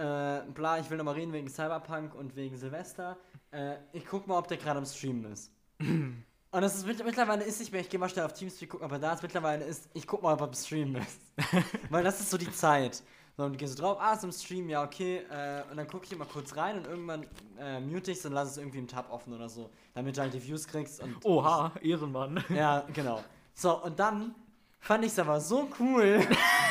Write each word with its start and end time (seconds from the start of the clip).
äh, 0.00 0.42
bla, 0.52 0.78
ich 0.78 0.88
will 0.90 0.96
nochmal 0.96 1.14
reden 1.14 1.32
wegen 1.32 1.48
Cyberpunk 1.48 2.14
und 2.14 2.34
wegen 2.34 2.56
Silvester. 2.56 3.16
Äh, 3.50 3.74
ich 3.92 4.06
guck 4.06 4.26
mal, 4.26 4.38
ob 4.38 4.48
der 4.48 4.56
gerade 4.56 4.78
am 4.78 4.86
Streamen 4.86 5.30
ist. 5.30 5.52
und 5.80 6.24
das 6.52 6.76
ist 6.76 6.86
mittlerweile 6.86 7.44
ist 7.44 7.60
nicht 7.60 7.70
mehr, 7.70 7.82
ich 7.82 7.90
gehe 7.90 8.00
mal 8.00 8.08
schnell 8.08 8.24
auf 8.24 8.32
Teamspeak 8.32 8.70
gucken, 8.70 8.84
aber 8.84 8.98
da 8.98 9.12
ist 9.12 9.22
mittlerweile 9.22 9.64
ist, 9.64 9.88
ich 9.92 10.06
guck 10.06 10.22
mal, 10.22 10.32
ob 10.32 10.40
er 10.40 10.48
am 10.48 10.54
Streamen 10.54 10.96
ist. 10.96 11.20
Weil 11.90 12.02
das 12.02 12.20
ist 12.20 12.30
so 12.30 12.38
die 12.38 12.50
Zeit. 12.50 13.02
So, 13.36 13.44
und 13.44 13.56
gehst 13.56 13.78
du 13.78 13.82
drauf, 13.82 13.98
ah, 14.00 14.14
ist 14.14 14.24
im 14.24 14.32
Stream, 14.32 14.68
ja, 14.68 14.82
okay. 14.82 15.22
Äh, 15.30 15.62
und 15.70 15.76
dann 15.76 15.86
gucke 15.86 16.04
ich 16.04 16.12
immer 16.12 16.26
kurz 16.26 16.56
rein 16.56 16.78
und 16.78 16.86
irgendwann 16.86 17.26
äh, 17.58 17.80
mute 17.80 18.10
ich 18.10 18.24
und 18.24 18.32
lass 18.32 18.50
es 18.50 18.56
irgendwie 18.56 18.78
im 18.78 18.88
Tab 18.88 19.10
offen 19.10 19.32
oder 19.32 19.48
so. 19.48 19.70
Damit 19.94 20.16
du 20.16 20.22
halt 20.22 20.34
die 20.34 20.42
Views 20.42 20.66
kriegst 20.66 21.00
und. 21.00 21.24
Oha, 21.24 21.72
Ehrenmann. 21.82 22.44
Ja, 22.48 22.84
genau. 22.92 23.22
So, 23.54 23.82
und 23.82 23.98
dann 23.98 24.34
fand 24.80 25.04
ich 25.04 25.12
es 25.12 25.18
aber 25.18 25.40
so 25.40 25.68
cool, 25.78 26.20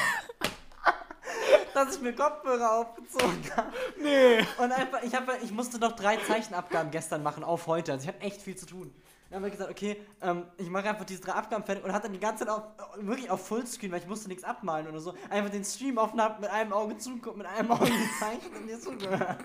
dass 1.86 1.96
ich 1.96 2.02
mir 2.02 2.14
Kopfhörer 2.14 2.78
aufgezogen 2.80 3.44
habe. 3.56 3.72
Nee. 4.02 4.40
Und 4.58 4.72
einfach, 4.72 5.02
ich, 5.04 5.14
hab, 5.14 5.28
ich 5.44 5.52
musste 5.52 5.80
noch 5.80 5.94
drei 5.94 6.18
Zeichenabgaben 6.18 6.92
gestern 6.92 7.24
machen 7.24 7.44
auf 7.44 7.68
heute. 7.68 7.92
Also 7.94 8.04
ich 8.04 8.08
hatte 8.08 8.22
echt 8.22 8.42
viel 8.42 8.56
zu 8.56 8.66
tun. 8.66 8.94
Dann 9.30 9.38
habe 9.38 9.48
ich 9.48 9.54
gesagt, 9.54 9.70
okay, 9.70 10.02
ähm, 10.22 10.46
ich 10.58 10.70
mache 10.70 10.90
einfach 10.90 11.06
diese 11.06 11.22
drei 11.22 11.34
Abgaben 11.34 11.64
fertig 11.64 11.84
und 11.84 11.94
hatte 11.94 12.08
dann 12.08 12.14
die 12.14 12.20
ganze 12.20 12.46
Zeit 12.46 12.54
auf, 12.54 12.64
wirklich 12.98 13.30
auf 13.30 13.46
Fullscreen, 13.48 13.92
weil 13.92 14.00
ich 14.00 14.08
musste 14.08 14.28
nichts 14.28 14.44
abmalen 14.44 14.88
oder 14.88 15.00
so, 15.00 15.14
einfach 15.30 15.52
den 15.52 15.64
Stream 15.64 16.00
offen 16.00 16.20
hab, 16.20 16.40
mit 16.40 16.50
einem 16.50 16.74
Auge 16.74 16.98
zuguckt, 16.98 17.38
mit 17.38 17.46
einem 17.46 17.72
Auge 17.72 17.86
gezeichnet 17.92 18.52
und 18.60 18.68
dir 18.68 18.80
zugehört. 18.80 19.38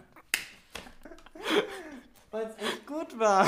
Weil 2.30 2.46
es 2.46 2.56
echt 2.56 2.86
gut 2.86 3.18
war. 3.18 3.46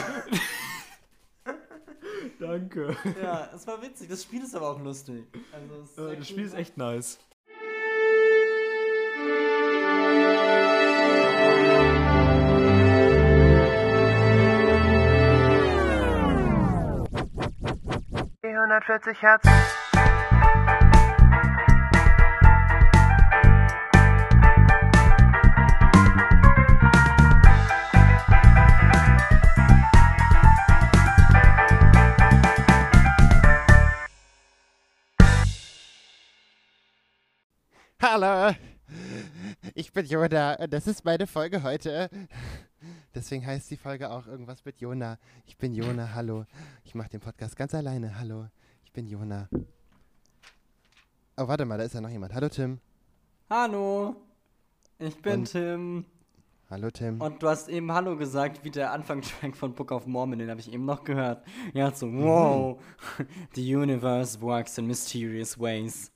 Danke. 2.39 2.97
Ja, 3.23 3.49
es 3.55 3.67
war 3.67 3.81
witzig. 3.81 4.09
Das 4.09 4.23
Spiel 4.23 4.43
ist 4.43 4.55
aber 4.55 4.71
auch 4.71 4.81
lustig. 4.81 5.25
Also, 5.53 6.03
Äh, 6.03 6.17
das 6.17 6.19
cool 6.19 6.25
Spiel 6.25 6.45
ist 6.45 6.55
echt 6.55 6.77
nice. 6.77 7.19
Die 18.57 18.59
140 18.59 19.21
Hertz. 19.21 19.45
Hallo, 38.01 38.55
ich 39.75 39.93
bin 39.93 40.07
Jona 40.07 40.55
und 40.55 40.73
das 40.73 40.87
ist 40.87 41.05
meine 41.05 41.27
Folge 41.27 41.63
heute. 41.63 42.09
Deswegen 43.17 43.47
heißt 43.47 43.71
die 43.71 43.79
Folge 43.79 44.11
auch 44.11 44.27
irgendwas 44.27 44.63
mit 44.67 44.79
Jona. 44.79 45.19
Ich 45.47 45.57
bin 45.57 45.73
Jona, 45.75 46.13
hallo. 46.15 46.45
Ich 46.85 46.95
mache 46.95 47.09
den 47.09 47.21
Podcast 47.21 47.57
ganz 47.57 47.75
alleine, 47.75 48.19
hallo. 48.19 48.47
Ich 48.85 48.93
bin 48.93 49.07
Jona. 49.07 49.49
Oh, 51.39 51.49
warte 51.49 51.65
mal, 51.65 51.79
da 51.79 51.85
ist 51.85 51.95
ja 51.95 52.03
noch 52.03 52.11
jemand. 52.11 52.35
Hallo 52.35 52.51
Tim. 52.51 52.79
Hallo, 53.49 54.17
ich 54.99 55.17
bin 55.23 55.33
Und- 55.41 55.51
Tim. 55.51 56.05
Hallo 56.69 56.91
Tim. 56.91 57.23
Und 57.23 57.43
du 57.43 57.49
hast 57.49 57.69
eben 57.71 57.91
Hallo 57.91 58.19
gesagt, 58.19 58.65
wie 58.65 58.71
der 58.71 58.93
Anfangstrack 58.93 59.57
von 59.57 59.73
Book 59.75 59.93
of 59.93 60.07
Mormon, 60.07 60.39
den 60.39 60.51
habe 60.51 60.61
ich 60.61 60.71
eben 60.71 60.85
noch 60.85 61.03
gehört. 61.03 61.43
Ja, 61.73 61.91
so, 61.95 62.07
Mhm. 62.07 62.23
wow, 62.23 62.83
the 63.55 63.77
universe 63.77 64.39
works 64.43 64.77
in 64.77 64.87
mysterious 64.87 65.59
ways. 65.59 66.13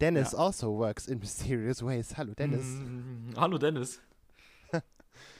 Dennis 0.00 0.32
ja. 0.32 0.38
also 0.38 0.76
works 0.76 1.06
in 1.06 1.20
mysterious 1.20 1.84
ways. 1.84 2.16
Hallo 2.16 2.34
Dennis. 2.34 2.64
Mm, 2.64 3.30
hallo 3.36 3.58
Dennis. 3.58 4.00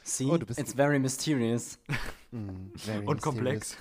See, 0.05 0.27
Oh, 0.30 0.36
du 0.36 0.44
bist- 0.47 0.60
it's 0.60 0.74
very 0.74 0.98
mysterious. 0.98 1.78
Mm, 2.33 2.72
very 2.74 3.06
Und 3.06 3.22
komplex. 3.22 3.77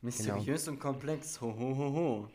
Mysteriös 0.00 0.66
und 0.66 0.78
komplex, 0.80 1.38
ho, 1.42 1.48
ho, 1.54 1.76
ho, 1.76 1.92
ho. 1.92 2.28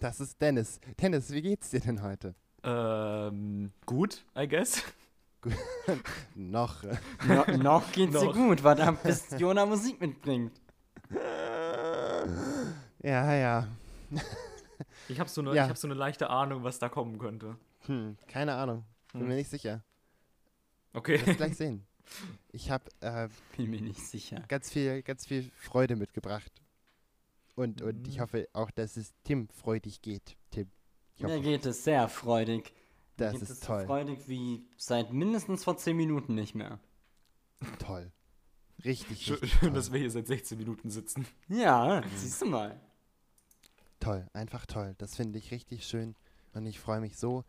Das 0.00 0.18
ist 0.18 0.42
Dennis. 0.42 0.80
Dennis, 1.00 1.30
wie 1.30 1.40
geht's 1.40 1.70
dir 1.70 1.78
denn 1.78 2.02
heute? 2.02 2.34
Ähm, 2.64 3.70
gut, 3.86 4.24
I 4.36 4.48
guess. 4.48 4.82
Noch. 6.34 6.82
No, 7.28 7.44
noch 7.58 7.92
geht's 7.92 8.18
dir 8.18 8.24
Noch. 8.24 8.34
gut, 8.34 8.64
weil 8.64 8.74
da 8.74 8.90
bis 8.90 9.26
Jona 9.38 9.64
Musik 9.66 10.00
mitbringt. 10.00 10.50
Ja, 13.04 13.34
ja. 13.34 13.68
Ich 15.08 15.20
habe 15.20 15.30
so, 15.30 15.40
eine- 15.42 15.54
Ja. 15.54 15.64
ich 15.64 15.70
hab 15.70 15.76
so 15.78 15.86
eine 15.86 15.94
leichte 15.94 16.28
Ahnung, 16.28 16.64
was 16.64 16.80
da 16.80 16.88
kommen 16.88 17.18
könnte. 17.20 17.56
Hm, 17.86 18.16
keine 18.26 18.54
Ahnung. 18.54 18.84
Bin 19.12 19.22
Hm. 19.22 19.28
mir 19.28 19.34
nicht 19.36 19.50
sicher. 19.50 19.84
Okay. 20.92 21.20
Lass 21.26 21.36
gleich 21.36 21.56
sehen. 21.56 21.86
Ich 22.52 22.70
habe 22.70 22.84
äh, 23.00 23.28
Bin 23.56 23.70
mir 23.70 23.80
nicht 23.80 24.00
sicher. 24.00 24.42
ganz 24.48 24.70
viel, 24.70 25.02
ganz 25.02 25.26
viel 25.26 25.50
Freude 25.56 25.96
mitgebracht. 25.96 26.52
Und, 27.54 27.82
und 27.82 28.06
ich 28.08 28.16
Mhm. 28.16 28.20
hoffe 28.22 28.48
auch, 28.52 28.70
dass 28.70 28.96
es 28.96 29.12
Tim 29.24 29.48
freudig 29.48 30.00
geht. 30.02 30.36
Tim. 30.50 30.70
Ich 31.16 31.22
Mir 31.22 31.30
hoffe, 31.34 31.40
geht 31.42 31.66
es 31.66 31.84
sehr 31.84 32.08
freudig. 32.08 32.72
Mir 33.18 33.26
das 33.26 33.32
geht 33.34 33.42
ist 33.42 33.50
es 33.50 33.60
toll. 33.60 33.80
so 33.80 33.86
freudig 33.86 34.26
wie 34.28 34.64
seit 34.76 35.12
mindestens 35.12 35.64
vor 35.64 35.76
10 35.76 35.96
Minuten 35.96 36.34
nicht 36.34 36.54
mehr. 36.54 36.80
Toll. 37.78 38.10
Richtig, 38.84 39.22
Schön, 39.24 39.34
richtig 39.36 39.52
schön 39.52 39.60
toll. 39.68 39.72
dass 39.74 39.92
wir 39.92 40.00
hier 40.00 40.10
seit 40.10 40.26
16 40.26 40.58
Minuten 40.58 40.90
sitzen. 40.90 41.26
Ja, 41.48 42.02
siehst 42.16 42.42
du 42.42 42.46
mal. 42.46 42.80
toll, 44.00 44.26
einfach 44.32 44.66
toll. 44.66 44.94
Das 44.98 45.14
finde 45.14 45.38
ich 45.38 45.50
richtig 45.52 45.86
schön. 45.86 46.16
Und 46.54 46.66
ich 46.66 46.80
freue 46.80 47.00
mich 47.00 47.16
so, 47.16 47.44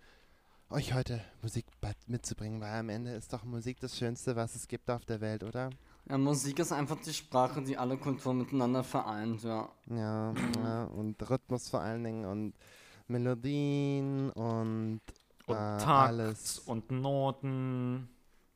euch 0.69 0.93
heute 0.93 1.21
Musik 1.41 1.65
mitzubringen, 2.07 2.59
weil 2.61 2.79
am 2.79 2.89
Ende 2.89 3.11
ist 3.11 3.31
doch 3.33 3.43
Musik 3.43 3.79
das 3.79 3.97
Schönste, 3.97 4.35
was 4.35 4.55
es 4.55 4.67
gibt 4.67 4.89
auf 4.89 5.05
der 5.05 5.21
Welt, 5.21 5.43
oder? 5.43 5.69
Ja, 6.09 6.17
Musik 6.17 6.59
ist 6.59 6.71
einfach 6.71 6.97
die 6.99 7.13
Sprache, 7.13 7.61
die 7.61 7.77
alle 7.77 7.97
Kulturen 7.97 8.39
miteinander 8.39 8.83
vereint, 8.83 9.43
ja. 9.43 9.69
Ja, 9.89 10.33
ja 10.57 10.83
und 10.85 11.29
Rhythmus 11.29 11.69
vor 11.69 11.81
allen 11.81 12.03
Dingen 12.03 12.25
und 12.25 12.53
Melodien 13.07 14.29
und, 14.31 15.01
Und 15.45 15.55
äh, 15.55 15.77
Takt 15.77 15.87
alles. 15.87 16.59
und 16.59 16.89
Noten. 16.91 18.09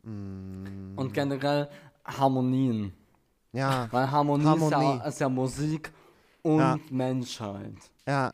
Mm, 0.04 0.94
Und 0.98 1.14
generell 1.14 1.70
Harmonien. 2.06 2.94
ja, 3.54 3.88
Weil 3.92 4.10
Harmonie, 4.12 4.44
Ist, 4.44 4.72
ja, 4.72 4.78
Harmonie. 4.78 5.08
ist 5.08 5.20
ja 5.20 5.30
Musik 5.30 5.92
und 6.42 6.60
Ja. 6.60 6.80
Menschheit. 6.90 7.76
ja, 8.08 8.32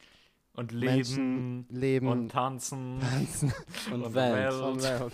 Und 0.56 0.72
Menschen 0.74 1.66
Leben. 1.70 1.80
leben 1.80 2.08
Und 2.08 2.30
tanzen. 2.30 3.00
tanzen 3.00 3.54
Und, 3.92 4.04
Und 4.04 4.14
Welt. 4.14 4.36
Welt. 4.36 4.54
und 4.62 4.84
Welt. 4.84 5.14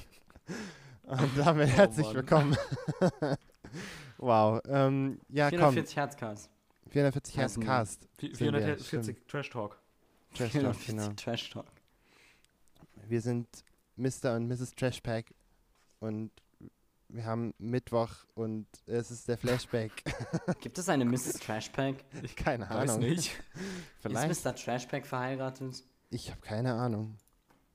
Und 1.05 1.37
damit 1.37 1.69
Oh, 1.69 1.77
herzlich 1.77 2.05
Mann. 2.07 2.15
willkommen. 2.15 2.57
wow, 4.17 4.59
ähm, 4.67 5.19
ja 5.29 5.49
komm, 5.49 5.73
440 5.73 5.95
Herzcast. 5.95 6.49
440 6.89 7.37
Hertz 7.37 7.51
Heißen 7.51 7.61
wir. 7.63 7.67
Cast. 7.67 8.09
Vi- 8.19 8.35
sind 8.35 8.53
wir, 8.53 8.61
440 8.77 9.17
Trash 9.27 9.49
Talk. 9.49 9.79
Trash 10.33 10.51
Talk, 10.51 10.75
440 10.75 10.87
genau. 10.87 11.13
Trash 11.15 11.49
Talk. 11.51 11.65
Wir 13.07 13.21
sind 13.21 13.47
Mr. 13.95 14.35
und 14.35 14.47
Mrs. 14.47 14.75
Trashpack 14.75 15.33
und 15.99 16.31
wir 17.09 17.25
haben 17.25 17.53
Mittwoch 17.57 18.09
und 18.35 18.67
es 18.85 19.11
ist 19.11 19.27
der 19.27 19.37
Flashback. 19.37 19.91
Gibt 20.61 20.77
es 20.77 20.87
eine 20.89 21.05
Mrs. 21.05 21.33
Trashpack? 21.39 21.95
Ich 22.23 22.35
keine 22.35 22.69
weiß 22.69 22.91
Ahnung. 22.91 23.09
nicht. 23.09 23.31
Vielleicht. 23.99 24.31
Ist 24.31 24.45
Mr. 24.45 24.55
Trashpack 24.55 25.05
verheiratet? 25.05 25.83
Ich 26.11 26.29
habe 26.31 26.41
keine 26.41 26.73
Ahnung. 26.73 27.17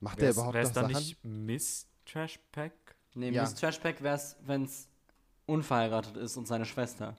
Macht 0.00 0.18
Wer 0.18 0.24
er 0.24 0.30
ist, 0.30 0.36
überhaupt 0.36 0.54
wer 0.54 0.62
noch 0.62 0.68
ist 0.68 0.76
da 0.76 0.80
Sachen? 0.82 0.94
nicht 0.94 1.24
Miss 1.24 1.86
Trash 2.06 2.38
Pack? 2.52 2.72
Nee, 3.14 3.30
Ja. 3.30 3.42
Miss 3.42 3.54
Trashpack 3.54 4.02
wäre 4.02 4.16
es, 4.16 4.36
wenn 4.44 4.64
es 4.64 4.88
unverheiratet 5.46 6.16
ist 6.16 6.36
und 6.36 6.46
seine 6.46 6.64
Schwester. 6.64 7.16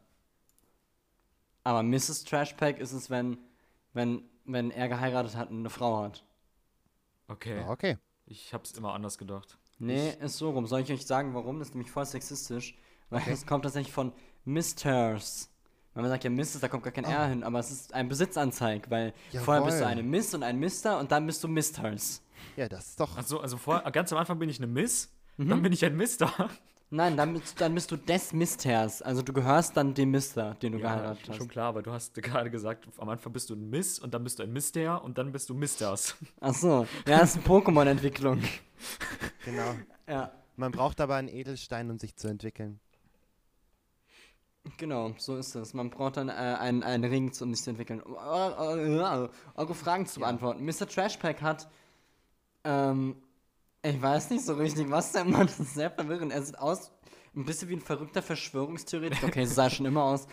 Aber 1.63 1.83
Mrs. 1.83 2.23
Trashpack 2.25 2.79
ist 2.79 2.91
es, 2.91 3.09
wenn, 3.09 3.37
wenn, 3.93 4.23
wenn 4.45 4.71
er 4.71 4.87
geheiratet 4.87 5.35
hat 5.35 5.49
und 5.49 5.59
eine 5.59 5.69
Frau 5.69 6.03
hat. 6.03 6.23
Okay. 7.27 7.59
Ah, 7.65 7.71
okay. 7.71 7.97
Ich 8.27 8.53
hab's 8.53 8.71
immer 8.73 8.93
anders 8.93 9.17
gedacht. 9.17 9.57
Nee, 9.77 10.13
ist 10.21 10.37
so 10.37 10.49
rum. 10.51 10.65
Soll 10.67 10.81
ich 10.81 10.91
euch 10.91 11.05
sagen, 11.05 11.33
warum? 11.33 11.59
Das 11.59 11.69
ist 11.69 11.73
nämlich 11.75 11.91
voll 11.91 12.05
sexistisch. 12.05 12.77
Weil 13.09 13.23
es 13.27 13.45
kommt 13.45 13.63
tatsächlich 13.63 13.93
von 13.93 14.13
Misters. 14.45 15.49
Weil 15.93 16.03
man 16.03 16.11
sagt 16.11 16.23
ja 16.23 16.29
Mrs., 16.29 16.59
da 16.59 16.67
kommt 16.67 16.83
gar 16.83 16.91
kein 16.91 17.05
R 17.05 17.27
hin, 17.27 17.43
aber 17.43 17.59
es 17.59 17.71
ist 17.71 17.93
ein 17.93 18.09
Besitzanzeig, 18.09 18.89
weil 18.89 19.13
vorher 19.43 19.63
bist 19.63 19.77
du 19.77 19.83
Jawohl. 19.83 19.91
eine 19.93 20.03
Miss 20.03 20.33
und 20.33 20.43
ein 20.43 20.57
Mister 20.59 20.99
und 20.99 21.11
dann 21.11 21.25
bist 21.25 21.41
du 21.43 21.47
Misters. 21.47 22.21
Ja, 22.57 22.67
das 22.67 22.87
ist 22.89 22.99
doch. 22.99 23.17
Achso, 23.17 23.37
also 23.39 23.57
vor, 23.57 23.79
ganz 23.91 24.11
am 24.11 24.17
Anfang 24.19 24.37
bin 24.39 24.49
ich 24.49 24.57
eine 24.57 24.67
Miss, 24.67 25.09
Mhm. 25.37 25.49
dann 25.49 25.61
bin 25.61 25.71
ich 25.73 25.83
ein 25.85 25.95
Mister. 25.95 26.31
Nein, 26.91 27.17
dann 27.17 27.33
bist, 27.33 27.59
dann 27.59 27.73
bist 27.73 27.91
du 27.91 27.97
des 27.97 28.31
Misters. 28.31 29.01
Also 29.01 29.21
du 29.21 29.33
gehörst 29.33 29.75
dann 29.75 29.93
dem 29.93 30.11
Mister, 30.11 30.53
den 30.55 30.73
du 30.73 30.77
Ja, 30.79 30.95
geheiratet 30.95 31.29
hast. 31.29 31.35
schon 31.37 31.47
klar, 31.47 31.69
aber 31.69 31.81
du 31.81 31.91
hast 31.91 32.13
gerade 32.15 32.49
gesagt, 32.51 32.87
am 32.97 33.09
Anfang 33.09 33.33
bist 33.33 33.49
du 33.49 33.55
ein 33.55 33.69
Miss 33.69 33.99
und 33.99 34.13
dann 34.13 34.23
bist 34.23 34.39
du 34.39 34.43
ein 34.43 34.53
Mister 34.53 35.03
und 35.03 35.17
dann 35.17 35.31
bist 35.31 35.49
du 35.49 35.55
Misters. 35.55 36.15
Ach 36.39 36.53
so, 36.53 36.87
ja, 37.07 37.19
das 37.19 37.35
ist 37.35 37.37
eine 37.37 37.45
Pokémon-Entwicklung. 37.45 38.41
Genau. 39.43 39.75
Ja, 40.07 40.31
Man 40.57 40.71
braucht 40.71 41.01
aber 41.01 41.15
einen 41.15 41.27
Edelstein, 41.27 41.89
um 41.89 41.97
sich 41.99 42.15
zu 42.15 42.27
entwickeln. 42.27 42.79
genau, 44.77 45.13
so 45.17 45.37
ist 45.37 45.55
es. 45.55 45.73
Man 45.73 45.89
braucht 45.89 46.17
dann 46.17 46.29
äh, 46.29 46.33
einen, 46.33 46.83
einen 46.83 47.03
Ring, 47.03 47.31
um 47.41 47.53
sich 47.53 47.63
zu 47.63 47.69
entwickeln. 47.71 48.01
Um 48.01 48.13
eure, 48.15 49.29
eure 49.55 49.75
Fragen 49.75 50.05
zu 50.05 50.19
beantworten. 50.19 50.63
Mr. 50.65 50.87
Trashpack 50.87 51.41
hat 51.41 51.67
ähm, 52.63 53.15
Ich 53.85 54.01
weiß 54.01 54.31
nicht 54.31 54.43
so 54.43 54.55
richtig, 54.55 54.89
was 54.89 55.11
der 55.11 55.25
Mann 55.25 55.45
das 55.45 55.59
ist 55.59 55.75
sehr 55.75 55.91
verwirrend. 55.91 56.31
Er 56.31 56.41
sieht 56.41 56.57
aus 56.57 56.91
ein 57.35 57.45
bisschen 57.45 57.69
wie 57.69 57.75
ein 57.75 57.81
verrückter 57.81 58.23
Verschwörungstheoretiker. 58.23 59.27
Okay, 59.27 59.45
so 59.45 59.53
sah 59.53 59.65
er 59.65 59.69
schon 59.69 59.85
immer 59.85 60.03
aus. 60.03 60.27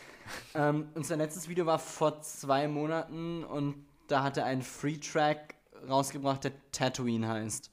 Ähm, 0.55 0.89
und 0.95 1.05
sein 1.05 1.19
letztes 1.19 1.49
Video 1.49 1.67
war 1.67 1.79
vor 1.79 2.23
zwei 2.23 2.67
Monaten 2.67 3.45
und 3.45 3.75
da 4.09 4.23
hat 4.23 4.39
er 4.39 4.47
einen 4.47 4.63
Free-Track 4.63 5.55
rausgebracht, 5.87 6.45
der 6.45 6.53
Tatooine 6.71 7.29
heißt. 7.29 7.71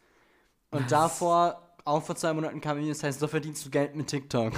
Und 0.72 0.92
davor, 0.92 1.62
auch 1.86 2.04
vor 2.04 2.16
zwei 2.16 2.34
Monaten 2.34 2.60
kam 2.60 2.78
ein 2.78 2.82
Video, 2.82 2.94
das 2.94 3.04
heißt, 3.04 3.20
so 3.20 3.28
verdienst 3.28 3.66
du 3.66 3.70
Geld 3.70 3.96
mit 3.96 4.08
TikTok. 4.08 4.54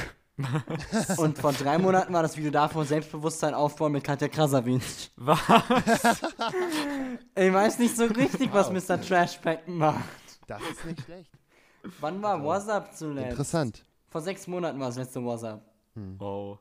und 1.18 1.38
vor 1.38 1.54
drei 1.54 1.78
Monaten 1.78 2.14
war 2.14 2.24
das 2.24 2.36
Video 2.36 2.50
davor 2.50 2.84
Selbstbewusstsein 2.84 3.54
aufbauen 3.54 3.92
mit 3.92 4.04
Katja 4.04 4.28
Krasavic. 4.28 5.12
Was? 5.18 5.40
Ich 7.36 7.54
weiß 7.54 7.80
nicht 7.80 7.96
so 7.96 8.06
richtig, 8.06 8.52
was 8.54 8.72
Mr. 8.72 9.00
Trashpack 9.00 9.68
macht. 9.68 10.21
Das 10.60 10.70
ist 10.70 10.86
nicht 10.86 11.02
schlecht. 11.02 11.32
Wann 12.00 12.22
war 12.22 12.44
WhatsApp 12.44 12.94
zuletzt? 12.94 13.32
Interessant. 13.32 13.86
Vor 14.08 14.22
sechs 14.22 14.46
Monaten 14.48 14.80
war 14.80 14.88
das 14.88 14.98
letzte 14.98 15.24
WhatsApp. 15.24 15.62
Wow. 15.96 16.60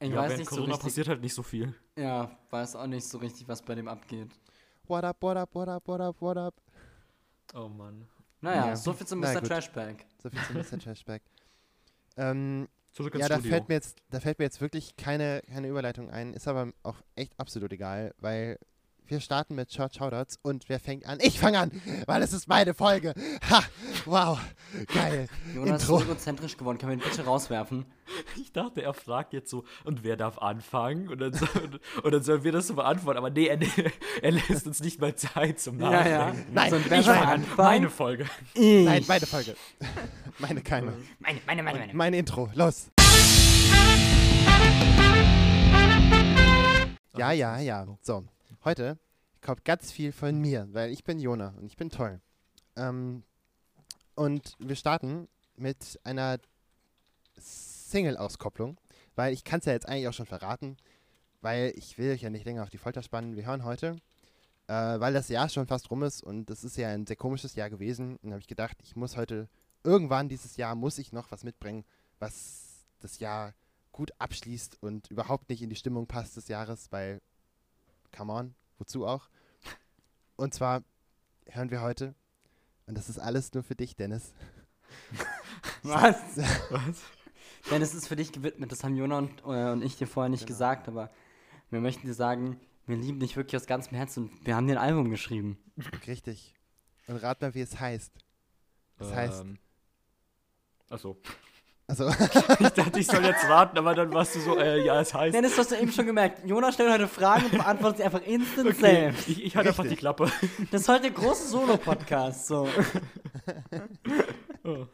Ich 0.00 0.10
ja, 0.10 0.16
weiß 0.16 0.36
nicht 0.38 0.48
so 0.50 0.56
Corona 0.56 0.72
richtig. 0.74 0.88
passiert 0.88 1.08
halt 1.08 1.20
nicht 1.20 1.34
so 1.34 1.42
viel. 1.42 1.74
Ja, 1.96 2.30
weiß 2.50 2.76
auch 2.76 2.86
nicht 2.86 3.06
so 3.06 3.18
richtig, 3.18 3.46
was 3.48 3.62
bei 3.62 3.74
dem 3.74 3.88
abgeht. 3.88 4.30
What 4.86 5.04
up, 5.04 5.16
what 5.20 5.36
up, 5.36 5.54
what 5.54 5.68
up, 5.68 5.86
what 5.86 6.00
up, 6.00 6.20
what 6.20 6.36
up? 6.36 6.54
Oh 7.54 7.68
Mann. 7.68 8.08
Naja, 8.40 8.68
Ja. 8.68 8.76
so 8.76 8.92
viel 8.92 9.06
zum 9.06 9.20
Mr. 9.20 9.34
gut. 9.40 9.46
Trashpack. 9.48 10.04
So 10.22 10.30
viel 10.30 10.40
zum 10.44 10.56
Mr. 10.78 10.78
Trashback. 10.84 11.22
Ähm, 12.18 12.68
Zurück 12.92 13.14
ins 13.14 13.22
ja, 13.22 13.28
da 13.28 13.36
Studio. 13.36 13.52
fällt, 13.52 13.68
mir 13.70 13.74
jetzt, 13.76 13.96
da 14.10 14.20
fällt 14.20 14.38
mir 14.38 14.44
jetzt 14.44 14.60
wirklich 14.60 14.96
keine, 14.96 15.40
keine 15.50 15.66
Überleitung 15.68 16.10
ein. 16.10 16.34
Ist 16.34 16.46
aber 16.46 16.72
auch 16.82 16.96
echt 17.16 17.32
absolut 17.40 17.72
egal, 17.72 18.14
weil 18.18 18.58
wir 19.08 19.20
starten 19.20 19.54
mit 19.54 19.72
Short 19.72 19.94
Shoutouts 19.94 20.38
und 20.42 20.68
wer 20.68 20.80
fängt 20.80 21.04
an? 21.06 21.18
Ich 21.20 21.38
fange 21.38 21.58
an, 21.58 21.70
weil 22.06 22.22
es 22.22 22.32
ist 22.32 22.48
meine 22.48 22.72
Folge. 22.72 23.14
Ha! 23.50 23.62
Wow! 24.06 24.38
Geil! 24.94 25.28
Jonas 25.54 25.82
Intro. 25.82 25.98
ist 25.98 26.04
egozentrisch 26.04 26.56
geworden. 26.56 26.78
Kann 26.78 26.88
man 26.88 26.98
ihn 26.98 27.04
bitte 27.04 27.24
rauswerfen? 27.24 27.84
Ich 28.40 28.52
dachte, 28.52 28.82
er 28.82 28.94
fragt 28.94 29.32
jetzt 29.32 29.50
so, 29.50 29.64
und 29.84 30.02
wer 30.02 30.16
darf 30.16 30.38
anfangen? 30.38 31.08
Und 31.08 31.18
dann, 31.20 31.32
so, 31.34 31.46
und 32.02 32.12
dann 32.12 32.22
sollen 32.22 32.42
wir 32.44 32.52
das 32.52 32.68
so 32.68 32.74
beantworten. 32.74 33.18
Aber 33.18 33.30
nee, 33.30 33.46
er, 33.48 33.58
er 34.22 34.30
lässt 34.32 34.66
uns 34.66 34.80
nicht 34.80 35.00
mal 35.00 35.14
Zeit 35.14 35.60
zum 35.60 35.78
Ja, 35.80 36.06
ja. 36.06 36.18
Nachdenken. 36.26 36.54
Nein, 36.54 36.70
so, 36.70 36.76
ich 36.76 36.90
wer 36.90 37.02
soll 37.02 37.14
fang 37.14 37.24
an. 37.24 37.30
anfangen? 37.34 37.68
Meine 37.68 37.90
Folge. 37.90 38.26
Ich. 38.54 38.84
Nein, 38.86 39.04
meine 39.06 39.26
Folge. 39.26 39.56
meine 40.38 40.60
keine. 40.62 40.92
meine, 41.18 41.40
meine, 41.46 41.62
meine, 41.62 41.78
meine. 41.78 41.94
Mein 41.94 42.14
Intro. 42.14 42.48
Los! 42.54 42.88
Ja, 47.16 47.30
ja, 47.32 47.58
ja. 47.58 47.86
So, 48.00 48.24
heute 48.64 48.98
kommt 49.40 49.64
ganz 49.64 49.90
viel 49.90 50.12
von 50.12 50.38
mir, 50.40 50.68
weil 50.72 50.90
ich 50.90 51.04
bin 51.04 51.18
Jona 51.18 51.54
und 51.58 51.66
ich 51.66 51.76
bin 51.76 51.90
toll. 51.90 52.20
Ähm, 52.76 53.24
und 54.14 54.56
wir 54.58 54.76
starten 54.76 55.28
mit 55.56 56.00
einer 56.04 56.38
Single-Auskopplung, 57.38 58.78
weil 59.14 59.32
ich 59.32 59.44
kann 59.44 59.60
es 59.60 59.66
ja 59.66 59.72
jetzt 59.72 59.88
eigentlich 59.88 60.08
auch 60.08 60.12
schon 60.12 60.26
verraten, 60.26 60.76
weil 61.40 61.72
ich 61.76 61.98
will 61.98 62.12
euch 62.12 62.22
ja 62.22 62.30
nicht 62.30 62.44
länger 62.44 62.62
auf 62.62 62.70
die 62.70 62.78
Folter 62.78 63.02
spannen. 63.02 63.36
Wir 63.36 63.46
hören 63.46 63.64
heute, 63.64 63.96
äh, 64.68 64.72
weil 64.72 65.12
das 65.12 65.28
Jahr 65.28 65.48
schon 65.48 65.66
fast 65.66 65.90
rum 65.90 66.02
ist 66.02 66.22
und 66.22 66.48
das 66.48 66.64
ist 66.64 66.76
ja 66.76 66.88
ein 66.88 67.06
sehr 67.06 67.16
komisches 67.16 67.54
Jahr 67.54 67.70
gewesen. 67.70 68.16
Und 68.22 68.30
habe 68.30 68.40
ich 68.40 68.46
gedacht, 68.46 68.76
ich 68.82 68.96
muss 68.96 69.16
heute 69.16 69.48
irgendwann 69.84 70.28
dieses 70.28 70.56
Jahr 70.56 70.74
muss 70.74 70.98
ich 70.98 71.12
noch 71.12 71.30
was 71.30 71.44
mitbringen, 71.44 71.84
was 72.18 72.86
das 73.00 73.18
Jahr 73.18 73.54
gut 73.90 74.12
abschließt 74.18 74.78
und 74.80 75.10
überhaupt 75.10 75.48
nicht 75.48 75.62
in 75.62 75.70
die 75.70 75.76
Stimmung 75.76 76.06
passt 76.06 76.36
des 76.36 76.48
Jahres, 76.48 76.90
weil, 76.92 77.20
come 78.12 78.32
on, 78.32 78.54
wozu 78.78 79.06
auch? 79.06 79.28
Und 80.36 80.54
zwar 80.54 80.82
hören 81.46 81.70
wir 81.70 81.82
heute, 81.82 82.14
und 82.86 82.96
das 82.96 83.08
ist 83.08 83.18
alles 83.18 83.52
nur 83.54 83.62
für 83.62 83.74
dich, 83.74 83.96
Dennis. 83.96 84.32
Was? 85.82 86.16
Was? 86.70 87.02
Denn 87.70 87.80
es 87.82 87.94
ist 87.94 88.08
für 88.08 88.16
dich 88.16 88.32
gewidmet. 88.32 88.72
Das 88.72 88.82
haben 88.82 88.96
Jona 88.96 89.18
und, 89.18 89.40
äh, 89.42 89.70
und 89.70 89.82
ich 89.82 89.96
dir 89.96 90.06
vorher 90.06 90.28
nicht 90.28 90.40
Genau. 90.46 90.48
gesagt, 90.54 90.88
aber 90.88 91.10
wir 91.70 91.80
möchten 91.80 92.06
dir 92.06 92.14
sagen, 92.14 92.60
wir 92.86 92.96
lieben 92.96 93.20
dich 93.20 93.36
wirklich 93.36 93.60
aus 93.60 93.66
ganzem 93.66 93.96
Herzen 93.96 94.24
und 94.28 94.46
wir 94.46 94.56
haben 94.56 94.66
dir 94.66 94.72
ein 94.80 94.84
Album 94.88 95.10
geschrieben. 95.10 95.56
Richtig. 96.06 96.54
Und 97.06 97.16
rat 97.16 97.40
mal, 97.40 97.54
wie 97.54 97.60
es 97.60 97.78
heißt. 97.78 98.12
Das 98.98 99.12
heißt, 99.12 99.42
Ähm, 99.42 99.58
Achso. 100.90 101.16
Also, 101.92 102.08
Ich 102.60 102.68
dachte, 102.70 103.00
ich 103.00 103.06
soll 103.06 103.24
jetzt 103.24 103.44
raten, 103.44 103.76
aber 103.76 103.94
dann 103.94 104.12
warst 104.14 104.34
du 104.34 104.40
so, 104.40 104.56
äh, 104.58 104.84
ja, 104.84 105.00
es 105.00 105.12
heißt. 105.12 105.34
Dennis, 105.34 105.54
du 105.54 105.58
hast 105.60 105.70
ja 105.72 105.78
eben 105.78 105.92
schon 105.92 106.06
gemerkt, 106.06 106.46
Jonas 106.46 106.74
stellt 106.74 106.90
heute 106.90 107.06
Fragen 107.06 107.44
und 107.46 107.52
beantwortet 107.58 107.98
sie 107.98 108.04
einfach 108.04 108.22
instant 108.22 108.68
Okay, 108.68 108.80
selbst. 108.80 109.28
ich, 109.28 109.44
ich 109.44 109.56
halte 109.56 109.68
einfach 109.70 109.86
die. 109.86 109.96
Klappe. 109.96 110.30
Das 110.70 110.82
ist 110.82 110.88
heute 110.88 111.02
der 111.02 111.10
große 111.12 111.48
Solo-Podcast, 111.48 112.46
so. 112.46 112.66
Oh. 114.64 114.86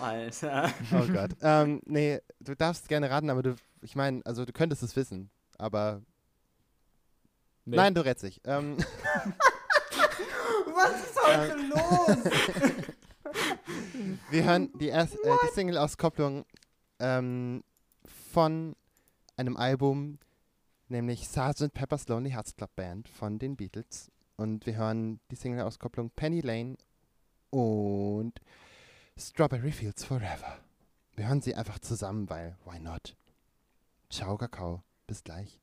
Alter. 0.00 0.70
oh 0.92 1.06
Gott. 1.12 1.30
ähm, 1.42 1.80
nee, 1.86 2.20
du 2.40 2.54
darfst 2.54 2.88
gerne 2.88 3.10
raten, 3.10 3.30
aber 3.30 3.42
du, 3.42 3.56
ich 3.80 3.96
meine, 3.96 4.20
also 4.24 4.44
du 4.44 4.52
könntest 4.52 4.82
es 4.82 4.94
wissen, 4.96 5.30
aber 5.58 6.02
Nee. 7.64 7.76
nein, 7.78 7.94
du 7.94 8.04
rätst 8.04 8.22
dich. 8.24 8.42
Ähm, 8.44 8.76
Was 10.76 10.90
ist 11.04 11.18
heute 11.26 11.56
los? 11.68 12.18
Wir 14.30 14.44
hören 14.44 14.70
die, 14.78 14.88
erst, 14.88 15.14
äh, 15.14 15.32
die 15.42 15.54
Single-Auskopplung 15.54 16.44
ähm, 16.98 17.62
von 18.32 18.76
einem 19.36 19.56
Album, 19.56 20.18
nämlich 20.88 21.28
Sgt. 21.28 21.72
Pepper's 21.72 22.08
Lonely 22.08 22.30
Hearts 22.30 22.56
Club 22.56 22.74
Band 22.76 23.08
von 23.08 23.38
den 23.38 23.56
Beatles. 23.56 24.10
Und 24.36 24.66
wir 24.66 24.76
hören 24.76 25.20
die 25.30 25.36
Single-Auskopplung 25.36 26.10
Penny 26.10 26.40
Lane 26.40 26.76
und 27.50 28.40
Strawberry 29.16 29.70
Fields 29.70 30.04
Forever. 30.04 30.58
Wir 31.14 31.28
hören 31.28 31.40
sie 31.40 31.54
einfach 31.54 31.78
zusammen, 31.78 32.28
weil 32.28 32.56
why 32.64 32.80
not? 32.80 33.16
Ciao, 34.10 34.36
Kakao. 34.36 34.82
Bis 35.06 35.22
gleich. 35.22 35.60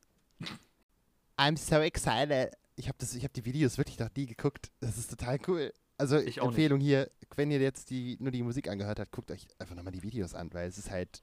I'm 1.38 1.58
so 1.58 1.78
excited. 1.78 2.56
Ich 2.76 2.88
habe 2.88 2.98
hab 3.04 3.34
die 3.34 3.46
Videos 3.46 3.78
wirklich 3.78 4.00
noch 4.00 4.10
nie 4.16 4.26
geguckt. 4.26 4.72
Das 4.80 4.98
ist 4.98 5.10
total 5.10 5.40
cool. 5.48 5.74
Also 6.02 6.18
nicht. 6.18 6.40
Empfehlung 6.40 6.80
hier, 6.80 7.12
wenn 7.36 7.52
ihr 7.52 7.60
jetzt 7.60 7.92
die, 7.92 8.18
nur 8.20 8.32
die 8.32 8.42
Musik 8.42 8.68
angehört 8.68 9.00
habt, 9.00 9.12
guckt 9.12 9.30
euch 9.30 9.48
einfach 9.60 9.76
nochmal 9.76 9.92
die 9.94 10.02
Videos 10.02 10.34
an, 10.34 10.52
weil 10.52 10.68
es 10.68 10.80
ist 10.80 10.90
halt, 10.90 11.22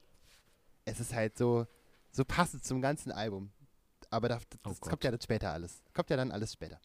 es 0.85 1.01
ist 1.01 1.13
halt 1.13 1.37
so, 1.37 1.67
so 2.13 2.25
passend 2.25 2.65
zum 2.65 2.81
ganzen 2.81 3.11
Album. 3.11 3.51
Aber 4.09 4.29
das, 4.29 4.49
das 4.49 4.61
Oh 4.65 4.69
kommt 4.79 4.93
Gott. 4.93 5.05
ja 5.05 5.11
dann 5.11 5.21
später 5.21 5.51
alles. 5.51 5.83
Kommt 5.93 6.11
ja 6.11 6.17
dann 6.17 6.31
alles 6.31 6.53
später. 6.53 6.81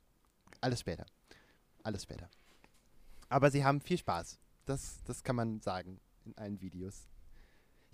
Alles 0.60 0.80
später. 0.80 1.06
Alles 1.84 2.02
später. 2.02 2.30
Aber 3.30 3.52
sie 3.52 3.64
haben 3.64 3.80
viel 3.80 4.00
Spaß. 4.00 4.40
Das, 4.66 5.04
das 5.06 5.22
kann 5.22 5.36
man 5.36 5.62
sagen 5.62 6.00
in 6.26 6.36
allen 6.36 6.60
Videos. 6.62 7.06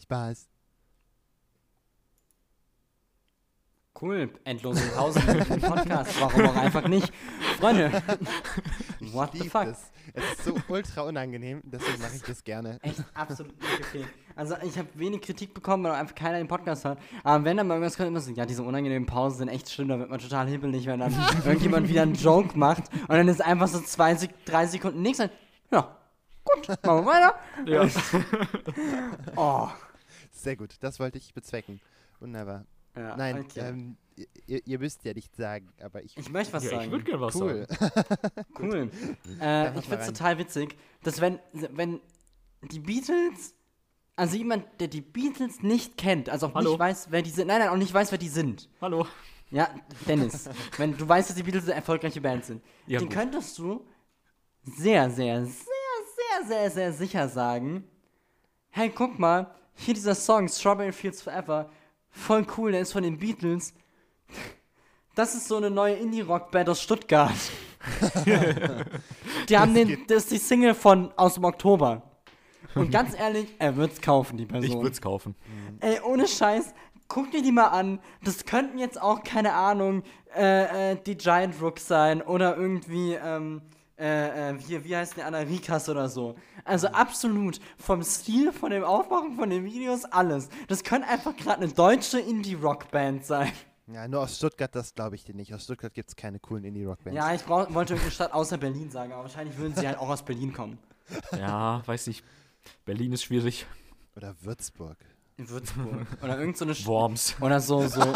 Spaß. 0.02 0.48
Cool, 4.02 4.30
endlose 4.46 4.82
Pausen 4.92 5.22
im 5.28 5.62
Podcast. 5.62 6.22
Warum 6.22 6.46
auch 6.46 6.56
einfach 6.56 6.88
nicht? 6.88 7.12
Freunde, 7.60 7.92
what 9.12 9.32
the 9.34 9.50
fuck? 9.50 9.66
Das. 9.66 9.92
Es 10.14 10.24
ist 10.24 10.44
so 10.46 10.56
ultra 10.70 11.02
unangenehm, 11.02 11.62
deswegen 11.66 12.02
mache 12.02 12.16
ich 12.16 12.22
das 12.22 12.44
gerne. 12.44 12.80
Echt 12.82 13.04
absolut 13.14 13.52
nicht 13.62 13.80
okay. 13.80 14.06
Also 14.38 14.56
ich 14.64 14.78
habe 14.78 14.88
wenig 14.94 15.22
Kritik 15.22 15.54
bekommen, 15.54 15.84
weil 15.84 15.92
einfach 15.92 16.16
keiner 16.16 16.38
den 16.38 16.48
Podcast 16.48 16.86
hört. 16.86 16.98
Aber 17.26 17.44
wenn 17.44 17.58
dann 17.58 17.68
mal 17.68 17.74
irgendwas 17.74 17.98
kommt, 17.98 18.08
immer 18.08 18.22
so, 18.22 18.32
ja, 18.32 18.46
diese 18.46 18.64
unangenehmen 18.64 19.06
Pausen 19.06 19.40
sind 19.40 19.50
echt 19.50 19.70
schlimm, 19.70 19.90
da 19.90 20.00
wird 20.00 20.10
man 20.10 20.20
total 20.20 20.48
hibbelig, 20.48 20.86
wenn 20.86 21.02
dann 21.02 21.14
irgendjemand 21.46 21.90
wieder 21.90 22.04
einen 22.04 22.16
Joke 22.16 22.58
macht 22.58 22.84
und 22.94 23.10
dann 23.10 23.28
ist 23.28 23.42
einfach 23.42 23.68
so 23.68 23.82
zwei, 23.82 24.16
Sek 24.16 24.46
drei 24.46 24.66
Sekunden 24.66 25.02
nichts. 25.02 25.18
Dann, 25.18 25.30
ja, 25.72 25.98
gut, 26.46 26.70
machen 26.70 26.82
wir 26.84 27.06
weiter. 27.06 27.36
Ja. 27.66 27.86
Oh. 29.36 29.68
Sehr 30.32 30.56
gut, 30.56 30.76
das 30.80 31.02
wollte 31.02 31.18
ich 31.18 31.34
bezwecken. 31.34 31.82
Wunderbar. 32.22 32.64
Ja, 33.00 33.16
Nein, 33.16 33.40
okay. 33.40 33.60
ähm, 33.62 33.98
ihr, 34.46 34.68
ihr 34.68 34.80
müsst 34.80 35.06
ja 35.06 35.14
nicht 35.14 35.34
sagen, 35.36 35.70
aber 35.82 36.04
ich. 36.04 36.18
ich 36.18 36.30
möchte 36.30 36.52
was 36.54 36.66
ja, 36.66 36.72
ich 36.72 36.78
sagen. 36.78 36.92
würde 36.92 37.04
gerne 37.06 37.22
was 37.22 37.36
cool. 37.36 37.66
sagen. 37.70 37.92
Cool. 38.60 38.92
Äh, 39.40 39.80
ich 39.80 39.86
find's 39.86 40.06
rein. 40.08 40.14
total 40.14 40.38
witzig, 40.38 40.76
dass 41.04 41.22
wenn, 41.22 41.40
wenn 41.54 42.02
die 42.62 42.80
Beatles, 42.80 43.56
also 44.18 44.36
jemand, 44.36 44.66
der 44.82 44.90
die 44.90 45.00
Beatles 45.00 45.62
nicht 45.62 45.96
kennt, 45.98 46.30
also 46.30 46.48
auch 46.48 46.56
Hallo? 46.56 46.72
nicht 46.72 46.80
weiß, 46.80 47.08
wer 47.10 47.22
die 47.22 47.30
sind, 47.30 47.48
nein, 47.48 47.60
nein, 47.60 47.70
auch 47.70 47.78
nicht 47.78 47.94
weiß, 47.94 48.12
wer 48.12 48.18
die 48.18 48.28
sind. 48.28 48.68
Hallo. 48.82 49.08
Ja, 49.50 49.70
Dennis, 50.08 50.50
wenn 50.78 50.96
du 50.98 51.08
weißt, 51.08 51.30
dass 51.30 51.38
die 51.38 51.44
Beatles 51.44 51.64
eine 51.66 51.76
erfolgreiche 51.76 52.20
Band 52.20 52.44
sind, 52.44 52.62
Ja, 52.86 53.00
den 53.00 53.08
gut. 53.08 53.18
könntest 53.18 53.58
du 53.58 53.86
sehr, 54.64 55.10
sehr, 55.10 55.46
sehr, 55.46 55.56
sehr, 56.46 56.48
sehr, 56.48 56.72
sehr 56.72 56.94
sicher 56.94 57.30
sagen, 57.30 57.86
hey, 58.72 58.90
guck 58.90 59.18
mal, 59.18 59.56
hier 59.74 59.94
dieser 59.94 60.14
Song, 60.16 60.50
Strawberry 60.50 60.92
Fields 60.92 61.22
Forever, 61.22 61.72
voll 62.12 62.46
cool, 62.58 62.72
der 62.72 62.82
ist 62.82 62.94
von 62.94 63.04
den 63.04 63.18
Beatles. 63.18 63.74
Das 65.16 65.36
ist 65.36 65.48
so 65.48 65.58
eine 65.58 65.70
neue 65.70 65.96
Indie-Rock-Band 65.96 66.70
aus 66.70 66.82
Stuttgart. 66.82 67.32
die 69.50 69.58
haben 69.58 69.74
den, 69.74 70.06
das 70.08 70.24
ist 70.24 70.32
die 70.32 70.38
Single 70.38 70.74
von 70.74 71.12
aus 71.18 71.36
dem 71.36 71.44
Oktober. 71.44 72.04
Und 72.76 72.92
ganz 72.92 73.18
ehrlich, 73.18 73.56
er 73.60 73.76
wird's 73.76 74.02
kaufen, 74.02 74.38
die 74.38 74.46
Person. 74.46 74.70
Ich 74.70 74.76
würde 74.76 74.92
es 74.92 75.02
kaufen. 75.02 75.36
Ey, 75.80 76.00
ohne 76.02 76.28
Scheiß, 76.28 76.74
guck 77.08 77.32
dir 77.32 77.42
die 77.42 77.52
mal 77.52 77.68
an. 77.68 78.00
Das 78.24 78.46
könnten 78.46 78.78
jetzt 78.78 79.02
auch, 79.02 79.24
keine 79.24 79.54
Ahnung, 79.54 80.04
äh, 80.36 80.92
äh, 80.92 80.98
die 81.06 81.18
Giant 81.18 81.62
Rooks 81.62 81.88
sein 81.88 82.22
oder 82.22 82.56
irgendwie, 82.56 83.14
ähm, 83.14 83.62
äh, 84.00 84.52
äh, 84.52 84.56
wie, 84.60 84.84
wie 84.86 84.96
heißt 84.96 85.18
der 85.18 85.28
Anna 85.28 85.40
Rikas 85.40 85.90
oder 85.90 86.08
so. 86.08 86.36
Also 86.64 86.88
absolut 86.88 87.60
vom 87.78 88.02
Stil, 88.04 88.54
von 88.54 88.72
dem 88.72 88.84
Aufmachen 88.84 89.36
von 89.36 89.50
den 89.50 89.66
Videos, 89.66 90.06
alles. 90.06 90.50
Das 90.68 90.84
könnte 90.84 91.08
einfach 91.10 91.36
gerade 91.36 91.64
eine 91.64 91.72
deutsche 91.74 92.20
Indie-Rock-Band 92.20 93.26
sein. 93.26 93.52
Ja, 93.88 94.08
nur 94.08 94.22
aus 94.22 94.38
Stuttgart, 94.38 94.74
das 94.74 94.94
glaube 94.94 95.16
ich 95.16 95.26
dir 95.26 95.34
nicht. 95.36 95.54
Aus 95.54 95.64
Stuttgart 95.64 95.94
gibt 95.94 96.10
es 96.10 96.16
keine 96.16 96.40
coolen 96.40 96.64
Indie-Rock-Bands. 96.64 97.18
Ja, 97.18 97.34
ich 97.34 97.44
brauch, 97.44 97.74
wollte 97.74 97.94
irgendeine 97.94 98.12
Stadt 98.12 98.32
außer 98.34 98.58
Berlin 98.58 98.90
sagen, 98.92 99.12
aber 99.12 99.24
wahrscheinlich 99.24 99.58
würden 99.58 99.76
sie 99.76 99.88
halt 99.88 99.98
auch 99.98 100.10
aus 100.10 100.24
Berlin 100.24 100.54
kommen. 100.54 100.78
Ja, 101.32 101.82
weiß 101.86 102.08
nicht. 102.08 102.24
Berlin 102.86 103.14
ist 103.14 103.24
schwierig. 103.24 103.66
Oder 104.16 104.36
Würzburg. 104.42 104.98
In 105.38 105.50
Würzburg. 105.50 106.06
Oder 106.22 106.38
irgend 106.40 106.58
so 106.58 106.66
eine 106.66 106.76
Sch 106.76 106.86
Worms. 106.86 107.36
Oder 107.42 107.60
so, 107.60 107.88
so. 107.88 108.02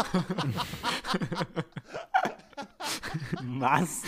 Was? 3.42 4.02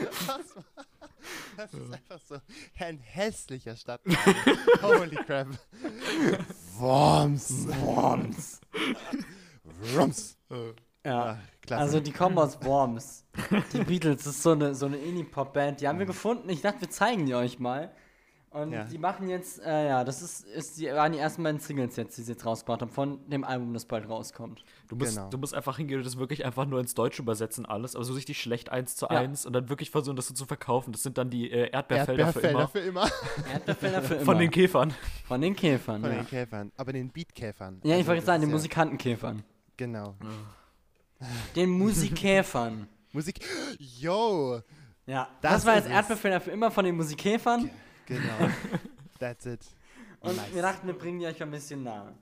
Das 1.56 1.74
ist 1.74 1.92
einfach 1.92 2.20
so 2.26 2.36
ein 2.78 2.98
hässlicher 2.98 3.76
Stadtname. 3.76 4.18
Holy 4.82 5.16
crap. 5.16 5.48
Worms. 6.78 7.66
Worms. 7.82 8.60
Worms. 9.94 10.38
Ja. 11.04 11.22
Ah, 11.22 11.38
klasse. 11.60 11.82
Also 11.82 12.00
die 12.00 12.12
kommen 12.12 12.38
aus 12.38 12.62
Worms. 12.62 13.24
Die 13.72 13.84
Beatles 13.84 14.24
das 14.24 14.36
ist 14.36 14.42
so 14.42 14.52
eine, 14.52 14.74
so 14.74 14.86
eine 14.86 14.96
Indie-Pop-Band. 14.96 15.80
Die 15.80 15.88
haben 15.88 15.98
wir 15.98 16.06
gefunden. 16.06 16.48
Ich 16.48 16.62
dachte, 16.62 16.80
wir 16.80 16.90
zeigen 16.90 17.26
die 17.26 17.34
euch 17.34 17.58
mal. 17.58 17.92
Und 18.52 18.72
Ja. 18.72 18.82
die 18.82 18.98
machen 18.98 19.28
jetzt, 19.28 19.60
äh, 19.60 19.86
ja, 19.88 20.02
das 20.02 20.22
ist, 20.22 20.44
ist 20.44 20.76
die, 20.78 20.86
waren 20.86 21.12
die 21.12 21.18
ersten 21.18 21.44
beiden 21.44 21.60
Singles 21.60 21.94
jetzt, 21.94 22.18
die 22.18 22.22
sie 22.22 22.32
jetzt 22.32 22.44
rausgebracht 22.44 22.82
haben, 22.82 22.90
von 22.90 23.20
dem 23.30 23.44
Album, 23.44 23.72
das 23.74 23.84
bald 23.84 24.08
rauskommt. 24.08 24.64
Du 24.88 24.96
musst, 24.96 25.14
Genau. 25.14 25.28
du 25.30 25.38
musst 25.38 25.54
einfach 25.54 25.76
hingehen 25.76 25.98
und 25.98 26.04
das 26.04 26.18
wirklich 26.18 26.44
einfach 26.44 26.66
nur 26.66 26.80
ins 26.80 26.94
Deutsche 26.94 27.22
übersetzen, 27.22 27.64
alles, 27.64 27.94
aber 27.94 28.02
so 28.04 28.12
richtig 28.12 28.40
schlecht 28.42 28.72
eins 28.72 28.96
zu 28.96 29.06
Ja. 29.06 29.12
eins 29.20 29.46
und 29.46 29.52
dann 29.52 29.68
wirklich 29.68 29.92
versuchen, 29.92 30.16
das 30.16 30.26
so 30.26 30.34
zu 30.34 30.46
verkaufen. 30.46 30.90
Das 30.90 31.04
sind 31.04 31.16
dann 31.16 31.30
die 31.30 31.48
äh, 31.48 31.70
Erdbeerfelder, 31.70 32.24
Erdbeerfelder 32.26 32.66
für 32.68 32.80
immer. 32.80 33.06
für 33.06 33.08
immer. 33.08 33.52
Erdbeerfelder 33.52 34.02
für 34.02 34.14
immer. 34.14 34.24
Von 34.24 34.38
den 34.40 34.50
Käfern. 34.50 34.94
Von 35.26 35.40
den 35.40 35.54
Käfern, 35.54 36.00
Von 36.00 36.10
ja. 36.10 36.16
den 36.16 36.26
Käfern. 36.26 36.72
Aber 36.76 36.92
den 36.92 37.08
Beatkäfern. 37.12 37.80
Ja, 37.84 37.90
ich 37.92 37.98
Also, 37.98 38.08
wollte 38.08 38.26
sagen, 38.26 38.40
den 38.40 38.50
ja- 38.50 38.56
Musikantenkäfern. 38.56 39.44
Genau. 39.76 40.16
Den 41.54 41.70
Musikäfern. 41.70 42.88
Musik. 43.12 43.40
Yo! 43.78 44.60
Ja, 45.06 45.28
Das 45.40 45.52
das, 45.52 45.66
war 45.66 45.76
jetzt. 45.76 45.88
Erdbeerfelder 45.88 46.40
für 46.40 46.50
immer 46.50 46.70
von 46.70 46.84
den 46.84 46.96
Musikäfern. 46.96 47.70
Genau. 48.18 48.50
That's 49.18 49.46
it. 49.46 49.64
Und 50.20 50.36
Nice. 50.36 50.54
wir 50.54 50.62
dachten, 50.62 50.86
wir 50.86 50.98
bringen 50.98 51.18
die 51.20 51.26
euch 51.26 51.42
ein 51.42 51.50
bisschen 51.50 51.82
nahe. 51.82 52.14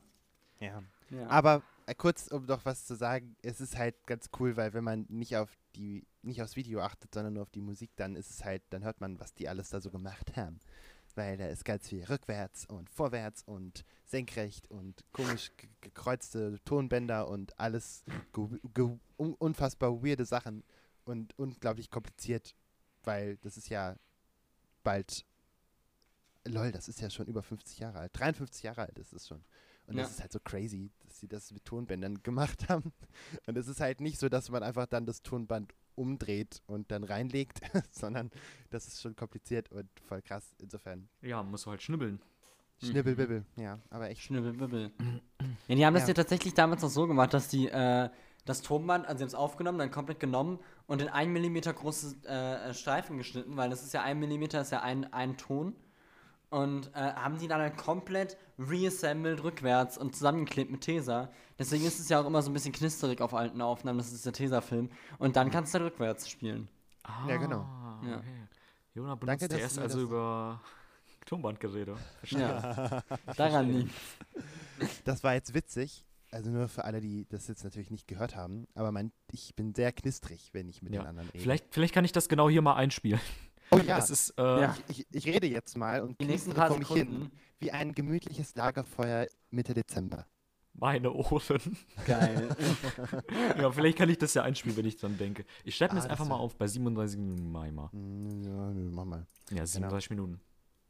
Ja. 0.61 0.83
Ja. 1.11 1.27
Aber 1.29 1.63
äh, 1.87 1.95
kurz, 1.95 2.29
um 2.29 2.45
noch 2.45 2.65
was 2.65 2.85
zu 2.85 2.95
sagen, 2.95 3.37
es 3.43 3.61
ist 3.61 3.77
halt 3.77 3.95
ganz 4.07 4.29
cool, 4.39 4.57
weil 4.57 4.75
wenn 4.75 4.85
man 4.85 5.07
nicht 5.09 5.37
auf 5.37 5.51
die, 5.75 6.07
nicht 6.23 6.43
aufs 6.43 6.57
Video 6.57 6.81
achtet, 6.81 7.15
sondern 7.15 7.33
nur 7.35 7.43
auf 7.43 7.51
die 7.51 7.61
Musik, 7.63 7.91
dann 7.97 8.15
ist 8.17 8.31
es 8.31 8.45
halt, 8.45 8.63
dann 8.71 8.85
hört 8.85 9.01
man, 9.01 9.19
was 9.19 9.33
die 9.35 9.49
alles 9.49 9.71
da 9.71 9.81
so 9.81 9.91
gemacht 9.91 10.37
haben. 10.37 10.59
Weil 11.15 11.37
da 11.39 11.47
ist 11.47 11.65
ganz 11.65 11.89
viel 11.89 12.05
rückwärts 12.05 12.67
und 12.67 12.91
vorwärts 12.91 13.43
und 13.43 13.85
senkrecht 14.05 14.71
und 14.71 15.03
komisch 15.13 15.51
ge- 15.57 15.71
gekreuzte 15.81 16.59
Tonbänder 16.65 17.29
und 17.29 17.59
alles 17.59 18.05
ge 18.33 18.47
ge 18.75 18.85
un 19.17 19.35
unfassbar 19.35 20.03
weirde 20.05 20.27
Sachen 20.27 20.63
und 21.05 21.37
unglaublich 21.39 21.91
kompliziert, 21.91 22.55
weil 23.03 23.37
das 23.39 23.57
ist 23.57 23.69
ja 23.71 23.97
bald, 24.85 25.25
lol, 26.49 26.73
das 26.73 26.89
ist 26.89 27.01
ja 27.01 27.11
schon 27.11 27.27
über 27.27 27.43
50 27.43 27.79
Jahre 27.79 27.99
alt, 28.01 28.11
53 28.19 28.63
Jahre 28.63 28.83
alt 28.83 28.99
ist 28.99 29.13
es 29.13 29.27
schon. 29.29 29.43
Und 29.87 29.97
Ja. 29.97 30.03
das 30.03 30.13
ist 30.13 30.21
halt 30.21 30.33
so 30.33 30.39
crazy, 30.41 30.91
dass 31.07 31.19
sie 31.21 31.29
das 31.29 31.51
mit 31.53 31.65
Tonbändern 31.65 32.19
gemacht 32.23 32.69
haben. 32.69 32.93
Und 33.47 33.57
es 33.57 33.69
ist 33.69 33.81
halt 33.81 34.01
nicht 34.01 34.19
so, 34.19 34.29
dass 34.29 34.51
man 34.51 34.63
einfach 34.63 34.87
dann 34.87 35.07
das 35.07 35.23
Tonband 35.23 35.73
umdreht 35.95 36.63
und 36.67 36.91
dann 36.91 37.05
reinlegt, 37.05 37.61
sondern 37.91 38.31
das 38.71 38.87
ist 38.87 39.01
schon 39.01 39.17
kompliziert 39.17 39.71
und 39.73 39.89
voll 40.07 40.23
krass. 40.23 40.55
Insofern, 40.59 41.09
Ja, 41.23 41.43
musst 41.43 41.67
du 41.67 41.71
halt 41.71 41.83
schnibbeln. 41.83 42.21
Schnibbelbibbel, 42.81 43.45
ja, 43.57 43.81
aber 43.91 44.09
echt. 44.09 44.23
Schnibbelbibbel. 44.23 44.93
Ja, 45.67 45.75
die 45.75 45.85
haben 45.85 45.95
das 45.95 46.03
Ja. 46.05 46.09
ja 46.09 46.15
tatsächlich 46.15 46.55
damals 46.55 46.85
auch 46.85 46.91
so 46.91 47.09
gemacht, 47.09 47.35
dass 47.35 47.49
die 47.49 47.67
äh, 47.69 48.09
das 48.45 48.63
Tonband, 48.63 49.05
also 49.07 49.19
sie 49.19 49.23
haben 49.25 49.29
es 49.29 49.35
aufgenommen, 49.35 49.79
dann 49.79 49.91
komplett 49.91 50.21
genommen 50.21 50.61
und 50.87 51.03
in 51.03 51.09
1 51.09 51.29
mm 51.41 51.59
große 51.75 52.25
äh, 52.29 52.73
Streifen 52.75 53.19
geschnitten, 53.19 53.57
weil 53.57 53.69
das 53.71 53.83
ist 53.83 53.93
ja 53.95 54.03
1 54.03 54.25
mm, 54.25 54.43
ist 54.57 54.71
ja 54.71 54.81
ein, 54.83 55.13
ein 55.13 55.37
Ton. 55.37 55.75
Und 56.51 56.89
äh, 56.95 57.13
haben 57.13 57.39
die 57.39 57.47
dann 57.49 57.61
halt 57.61 57.77
komplett 57.77 58.37
reassembled 58.59 59.43
rückwärts 59.45 59.99
und 59.99 60.15
zusammengeklebt 60.17 60.71
mit 60.71 60.81
Tesa. 60.81 61.31
Deswegen 61.59 61.85
ist 61.85 62.01
es 62.01 62.09
ja 62.09 62.21
auch 62.21 62.27
immer 62.27 62.41
so 62.41 62.51
ein 62.51 62.55
bisschen 62.55 62.73
knisterig 62.73 63.21
auf 63.21 63.35
alten 63.35 63.61
Aufnahmen, 63.61 63.99
das 63.99 64.13
ist 64.13 64.25
der 64.25 64.33
Tesa-Film. 64.33 64.91
Und 65.19 65.37
dann 65.37 65.51
kannst 65.51 65.75
du 65.75 65.79
halt 65.81 65.93
rückwärts 65.93 66.29
spielen. 66.29 66.69
Ah, 67.03 67.27
Ja, 67.29 67.37
genau. 67.37 67.67
Ja. 68.05 68.19
Okay. 68.19 68.47
Jona 68.95 69.15
benutzt 69.15 69.43
Danke, 69.43 69.55
mir 69.57 69.63
also 69.63 69.81
das- 69.83 69.95
über 69.95 70.61
Tonbandgeräte. 71.27 71.97
Ja. 72.25 73.03
Daran 73.37 73.71
liegt. 73.71 73.95
Das 75.05 75.23
war 75.23 75.35
jetzt 75.35 75.53
witzig. 75.53 76.05
Also 76.31 76.51
nur 76.51 76.69
für 76.69 76.85
alle, 76.85 77.01
die 77.01 77.27
das 77.29 77.49
jetzt 77.49 77.65
natürlich 77.65 77.91
nicht 77.91 78.07
gehört 78.07 78.37
haben. 78.37 78.67
Aber 78.75 78.93
mein, 78.93 79.13
ich 79.33 79.55
bin 79.55 79.75
sehr 79.75 79.93
knistrig, 79.93 80.51
wenn 80.53 80.69
ich 80.69 80.83
mit 80.83 80.93
Ja. 80.95 81.03
den 81.03 81.07
anderen 81.09 81.29
rede. 81.31 81.43
Vielleicht, 81.43 81.67
vielleicht 81.71 81.95
kann 81.95 82.05
ich 82.05 82.13
das 82.13 82.29
genau 82.29 82.49
hier 82.49 82.63
mal 82.63 82.75
einspielen. 82.77 83.21
Oh 83.71 83.79
ja, 83.79 83.99
Es 83.99 84.11
ist, 84.11 84.31
äh, 84.39 84.43
Ja. 84.63 84.77
ich, 84.89 85.07
ich 85.11 85.27
rede 85.27 85.47
jetzt 85.47 85.77
mal 85.77 86.01
und 86.03 86.21
Die 86.21 86.27
nächsten 86.27 86.53
paar 86.53 86.69
vor 86.69 86.79
mich 86.79 86.89
hin 86.89 87.07
Sekunden. 87.09 87.31
wie 87.59 87.71
ein 87.73 87.95
gemütliches 87.95 88.55
Lagerfeuer 88.55 89.27
Mitte 89.51 89.75
Dezember. 89.75 90.27
meine 90.75 91.13
Ohren. 91.13 91.77
Geil. 92.07 92.49
ja, 93.59 93.71
vielleicht 93.71 93.99
kann 93.99 94.09
ich 94.11 94.19
das 94.19 94.35
ja 94.35 94.43
einspielen, 94.43 94.77
wenn 94.77 94.87
ich 94.87 94.97
dran 94.97 95.17
denke. 95.19 95.45
Ich 95.65 95.75
schreibe 95.77 95.95
mir 95.95 96.01
Ah, 96.01 96.03
das 96.05 96.11
einfach 96.11 96.27
mal 96.27 96.37
auf 96.37 96.57
bei 96.57 96.67
37 96.67 97.19
Minuten 97.19 97.51
Mai 97.51 97.71
mal. 97.73 97.91
Hm, 97.93 98.43
Ja, 98.45 98.71
mach 98.95 99.05
mal. 99.05 99.27
Ja, 99.51 99.67
37 99.67 100.11
Minuten. 100.11 100.41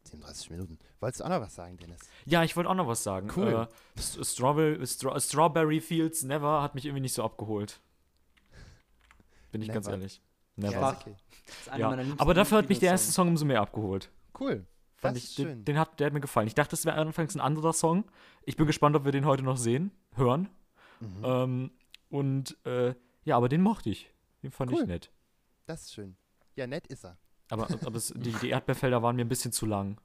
37 0.05 0.51
Minuten. 0.51 0.79
Wolltest 1.01 1.21
du 1.21 1.25
auch 1.25 1.29
noch 1.29 1.41
was 1.41 1.55
sagen, 1.55 1.77
Dennis? 1.77 1.99
Ja, 2.25 2.43
ich 2.43 2.57
wollte 2.57 2.71
auch 2.71 2.75
noch 2.75 2.87
was 2.87 3.03
sagen. 3.03 3.31
Cool. 3.37 3.69
Äh, 3.99 4.25
Strawberry, 4.25 4.87
Stra 4.87 5.21
Strawberry 5.21 5.81
Fields 5.83 6.23
Never 6.23 6.63
hat 6.63 6.75
mich 6.75 6.87
irgendwie 6.87 7.03
nicht 7.03 7.13
so 7.15 7.23
abgeholt. 7.25 7.79
Bin 9.53 9.63
ich 9.63 9.69
ganz 9.69 9.87
Never. 9.87 9.99
ehrlich. 9.99 10.21
Ja, 10.57 10.71
Never. 10.71 10.93
ist 10.93 11.01
okay. 11.01 11.17
Das 11.49 11.61
ist 11.61 11.69
einer 11.71 12.03
Ja, 12.03 12.15
aber 12.19 12.35
dafür 12.35 12.59
hat 12.59 12.69
mich 12.69 12.79
der 12.79 12.91
erste. 12.91 13.11
Song 13.13 13.29
umso 13.29 13.45
mehr 13.45 13.61
abgeholt. 13.61 14.11
Cool. 14.39 14.67
Fand 14.95 15.17
das 15.17 15.23
ich, 15.25 15.31
ist 15.31 15.39
den, 15.39 15.47
schön. 15.47 15.65
den 15.65 15.79
hat, 15.79 15.99
der 16.01 16.07
hat 16.07 16.13
mir 16.15 16.21
gefallen. 16.21 16.47
Ich 16.49 16.55
dachte, 16.55 16.75
es 16.75 16.85
wäre 16.85 16.97
anfangs 16.97 17.35
ein 17.35 17.41
anderer 17.41 17.73
Song. 17.73 18.05
Ich 18.45 18.57
bin 18.57 18.67
gespannt, 18.67 18.97
ob 18.97 19.05
wir 19.05 19.13
den 19.13 19.27
heute 19.27 19.43
noch 19.43 19.57
sehen, 19.57 19.93
hören. 20.15 20.49
Mhm. 21.01 21.23
Ähm, 21.25 21.71
und 22.11 22.57
äh, 22.67 22.95
ja, 23.25 23.37
aber 23.37 23.49
den 23.49 23.63
mochte 23.63 23.91
ich. 23.91 24.11
Den 24.43 24.51
fand 24.51 24.73
Cool. 24.73 24.83
ich 24.83 24.87
nett. 24.89 25.13
Das 25.67 25.83
ist 25.83 25.95
schön. 25.95 26.17
Ja, 26.57 26.67
nett 26.67 26.87
ist 26.89 27.05
er. 27.05 27.17
Aber, 27.51 27.69
aber 27.87 27.97
es, 27.97 28.13
die, 28.17 28.33
die 28.33 28.51
Erdbeerfelder 28.51 29.03
waren 29.03 29.17
mir 29.17 29.25
ein 29.25 29.29
bisschen 29.29 29.53
zu 29.53 29.67
lang. 29.67 30.01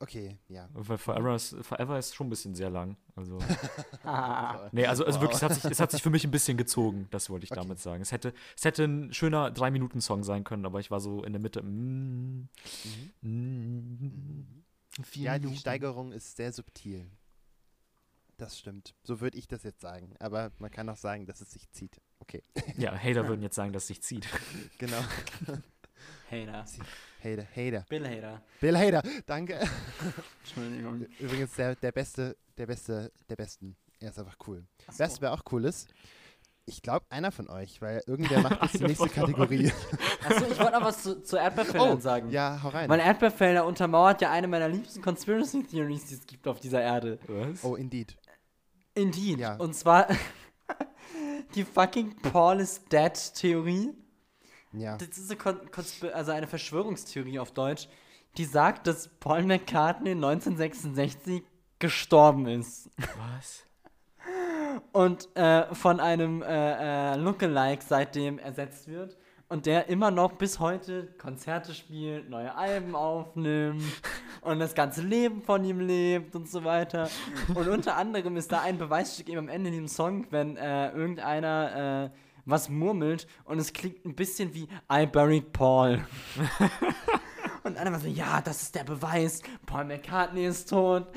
Okay, 0.00 0.38
ja. 0.48 0.68
Weil 0.72 0.98
Forever 0.98 1.34
ist, 1.34 1.56
Forever 1.62 1.98
ist 1.98 2.14
schon 2.14 2.26
ein 2.26 2.30
bisschen 2.30 2.54
sehr 2.54 2.70
lang. 2.70 2.96
Also, 3.14 3.38
Ah, 4.04 4.68
nee, 4.72 4.86
also, 4.86 5.04
also 5.04 5.20
wirklich, 5.20 5.36
es 5.38 5.42
hat, 5.42 5.54
sich, 5.54 5.64
es 5.64 5.80
hat 5.80 5.90
sich 5.90 6.02
für 6.02 6.10
mich 6.10 6.24
ein 6.24 6.30
bisschen 6.30 6.56
gezogen, 6.56 7.08
das 7.10 7.28
wollte 7.30 7.44
ich 7.44 7.50
Okay. 7.52 7.60
damit 7.60 7.78
sagen. 7.80 8.02
Es 8.02 8.12
hätte, 8.12 8.32
es 8.56 8.64
hätte 8.64 8.84
ein 8.84 9.12
schöner 9.12 9.48
3-Minuten-Song 9.50 10.22
sein 10.24 10.44
können, 10.44 10.64
aber 10.66 10.80
ich 10.80 10.90
war 10.90 11.00
so 11.00 11.22
in 11.24 11.32
der 11.32 11.40
Mitte. 11.40 11.62
Mm, 11.62 12.48
mm, 13.22 14.64
vier 15.04 15.22
Ja, 15.24 15.34
die 15.38 15.44
Minuten. 15.46 15.60
Steigerung 15.60 16.12
ist 16.12 16.36
sehr 16.36 16.52
subtil. 16.52 17.10
Das 18.38 18.58
stimmt. 18.58 18.94
So 19.02 19.20
würde 19.20 19.38
ich 19.38 19.48
das 19.48 19.62
jetzt 19.62 19.80
sagen. 19.80 20.14
Aber 20.20 20.52
man 20.58 20.70
kann 20.70 20.88
auch 20.90 20.96
sagen, 20.98 21.24
dass 21.26 21.40
es 21.40 21.50
sich 21.52 21.70
zieht. 21.72 22.00
Okay, 22.18 22.42
Ja, 22.76 22.94
Hater 22.96 23.26
würden 23.28 23.42
jetzt 23.42 23.54
sagen, 23.56 23.72
dass 23.72 23.84
es 23.84 23.88
sich 23.88 24.02
zieht. 24.02 24.26
genau. 24.78 24.98
Hater. 26.30 26.66
Hater, 27.26 27.46
Hater. 27.54 27.84
Bill 27.88 28.06
Hater. 28.06 28.42
Bill 28.60 28.78
Hater, 28.78 29.02
danke. 29.26 29.58
Entschuldigung. 30.44 31.06
Übrigens 31.18 31.54
der, 31.54 31.74
der 31.74 31.92
Beste, 31.92 32.36
der 32.56 32.66
Beste, 32.66 33.12
der 33.28 33.36
Besten. 33.36 33.76
Er 33.98 34.10
ist 34.10 34.18
einfach 34.18 34.36
cool. 34.46 34.64
Achso. 34.86 35.02
Weißt 35.02 35.16
du, 35.16 35.22
wer 35.22 35.32
auch 35.32 35.42
cool 35.50 35.64
ist? 35.64 35.88
Ich 36.66 36.82
glaube, 36.82 37.06
einer 37.10 37.30
von 37.32 37.48
euch, 37.48 37.80
weil 37.80 38.02
irgendwer 38.06 38.40
macht 38.40 38.62
jetzt 38.62 38.80
die 38.80 38.84
nächste 38.86 39.08
Kategorie. 39.08 39.72
Achso, 40.24 40.46
ich 40.50 40.58
wollte 40.58 40.72
noch 40.72 40.84
was 40.84 41.02
zu, 41.02 41.22
zu 41.22 41.36
Erdbeerfeldern 41.36 42.00
sagen. 42.00 42.28
Oh, 42.28 42.32
ja, 42.32 42.60
hau 42.62 42.68
rein. 42.68 42.88
Weil 42.88 43.00
Erdbeerfelder 43.00 43.64
untermauert 43.64 44.20
ja 44.20 44.30
eine 44.30 44.48
meiner 44.48 44.68
liebsten 44.68 45.00
Conspiracy 45.00 45.62
Theories, 45.64 46.06
die 46.06 46.14
es 46.14 46.26
gibt 46.26 46.46
auf 46.46 46.60
dieser 46.60 46.82
Erde. 46.82 47.18
Was? 47.26 47.64
Oh, 47.64 47.76
indeed. 47.76 48.16
Indeed. 48.94 49.38
Ja. 49.38 49.56
Und 49.56 49.74
zwar 49.74 50.08
die 51.54 51.64
fucking 51.64 52.16
Paul 52.16 52.60
is 52.60 52.84
Dead 52.84 53.12
Theorie. 53.34 53.92
Ja. 54.78 54.96
Das 54.96 55.18
ist 55.18 55.30
eine, 55.30 56.14
also 56.14 56.32
eine 56.32 56.46
Verschwörungstheorie 56.46 57.38
auf 57.38 57.52
Deutsch, 57.52 57.88
die 58.36 58.44
sagt, 58.44 58.86
dass 58.86 59.08
Paul 59.08 59.42
McCartney 59.44 60.12
1966 60.12 61.42
gestorben 61.78 62.46
ist. 62.46 62.90
Was? 63.18 63.66
und 64.92 65.34
äh, 65.36 65.74
von 65.74 66.00
einem 66.00 66.42
äh, 66.42 67.12
äh, 67.12 67.16
Lookalike 67.16 67.82
seitdem 67.86 68.38
ersetzt 68.38 68.88
wird 68.88 69.16
und 69.48 69.66
der 69.66 69.88
immer 69.88 70.10
noch 70.10 70.32
bis 70.32 70.58
heute 70.58 71.06
Konzerte 71.18 71.74
spielt, 71.74 72.28
neue 72.28 72.54
Alben 72.54 72.96
aufnimmt 72.96 73.82
und 74.40 74.58
das 74.58 74.74
ganze 74.74 75.02
Leben 75.02 75.42
von 75.42 75.64
ihm 75.64 75.80
lebt 75.80 76.34
und 76.34 76.48
so 76.48 76.64
weiter. 76.64 77.08
Und 77.54 77.68
unter 77.68 77.96
anderem 77.96 78.36
ist 78.36 78.50
da 78.52 78.62
ein 78.62 78.78
Beweisstück 78.78 79.28
eben 79.28 79.38
am 79.38 79.48
Ende 79.48 79.68
in 79.68 79.74
diesem 79.74 79.88
Song, 79.88 80.26
wenn 80.30 80.56
äh, 80.56 80.90
irgendeiner 80.90 82.10
äh, 82.12 82.16
was 82.46 82.70
murmelt 82.70 83.26
und 83.44 83.58
es 83.58 83.72
klingt 83.72 84.04
ein 84.06 84.14
bisschen 84.14 84.54
wie 84.54 84.68
I 84.90 85.06
buried 85.06 85.52
Paul. 85.52 86.04
Und 87.66 87.76
einer 87.78 87.90
war 87.90 87.98
so, 87.98 88.06
ja, 88.06 88.40
das 88.40 88.62
ist 88.62 88.76
der 88.76 88.84
Beweis, 88.84 89.42
Paul 89.66 89.86
McCartney 89.86 90.46
ist 90.46 90.70
tot, 90.70 91.08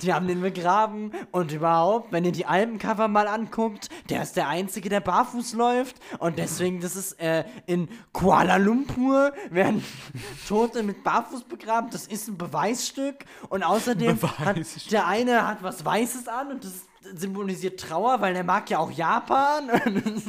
die 0.00 0.14
haben 0.14 0.26
den 0.26 0.40
begraben 0.40 1.12
und 1.30 1.52
überhaupt, 1.52 2.10
wenn 2.10 2.24
ihr 2.24 2.32
die 2.32 2.46
Albencover 2.46 3.06
mal 3.06 3.28
anguckt, 3.28 3.90
der 4.08 4.22
ist 4.22 4.34
der 4.38 4.48
Einzige, 4.48 4.88
der 4.88 5.00
barfuß 5.00 5.52
läuft 5.52 5.96
und 6.20 6.38
deswegen, 6.38 6.80
das 6.80 6.96
ist 6.96 7.20
äh, 7.20 7.44
in 7.66 7.90
Kuala 8.14 8.56
Lumpur, 8.56 9.34
werden 9.50 9.84
Tote 10.48 10.82
mit 10.82 11.04
barfuß 11.04 11.44
begraben, 11.44 11.90
das 11.90 12.06
ist 12.06 12.28
ein 12.28 12.38
Beweisstück 12.38 13.26
und 13.50 13.62
außerdem 13.62 14.22
hat 14.22 14.54
Beweisstück. 14.54 14.88
der 14.88 15.06
eine 15.06 15.46
hat 15.46 15.62
was 15.62 15.84
Weißes 15.84 16.28
an 16.28 16.50
und 16.50 16.64
das 16.64 16.86
symbolisiert 17.14 17.80
Trauer, 17.80 18.20
weil 18.20 18.34
der 18.34 18.44
mag 18.44 18.68
ja 18.70 18.78
auch 18.78 18.90
Japan. 18.90 19.70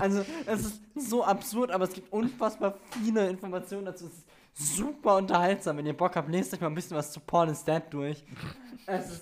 Also, 0.00 0.24
es 0.46 0.60
ist 0.60 0.80
so 0.96 1.22
absurd, 1.22 1.70
aber 1.70 1.84
es 1.84 1.92
gibt 1.92 2.10
unfassbar 2.12 2.78
viele 3.02 3.28
Informationen 3.28 3.84
dazu. 3.84 4.06
Es 4.06 4.14
ist 4.14 4.76
super 4.76 5.16
unterhaltsam. 5.16 5.76
Wenn 5.76 5.84
ihr 5.84 5.96
Bock 5.96 6.16
habt, 6.16 6.30
lest 6.30 6.54
euch 6.54 6.62
mal 6.62 6.68
ein 6.68 6.74
bisschen 6.74 6.96
was 6.96 7.12
zu 7.12 7.20
Paul 7.20 7.50
is 7.50 7.62
Dead 7.62 7.82
durch. 7.90 8.24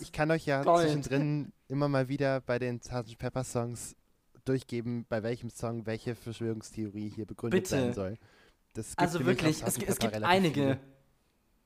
Ich 0.00 0.12
kann 0.12 0.31
euch 0.31 0.47
ja 0.47 0.62
Gold. 0.62 0.83
zwischendrin 0.83 1.52
immer 1.67 1.88
mal 1.88 2.09
wieder 2.09 2.40
bei 2.40 2.61
den 2.61 2.81
Sgt. 2.81 3.19
Pepper 3.19 3.43
Songs 3.43 3.97
durchgeben, 4.45 5.07
bei 5.09 5.23
welchem 5.23 5.50
Song 5.50 5.87
welche 5.87 6.14
Verschwörungstheorie 6.14 7.09
hier 7.09 7.26
begründet 7.26 7.64
Bitte. 7.64 7.69
sein 7.69 7.93
soll. 7.93 8.19
Das 8.73 8.90
gibt 8.90 9.00
also 9.00 9.26
wirklich, 9.26 9.62
es, 9.62 9.76
es 9.76 9.99
gibt 9.99 10.14
einige. 10.23 10.61
viele. 10.61 10.81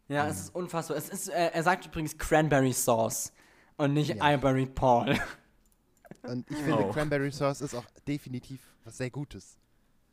Ja, 0.08 0.28
es 0.28 0.40
ist 0.40 0.54
unfassbar. 0.54 0.96
Es 0.96 1.08
ist, 1.08 1.28
äh, 1.28 1.50
er 1.52 1.62
sagt 1.62 1.86
übrigens 1.86 2.16
Cranberry 2.18 2.72
Sauce 2.72 3.32
und 3.76 3.92
nicht 3.94 4.14
Ja. 4.14 4.34
I 4.34 4.36
buried 4.36 4.74
Paul. 4.74 5.16
Und 6.22 6.50
ich 6.50 6.56
finde, 6.56 6.84
Oh. 6.86 6.90
Cranberry 6.92 7.30
Sauce 7.30 7.60
ist 7.60 7.74
auch 7.74 7.84
definitiv 8.06 8.60
was 8.84 8.96
sehr 8.96 9.10
Gutes. 9.10 9.58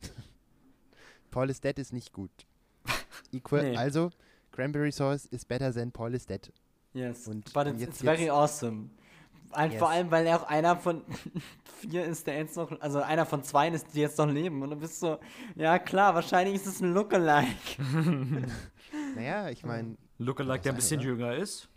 Paul 1.30 1.48
is 1.48 1.60
Dead 1.60 1.78
ist 1.78 1.92
nicht 1.92 2.12
gut. 2.12 2.30
Equal, 3.32 3.62
Nee. 3.70 3.76
Also, 3.76 4.10
Cranberry 4.50 4.92
Sauce 4.92 5.24
is 5.26 5.44
better 5.44 5.72
than 5.72 5.90
Paul 5.90 6.14
is 6.14 6.26
Dead. 6.26 6.52
Yes, 6.92 7.26
Und 7.28 7.50
but 7.54 7.66
it's, 7.66 7.80
jetzt- 7.80 7.88
it's 7.90 8.02
very 8.02 8.22
jetzt- 8.24 8.30
awesome. 8.32 8.90
Ein, 9.52 9.70
Yes. 9.72 9.78
Vor 9.80 9.90
allem, 9.90 10.10
weil 10.10 10.26
er 10.26 10.40
auch 10.42 10.48
einer 10.48 10.76
von 10.76 11.02
vier 11.80 12.04
ist, 12.06 12.26
der 12.26 12.38
jetzt 12.38 12.56
noch, 12.56 12.78
also 12.80 13.00
einer 13.02 13.24
von 13.26 13.42
zwei 13.42 13.68
ist, 13.68 13.86
die 13.94 14.00
jetzt 14.00 14.16
noch 14.18 14.26
leben. 14.30 14.62
Und 14.62 14.70
du 14.70 14.76
bist 14.76 15.00
so, 15.00 15.18
ja 15.56 15.78
klar, 15.78 16.14
wahrscheinlich 16.14 16.54
ist 16.56 16.66
es 16.66 16.80
ein 16.80 16.92
Lookalike. 16.94 17.46
Naja, 19.14 19.48
ich 19.50 19.64
meine, 19.64 19.96
Lookalike, 20.18 20.62
der 20.62 20.72
ein 20.72 20.76
bisschen 20.76 21.00
oder? 21.00 21.08
jünger 21.08 21.34
ist. 21.36 21.68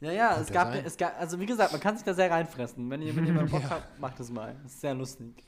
Ja, 0.00 0.12
ja, 0.12 0.40
es 0.40 0.48
ja 0.48 0.54
gab, 0.54 0.72
sein. 0.72 0.84
es 0.86 0.96
gab, 0.96 1.20
also 1.20 1.38
wie 1.40 1.46
gesagt, 1.46 1.72
man 1.72 1.80
kann 1.80 1.94
sich 1.96 2.04
da 2.04 2.14
sehr 2.14 2.30
reinfressen. 2.30 2.88
Wenn 2.88 3.02
ihr, 3.02 3.14
wenn 3.14 3.26
ihr 3.26 3.32
mal 3.34 3.44
Bock 3.46 3.68
habt, 3.68 3.98
macht 4.00 4.18
es 4.20 4.30
mal. 4.30 4.56
Das 4.62 4.72
ist 4.72 4.80
sehr 4.80 4.94
lustig. 4.94 5.44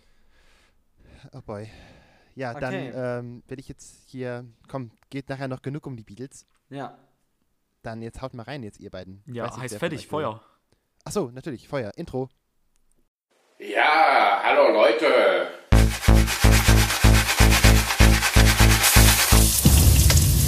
oh 1.33 1.41
boy. 1.41 1.69
Ja, 2.35 2.51
Okay. 2.53 2.61
dann 2.61 2.75
ähm, 3.25 3.43
will 3.49 3.59
ich 3.59 3.69
jetzt 3.69 4.03
hier, 4.07 4.45
komm, 4.69 4.91
geht 5.11 5.29
nachher 5.29 5.49
noch 5.49 5.63
genug 5.63 5.87
um 5.87 5.97
die 5.97 6.03
Beatles. 6.03 6.47
Ja. 6.71 6.99
Dann 7.83 8.01
jetzt 8.03 8.21
haut 8.23 8.35
mal 8.35 8.43
rein, 8.45 8.63
jetzt 8.63 8.79
ihr 8.81 8.91
beiden. 8.91 9.23
Ja, 9.27 9.45
weiß 9.45 9.53
nicht, 9.55 9.63
heißt 9.65 9.79
fertig. 9.79 10.07
Feuer. 10.07 10.41
Achso, 11.05 11.31
natürlich, 11.33 11.67
Feuer, 11.69 11.91
Intro. 11.97 12.29
Ja, 13.59 14.41
hallo 14.45 14.73
Leute. 14.73 15.49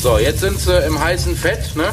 So, 0.00 0.18
jetzt 0.18 0.40
sind 0.40 0.58
sie 0.58 0.76
im 0.86 0.98
heißen 0.98 1.34
Fett, 1.34 1.74
ne? 1.76 1.92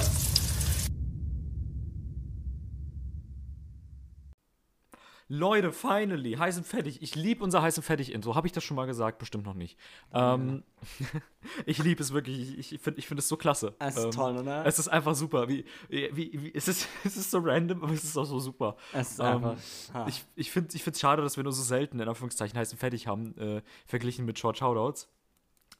Leute, 5.34 5.72
finally, 5.72 6.34
heiß 6.34 6.58
und 6.58 6.68
fertig. 6.68 7.02
Ich 7.02 7.16
liebe 7.16 7.42
unser 7.42 7.62
heiß 7.62 7.78
und 7.78 7.84
fertig 7.84 8.12
Intro. 8.12 8.36
Habe 8.36 8.48
ich 8.48 8.52
das 8.52 8.66
schon 8.66 8.76
mal 8.76 8.86
gesagt? 8.86 9.18
Bestimmt 9.18 9.46
noch 9.46 9.54
nicht. 9.54 9.80
Ähm, 10.14 10.64
ich 11.66 11.78
liebe 11.78 12.04
es 12.04 12.12
wirklich. 12.12 12.60
Ich, 12.60 12.74
ich 12.74 12.82
finde 12.82 13.00
ich 13.00 13.08
find 13.08 13.18
es 13.18 13.30
so 13.30 13.38
klasse. 13.38 13.74
Es 13.80 13.96
ist 13.96 14.04
ähm, 14.04 14.12
toll, 14.12 14.38
oder? 14.38 14.66
Es 14.66 14.78
ist 14.78 14.90
einfach 14.90 15.16
super. 15.16 15.48
Wie, 15.48 15.64
wie, 15.88 16.12
wie, 16.34 16.54
es, 16.54 16.68
ist, 16.68 16.86
es 17.06 17.16
ist 17.16 17.32
so 17.32 17.40
random, 17.40 17.82
aber 17.82 17.94
es 17.94 18.04
ist 18.04 18.18
auch 18.18 18.26
so 18.26 18.40
super. 18.40 18.76
Es 18.92 19.12
ist 19.12 19.20
Ähm, 19.20 19.26
einfach. 19.26 19.56
ha. 19.94 20.06
Ich, 20.10 20.26
ich 20.36 20.52
finde 20.52 20.78
es 20.78 21.00
schade, 21.00 21.22
dass 21.22 21.38
wir 21.38 21.46
nur 21.46 21.54
so 21.54 21.64
selten 21.64 22.02
in 22.02 22.10
Anführungszeichen 22.10 22.60
heiß 22.60 22.74
und 22.74 22.80
fertig 22.80 23.08
haben, 23.08 23.38
äh, 23.38 23.62
verglichen 23.86 24.26
mit 24.26 24.38
Short 24.38 24.58
Shoutouts. 24.58 25.08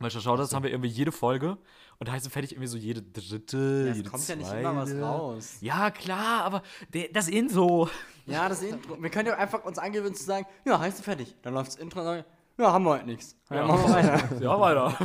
Weil 0.02 0.12
Short 0.12 0.24
Shoutouts 0.24 0.54
haben 0.54 0.64
wir 0.64 0.72
irgendwie 0.72 0.90
jede 0.90 1.12
Folge 1.12 1.58
und 2.00 2.12
heiß 2.12 2.24
und 2.26 2.32
fertig 2.32 2.52
irgendwie 2.54 2.68
so 2.68 2.78
jede 2.78 3.02
dritte, 3.02 3.84
Ja, 3.86 3.92
es 3.92 3.98
jede 3.98 4.10
kommt 4.10 4.28
ja 4.28 4.36
zweite. 4.36 4.40
nicht 4.56 4.60
immer 4.60 4.76
was 4.76 4.94
raus. 4.96 5.58
Ja, 5.62 5.92
klar, 5.92 6.44
aber 6.44 6.64
der, 6.94 7.10
das 7.10 7.28
Intro. 7.28 7.90
Ja, 8.26 8.50
das 8.50 8.62
Intro. 8.64 9.02
Wir 9.02 9.10
können 9.10 9.28
ja 9.30 9.36
einfach 9.38 9.64
uns 9.64 9.78
angewöhnen 9.78 10.16
zu 10.16 10.24
sagen, 10.24 10.46
ja, 10.66 10.80
heißt 10.80 11.00
du 11.00 11.04
fertig. 11.04 11.36
Dann 11.44 11.54
läuft 11.54 11.70
das 11.70 11.76
Intro 11.78 12.00
und 12.00 12.06
sagen, 12.06 12.26
ja, 12.58 12.72
haben 12.72 12.84
wir 12.84 12.92
heute 12.92 13.06
nichts. 13.06 13.36
Ja, 13.50 13.56
Ja. 13.58 13.66
machen 13.68 13.84
wir 13.84 13.96
weiter. 13.96 14.40
Ja, 14.42 14.60
weiter. 14.60 14.98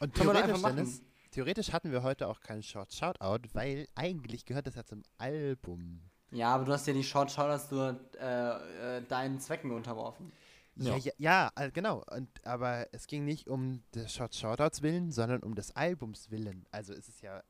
man 0.00 0.10
doch 0.10 0.14
theoretisch. 0.14 0.62
Dennis, 0.62 1.02
theoretisch 1.30 1.72
hatten 1.72 1.92
wir 1.92 2.02
heute 2.02 2.28
auch 2.28 2.40
keinen 2.40 2.62
Short 2.62 2.92
Shoutout, 2.92 3.48
weil 3.52 3.86
eigentlich 3.94 4.44
gehört 4.44 4.66
das 4.66 4.74
ja 4.74 4.84
zum 4.84 5.02
Album. 5.18 6.00
Ja, 6.30 6.54
aber 6.54 6.64
du 6.64 6.72
hast 6.72 6.86
ja 6.86 6.92
die 6.94 7.04
Short 7.04 7.30
Shoutouts 7.30 7.70
nur 7.70 8.00
äh, 8.20 8.96
äh, 8.98 9.02
deinen 9.08 9.38
Zwecken 9.38 9.70
unterworfen. 9.70 10.32
Ja, 10.76 10.96
Ja. 10.96 11.12
ja, 11.18 11.50
ja 11.58 11.68
genau. 11.70 12.04
Und, 12.10 12.28
aber 12.44 12.86
es 12.92 13.06
ging 13.06 13.24
nicht 13.24 13.48
um 13.48 13.82
des 13.94 14.12
Short 14.12 14.34
Shoutouts 14.34 14.82
willen, 14.82 15.12
sondern 15.12 15.42
um 15.42 15.54
des 15.54 15.74
Albums 15.76 16.30
willen. 16.30 16.66
Also 16.70 16.92
ist 16.92 17.08
es 17.08 17.20
ja 17.20 17.42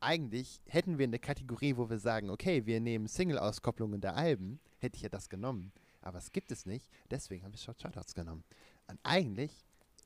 eigentlich, 0.00 0.62
hätten 0.66 0.98
wir 0.98 1.04
eine 1.04 1.18
Kategorie, 1.18 1.76
wo 1.76 1.90
wir 1.90 1.98
sagen, 1.98 2.30
okay, 2.30 2.66
wir 2.66 2.80
nehmen 2.80 3.08
Single-Auskopplungen 3.08 4.00
der 4.00 4.16
Alben, 4.16 4.60
hätte 4.78 4.96
ich 4.96 5.02
ja 5.02 5.08
das 5.08 5.28
genommen. 5.28 5.72
Aber 6.00 6.18
es 6.18 6.32
gibt 6.32 6.52
es 6.52 6.66
nicht, 6.66 6.88
deswegen 7.10 7.44
haben 7.44 7.52
wir 7.52 7.58
Short 7.58 7.80
Shoutouts 7.82 8.14
genommen. 8.14 8.44
Und 8.86 8.98
eigentlich 9.02 9.52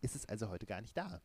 ist 0.01 0.17
es 0.17 0.27
also 0.27 0.49
heute 0.49 0.67
gar 0.67 0.81
nicht 0.81 0.97
da. 0.97 1.21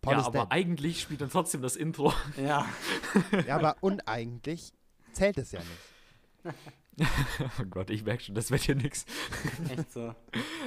Paul 0.00 0.14
ja, 0.14 0.24
aber 0.24 0.40
dead. 0.40 0.52
eigentlich 0.52 1.02
spielt 1.02 1.20
dann 1.20 1.30
trotzdem 1.30 1.62
das 1.62 1.76
Intro. 1.76 2.12
Ja. 2.36 2.66
Ja, 3.46 3.56
aber 3.56 3.76
uneigentlich 3.80 4.72
zählt 5.12 5.36
es 5.38 5.52
ja 5.52 5.60
nicht. 5.60 5.70
Oh 7.58 7.64
Gott, 7.70 7.88
ich 7.88 8.04
merke 8.04 8.22
schon, 8.22 8.34
das 8.34 8.50
wird 8.50 8.62
hier 8.62 8.74
nix. 8.74 9.06
Echt 9.70 9.92
so. 9.92 10.14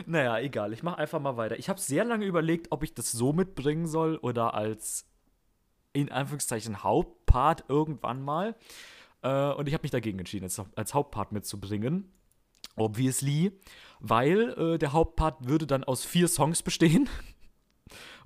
Naja, 0.08 0.40
egal, 0.40 0.74
ich 0.74 0.82
mache 0.82 0.98
einfach 0.98 1.20
mal 1.20 1.38
weiter. 1.38 1.60
Ich 1.60 1.70
habe 1.70 1.80
sehr 1.80 2.04
lange 2.04 2.26
überlegt, 2.26 2.72
ob 2.72 2.82
ich 2.82 2.94
das 2.96 3.12
so 3.12 3.34
mitbringen 3.34 3.86
soll 3.86 4.18
oder 4.18 4.56
als 4.56 5.06
in 5.94 6.12
Anführungszeichen 6.12 6.84
Hauptpart 6.84 7.66
irgendwann 7.68 8.24
mal. 8.24 8.56
Äh, 9.22 9.52
und 9.52 9.68
ich 9.68 9.74
habe 9.74 9.84
mich 9.84 9.92
dagegen 9.92 10.20
entschieden, 10.20 10.46
als, 10.46 10.60
als 10.76 10.94
Hauptpart 10.94 11.32
mitzubringen. 11.32 12.12
Obviously, 12.76 13.52
weil 14.00 14.54
äh, 14.58 14.78
der 14.80 14.94
Hauptpart 14.94 15.48
würde 15.48 15.68
dann 15.68 15.84
aus 15.84 16.04
vier 16.04 16.28
Songs 16.28 16.64
bestehen. 16.64 17.10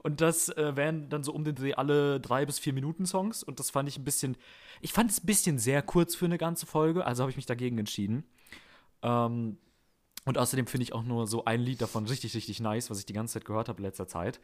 Und 0.08 0.22
das 0.22 0.48
äh, 0.48 0.74
wären 0.78 1.10
dann 1.10 1.26
so 1.26 1.34
um 1.34 1.44
den 1.44 1.54
Dreh 1.54 1.74
alle 1.74 2.22
drei 2.22 2.46
bis 2.46 2.60
vier 2.60 2.72
Minuten 2.72 3.06
Songs. 3.06 3.44
Und 3.44 3.60
das 3.60 3.72
fand 3.72 3.90
ich 3.90 3.98
ein 3.98 4.06
bisschen, 4.06 4.38
ich 4.80 4.94
fand 4.94 5.12
es 5.12 5.22
ein 5.22 5.26
bisschen 5.26 5.60
sehr 5.60 5.82
kurz 5.82 6.16
für 6.16 6.24
eine 6.24 6.38
ganze 6.38 6.66
Folge. 6.66 7.06
Also 7.06 7.24
habe 7.24 7.30
ich 7.30 7.36
mich 7.36 7.46
dagegen 7.46 7.78
entschieden. 7.78 8.24
Ähm, 9.02 9.58
und 10.24 10.38
außerdem 10.38 10.66
finde 10.66 10.84
ich 10.84 10.94
auch 10.94 11.04
nur 11.04 11.28
so 11.28 11.44
ein 11.44 11.60
Lied 11.60 11.82
davon 11.82 12.06
richtig, 12.06 12.36
richtig 12.36 12.62
nice, 12.62 12.90
was 12.90 13.00
ich 13.00 13.06
die 13.06 13.12
ganze 13.12 13.34
Zeit 13.34 13.44
gehört 13.44 13.68
habe 13.68 13.80
in 13.80 13.84
letzter 13.84 14.08
Zeit. 14.08 14.40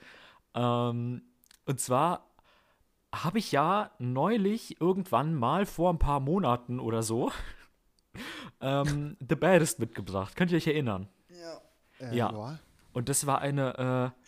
Ähm, 0.54 1.22
und 1.66 1.80
zwar 1.80 2.28
habe 3.16 3.40
ich 3.40 3.54
ja 3.54 3.92
neulich 4.00 4.82
irgendwann 4.82 5.34
mal 5.34 5.66
vor 5.66 5.94
ein 5.94 5.98
paar 6.00 6.20
Monaten 6.20 6.82
oder 6.82 7.04
so 7.04 7.32
ähm, 8.60 9.16
The 9.26 9.36
Baddest 9.36 9.80
mitgebracht. 9.80 10.36
Könnt 10.36 10.52
ihr 10.52 10.58
euch 10.58 10.68
erinnern? 10.68 11.08
Äh, 12.02 12.18
Ja. 12.18 12.32
Und 12.92 13.08
das 13.08 13.26
war 13.26 13.40
eine, 13.40 14.14
äh, 14.14 14.23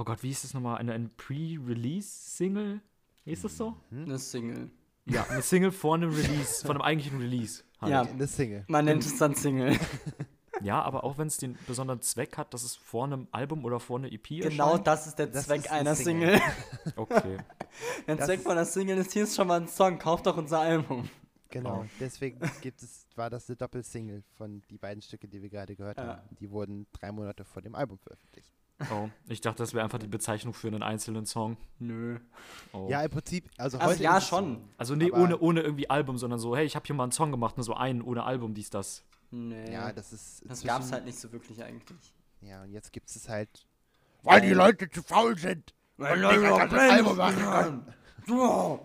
oh 0.00 0.04
Gott, 0.04 0.22
wie 0.22 0.28
hieß 0.28 0.42
das 0.42 0.54
nochmal? 0.54 0.78
Eine, 0.78 0.92
eine 0.94 1.08
Pre-Release-Single? 1.08 2.80
Hieß 3.24 3.42
das 3.42 3.56
so? 3.56 3.76
Eine 3.90 4.18
Single. 4.18 4.70
Ja, 5.06 5.24
eine 5.28 5.42
Single 5.42 5.72
vor 5.72 5.94
einem 5.94 6.10
Release, 6.10 6.62
von 6.66 6.72
einem 6.76 6.82
eigentlichen 6.82 7.18
Release. 7.20 7.62
Halt. 7.80 7.92
Ja. 7.92 8.02
Eine 8.02 8.26
Single. 8.26 8.64
Man 8.68 8.84
nennt 8.84 9.04
es 9.04 9.16
dann 9.18 9.34
Single. 9.34 9.78
Ja, 10.62 10.82
aber 10.82 11.04
auch 11.04 11.16
wenn 11.16 11.26
es 11.28 11.38
den 11.38 11.56
besonderen 11.66 12.02
Zweck 12.02 12.36
hat, 12.36 12.52
dass 12.52 12.64
es 12.64 12.76
vor 12.76 13.04
einem 13.06 13.28
Album 13.30 13.64
oder 13.64 13.80
vor 13.80 13.98
einer 13.98 14.12
EP 14.12 14.28
genau 14.28 14.72
erscheint. 14.72 14.86
das 14.86 15.06
ist 15.06 15.18
der 15.18 15.28
Das 15.28 15.46
Zweck 15.46 15.60
ist 15.60 15.70
eine 15.70 15.80
einer 15.80 15.94
Single. 15.94 16.36
Single. 16.38 16.92
Okay. 16.96 17.38
Der 18.06 18.16
Das 18.16 18.26
Zweck 18.26 18.38
ist- 18.40 18.42
von 18.42 18.52
einer 18.52 18.66
Single 18.66 18.98
ist, 18.98 19.12
hier 19.14 19.22
ist 19.22 19.34
schon 19.36 19.48
mal 19.48 19.58
ein 19.62 19.68
Song, 19.68 19.98
kauft 19.98 20.26
doch 20.26 20.36
unser 20.36 20.58
Album. 20.60 21.08
Genau. 21.48 21.84
Oh. 21.84 21.86
Deswegen 21.98 22.40
gibt 22.60 22.82
es, 22.82 23.06
war 23.16 23.30
das 23.30 23.48
eine 23.48 23.56
Doppelsingle 23.56 24.22
von 24.36 24.60
die 24.68 24.76
beiden 24.76 25.00
Stücke, 25.00 25.28
die 25.28 25.40
wir 25.40 25.48
gerade 25.48 25.74
gehört 25.76 25.96
Ja. 25.96 26.06
haben. 26.18 26.36
Die 26.38 26.50
wurden 26.50 26.86
drei 26.92 27.10
Monate 27.10 27.46
vor 27.46 27.62
dem 27.62 27.74
Album 27.74 27.98
veröffentlicht. 27.98 28.52
Oh, 28.90 29.08
ich 29.28 29.40
dachte, 29.40 29.58
das 29.62 29.74
wäre 29.74 29.84
einfach 29.84 29.98
die 29.98 30.06
Bezeichnung 30.06 30.54
für 30.54 30.68
einen 30.68 30.82
einzelnen 30.82 31.26
Song. 31.26 31.56
Nö. 31.78 32.18
Oh. 32.72 32.86
Ja, 32.90 33.02
im 33.02 33.10
Prinzip, 33.10 33.48
also, 33.58 33.78
Also 33.78 33.92
heute 33.92 34.02
ja, 34.02 34.16
ist 34.16 34.24
es 34.24 34.28
schon. 34.30 34.54
So. 34.56 34.60
also 34.78 34.94
nee, 34.96 35.10
ohne, 35.12 35.38
ohne 35.38 35.60
irgendwie 35.60 35.90
Album, 35.90 36.16
sondern 36.18 36.38
so, 36.38 36.56
hey, 36.56 36.64
ich 36.64 36.76
habe 36.76 36.86
hier 36.86 36.94
mal 36.96 37.02
einen 37.02 37.12
Song 37.12 37.30
gemacht, 37.30 37.56
nur 37.58 37.64
so 37.64 37.74
einen 37.74 38.00
ohne 38.00 38.24
Album, 38.24 38.54
dies, 38.54 38.70
das. 38.70 39.04
Nee. 39.30 39.72
Ja, 39.72 39.92
das 39.92 40.12
ist. 40.12 40.40
das 40.40 40.50
inzwischen- 40.50 40.66
gab's 40.68 40.92
halt 40.92 41.04
nicht 41.04 41.18
so 41.18 41.30
wirklich 41.32 41.62
eigentlich. 41.62 42.14
Ja, 42.40 42.62
und 42.62 42.72
jetzt 42.72 42.92
gibt 42.92 43.10
es 43.10 43.28
halt. 43.28 43.66
Weil 44.22 44.40
die 44.40 44.50
Leute 44.52 44.88
zu 44.90 45.02
faul 45.02 45.36
sind. 45.36 45.74
Weil 45.98 46.24
ein 46.24 46.42
ganzes 46.42 46.78
Album 46.78 47.16
machen 47.16 47.84
können. 48.26 48.80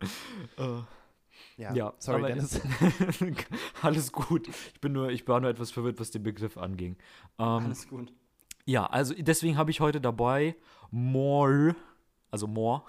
Äh. 0.56 0.82
Ja, 1.56 1.74
Ja, 1.74 1.92
sorry, 1.98 2.18
aber- 2.18 2.28
Dennis. 2.28 2.60
Alles 3.82 4.12
gut. 4.12 4.46
Ich 4.74 4.80
bin 4.80 4.92
nur, 4.92 5.10
ich 5.10 5.26
war 5.26 5.40
nur 5.40 5.50
etwas 5.50 5.72
verwirrt, 5.72 5.98
was 5.98 6.10
den 6.12 6.22
Begriff 6.22 6.56
anging. 6.56 6.96
Ähm, 7.38 7.44
Alles 7.46 7.88
gut. 7.88 8.12
Ja, 8.68 8.84
also 8.84 9.14
deswegen 9.16 9.56
habe 9.56 9.70
ich 9.70 9.80
heute 9.80 9.98
dabei 9.98 10.54
More, 10.90 11.74
also 12.30 12.46
More, 12.46 12.82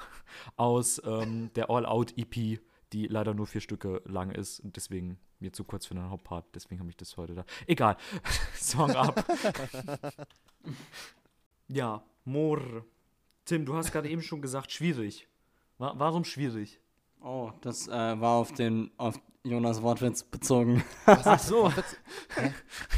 aus 0.58 1.02
ähm, 1.06 1.52
der 1.56 1.70
All-Out-EP, 1.70 2.60
die 2.92 3.08
leider 3.08 3.34
nur 3.34 3.48
vier 3.48 3.62
Stücke 3.62 4.02
lang 4.04 4.32
ist 4.32 4.60
und 4.60 4.76
deswegen 4.76 5.18
mir 5.40 5.54
zu 5.54 5.64
kurz 5.64 5.86
für 5.86 5.94
den 5.94 6.10
Hauptpart. 6.10 6.44
Deswegen 6.54 6.82
habe 6.82 6.90
ich 6.90 6.98
das 6.98 7.16
heute 7.16 7.34
da. 7.34 7.46
Egal. 7.66 7.96
Song 8.56 8.92
ab. 8.92 9.24
ja, 11.70 12.04
More. 12.26 12.84
Tim, 13.46 13.66
du 13.66 13.74
hast 13.74 13.94
gerade 13.94 14.10
eben 14.10 14.22
schon 14.22 14.42
gesagt, 14.42 14.74
schwierig. 14.74 15.30
Wa 15.78 15.94
warum 15.96 16.26
schwierig? 16.26 16.82
Oh, 17.22 17.54
das 17.62 17.88
äh, 17.88 17.92
war 17.92 18.34
auf 18.34 18.52
den 18.52 18.92
auf 18.98 19.18
Jonas 19.44 19.82
Wortwitz 19.82 20.24
bezogen. 20.24 20.84
Ach 21.06 21.40
so. 21.40 21.72
Hä? 22.36 22.54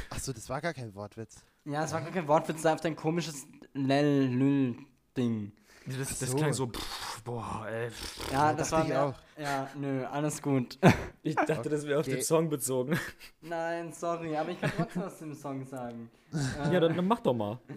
Achso, 0.10 0.34
das 0.34 0.50
war 0.50 0.62
gar 0.62 0.74
kein 0.74 0.96
Wortwitz. 0.96 1.46
Ja, 1.66 1.84
es 1.84 1.94
war 1.94 2.02
gar 2.02 2.12
kein 2.12 2.28
Wortwitz, 2.28 2.60
es 2.60 2.64
war 2.64 2.74
auf 2.74 2.82
dein 2.82 2.96
komisches 2.96 3.48
Lel-Lül-Ding. 3.74 5.52
Das, 5.88 6.20
das 6.20 6.30
so. 6.32 6.38
klang 6.38 6.54
so, 6.54 6.68
pff, 6.68 7.24
boah, 7.24 7.66
ey. 7.68 7.90
pff. 7.90 8.32
Ja, 8.32 8.54
das 8.54 8.72
war 8.72 8.84
ich 8.84 8.90
mehr, 8.90 9.06
auch. 9.06 9.14
Ja, 9.38 9.68
nö, 9.76 10.06
alles 10.06 10.42
gut. 10.42 10.78
Ich 11.24 11.36
dachte, 11.36 11.70
das 11.70 11.86
wäre 11.88 12.00
auf 12.00 12.06
Okay. 12.08 12.18
den 12.18 12.24
Song 12.24 12.50
bezogen. 12.50 13.00
Nein, 13.42 13.92
sorry, 13.92 14.36
aber 14.38 14.52
ich 14.52 14.62
kann 14.62 14.72
trotzdem 14.76 15.02
was 15.04 15.18
zum 15.18 15.34
Song 15.34 15.66
sagen. 15.66 16.10
Ja, 16.72 16.80
dann, 16.80 16.96
dann 16.96 17.08
mach 17.08 17.20
doch 17.20 17.34
mal. 17.34 17.60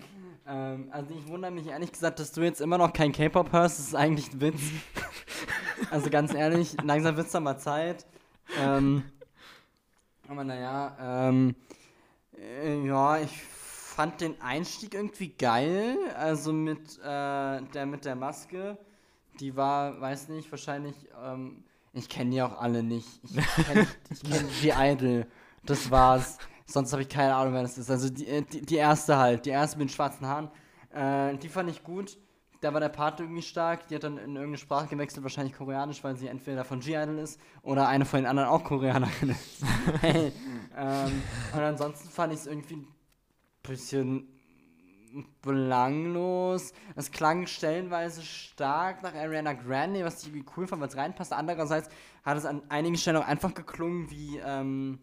Ähm, 0.47 0.89
also 0.91 1.15
ich 1.19 1.27
wundere 1.27 1.51
mich 1.51 1.67
ehrlich 1.69 1.91
gesagt, 1.91 2.19
dass 2.19 2.31
du 2.31 2.43
jetzt 2.43 2.61
immer 2.61 2.77
noch 2.77 2.93
kein 2.93 3.13
K-Pop 3.13 3.51
hörst. 3.51 3.79
Das 3.79 3.87
ist 3.87 3.95
eigentlich 3.95 4.31
ein 4.31 4.43
Witz. 4.43 4.61
also 5.91 6.11
ganz 6.11 6.35
ehrlich, 6.35 6.77
langsam 6.83 7.17
wird's 7.17 7.33
doch 7.33 7.41
mal 7.41 7.57
Zeit. 7.57 8.05
Ähm, 8.61 9.05
aber 10.29 10.45
naja, 10.45 10.97
ähm, 11.01 11.55
äh, 12.39 12.87
ja, 12.87 13.19
ich 13.21 13.31
fand 13.95 14.21
den 14.21 14.41
Einstieg 14.41 14.95
irgendwie 14.95 15.29
geil. 15.29 15.97
Also 16.17 16.53
mit 16.53 16.99
äh, 16.99 17.63
der 17.63 17.87
mit 17.87 18.05
der 18.05 18.17
Maske. 18.17 18.77
Die 19.41 19.57
war, 19.57 20.01
weiß 20.01 20.29
nicht, 20.29 20.51
wahrscheinlich, 20.51 20.95
ähm, 21.25 21.65
ich 21.93 22.09
kenne 22.09 22.31
die 22.31 22.43
auch 22.43 22.59
alle 22.59 22.83
nicht. 22.83 23.09
Ich 23.25 23.65
kenne 23.65 23.87
kenn 24.31 24.49
die 24.63 24.71
Idol. 24.71 25.27
Das 25.65 25.91
war's. 25.91 26.39
Sonst 26.67 26.93
habe 26.93 27.03
ich 27.03 27.09
keine 27.09 27.35
Ahnung, 27.35 27.55
wer 27.55 27.63
das 27.63 27.79
ist. 27.79 27.91
Also 27.91 28.11
die, 28.11 28.27
äh, 28.27 28.43
die, 28.43 28.63
die 28.63 28.77
erste 28.77 29.17
halt, 29.17 29.47
die 29.47 29.51
erste 29.51 29.79
mit 29.79 29.89
den 29.89 29.93
schwarzen 29.93 30.27
Haaren. 30.27 30.51
Äh, 30.93 31.37
die 31.39 31.49
fand 31.49 31.71
ich 31.71 31.83
gut. 31.83 32.17
Da 32.61 32.73
war 32.73 32.81
der 32.81 32.89
Part 32.89 33.21
irgendwie 33.21 33.43
stark. 33.43 33.89
Die 33.89 33.95
hat 33.95 34.05
dann 34.05 34.17
in 34.17 34.37
irgendeine 34.37 34.57
Sprache 34.57 34.87
gewechselt, 34.87 35.23
wahrscheinlich 35.23 35.55
Koreanisch, 35.55 36.03
weil 36.03 36.17
sie 36.17 36.29
entweder 36.29 36.65
von 36.65 36.81
G-Idol 36.81 37.19
ist 37.19 37.39
oder 37.63 37.89
eine 37.89 38.05
von 38.05 38.21
den 38.21 38.27
anderen 38.27 38.49
auch 38.49 38.65
Koreanerin 38.65 39.31
ist. 39.31 39.63
hey. 40.01 40.33
ähm, 40.77 41.23
und 41.53 41.61
ansonsten 41.61 42.09
fand 42.09 42.33
ich 42.33 42.41
es 42.41 42.47
irgendwie 42.47 42.87
bisschen 43.65 44.29
belanglos. 45.43 46.73
Es 46.97 47.11
klang 47.11 47.47
stellenweise 47.47 48.23
stark 48.23 49.03
nach 49.03 49.15
Ariana 49.15 49.53
Grande, 49.53 50.05
was 50.05 50.23
ich 50.23 50.29
irgendwie 50.29 50.47
cool 50.57 50.67
fand, 50.67 50.81
weil 50.81 50.89
es 50.89 50.97
reinpasst. 50.97 51.33
Andererseits 51.33 51.89
hat 52.25 52.37
es 52.37 52.45
an 52.45 52.63
einigen 52.69 52.97
Stellen 52.97 53.17
auch 53.17 53.27
einfach 53.27 53.55
geklungen 53.55 54.11
wie 54.11 54.39
ähm, 54.39 54.99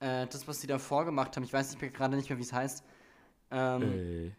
äh, 0.00 0.26
das, 0.26 0.46
was 0.48 0.60
sie 0.60 0.66
davor 0.66 1.04
gemacht 1.04 1.36
haben. 1.36 1.44
Ich 1.44 1.52
weiß 1.52 1.70
nicht 1.70 1.80
mehr, 1.80 1.90
gerade 1.90 2.16
nicht 2.16 2.28
mehr, 2.28 2.38
wie 2.38 2.42
es 2.42 2.52
heißt. 2.52 2.84
Ähm, 3.50 3.82
Ey. 3.82 4.34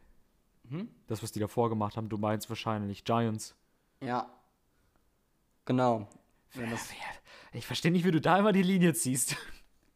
Hm? 0.69 0.89
Das, 1.07 1.23
was 1.23 1.31
die 1.31 1.39
davor 1.39 1.69
gemacht 1.69 1.95
haben, 1.95 2.09
du 2.09 2.17
meinst 2.17 2.49
wahrscheinlich 2.49 3.03
Giants. 3.05 3.55
Ja. 4.01 4.29
Genau. 5.65 6.07
Ich 7.53 7.65
verstehe 7.65 7.91
nicht, 7.91 8.05
wie 8.05 8.11
du 8.11 8.21
da 8.21 8.39
immer 8.39 8.51
die 8.51 8.63
Linie 8.63 8.93
ziehst. 8.93 9.37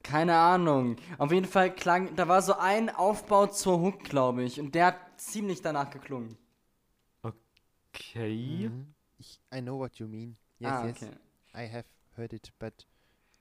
Keine 0.04 0.36
Ahnung. 0.36 0.98
Auf 1.18 1.32
jeden 1.32 1.48
Fall 1.48 1.74
klang, 1.74 2.16
da 2.16 2.28
war 2.28 2.42
so 2.42 2.54
ein 2.58 2.90
Aufbau 2.90 3.48
zur 3.48 3.82
Hook, 3.82 4.04
glaube 4.04 4.44
ich. 4.44 4.60
Und 4.60 4.76
der 4.76 4.88
hat 4.88 4.98
ziemlich 5.18 5.62
danach 5.62 5.90
geklungen. 5.90 6.38
Okay. 7.22 8.70
Mhm. 8.70 8.94
Ich, 9.18 9.40
I 9.54 9.62
know 9.62 9.78
what 9.78 9.98
you 9.98 10.08
mean. 10.08 10.38
Yes, 10.60 10.72
ah, 10.72 10.86
yes. 10.86 10.98
okay. 10.98 11.12
I 11.54 11.68
have 11.72 11.86
heard 12.16 12.34
it, 12.34 12.52
but 12.60 12.86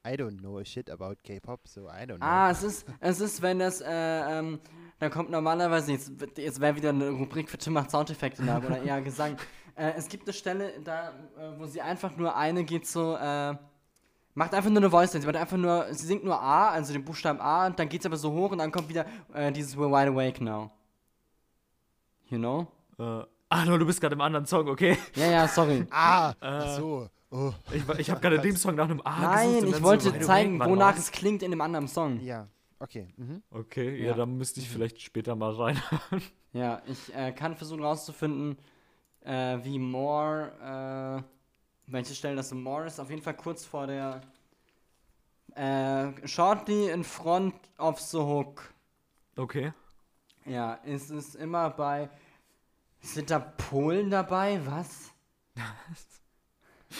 I 0.04 0.16
don't 0.16 0.40
know 0.40 0.58
a 0.58 0.64
shit 0.64 0.88
about 0.90 1.22
K-Pop, 1.22 1.68
so 1.68 1.88
I 1.88 2.04
don't 2.06 2.18
know. 2.18 2.26
Ah, 2.26 2.50
es 2.50 2.62
ist, 2.62 2.86
es 3.00 3.20
ist, 3.20 3.42
wenn 3.42 3.58
das, 3.58 3.80
äh, 3.80 3.88
ähm, 3.90 4.60
da 4.98 5.10
kommt 5.10 5.30
normalerweise, 5.30 5.92
jetzt, 5.92 6.12
jetzt 6.36 6.60
wäre 6.60 6.76
wieder 6.76 6.90
eine 6.90 7.10
Rubrik 7.10 7.50
für 7.50 7.58
Tim 7.58 7.74
macht 7.74 7.90
Soundeffekte 7.90 8.42
nach 8.44 8.62
oder 8.64 8.82
eher 8.82 9.00
Gesang. 9.02 9.36
Äh, 9.76 9.92
es 9.96 10.08
gibt 10.08 10.24
eine 10.24 10.32
Stelle, 10.34 10.80
da, 10.84 11.10
äh, 11.38 11.58
wo 11.58 11.64
sie 11.64 11.80
einfach 11.80 12.16
nur 12.16 12.36
eine 12.36 12.64
geht 12.64 12.86
so, 12.88 13.14
äh, 13.14 13.56
macht 14.34 14.54
einfach 14.54 14.70
nur 14.70 14.78
eine 14.78 14.90
Voice 14.90 15.12
Dance. 15.12 15.20
Sie 15.20 15.26
macht 15.32 15.36
einfach 15.40 15.56
nur, 15.56 15.86
sie 15.92 16.06
singt 16.06 16.24
nur 16.24 16.40
A, 16.40 16.70
also 16.70 16.92
den 16.92 17.04
Buchstaben 17.04 17.40
A, 17.40 17.66
und 17.66 17.78
dann 17.78 17.88
geht's 17.88 18.06
aber 18.06 18.16
so 18.16 18.32
hoch 18.32 18.52
und 18.52 18.58
dann 18.58 18.70
kommt 18.72 18.88
wieder 18.88 19.06
äh, 19.34 19.50
dieses 19.52 19.76
We're 19.76 19.90
wide 19.90 20.10
awake 20.10 20.42
now. 20.42 20.70
You 22.28 22.38
know? 22.38 22.66
Äh, 22.98 23.24
ah, 23.48 23.64
no, 23.64 23.76
du 23.78 23.86
bist 23.86 24.00
gerade 24.00 24.14
im 24.14 24.20
anderen 24.20 24.46
Song, 24.46 24.68
okay. 24.68 24.96
Ja, 25.14 25.26
ja, 25.26 25.48
sorry. 25.48 25.86
Ah, 25.90 26.32
Äh, 26.40 26.76
so. 26.76 27.08
Oh, 27.32 27.52
Ich, 27.72 27.88
ich 28.00 28.10
habe 28.10 28.20
gerade 28.20 28.40
dem 28.40 28.56
Song 28.56 28.74
nach 28.74 28.88
einem 28.90 29.00
A 29.04 29.10
gesucht. 29.14 29.34
Nein, 29.34 29.64
und 29.64 29.68
ich 29.76 29.82
wollte 29.82 30.10
so, 30.10 30.18
zeigen, 30.26 30.58
wonach 30.58 30.96
es 30.96 31.12
klingt 31.12 31.42
in 31.44 31.50
dem 31.52 31.60
anderen 31.60 31.86
Song. 31.88 32.20
ja. 32.20 32.46
Okay. 32.82 33.08
Mhm. 33.18 33.42
Okay, 33.50 33.98
ja, 34.02 34.08
Ja. 34.10 34.14
dann 34.14 34.38
müsste 34.38 34.58
ich 34.60 34.68
vielleicht 34.70 35.02
später 35.02 35.36
mal 35.36 35.52
rein. 35.52 35.78
Ja, 36.54 36.80
ich 36.86 37.14
äh, 37.14 37.30
kann 37.32 37.54
versuchen 37.54 37.82
rauszufinden, 37.84 38.56
äh, 39.22 39.58
wie 39.62 39.78
More, 39.78 41.22
äh, 41.22 41.22
welche 41.92 42.14
Stellen 42.14 42.36
das 42.36 42.52
ist. 42.52 43.00
Auf 43.00 43.10
jeden 43.10 43.22
Fall 43.22 43.34
kurz 43.34 43.64
vor 43.64 43.86
der 43.86 44.20
äh, 45.54 46.26
Shortly 46.26 46.90
in 46.90 47.04
front 47.04 47.54
of 47.78 48.00
the 48.00 48.18
hook. 48.18 48.72
Okay. 49.36 49.72
Ja, 50.44 50.74
ist 50.74 51.10
es 51.10 51.34
immer 51.34 51.70
bei. 51.70 52.08
Sind 53.00 53.30
da 53.30 53.38
Polen 53.38 54.10
dabei? 54.10 54.60
Was? 54.66 55.12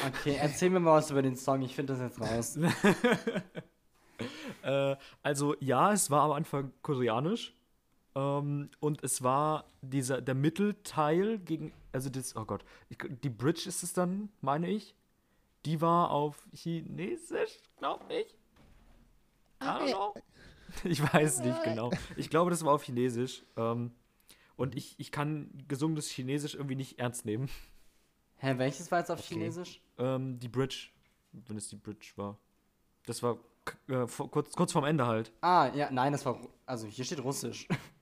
Okay, 0.07 0.37
erzähl 0.41 0.71
mir 0.71 0.79
mal 0.79 0.99
was 0.99 1.11
über 1.11 1.21
den 1.21 1.35
Song. 1.35 1.63
Ich 1.63 1.75
finde 1.75 1.95
das 1.95 2.01
jetzt 2.01 2.21
raus. 2.21 2.59
Äh, 4.63 4.97
also 5.23 5.55
ja, 5.61 5.95
es 5.95 6.11
war 6.11 6.25
am 6.25 6.33
Anfang 6.33 6.73
koreanisch. 6.83 7.55
Ähm, 8.15 8.69
und 8.81 9.03
es 9.03 9.23
war 9.23 9.65
dieser, 9.81 10.21
der 10.21 10.35
Mittelteil 10.35 11.39
gegen, 11.39 11.73
also 11.93 12.11
das, 12.11 12.37
oh 12.37 12.45
Gott, 12.45 12.65
ich, 12.89 12.99
die 13.23 13.31
Bridge 13.31 13.65
ist 13.67 13.83
es 13.83 13.93
dann, 13.93 14.31
meine 14.41 14.69
ich. 14.69 14.95
Die 15.67 15.81
war 15.81 16.11
auf 16.11 16.49
Chinesisch, 16.55 17.59
glaube 17.79 18.05
ich. 18.15 18.35
I 19.63 19.67
don't 19.67 19.91
know. 19.93 20.15
Ich 20.85 21.03
weiß 21.03 21.41
nicht 21.41 21.65
genau. 21.65 21.91
Ich 22.17 22.31
glaube, 22.31 22.51
das 22.51 22.65
war 22.65 22.73
auf 22.73 22.85
Chinesisch. 22.85 23.43
Ähm, 23.57 23.91
und 24.57 24.77
ich, 24.77 24.95
ich 24.99 25.11
kann 25.11 25.51
gesungenes 25.67 26.09
Chinesisch 26.09 26.55
irgendwie 26.55 26.77
nicht 26.77 27.01
ernst 27.01 27.25
nehmen. 27.25 27.49
Hä, 28.37 28.55
welches 28.57 28.91
war 28.93 29.01
jetzt 29.01 29.11
auf 29.11 29.19
Okay. 29.19 29.35
Chinesisch? 29.35 29.83
Ähm, 29.99 30.39
die 30.39 30.49
Bridge, 30.49 30.91
wenn 31.33 31.57
es 31.57 31.69
die 31.69 31.77
Bridge 31.77 32.13
war. 32.15 32.39
Das 33.05 33.23
war 33.23 33.39
äh, 33.89 34.07
vor, 34.07 34.31
kurz, 34.31 34.55
kurz 34.55 34.73
vorm 34.73 34.85
Ende 34.85 35.07
halt. 35.07 35.33
Ah, 35.41 35.71
ja, 35.75 35.91
nein, 35.91 36.13
das 36.13 36.25
war. 36.25 36.39
Also 36.67 36.87
hier 36.87 37.05
steht 37.05 37.23
Russisch. 37.23 37.67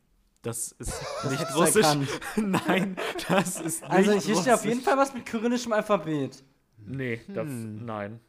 Das 0.48 0.72
ist 0.72 0.92
Das 1.22 1.30
nicht 1.30 1.42
du 1.50 1.54
Russisch. 1.58 1.86
Nein, 2.36 2.96
das 3.28 3.60
ist 3.60 3.82
nicht 3.82 3.90
Also 3.92 4.12
hier 4.12 4.36
steht 4.36 4.52
auf 4.54 4.64
jeden 4.64 4.78
Russisch. 4.78 4.84
Fall 4.84 4.96
was 4.96 5.12
mit 5.14 5.26
kyrillischem 5.26 5.72
Alphabet. 5.72 6.42
Nee, 6.86 7.20
das, 7.28 7.44
Hm. 7.46 7.84
nein. 7.84 8.20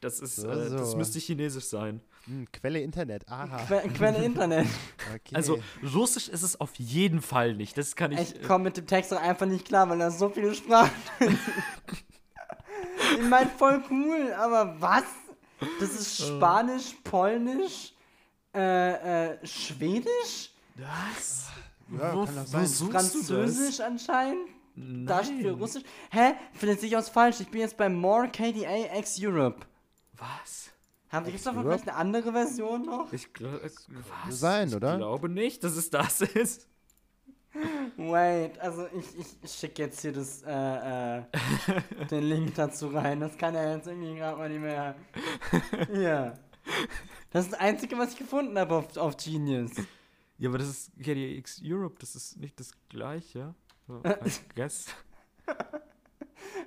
Das 0.00 0.18
ist, 0.20 0.36
So, 0.36 0.50
äh, 0.50 0.68
das 0.70 0.90
so. 0.90 0.96
müsste 0.98 1.18
Chinesisch 1.18 1.64
sein. 1.64 2.00
Hm, 2.26 2.46
Quelle 2.52 2.80
Internet. 2.80 3.26
Aha. 3.28 3.64
Que 3.66 3.88
Quelle 3.90 4.22
Internet. 4.24 4.66
Okay. 5.14 5.34
Also 5.34 5.60
Russisch 5.94 6.28
ist 6.28 6.42
es 6.42 6.60
auf 6.60 6.74
jeden 6.76 7.22
Fall 7.22 7.54
nicht. 7.54 7.78
Das 7.78 7.96
kann 7.96 8.12
ich. 8.12 8.20
Ich 8.20 8.36
äh, 8.36 8.46
komme 8.46 8.64
mit 8.64 8.76
dem 8.76 8.86
Text 8.86 9.14
auch 9.14 9.20
einfach 9.22 9.46
nicht 9.46 9.64
klar, 9.64 9.88
weil 9.88 9.98
da 9.98 10.10
so 10.10 10.28
viele 10.28 10.54
Sprachen. 10.54 10.90
Ich 13.20 13.28
meine, 13.28 13.50
voll 13.50 13.82
cool, 13.90 14.32
aber 14.38 14.76
was? 14.80 15.04
Das 15.80 15.90
ist 15.90 16.18
Spanisch, 16.26 16.94
Polnisch, 17.04 17.92
äh, 18.54 19.30
äh, 19.34 19.46
Schwedisch, 19.46 20.51
Was? 20.76 21.48
ja, 21.90 22.14
wo, 22.14 22.24
kann 22.24 22.36
wo 22.36 22.44
sein. 22.44 22.66
suchst 22.66 22.92
Französisch 22.92 23.80
anscheinend. 23.80 24.48
du 24.74 25.04
Da 25.04 25.18
das? 25.18 25.26
steht 25.26 25.42
für 25.42 25.48
Nein. 25.48 25.60
Russisch. 25.60 25.82
Hä? 26.10 26.34
Vielleicht 26.54 26.80
sehe 26.80 26.88
ich 26.88 26.94
was 26.96 27.08
falsch. 27.08 27.40
Ich 27.40 27.48
bin 27.48 27.60
jetzt 27.60 27.76
bei 27.76 27.88
More 27.88 28.28
KDA 28.28 28.98
X 28.98 29.18
Europe. 29.20 29.66
Was? 30.16 30.70
Haben 31.10 31.26
noch 31.26 31.46
Europe? 31.46 31.68
vielleicht 31.68 31.88
eine 31.88 31.96
andere 31.96 32.32
Version 32.32 32.82
noch? 32.86 33.12
Ich 33.12 33.32
glaube. 33.34 33.60
Was? 34.26 34.40
sein, 34.40 34.68
ich 34.68 34.74
oder? 34.74 34.96
glaube 34.96 35.28
nicht, 35.28 35.62
dass 35.62 35.76
es 35.76 35.90
das 35.90 36.22
ist. 36.22 36.68
Wait, 37.98 38.58
also 38.60 38.86
ich, 38.86 39.36
ich 39.42 39.52
schicke 39.52 39.82
jetzt 39.82 40.00
hier 40.00 40.12
das, 40.12 40.42
äh, 40.42 41.18
äh, 41.18 41.22
den 42.10 42.24
Link 42.24 42.54
dazu 42.56 42.88
rein. 42.88 43.20
Das 43.20 43.36
kann 43.36 43.54
er 43.54 43.76
jetzt 43.76 43.86
irgendwie 43.86 44.14
gerade 44.14 44.38
mal 44.38 44.48
nicht 44.48 44.62
mehr. 44.62 44.94
Hier. 45.92 46.32
Das 47.30 47.44
ist 47.44 47.52
das 47.52 47.60
Einzige, 47.60 47.98
was 47.98 48.12
ich 48.12 48.18
gefunden 48.18 48.58
habe 48.58 48.74
auf, 48.76 48.96
auf 48.96 49.16
Genius. 49.18 49.72
Ja, 50.42 50.48
aber 50.48 50.58
das 50.58 50.66
ist 50.68 50.90
KDX 51.00 51.60
Europe, 51.64 51.94
das 52.00 52.16
ist 52.16 52.36
nicht 52.36 52.58
das 52.58 52.72
gleiche. 52.88 53.54
Guess. 54.56 54.86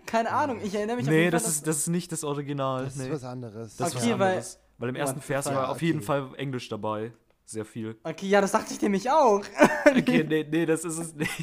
Keine 0.06 0.32
Ahnung, 0.32 0.62
ich 0.64 0.74
erinnere 0.74 0.96
mich 0.96 1.06
auf 1.06 1.12
Nee, 1.12 1.20
jeden 1.24 1.32
das 1.32 1.44
Fall, 1.44 1.52
ist, 1.52 1.68
das 1.68 1.78
ist 1.80 1.88
nicht 1.88 2.10
das 2.14 2.24
Original. 2.24 2.86
Das 2.86 2.96
nee. 2.96 3.04
ist 3.08 3.12
was 3.12 3.24
anderes. 3.26 3.76
Das 3.76 3.90
ist 3.90 3.96
Okay, 3.98 4.12
was 4.14 4.20
weil- 4.20 4.28
anderes. 4.30 4.60
Weil 4.78 4.90
im 4.90 4.96
ersten 4.96 5.20
Vers 5.22 5.46
war 5.48 5.68
auf 5.70 5.82
jeden 5.82 5.98
Okay. 5.98 6.06
Fall 6.06 6.30
Englisch 6.38 6.70
dabei. 6.70 7.12
Sehr 7.44 7.66
viel. 7.66 7.98
Okay, 8.04 8.28
ja, 8.30 8.40
das 8.40 8.54
dachte 8.54 8.74
ich 8.74 8.82
nämlich 8.82 9.12
auch. 9.12 9.44
Okay, 9.86 10.24
nee, 10.24 10.48
nee, 10.50 10.66
das 10.66 10.86
ist 10.86 10.98
es 10.98 11.14
nicht. 11.14 11.34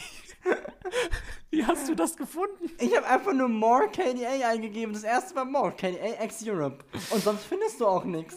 Wie 1.51 1.67
hast 1.67 1.87
du 1.87 1.95
das 1.95 2.17
gefunden? 2.17 2.71
Ich 2.79 2.97
habe 2.97 3.07
einfach 3.07 3.35
nur 3.35 3.49
More 3.49 3.89
KDA 3.91 4.49
eingegeben. 4.49 4.95
Das 4.95 5.03
erste 5.05 5.35
war 5.37 5.45
More 5.45 5.73
KDA 5.73 6.25
X 6.25 6.43
Europe. 6.47 6.83
Und 7.11 7.23
sonst 7.23 7.45
findest 7.45 7.79
du 7.79 7.87
auch 7.87 8.05
nichts. 8.05 8.37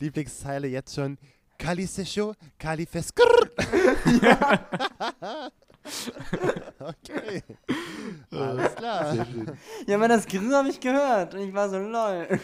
Lieblingszeile 0.00 0.66
jetzt 0.66 0.94
schon. 0.96 1.18
Kali 1.58 1.86
Secho, 1.86 2.34
Kali 2.58 2.86
Feskrr. 2.86 3.50
okay. 6.80 7.42
Alles 8.30 8.74
klar. 8.74 9.26
Ja, 9.86 9.96
aber 9.96 10.08
das 10.08 10.26
Grill 10.26 10.52
habe 10.54 10.68
ich 10.68 10.80
gehört. 10.80 11.34
Und 11.34 11.40
ich 11.40 11.54
war 11.54 11.68
so, 11.68 11.78
lol. 11.78 12.40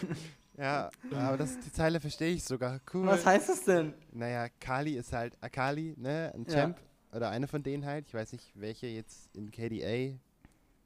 Ja, 0.57 0.89
aber 1.11 1.37
das, 1.37 1.59
die 1.59 1.71
Zeile 1.71 1.99
verstehe 1.99 2.33
ich 2.33 2.43
sogar. 2.43 2.79
Cool. 2.93 3.07
Was 3.07 3.25
heißt 3.25 3.49
das 3.49 3.63
denn? 3.63 3.93
Naja, 4.11 4.47
Kali 4.59 4.97
ist 4.97 5.11
halt 5.11 5.35
Akali, 5.41 5.95
ne? 5.97 6.31
Ein 6.33 6.45
Ja. 6.47 6.53
Champ. 6.53 6.79
Oder 7.13 7.29
eine 7.29 7.47
von 7.47 7.61
denen 7.61 7.85
halt. 7.85 8.07
Ich 8.07 8.13
weiß 8.13 8.31
nicht, 8.33 8.51
welche 8.55 8.87
jetzt 8.87 9.29
in 9.35 9.51
KDA 9.51 10.17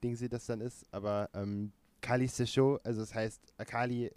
Ding 0.04 0.16
sie 0.16 0.30
das 0.30 0.46
dann 0.46 0.62
ist, 0.62 0.86
aber 0.92 1.30
ähm, 1.34 1.72
Kali 2.02 2.28
Secho, 2.28 2.80
also 2.84 3.00
das 3.02 3.16
heißt 3.16 3.42
Akali, 3.58 4.12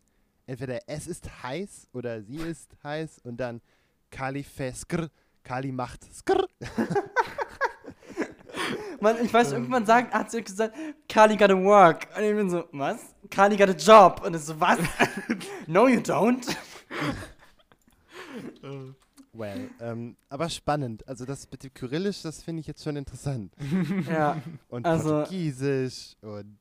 entweder 0.46 0.80
es 0.86 1.06
ist 1.06 1.42
heiß 1.42 1.88
oder 1.94 2.20
sie 2.22 2.36
ist 2.36 2.76
heiß 2.84 3.20
und 3.24 3.38
dann 3.38 3.62
Kali 4.10 4.42
Feskr, 4.42 5.08
Kali 5.42 5.72
macht 5.72 6.04
Skr. 6.14 6.46
Man, 9.00 9.16
ich 9.24 9.32
weiß, 9.32 9.52
irgendwann 9.52 9.86
sagt, 9.86 10.12
hat 10.12 10.30
sie 10.30 10.42
gesagt, 10.42 10.76
Kali 11.08 11.36
gotta 11.36 11.54
work. 11.56 12.06
Und 12.16 12.22
ich 12.22 12.34
bin 12.34 12.50
so, 12.50 12.64
was? 12.72 12.98
Kali 13.30 13.56
got 13.56 13.70
a 13.70 13.72
job. 13.72 14.22
Und 14.26 14.36
ich 14.36 14.42
so, 14.42 14.60
was? 14.60 14.78
no, 15.66 15.88
you 15.88 16.00
don't. 16.00 16.44
Well, 19.32 19.70
ähm, 19.80 20.16
aber 20.28 20.48
spannend. 20.48 21.06
Also 21.06 21.24
das 21.24 21.48
mit 21.50 21.62
dem 21.62 21.72
Kyrillisch, 21.72 22.22
das 22.22 22.42
finde 22.42 22.60
ich 22.60 22.66
jetzt 22.66 22.82
schon 22.82 22.96
interessant. 22.96 23.54
Ja. 24.10 24.42
Und 24.68 24.84
Also- 24.84 25.20
Portugiesisch 25.20 26.16
und 26.20 26.58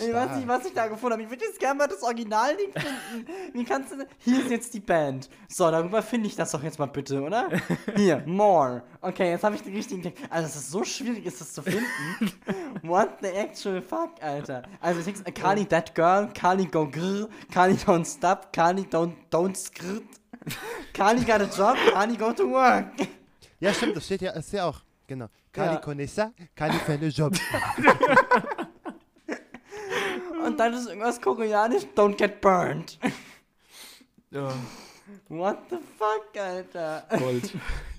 Ich 0.00 0.12
weiß 0.12 0.36
nicht, 0.36 0.48
was 0.48 0.64
ich 0.66 0.72
da 0.72 0.86
gefunden 0.86 1.12
habe. 1.14 1.22
Ich 1.22 1.30
würde 1.30 1.44
jetzt 1.44 1.58
gerne 1.58 1.78
mal 1.78 1.86
das 1.86 2.02
Originalding 2.02 2.72
finden. 2.72 3.26
Wie 3.52 3.64
kannst 3.64 3.92
du. 3.92 4.06
Hier 4.18 4.40
ist 4.40 4.50
jetzt 4.50 4.74
die 4.74 4.80
Band. 4.80 5.28
So, 5.48 5.70
darüber 5.70 6.02
finde 6.02 6.28
ich 6.28 6.36
das 6.36 6.50
doch 6.50 6.62
jetzt 6.62 6.78
mal 6.78 6.86
bitte, 6.86 7.22
oder? 7.22 7.48
Hier, 7.96 8.22
more. 8.26 8.82
Okay, 9.00 9.30
jetzt 9.30 9.44
habe 9.44 9.54
ich 9.54 9.62
den 9.62 9.74
richtigen 9.74 10.02
Text. 10.02 10.24
Also, 10.30 10.48
es 10.48 10.56
ist 10.56 10.70
so 10.70 10.84
schwierig, 10.84 11.26
ist 11.26 11.40
das 11.40 11.52
zu 11.52 11.62
finden. 11.62 11.84
What 12.82 13.18
the 13.22 13.28
actual 13.28 13.82
fuck, 13.82 14.10
Alter? 14.20 14.62
Also, 14.80 15.00
ich 15.00 15.06
denke, 15.06 15.32
Kali 15.32 15.66
that 15.66 15.94
girl, 15.94 16.28
Kali 16.32 16.66
go 16.66 16.86
grr, 16.86 17.28
Kali 17.52 17.74
don't 17.74 18.04
stop, 18.04 18.52
Kali 18.52 18.82
don't, 18.82 19.14
don't 19.30 19.56
skrt. 19.56 20.02
Kali 20.92 21.24
got 21.24 21.40
a 21.40 21.44
job, 21.44 21.76
Kali 21.92 22.16
go 22.16 22.32
to 22.32 22.50
work. 22.50 22.86
Ja, 23.60 23.72
stimmt, 23.72 23.96
das 23.96 24.04
steht 24.04 24.20
ja, 24.20 24.32
ist 24.32 24.52
ja 24.52 24.66
auch. 24.66 24.80
Genau. 25.06 25.28
Kali 25.52 25.74
Ja. 25.74 25.80
Konessa, 25.80 26.32
Kali 26.54 26.78
für 26.78 26.92
einen 26.92 27.10
Job. 27.10 27.34
Und 30.44 30.58
dann 30.58 30.74
ist 30.74 30.88
irgendwas 30.88 31.20
koreanisch, 31.20 31.84
don't 31.96 32.16
get 32.16 32.40
burned. 32.40 32.98
Ja, 34.30 34.52
What 35.28 35.58
the 35.70 35.76
fuck, 35.98 36.36
Alter? 36.40 37.06
Gold. 37.18 37.52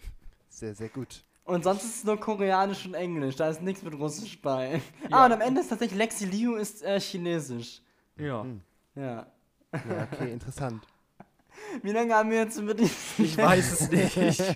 Sehr, 0.50 0.74
sehr 0.74 0.90
gut. 0.90 1.24
Und 1.44 1.66
sonst 1.66 1.84
ist 1.84 1.98
es 1.98 2.04
nur 2.06 2.18
Koreanisch 2.18 2.86
und 2.86 2.94
Englisch, 2.94 3.36
da 3.36 3.50
ist 3.50 3.62
nichts 3.62 3.84
mit 3.84 3.94
Russisch 3.94 4.42
bei. 4.42 4.82
Ah, 5.12 5.26
und 5.26 5.34
am 5.34 5.42
Ende 5.42 5.60
ist 5.60 5.68
tatsächlich 5.68 5.98
Lexi 5.98 6.26
Liu 6.26 6.56
ist 6.56 6.82
äh, 6.82 6.98
Chinesisch. 7.00 7.82
Ja. 8.18 8.44
Hm. 8.44 8.62
Ja. 8.96 9.28
Ja, 9.74 10.08
okay, 10.12 10.32
interessant. 10.32 10.88
Wie 11.84 11.92
lange 11.92 12.16
haben 12.16 12.32
wir 12.32 12.38
jetzt 12.38 12.58
über 12.58 12.74
die. 12.74 12.90
Ich 13.18 13.38
weiß 13.38 13.82
es 13.82 13.92
nicht. 13.92 14.56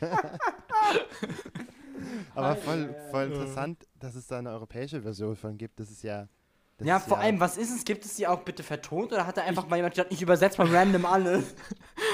Aber 2.34 2.56
voll, 2.56 2.96
voll 3.12 3.26
interessant, 3.26 3.86
dass 4.00 4.16
es 4.16 4.28
da 4.28 4.40
eine 4.40 4.52
europäische 4.52 5.02
Version 5.02 5.36
von 5.36 5.58
gibt. 5.58 5.82
Das 5.82 5.92
ist 5.92 6.02
ja. 6.02 6.30
Das 6.80 6.88
Ja, 6.88 7.00
vor 7.00 7.20
allem, 7.20 7.40
was 7.40 7.58
ist 7.58 7.76
es? 7.76 7.84
Gibt 7.86 8.06
es 8.06 8.16
die 8.16 8.26
auch 8.26 8.42
bitte 8.42 8.64
vertont 8.64 9.12
oder 9.12 9.28
hat 9.28 9.38
da 9.38 9.42
einfach 9.44 9.68
mal 9.68 9.76
jemand 9.76 9.94
gesagt, 9.96 10.12
ich 10.14 10.22
übersetze 10.22 10.62
mal 10.64 10.74
random 10.76 11.06
alles? 11.06 11.56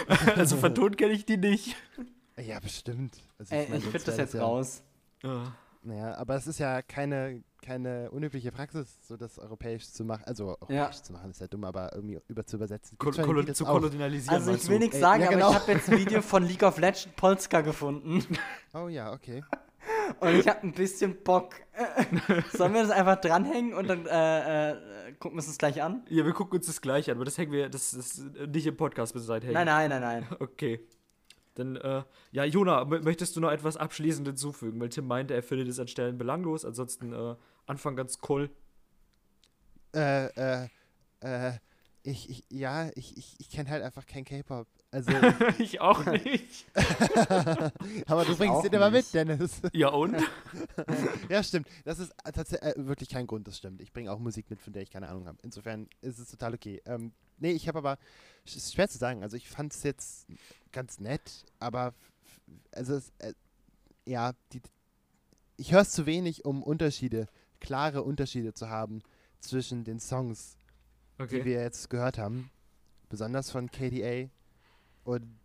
Also 0.36 0.58
vertont 0.58 0.97
kenne 0.97 1.13
ich 1.13 1.25
die 1.25 1.38
nicht. 1.38 1.75
Ja, 2.38 2.60
bestimmt. 2.60 3.15
Also, 3.39 3.56
Ey, 3.56 3.67
mein, 3.69 3.80
ich 3.80 3.86
finde 3.86 4.04
das 4.06 4.17
jetzt 4.17 4.34
ja, 4.34 4.43
raus. 4.43 4.84
Ja. 5.23 5.54
Naja, 5.82 6.15
aber 6.15 6.36
es 6.36 6.47
ist 6.47 6.60
ja 6.60 6.82
keine, 6.82 7.43
keine 7.62 8.12
unübliche 8.12 8.51
Praxis, 8.51 8.88
so 9.08 9.17
das 9.17 9.39
europäisch 9.39 9.89
zu 9.89 10.04
machen. 10.04 10.23
Also 10.25 10.49
europäisch 10.49 10.78
Ja. 10.78 10.91
zu 10.91 11.13
machen 11.13 11.32
ist 11.32 11.41
ja 11.41 11.47
dumm, 11.47 11.63
aber 11.63 11.93
irgendwie 11.93 12.19
über 12.28 12.45
zu 12.45 12.58
übersetzen. 12.58 12.97
Kol 12.97 13.13
das 13.45 13.58
zu 13.58 13.65
kolonialisieren. 13.65 14.36
Also, 14.36 14.54
ich 14.54 14.67
will 14.67 14.80
nichts 14.80 14.95
Ey, 14.95 15.01
sagen, 15.01 15.21
ja, 15.21 15.28
aber 15.28 15.36
genau. 15.38 15.49
ich 15.51 15.56
habe 15.56 15.71
jetzt 15.71 15.89
ein 15.89 15.97
Video 15.97 16.21
von 16.21 16.43
League 16.43 16.63
of 16.63 16.78
Legends 16.78 17.10
Polska 17.15 17.62
gefunden. 17.62 18.25
Oh 18.73 18.89
ja, 18.89 19.13
okay. 19.13 19.41
Und 20.20 20.36
ich 20.36 20.48
habe 20.48 20.62
ein 20.63 20.74
bisschen 20.74 21.24
Bock. 21.24 21.56
Sollen 22.54 22.74
wir 22.74 22.82
das 22.84 22.91
einfach 22.91 23.20
dranhängen 23.22 23.74
und 23.74 23.88
dann 23.88 24.06
äh, 24.06 24.72
äh, 24.72 25.13
gucken 25.13 25.32
wir 25.38 25.39
uns 25.41 25.48
das 25.48 25.58
gleich 25.58 25.82
an? 25.82 26.04
Ja, 26.10 26.26
wir 26.26 26.34
gucken 26.34 26.58
uns 26.58 26.68
das 26.68 26.82
gleich 26.82 27.10
an, 27.10 27.18
aber 27.18 27.26
das 27.26 27.38
hängen 27.38 27.52
wir, 27.52 27.70
das 27.70 27.94
ist 27.94 28.24
nicht 28.48 28.65
im 28.68 28.78
Podcast 28.78 29.13
bis 29.13 29.28
hängen. 29.28 29.52
Nein, 29.54 29.65
nein, 29.65 29.89
nein, 29.89 30.02
nein. 30.02 30.28
Okay. 30.39 30.80
Dann, 31.56 31.78
äh, 31.78 32.04
ja, 32.32 32.44
Jona, 32.44 32.82
mö- 32.82 33.02
möchtest 33.04 33.36
du 33.36 33.39
noch 33.39 33.50
etwas 33.52 33.78
abschließend 33.78 34.28
hinzufügen? 34.28 34.80
Weil 34.82 34.89
Tim 34.89 35.08
meinte, 35.08 35.34
er 35.34 35.41
findet 35.44 35.70
es 35.70 35.80
an 35.80 35.88
Stellen 35.88 36.18
belanglos, 36.18 36.65
ansonsten 36.65 37.13
äh, 37.13 37.36
Anfang 37.65 37.96
ganz 37.96 38.20
cool. 38.28 38.50
Äh, 39.96 40.26
äh, 40.36 40.68
äh, 41.22 41.54
ich, 42.04 42.30
ich, 42.30 42.44
ja, 42.50 42.89
ich, 42.96 43.18
ich, 43.18 43.36
ich 43.39 43.50
kenne 43.50 43.70
halt 43.70 43.84
einfach 43.84 44.06
kein 44.06 44.26
K-Pop. 44.26 44.68
Also, 44.91 45.12
ich 45.60 45.82
auch 45.82 46.06
nicht. 46.24 46.65
aber 48.06 48.26
du 48.26 48.36
bringst 48.38 48.63
den 48.65 48.74
immer 48.74 48.89
mit. 48.89 49.13
Dennis. 49.13 49.62
Ja, 49.74 49.89
und? 49.89 50.15
ja, 51.30 51.43
stimmt. 51.43 51.67
Das 51.84 52.00
ist 52.00 52.13
tatsächlich 52.24 52.76
äh, 52.78 52.88
wirklich 52.88 53.10
kein 53.10 53.28
Grund, 53.28 53.48
das 53.48 53.58
stimmt. 53.58 53.82
Ich 53.82 53.91
bringe 53.91 54.12
auch 54.12 54.19
Musik 54.19 54.50
mit, 54.50 54.62
von 54.62 54.71
der 54.74 54.84
ich 54.84 54.91
keine 54.91 55.10
Ahnung 55.10 55.28
habe. 55.28 55.38
Insofern 55.43 55.89
ist 56.02 56.19
es 56.19 56.30
total 56.30 56.54
okay. 56.54 56.82
Ähm, 56.86 57.12
nee, 57.38 57.52
ich 57.52 57.67
habe 57.67 57.78
aber, 57.80 57.98
es 58.45 58.56
ist 58.56 58.74
schwer 58.74 58.88
zu 58.88 58.98
sagen. 58.98 59.21
Also 59.24 59.36
ich 59.36 59.50
fand 59.50 59.74
es 59.74 59.84
jetzt 59.84 60.28
ganz 60.71 61.00
nett, 61.00 61.45
aber 61.60 61.93
also 62.71 62.95
es, 62.95 63.12
äh, 63.19 63.34
ja, 64.06 64.34
die, 64.54 64.62
ich 65.58 65.71
höre 65.74 65.82
es 65.82 65.91
zu 65.91 66.06
wenig, 66.06 66.45
um 66.45 66.63
Unterschiede, 66.63 67.28
klare 67.60 68.04
Unterschiede 68.04 68.54
zu 68.54 68.69
haben 68.69 69.02
zwischen 69.39 69.84
den 69.84 70.00
Songs, 70.00 70.58
die 71.19 71.24
Okay. 71.24 71.45
wir 71.45 71.62
jetzt 71.62 71.89
gehört 71.89 72.17
haben. 72.17 72.50
Besonders 73.10 73.50
von 73.52 73.69
KDA. 73.71 74.30
Und 75.06 75.38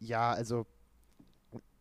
ja, 0.00 0.32
also 0.32 0.66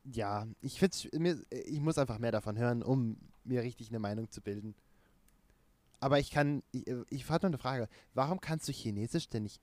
ja, 0.04 0.46
ich 0.62 0.80
find's, 0.80 1.08
mir, 1.14 1.40
ich 1.50 1.80
muss 1.80 1.98
einfach 1.98 2.20
mehr 2.20 2.32
davon 2.32 2.58
hören, 2.58 2.84
um 2.84 3.18
mir 3.46 3.62
richtig 3.62 3.90
eine 3.90 4.00
Meinung 4.00 4.30
zu 4.30 4.42
bilden. 4.42 4.76
Aber 6.02 6.20
ich 6.20 6.32
kann, 6.32 6.64
ich, 6.72 6.86
ich 7.10 7.26
frage 7.26 7.46
noch 7.46 7.52
eine 7.52 7.58
Frage. 7.58 7.90
Warum 8.14 8.42
kannst 8.42 8.68
du 8.68 8.74
Chinesisch 8.74 9.30
denn 9.30 9.44
nicht 9.44 9.62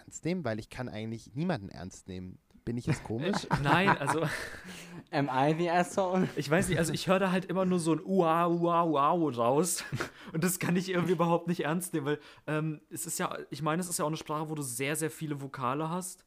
ernst 0.00 0.24
nehmen? 0.24 0.44
Weil 0.44 0.58
ich 0.58 0.68
kann 0.68 0.88
eigentlich 0.88 1.34
niemanden 1.34 1.68
ernst 1.68 2.08
nehmen. 2.08 2.38
Bin 2.64 2.76
ich 2.76 2.86
jetzt 2.86 3.04
komisch? 3.04 3.46
Nein, 3.62 3.90
also, 3.90 4.26
Am 5.12 5.30
I 5.32 5.54
the 5.56 5.70
asshole? 5.70 6.28
ich 6.34 6.50
weiß 6.50 6.68
nicht, 6.68 6.78
also 6.78 6.92
ich 6.92 7.06
höre 7.06 7.20
da 7.20 7.30
halt 7.30 7.44
immer 7.44 7.64
nur 7.64 7.78
so 7.78 7.92
ein 7.92 8.04
Ua, 8.04 8.48
Ua, 8.48 8.84
Wow 8.84 9.36
raus. 9.36 9.84
Und 10.32 10.42
das 10.42 10.58
kann 10.58 10.74
ich 10.74 10.88
irgendwie 10.88 11.12
überhaupt 11.12 11.46
nicht 11.46 11.60
ernst 11.60 11.94
nehmen, 11.94 12.06
weil 12.06 12.18
ähm, 12.48 12.80
es 12.90 13.06
ist 13.06 13.20
ja, 13.20 13.38
ich 13.50 13.62
meine, 13.62 13.80
es 13.80 13.88
ist 13.88 13.98
ja 13.98 14.04
auch 14.04 14.08
eine 14.08 14.16
Sprache, 14.16 14.50
wo 14.50 14.56
du 14.56 14.62
sehr, 14.62 14.96
sehr 14.96 15.12
viele 15.12 15.40
Vokale 15.40 15.88
hast. 15.88 16.25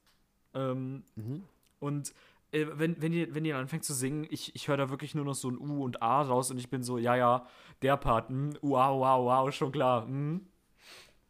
Ähm, 0.53 1.03
Mhm. 1.15 1.43
Und 1.79 2.13
äh, 2.51 2.65
wenn, 2.73 3.01
wenn, 3.01 3.13
ihr, 3.13 3.33
wenn 3.33 3.45
ihr 3.45 3.57
anfängt 3.57 3.83
zu 3.83 3.93
singen, 3.93 4.27
ich, 4.29 4.55
ich 4.55 4.67
höre 4.67 4.77
da 4.77 4.89
wirklich 4.89 5.15
nur 5.15 5.25
noch 5.25 5.35
so 5.35 5.49
ein 5.49 5.57
U 5.57 5.83
und 5.83 6.01
A 6.01 6.21
raus 6.21 6.51
und 6.51 6.57
ich 6.57 6.69
bin 6.69 6.83
so, 6.83 6.97
ja, 6.97 7.15
ja, 7.15 7.45
der 7.81 7.97
Part, 7.97 8.29
hm, 8.29 8.53
wow, 8.61 8.99
wow, 8.99 9.25
wow, 9.25 9.53
schon 9.53 9.71
klar. 9.71 10.05
Hm. 10.05 10.45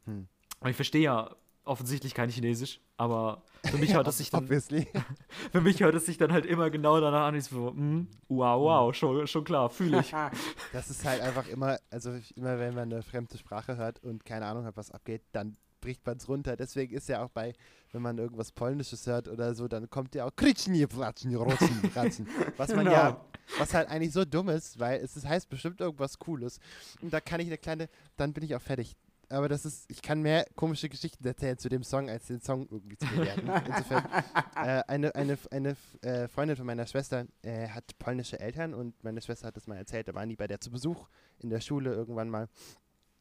Hm. 0.06 0.28
Aber 0.60 0.70
ich 0.70 0.76
verstehe 0.76 1.02
ja 1.02 1.36
offensichtlich 1.64 2.14
kein 2.14 2.30
Chinesisch, 2.30 2.80
aber 2.96 3.42
für 3.64 3.78
mich 3.78 3.94
hört 3.94 4.08
es 4.08 4.18
sich 4.18 4.30
dann, 4.30 4.48
für 5.52 5.60
mich 5.60 5.80
hört 5.80 5.94
es 5.94 6.06
sich 6.06 6.16
dann 6.16 6.32
halt 6.32 6.46
immer 6.46 6.70
genau 6.70 7.00
danach 7.00 7.28
an, 7.28 7.34
ich 7.34 7.44
so, 7.44 7.68
hm, 7.68 8.08
wow, 8.28 8.60
wow, 8.60 8.94
schon, 8.94 9.26
schon 9.26 9.44
klar, 9.44 9.68
fühle 9.70 10.00
ich. 10.00 10.12
Das 10.72 10.88
ist 10.88 11.04
halt 11.04 11.20
einfach 11.20 11.46
immer, 11.48 11.78
also 11.90 12.12
immer 12.34 12.58
wenn 12.58 12.74
man 12.74 12.92
eine 12.92 13.02
fremde 13.02 13.36
Sprache 13.36 13.76
hört 13.76 14.02
und 14.02 14.24
keine 14.24 14.46
Ahnung 14.46 14.64
hat, 14.64 14.76
was 14.76 14.90
abgeht, 14.90 15.22
dann 15.32 15.56
bricht 15.80 16.04
man 16.06 16.16
es 16.18 16.28
runter. 16.28 16.56
Deswegen 16.56 16.94
ist 16.94 17.08
ja 17.08 17.22
auch 17.24 17.30
bei, 17.30 17.54
wenn 17.92 18.02
man 18.02 18.18
irgendwas 18.18 18.52
Polnisches 18.52 19.06
hört 19.06 19.28
oder 19.28 19.54
so, 19.54 19.68
dann 19.68 19.88
kommt 19.90 20.14
ja 20.14 20.24
auch 20.26 20.34
Kritschnie, 20.36 20.86
Platschen, 20.86 21.34
Rutschen, 21.36 21.90
Ratschen. 21.94 22.28
Was 22.56 22.68
man 22.70 22.80
Genau. 22.84 22.92
ja, 22.92 23.24
was 23.58 23.74
halt 23.74 23.88
eigentlich 23.88 24.12
so 24.12 24.24
dumm 24.24 24.48
ist, 24.48 24.78
weil 24.78 25.00
es 25.00 25.24
heißt 25.24 25.48
bestimmt 25.48 25.80
irgendwas 25.80 26.18
Cooles. 26.18 26.58
Und 27.02 27.12
da 27.12 27.20
kann 27.20 27.40
ich 27.40 27.46
eine 27.46 27.58
kleine, 27.58 27.88
dann 28.16 28.32
bin 28.32 28.44
ich 28.44 28.54
auch 28.54 28.62
fertig. 28.62 28.96
aber 29.28 29.48
das 29.48 29.64
ist, 29.64 29.84
ich 29.88 30.02
kann 30.02 30.22
mehr 30.22 30.44
komische 30.56 30.88
Geschichten 30.88 31.24
erzählen 31.26 31.56
zu 31.56 31.68
dem 31.68 31.84
Song, 31.84 32.10
als 32.10 32.26
den 32.26 32.40
Song 32.40 32.66
irgendwie 32.70 32.96
zu 32.96 33.06
bewerten. 33.06 33.48
Insofern, 33.66 34.04
äh, 34.56 34.82
eine, 34.88 35.14
eine, 35.14 35.38
eine 35.52 35.76
äh, 36.02 36.26
Freundin 36.28 36.56
von 36.56 36.66
meiner 36.66 36.86
Schwester 36.86 37.26
äh, 37.42 37.68
hat 37.68 37.96
polnische 37.98 38.40
Eltern 38.40 38.74
und 38.74 39.02
meine 39.04 39.20
Schwester 39.22 39.46
hat 39.48 39.56
das 39.56 39.66
mal 39.68 39.76
erzählt, 39.76 40.08
da 40.08 40.14
waren 40.14 40.28
die 40.28 40.36
bei 40.36 40.48
der 40.48 40.60
zu 40.60 40.70
Besuch 40.70 41.08
in 41.38 41.48
der 41.50 41.60
Schule 41.60 41.92
irgendwann 41.94 42.28
mal 42.28 42.48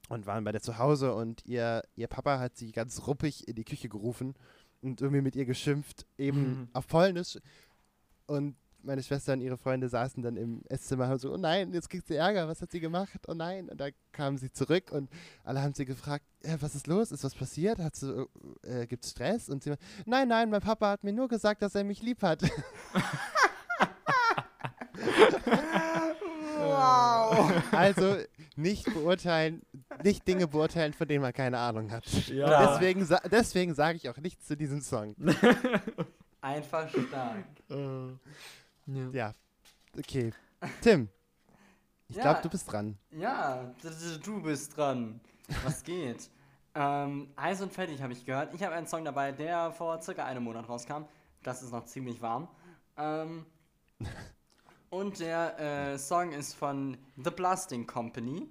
und 0.09 0.25
waren 0.25 0.43
bei 0.43 0.51
der 0.51 0.61
zu 0.61 0.77
Hause 0.77 1.13
und 1.15 1.45
ihr, 1.45 1.81
ihr 1.95 2.07
Papa 2.07 2.39
hat 2.39 2.57
sie 2.57 2.71
ganz 2.71 3.07
ruppig 3.07 3.47
in 3.47 3.55
die 3.55 3.63
Küche 3.65 3.87
gerufen 3.89 4.33
und 4.81 5.01
irgendwie 5.01 5.21
mit 5.21 5.35
ihr 5.35 5.45
geschimpft, 5.45 6.05
eben 6.17 6.41
Mhm. 6.61 6.67
auf 6.73 6.87
Polnisch. 6.87 7.37
Und 8.27 8.55
meine 8.81 9.03
Schwester 9.03 9.33
und 9.33 9.41
ihre 9.41 9.57
Freunde 9.57 9.89
saßen 9.89 10.23
dann 10.23 10.37
im 10.37 10.61
Esszimmer 10.69 11.03
und 11.05 11.09
haben 11.09 11.19
so, 11.19 11.33
oh 11.33 11.37
nein, 11.37 11.73
jetzt 11.73 11.89
kriegt 11.89 12.07
sie 12.07 12.15
Ärger, 12.15 12.47
was 12.47 12.61
hat 12.61 12.71
sie 12.71 12.79
gemacht? 12.79 13.19
Oh 13.27 13.33
nein. 13.33 13.67
Und 13.69 13.79
da 13.81 13.89
kamen 14.13 14.37
sie 14.37 14.51
zurück 14.51 14.91
und 14.91 15.09
alle 15.43 15.61
haben 15.61 15.73
sie 15.73 15.83
gefragt, 15.85 16.23
"Äh, 16.43 16.55
was 16.61 16.75
ist 16.75 16.87
los? 16.87 17.11
Ist 17.11 17.23
was 17.25 17.35
passiert? 17.35 17.79
Hat 17.79 17.95
sie, 17.97 18.25
äh, 18.63 18.87
gibt 18.87 19.03
es 19.03 19.11
Stress? 19.11 19.49
Und 19.49 19.63
sie, 19.63 19.73
nein, 20.05 20.29
nein, 20.29 20.49
mein 20.49 20.61
Papa 20.61 20.91
hat 20.91 21.03
mir 21.03 21.11
nur 21.11 21.27
gesagt, 21.27 21.61
dass 21.61 21.75
er 21.75 21.83
mich 21.83 22.01
lieb 22.01 22.21
hat. 22.23 22.41
Wow. 26.57 27.51
Also 27.71 28.17
nicht 28.59 28.85
beurteilen, 28.93 29.61
nicht 30.03 30.27
Dinge 30.27 30.47
beurteilen, 30.47 30.93
von 30.93 31.07
denen 31.07 31.21
man 31.21 31.33
keine 31.33 31.57
Ahnung 31.57 31.91
hat. 31.91 32.05
Ja. 32.27 32.73
Deswegen, 32.73 33.05
sa 33.05 33.19
deswegen 33.31 33.73
sage 33.73 33.97
ich 33.97 34.09
auch 34.09 34.17
nichts 34.17 34.45
zu 34.47 34.55
diesem 34.55 34.81
Song. 34.81 35.15
Einfach 36.41 36.89
stark. 36.89 37.45
Ja, 39.13 39.33
okay. 39.97 40.31
Tim, 40.81 41.09
ich 42.07 42.15
Ja. 42.15 42.23
glaube, 42.23 42.39
du 42.43 42.49
bist 42.49 42.71
dran. 42.71 42.97
Ja, 43.11 43.71
du 44.23 44.41
bist 44.41 44.75
dran. 44.77 45.19
Was 45.63 45.83
geht? 45.83 46.29
ähm, 46.75 47.29
Heiß 47.39 47.61
und 47.61 47.71
fertig 47.73 48.01
habe 48.01 48.13
ich 48.13 48.25
gehört. 48.25 48.53
Ich 48.53 48.63
habe 48.63 48.75
einen 48.75 48.87
Song 48.87 49.03
dabei, 49.05 49.31
der 49.31 49.71
vor 49.71 50.01
circa 50.01 50.25
einem 50.25 50.43
Monat 50.43 50.67
rauskam. 50.69 51.03
Das 51.43 51.61
ist 51.61 51.71
noch 51.71 51.85
ziemlich 51.85 52.21
warm. 52.21 52.47
Ähm, 52.97 53.45
und 54.89 55.19
der 55.19 55.59
äh, 55.59 55.97
Song 55.97 56.31
ist 56.31 56.55
von 56.55 56.97
The 57.23 57.29
Blasting 57.31 57.85
Company. 57.87 58.47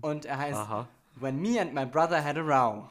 Und 0.00 0.24
er 0.26 0.38
heißt 0.38 0.58
Aha. 0.58 0.88
When 1.16 1.40
Me 1.40 1.60
and 1.60 1.74
My 1.74 1.84
Brother 1.84 2.22
Had 2.22 2.36
a 2.38 2.40
Row. 2.42 2.84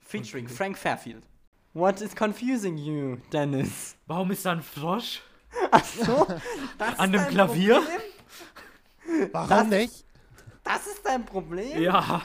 Featuring 0.00 0.46
Frank 0.48 0.76
Fairfield. 0.78 1.24
What 1.72 2.00
is 2.00 2.14
confusing 2.14 2.76
you, 2.78 3.16
Dennis? 3.32 3.96
Warum 4.06 4.30
ist 4.30 4.44
da 4.44 4.52
ein 4.52 4.62
Frosch? 4.62 5.22
Ach 5.72 5.84
so, 5.84 6.26
das 6.78 6.98
An 6.98 7.10
dem 7.12 7.26
Klavier? 7.28 7.80
Problem? 7.80 9.30
Warum 9.32 9.48
Das- 9.48 9.66
nicht? 9.66 10.04
Das 10.62 10.86
ist 10.86 11.04
dein 11.04 11.24
Problem? 11.26 11.82
Ja. 11.82 12.22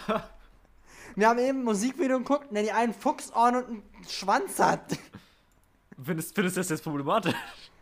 Wir 1.16 1.28
haben 1.28 1.40
eben 1.40 1.60
ein 1.60 1.64
Musikvideo 1.64 2.20
geguckt, 2.20 2.48
der 2.52 2.64
die 2.64 2.72
einen 2.72 2.94
Fuchsohren 2.94 3.56
und 3.56 3.66
einen 3.68 3.84
Schwanz 4.08 4.60
hat. 4.60 4.98
Findest, 6.02 6.34
findest 6.36 6.56
du 6.56 6.62
das 6.62 6.70
jetzt 6.70 6.84
problematisch? 6.84 7.34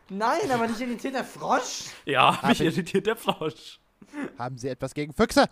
Nein, 0.10 0.50
aber 0.52 0.68
nicht 0.68 0.80
irritiert 0.80 1.14
der 1.16 1.24
Frosch. 1.24 1.86
Ja, 2.06 2.40
mich 2.48 2.60
ich- 2.62 2.68
irritiert 2.78 3.06
der 3.08 3.16
Frosch. 3.16 3.80
Haben 4.38 4.58
Sie 4.58 4.70
etwas 4.70 4.94
gegen 4.94 5.14
Füchse? 5.14 5.46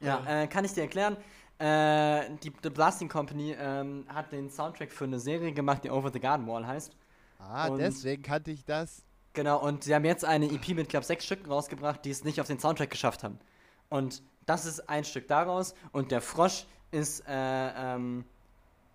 Ja, 0.00 0.22
äh, 0.26 0.46
kann 0.46 0.64
ich 0.64 0.72
dir 0.72 0.82
erklären. 0.82 1.16
Äh, 1.58 2.30
die 2.42 2.52
The 2.62 2.70
Blasting 2.70 3.08
Company 3.08 3.54
ähm, 3.58 4.06
hat 4.08 4.32
den 4.32 4.50
Soundtrack 4.50 4.90
für 4.90 5.04
eine 5.04 5.18
Serie 5.20 5.52
gemacht, 5.52 5.84
die 5.84 5.90
Over 5.90 6.10
the 6.12 6.20
Garden 6.20 6.46
Wall 6.46 6.66
heißt. 6.66 6.92
Ah, 7.38 7.68
Und- 7.68 7.78
deswegen 7.78 8.22
kannte 8.22 8.50
ich 8.50 8.64
das. 8.64 9.02
Genau, 9.34 9.60
und 9.60 9.82
sie 9.84 9.94
haben 9.94 10.04
jetzt 10.04 10.24
eine 10.24 10.46
EP 10.46 10.74
mit, 10.74 10.88
glaube 10.88 11.04
sechs 11.04 11.24
Stücken 11.26 11.50
rausgebracht, 11.50 12.04
die 12.04 12.10
es 12.10 12.22
nicht 12.24 12.40
auf 12.40 12.46
den 12.46 12.58
Soundtrack 12.60 12.90
geschafft 12.90 13.24
haben. 13.24 13.38
Und 13.88 14.22
das 14.46 14.64
ist 14.64 14.88
ein 14.88 15.04
Stück 15.04 15.26
daraus. 15.28 15.74
Und 15.92 16.10
der 16.12 16.20
Frosch 16.20 16.66
ist 16.92 17.24
äh, 17.26 17.94
ähm, 17.94 18.24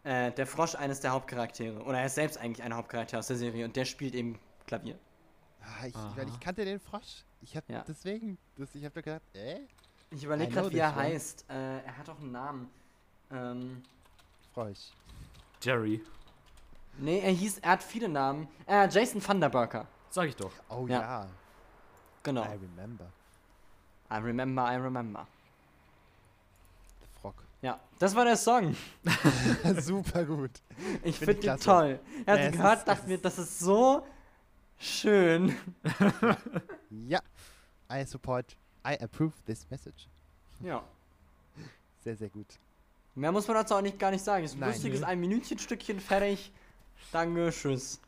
äh, 0.04 0.32
der 0.32 0.48
Frosch 0.48 0.76
eines 0.76 1.00
der 1.02 1.12
Hauptcharaktere. 1.12 1.82
Oder 1.84 2.00
er 2.00 2.06
ist 2.06 2.16
selbst 2.16 2.38
eigentlich 2.38 2.64
ein 2.64 2.74
Hauptcharakter 2.76 3.20
aus 3.20 3.28
der 3.28 3.36
Serie 3.38 3.66
und 3.66 3.76
der 3.76 3.86
spielt 3.86 4.14
eben 4.16 4.40
Klavier. 4.68 4.98
Ah, 5.62 5.86
ich, 5.86 5.94
weil 6.16 6.28
ich 6.28 6.40
kannte 6.40 6.64
den 6.66 6.80
Frosch. 6.80 7.24
Ich 7.42 7.56
hab 7.56 7.70
Ja. 7.70 7.84
deswegen, 7.88 8.38
das, 8.58 8.74
ich 8.76 8.84
hab 8.86 8.94
doch 8.94 9.02
gedacht, 9.04 9.22
äh, 9.34 9.60
Ich 10.12 10.24
überlege 10.24 10.52
gerade, 10.52 10.72
wie 10.72 10.78
er 10.80 10.90
one. 10.92 10.96
heißt. 11.04 11.46
Äh, 11.50 11.80
er 11.84 11.98
hat 11.98 12.10
auch 12.10 12.20
einen 12.20 12.32
Namen. 12.32 12.70
Ähm, 13.32 13.84
Frosch. 14.54 14.92
Jerry. 15.62 16.02
nee, 16.98 17.20
er 17.20 17.32
hieß, 17.32 17.60
er 17.60 17.72
hat 17.72 17.84
viele 17.84 18.10
Namen. 18.10 18.48
Äh, 18.66 18.88
Jason 18.90 19.22
Thunderburger. 19.22 19.86
Sag 20.10 20.28
ich 20.30 20.36
doch. 20.36 20.52
Oh 20.70 20.86
Ja. 20.88 21.02
ja, 21.02 21.28
Genau. 22.24 22.44
I 22.44 22.56
remember. 22.58 23.06
I 24.12 24.16
remember, 24.16 24.64
I 24.72 24.76
remember. 24.76 25.28
Ja, 27.62 27.80
das 28.00 28.16
war 28.16 28.24
der 28.26 28.38
Song. 28.38 28.76
Super 29.82 30.24
gut. 30.24 30.52
Ich 31.04 31.18
Find 31.18 31.32
finde 31.32 31.48
ich 31.48 31.54
ihn 31.54 31.60
toll. 31.60 32.00
Er 32.26 32.34
hat 32.34 32.40
Ja, 32.40 32.46
es 32.48 32.52
gehört, 32.54 32.80
ist- 32.80 32.88
dachte 32.88 33.02
es 33.02 33.08
mir, 33.08 33.18
das 33.18 33.38
ist 33.40 33.60
so 33.60 34.06
schön. 34.78 35.56
Ja, 37.08 37.20
I 37.92 38.04
support, 38.06 38.56
I 38.88 38.98
approve 39.02 39.34
this 39.46 39.70
message. 39.70 40.08
Ja. 40.62 40.84
Sehr, 42.04 42.16
sehr 42.16 42.30
gut. 42.30 42.48
Mehr 43.16 43.32
muss 43.32 43.48
man 43.48 43.58
dazu 43.58 43.76
auch 43.76 43.82
nicht 43.82 44.00
gar 44.00 44.10
nicht 44.12 44.24
sagen. 44.24 44.44
Ist 44.46 44.56
ein 44.56 44.62
lustiges 44.68 45.04
ein 45.04 45.20
Minütchenstückchen 45.20 46.00
fertig. 46.00 46.52
Danke, 47.12 47.50
tschüss. 47.52 48.00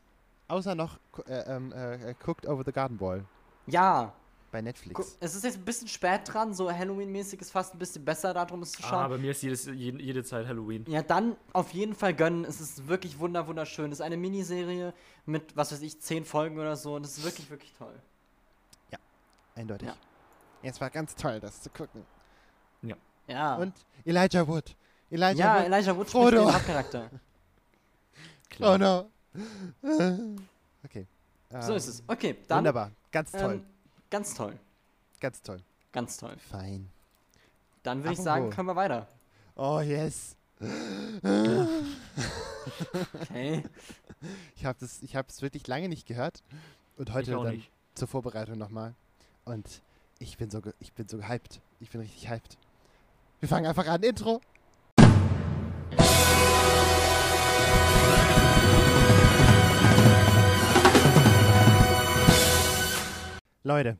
Außer 0.48 0.74
noch 0.74 0.98
äh, 1.26 1.34
ähm, 1.54 1.72
äh, 1.72 2.14
Cooked 2.24 2.46
Over 2.46 2.62
the 2.64 2.72
Garden 2.72 3.00
Wall 3.00 3.24
Ja, 3.66 4.12
bei 4.52 4.60
Netflix. 4.62 5.16
es 5.18 5.34
ist 5.34 5.42
jetzt 5.42 5.56
ein 5.56 5.64
bisschen 5.64 5.88
spät 5.88 6.20
dran, 6.26 6.54
so 6.54 6.70
Halloween-mäßig 6.70 7.40
ist 7.40 7.50
fast 7.50 7.74
ein 7.74 7.78
bisschen 7.78 8.04
besser, 8.04 8.32
darum 8.34 8.62
es 8.62 8.72
zu 8.72 8.84
Ah, 8.84 8.88
schauen. 8.88 9.10
bei 9.10 9.18
mir 9.18 9.32
ist 9.32 9.42
jedes, 9.42 9.64
jede, 9.66 10.00
jede 10.00 10.22
Zeit 10.22 10.46
Halloween. 10.46 10.84
Ja, 10.88 11.02
dann 11.02 11.34
auf 11.52 11.72
jeden 11.72 11.94
Fall 11.94 12.14
gönnen. 12.14 12.44
Es 12.44 12.60
ist 12.60 12.86
wirklich 12.86 13.18
wunder 13.18 13.46
wunderschön. 13.48 13.90
Es 13.90 13.98
ist 13.98 14.02
eine 14.04 14.16
Miniserie 14.16 14.92
mit, 15.26 15.56
was 15.56 15.72
weiß 15.72 15.80
ich, 15.82 16.00
zehn 16.00 16.24
Folgen 16.24 16.58
oder 16.58 16.76
so. 16.76 16.94
Und 16.94 17.04
es 17.06 17.18
ist 17.18 17.24
wirklich, 17.24 17.50
wirklich 17.50 17.72
toll. 17.74 17.94
Eindeutig. 19.54 19.88
Ja. 19.88 19.94
Es 20.62 20.80
war 20.80 20.88
ganz 20.88 21.14
toll, 21.14 21.38
das 21.40 21.60
zu 21.60 21.68
gucken. 21.68 22.06
Ja. 23.28 23.56
Und 23.56 23.74
Elijah 24.04 24.46
Wood. 24.48 24.74
Elijah 25.10 25.32
ja, 25.38 25.56
Wood. 25.58 25.66
Elijah 25.66 25.96
Wood 25.96 26.08
spricht 26.10 26.32
den 26.32 26.54
Hauptcharakter. 26.54 27.10
Oh 28.60 28.76
no. 28.76 29.10
Okay. 30.84 31.06
So 31.48 31.70
Ähm, 31.70 31.76
ist 31.76 31.86
es. 31.86 32.02
Okay, 32.06 32.36
dann. 32.48 32.58
Wunderbar. 32.58 32.90
Ganz 33.10 33.30
toll. 33.32 33.54
Ähm, 33.54 33.66
ganz 34.12 34.34
toll. 34.34 34.58
ganz 35.20 35.42
toll. 35.42 35.60
Ganz 35.90 36.16
toll. 36.18 36.36
Fein. 36.38 36.88
Dann 37.82 37.98
würde 38.04 38.12
ich 38.12 38.20
Apropos. 38.20 38.24
sagen, 38.24 38.50
können 38.50 38.68
wir 38.68 38.76
weiter. 38.76 39.08
Oh 39.56 39.80
yes. 39.80 40.36
Okay. 43.20 43.64
Ich 44.54 44.64
habe 44.64 44.78
das, 44.78 45.02
ich 45.02 45.16
habe 45.16 45.26
es 45.28 45.42
wirklich 45.42 45.66
lange 45.66 45.88
nicht 45.88 46.06
gehört 46.06 46.44
und 46.96 47.12
heute 47.12 47.32
ich 47.32 47.36
auch 47.36 47.42
dann 47.42 47.56
nicht. 47.56 47.70
zur 47.94 48.06
Vorbereitung 48.06 48.56
nochmal. 48.56 48.94
Und 49.44 49.82
ich 50.20 50.36
bin 50.36 50.48
so, 50.50 50.62
ich 50.78 50.92
bin 50.92 51.08
so 51.08 51.16
gehypt. 51.18 51.60
Ich 51.80 51.90
bin 51.90 52.00
richtig 52.00 52.30
hyped. 52.30 52.56
Wir 53.40 53.48
fangen 53.48 53.66
einfach 53.66 53.88
an. 53.88 54.02
Intro. 54.04 54.40
Leute, 63.64 63.98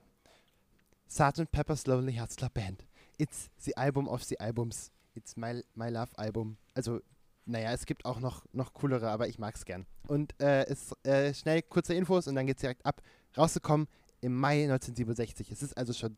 Sgt. 1.09 1.51
Pepper's 1.53 1.87
Lonely 1.87 2.15
Hearts 2.15 2.37
Club 2.37 2.55
Band. 2.55 2.85
It's 3.19 3.51
the 3.59 3.77
album 3.77 4.09
of 4.09 4.25
the 4.25 4.39
albums. 4.41 4.91
It's 5.15 5.37
my, 5.37 5.63
my 5.75 5.89
love 5.91 6.11
album. 6.17 6.57
Also, 6.75 7.01
naja, 7.45 7.73
es 7.73 7.87
gibt 7.87 8.05
auch 8.05 8.19
noch, 8.21 8.45
noch 8.53 8.73
coolere, 8.73 9.11
aber 9.11 9.29
ich 9.29 9.39
mag's 9.39 9.65
gern. 9.65 9.87
Und 10.09 10.35
äh, 10.41 10.65
es 10.67 10.93
äh, 11.05 11.35
schnell 11.35 11.63
kurze 11.63 11.95
Infos 11.95 12.27
und 12.27 12.35
dann 12.35 12.47
geht's 12.47 12.61
direkt 12.63 12.85
ab. 12.87 13.03
Rausgekommen 13.37 13.87
im 14.21 14.35
Mai 14.35 14.63
1967. 14.65 15.51
Es 15.51 15.63
ist 15.63 15.77
also 15.77 15.93
schon 15.93 16.17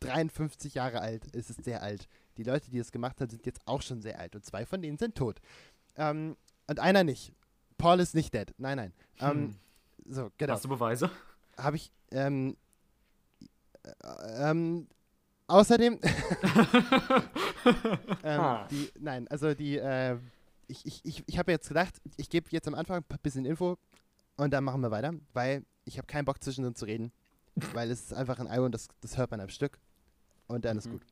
53 0.00 0.74
Jahre 0.74 1.00
alt. 1.00 1.24
Es 1.34 1.48
ist 1.50 1.64
sehr 1.64 1.82
alt. 1.82 2.06
Die 2.36 2.42
Leute, 2.42 2.70
die 2.70 2.78
es 2.78 2.92
gemacht 2.92 3.20
haben, 3.20 3.30
sind 3.30 3.46
jetzt 3.46 3.60
auch 3.66 3.80
schon 3.82 4.02
sehr 4.02 4.20
alt. 4.20 4.36
Und 4.36 4.44
zwei 4.44 4.66
von 4.66 4.82
denen 4.82 4.98
sind 4.98 5.14
tot. 5.14 5.40
Ähm, 5.96 6.36
und 6.68 6.80
einer 6.80 7.02
nicht. 7.02 7.32
Paul 7.78 7.98
ist 8.00 8.14
nicht 8.14 8.34
dead. 8.34 8.52
Nein, 8.58 8.76
nein. 8.76 8.92
Ähm, 9.20 9.56
Hm. 10.04 10.14
so, 10.14 10.30
genau 10.36 10.52
Hast 10.54 10.64
du 10.64 10.68
Beweise? 10.68 11.10
Habe 11.58 11.76
ich 11.76 11.90
ähm, 12.10 12.56
äh, 13.84 14.50
ähm, 14.50 14.86
außerdem 15.48 16.00
ähm, 18.22 18.40
Ha. 18.40 18.66
die 18.70 18.90
nein 18.98 19.28
also 19.28 19.54
die 19.54 19.78
äh, 19.78 20.18
ich, 20.68 20.84
ich, 20.86 21.04
ich, 21.04 21.24
ich 21.26 21.38
habe 21.38 21.52
jetzt 21.52 21.68
gedacht 21.68 21.94
ich 22.16 22.28
gebe 22.28 22.48
jetzt 22.50 22.66
am 22.68 22.74
Anfang 22.74 23.04
ein 23.08 23.18
bisschen 23.22 23.44
Info 23.44 23.76
und 24.36 24.52
dann 24.52 24.64
machen 24.64 24.80
wir 24.80 24.90
weiter 24.90 25.12
weil 25.32 25.64
ich 25.84 25.98
habe 25.98 26.06
keinen 26.06 26.24
Bock 26.24 26.42
zwischendrin 26.42 26.74
zu 26.74 26.84
reden 26.84 27.12
weil 27.72 27.90
es 27.90 28.00
ist 28.02 28.14
einfach 28.14 28.38
ein 28.38 28.46
Album 28.48 28.72
das, 28.72 28.88
das 29.00 29.16
hört 29.16 29.30
man 29.30 29.40
am 29.40 29.48
Stück 29.48 29.78
und 30.46 30.64
dann 30.64 30.78
ist 30.78 30.86
Mhm. 30.86 30.92
gut 30.92 31.02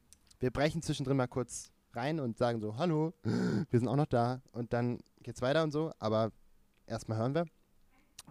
wir 0.41 0.51
brechen 0.51 0.83
zwischendrin 0.83 1.17
mal 1.17 1.29
kurz 1.29 1.71
rein 1.95 2.19
und 2.21 2.37
sagen 2.39 2.61
so 2.61 2.77
hallo 2.77 3.13
wir 3.23 3.79
sind 3.79 3.89
auch 3.89 3.97
noch 3.97 4.07
da 4.07 4.41
und 4.53 4.73
dann 4.73 4.99
geht's 5.23 5.43
weiter 5.43 5.63
und 5.63 5.71
so 5.71 5.93
aber 5.99 6.33
erstmal 6.87 7.19
hören 7.19 7.35
wir 7.35 7.45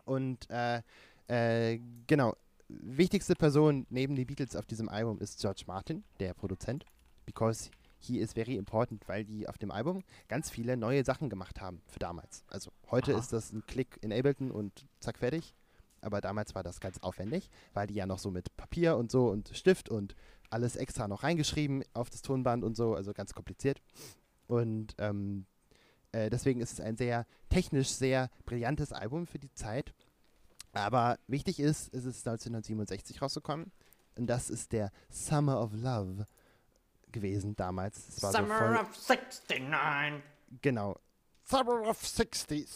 und 0.06 0.50
äh, 0.50 0.82
äh, 1.28 1.80
genau. 2.08 2.36
Wichtigste 2.70 3.36
Person 3.36 3.86
neben 3.90 4.16
den 4.16 4.26
Beatles 4.26 4.56
auf 4.56 4.66
diesem 4.66 4.90
Album 4.90 5.20
ist 5.20 5.40
George 5.40 5.64
Martin, 5.68 6.04
der 6.20 6.34
Produzent. 6.34 6.86
Because 7.26 7.70
he 8.00 8.20
is 8.20 8.34
very 8.34 8.56
important, 8.56 9.08
weil 9.08 9.24
die 9.24 9.48
auf 9.48 9.58
dem 9.58 9.72
Album 9.72 10.04
ganz 10.28 10.50
viele 10.50 10.76
neue 10.76 11.04
Sachen 11.04 11.30
gemacht 11.30 11.62
haben 11.62 11.82
für 11.88 12.00
damals. 12.00 12.44
Also 12.48 12.72
heute 12.90 13.14
Aha. 13.14 13.20
ist 13.20 13.32
das 13.32 13.54
ein 13.54 13.66
Klick 13.66 13.98
in 14.02 14.12
Ableton 14.12 14.52
und 14.52 14.86
zack, 15.00 15.20
fertig. 15.20 15.54
Aber 16.02 16.20
damals 16.20 16.54
war 16.54 16.64
das 16.64 16.82
ganz 16.82 16.98
aufwendig, 17.00 17.50
weil 17.74 17.88
die 17.88 17.94
ja 17.94 18.06
noch 18.06 18.20
so 18.20 18.30
mit 18.30 18.56
Papier 18.58 18.98
und 18.98 19.10
so 19.10 19.30
und 19.30 19.50
Stift 19.54 19.88
und 19.88 20.16
alles 20.50 20.76
extra 20.76 21.08
noch 21.08 21.24
reingeschrieben 21.24 21.84
auf 21.94 22.10
das 22.10 22.22
Tonband 22.22 22.64
und 22.64 22.76
so, 22.76 22.94
also 22.94 23.14
ganz 23.14 23.34
kompliziert. 23.34 23.82
Und 24.48 24.96
ähm, 24.98 25.46
äh, 26.12 26.30
deswegen 26.30 26.60
ist 26.60 26.74
es 26.74 26.82
ein 26.82 26.98
sehr 26.98 27.26
technisch 27.50 27.90
sehr 27.90 28.30
brillantes 28.46 28.92
Album 28.92 29.28
für 29.28 29.40
die 29.40 29.54
Zeit. 29.54 29.94
Aber 30.74 31.18
wichtig 31.28 31.60
ist, 31.60 31.94
es 31.94 32.06
ist 32.06 32.28
1967 32.28 33.22
rausgekommen. 33.22 33.72
Und 34.18 34.28
das 34.28 34.50
ist 34.50 34.72
der 34.72 34.92
Summer 35.10 35.62
of 35.62 35.72
Love 35.74 36.28
gewesen 37.12 37.56
damals. 37.56 38.22
War 38.22 38.32
so 38.32 38.40
of 38.40 39.08
69. 39.08 40.24
genau, 40.62 41.00
Summer 41.44 41.88
of 41.88 42.06
67. 42.06 42.68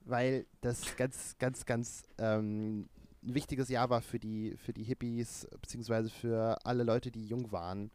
weil 0.00 0.46
das 0.60 0.96
ganz, 0.96 1.36
ganz, 1.38 1.64
ganz 1.64 2.02
ähm, 2.18 2.88
ein 3.22 3.34
wichtiges 3.34 3.68
Jahr 3.68 3.90
war 3.90 4.00
für 4.00 4.18
die, 4.18 4.56
für 4.56 4.72
die 4.72 4.84
Hippies, 4.84 5.46
beziehungsweise 5.60 6.10
für 6.10 6.58
alle 6.64 6.82
Leute, 6.82 7.10
die 7.10 7.26
jung 7.26 7.50
waren 7.52 7.90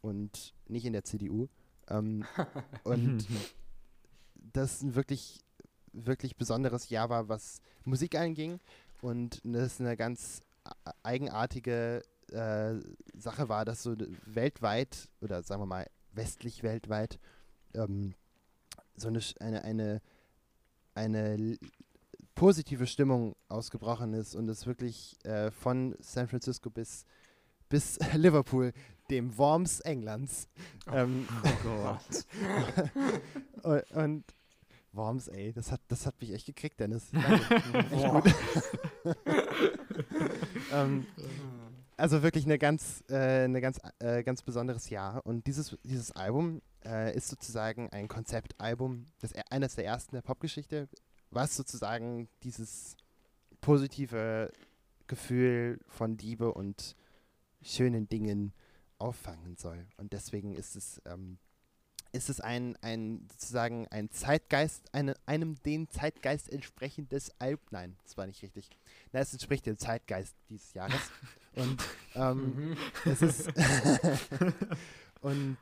und 0.00 0.54
nicht 0.66 0.84
in 0.84 0.92
der 0.92 1.04
CDU. 1.04 1.48
Ähm, 1.88 2.24
und 2.84 3.26
das 4.34 4.82
ein 4.82 4.94
wirklich, 4.94 5.40
wirklich 5.92 6.36
besonderes 6.36 6.88
Jahr 6.88 7.08
war, 7.08 7.28
was 7.28 7.60
Musik 7.84 8.14
anging 8.14 8.60
und 9.02 9.40
das 9.44 9.80
eine 9.80 9.96
ganz 9.96 10.42
eigenartige 11.02 12.02
äh, 12.32 12.74
Sache 13.14 13.48
war, 13.48 13.64
dass 13.64 13.82
so 13.82 13.96
weltweit 14.26 15.08
oder 15.20 15.42
sagen 15.42 15.62
wir 15.62 15.66
mal 15.66 15.86
westlich 16.12 16.62
weltweit 16.62 17.18
ähm, 17.74 18.14
so 18.96 19.08
eine, 19.08 19.20
eine, 19.40 19.64
eine, 19.64 20.02
eine 20.94 21.58
positive 22.34 22.86
Stimmung 22.86 23.34
ausgebrochen 23.48 24.14
ist 24.14 24.34
und 24.34 24.48
es 24.48 24.66
wirklich 24.66 25.16
äh, 25.24 25.50
von 25.50 25.96
San 26.00 26.28
Francisco 26.28 26.70
bis, 26.70 27.04
bis 27.68 27.98
Liverpool, 28.14 28.72
dem 29.10 29.36
Worms 29.36 29.80
Englands, 29.80 30.48
ähm, 30.92 31.26
Oh 31.44 31.48
Gott. 31.64 32.24
und, 33.62 33.90
und 33.90 34.24
Worms, 34.92 35.28
ey, 35.28 35.52
das 35.52 35.70
hat, 35.72 35.80
das 35.88 36.04
hat 36.06 36.20
mich 36.20 36.32
echt 36.32 36.46
gekriegt, 36.46 36.78
Dennis. 36.80 37.10
Danke. 37.12 38.34
Ähm, 40.72 41.06
also 41.96 42.22
wirklich 42.22 42.44
eine 42.44 42.58
ganz, 42.58 43.02
äh, 43.08 43.44
eine 43.44 43.60
ganz, 43.60 43.80
äh, 43.98 44.22
ganz 44.22 44.42
besonderes 44.42 44.88
Jahr. 44.88 45.24
Und 45.26 45.46
dieses, 45.46 45.76
dieses 45.84 46.12
Album 46.12 46.62
äh, 46.84 47.14
ist 47.14 47.28
sozusagen 47.28 47.90
ein 47.90 48.08
Konzeptalbum, 48.08 49.06
das 49.20 49.32
er- 49.32 49.50
eines 49.50 49.74
der 49.74 49.84
ersten 49.84 50.14
der 50.14 50.22
Popgeschichte, 50.22 50.88
was 51.30 51.56
sozusagen 51.56 52.28
dieses 52.42 52.96
positive 53.60 54.50
Gefühl 55.08 55.80
von 55.88 56.16
Liebe 56.18 56.52
und 56.54 56.94
schönen 57.62 58.08
Dingen 58.08 58.52
auffangen 58.98 59.56
soll. 59.56 59.86
Und 59.96 60.12
deswegen 60.12 60.54
ist 60.54 60.76
es, 60.76 61.02
ähm, 61.04 61.38
ist 62.12 62.28
es 62.28 62.40
ein, 62.40 62.76
ein 62.82 63.26
sozusagen 63.30 63.86
ein 63.88 64.10
Zeitgeist, 64.10 64.92
eine, 64.94 65.14
einem 65.26 65.62
den 65.62 65.88
Zeitgeist 65.88 66.48
entsprechendes 66.50 67.32
Album. 67.40 67.66
Nein, 67.70 67.96
das 68.02 68.16
war 68.16 68.26
nicht 68.26 68.42
richtig. 68.42 68.68
Na, 69.12 69.20
es 69.20 69.32
entspricht 69.32 69.66
dem 69.66 69.78
Zeitgeist 69.78 70.34
dieses 70.48 70.74
Jahres. 70.74 71.00
Und 71.56 71.82
ähm, 72.14 72.54
Mhm. 72.54 72.76
es 73.04 73.22
ist 73.22 73.48
und 75.20 75.56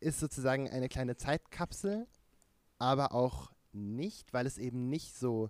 ist 0.00 0.20
sozusagen 0.20 0.68
eine 0.68 0.88
kleine 0.90 1.16
Zeitkapsel, 1.16 2.06
aber 2.78 3.12
auch 3.12 3.50
nicht, 3.72 4.32
weil 4.34 4.46
es 4.46 4.58
eben 4.58 4.88
nicht 4.90 5.16
so 5.16 5.48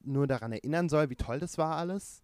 nur 0.00 0.26
daran 0.26 0.52
erinnern 0.52 0.88
soll, 0.88 1.10
wie 1.10 1.16
toll 1.16 1.40
das 1.40 1.58
war 1.58 1.76
alles, 1.76 2.22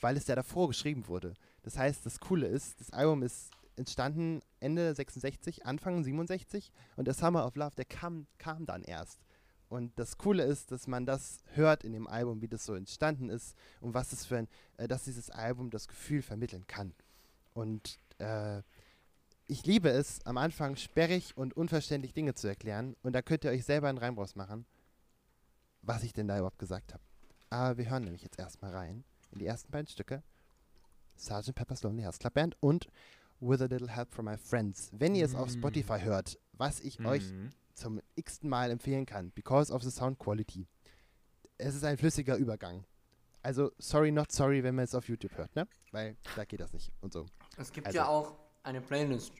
weil 0.00 0.16
es 0.16 0.28
ja 0.28 0.36
davor 0.36 0.68
geschrieben 0.68 1.08
wurde. 1.08 1.34
Das 1.62 1.76
heißt, 1.76 2.06
das 2.06 2.20
Coole 2.20 2.46
ist, 2.46 2.80
das 2.80 2.90
Album 2.90 3.22
ist 3.24 3.50
entstanden 3.76 4.40
Ende 4.60 4.94
66, 4.94 5.66
Anfang 5.66 6.02
67 6.02 6.72
und 6.96 7.06
der 7.06 7.14
Summer 7.14 7.46
of 7.46 7.56
Love, 7.56 7.74
der 7.76 7.84
kam, 7.84 8.26
kam 8.38 8.66
dann 8.66 8.82
erst. 8.82 9.20
Und 9.68 9.98
das 9.98 10.16
Coole 10.16 10.44
ist, 10.44 10.70
dass 10.70 10.86
man 10.86 11.06
das 11.06 11.38
hört 11.54 11.82
in 11.82 11.92
dem 11.92 12.06
Album, 12.06 12.40
wie 12.40 12.48
das 12.48 12.64
so 12.64 12.74
entstanden 12.74 13.28
ist 13.28 13.56
und 13.80 13.94
was 13.94 14.12
es 14.12 14.24
für 14.24 14.38
ein, 14.38 14.48
äh, 14.76 14.86
dass 14.86 15.04
dieses 15.04 15.30
Album 15.30 15.70
das 15.70 15.88
Gefühl 15.88 16.22
vermitteln 16.22 16.66
kann. 16.66 16.94
Und 17.52 17.98
äh, 18.18 18.62
ich 19.48 19.64
liebe 19.66 19.88
es, 19.88 20.24
am 20.24 20.38
Anfang 20.38 20.76
sperrig 20.76 21.36
und 21.36 21.56
unverständlich 21.56 22.12
Dinge 22.12 22.34
zu 22.34 22.48
erklären. 22.48 22.96
Und 23.02 23.12
da 23.12 23.22
könnt 23.22 23.44
ihr 23.44 23.50
euch 23.50 23.64
selber 23.64 23.88
einen 23.88 23.98
Reim 23.98 24.16
machen, 24.34 24.66
was 25.82 26.02
ich 26.02 26.12
denn 26.12 26.28
da 26.28 26.36
überhaupt 26.36 26.58
gesagt 26.58 26.92
habe. 26.92 27.02
Aber 27.50 27.78
wir 27.78 27.88
hören 27.90 28.04
nämlich 28.04 28.22
jetzt 28.22 28.38
erstmal 28.38 28.72
rein 28.72 29.04
in 29.30 29.38
die 29.38 29.46
ersten 29.46 29.70
beiden 29.70 29.86
Stücke. 29.86 30.22
Sgt. 31.16 31.54
Pepper's 31.54 31.82
Lonely 31.82 32.02
Hearts 32.02 32.18
Club 32.18 32.34
Band 32.34 32.56
und 32.60 32.88
With 33.40 33.60
a 33.60 33.66
Little 33.66 33.88
Help 33.88 34.10
from 34.12 34.26
My 34.26 34.36
Friends. 34.36 34.90
Wenn 34.92 35.14
ihr 35.14 35.24
es 35.24 35.34
auf 35.34 35.48
Mm. 35.48 35.58
Spotify 35.58 36.00
hört, 36.00 36.38
was 36.52 36.80
ich 36.80 36.98
euch 37.04 37.30
Mhm. 37.30 37.50
zum 37.74 38.00
x-ten 38.14 38.48
Mal 38.48 38.70
empfehlen 38.70 39.04
kann, 39.06 39.30
because 39.32 39.72
of 39.72 39.82
the 39.82 39.90
sound 39.90 40.18
quality. 40.18 40.66
Es 41.58 41.74
ist 41.74 41.84
ein 41.84 41.96
flüssiger 41.98 42.36
Übergang. 42.36 42.84
Also, 43.42 43.70
sorry, 43.78 44.10
not 44.10 44.32
sorry, 44.32 44.62
wenn 44.64 44.74
man 44.74 44.84
es 44.84 44.94
auf 44.94 45.08
YouTube 45.08 45.36
hört, 45.36 45.54
ne? 45.54 45.68
Weil 45.92 46.16
da 46.34 46.44
geht 46.44 46.60
das 46.60 46.72
nicht 46.72 46.90
und 47.00 47.12
so. 47.12 47.26
Es 47.56 47.70
gibt 47.72 47.86
Also- 47.86 47.98
ja 47.98 48.08
auch 48.08 48.34
eine 48.62 48.80
Playlist. 48.80 49.32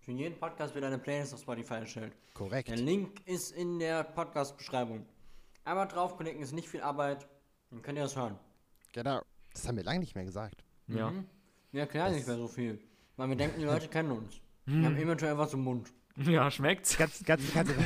Für 0.00 0.12
jeden 0.12 0.36
Podcast 0.38 0.74
wird 0.74 0.84
eine 0.84 0.98
Playlist 0.98 1.32
auf 1.34 1.40
Spotify 1.40 1.74
erstellt. 1.74 2.12
Korrekt. 2.34 2.68
Der 2.68 2.76
Link 2.76 3.20
ist 3.26 3.52
in 3.52 3.78
der 3.78 4.02
Podcast-Beschreibung. 4.02 5.06
Einmal 5.64 5.86
draufklicken, 5.86 6.42
ist 6.42 6.52
nicht 6.52 6.68
viel 6.68 6.80
Arbeit. 6.80 7.28
Dann 7.70 7.82
könnt 7.82 7.96
ihr 7.98 8.02
das 8.04 8.16
hören. 8.16 8.36
Genau. 8.92 9.22
Das 9.52 9.68
haben 9.68 9.76
wir 9.76 9.84
lange 9.84 10.00
nicht 10.00 10.14
mehr 10.16 10.24
gesagt. 10.24 10.64
Ja. 10.88 11.10
Mhm. 11.10 11.26
Wir 11.70 11.82
erklären 11.82 12.08
Das- 12.08 12.16
nicht 12.16 12.26
mehr 12.26 12.36
so 12.36 12.48
viel. 12.48 12.80
Weil 13.16 13.28
wir 13.28 13.36
denken, 13.36 13.60
die 13.60 13.66
Leute 13.66 13.88
kennen 13.88 14.12
uns. 14.12 14.40
Wir 14.66 14.86
haben 14.86 14.96
eventuell 14.96 15.36
was 15.38 15.52
im 15.52 15.60
Mund. 15.60 15.92
Ja, 16.16 16.50
schmeckt's? 16.50 16.96
Ganz, 16.96 17.22
ganz, 17.24 17.52
ganz. 17.54 17.70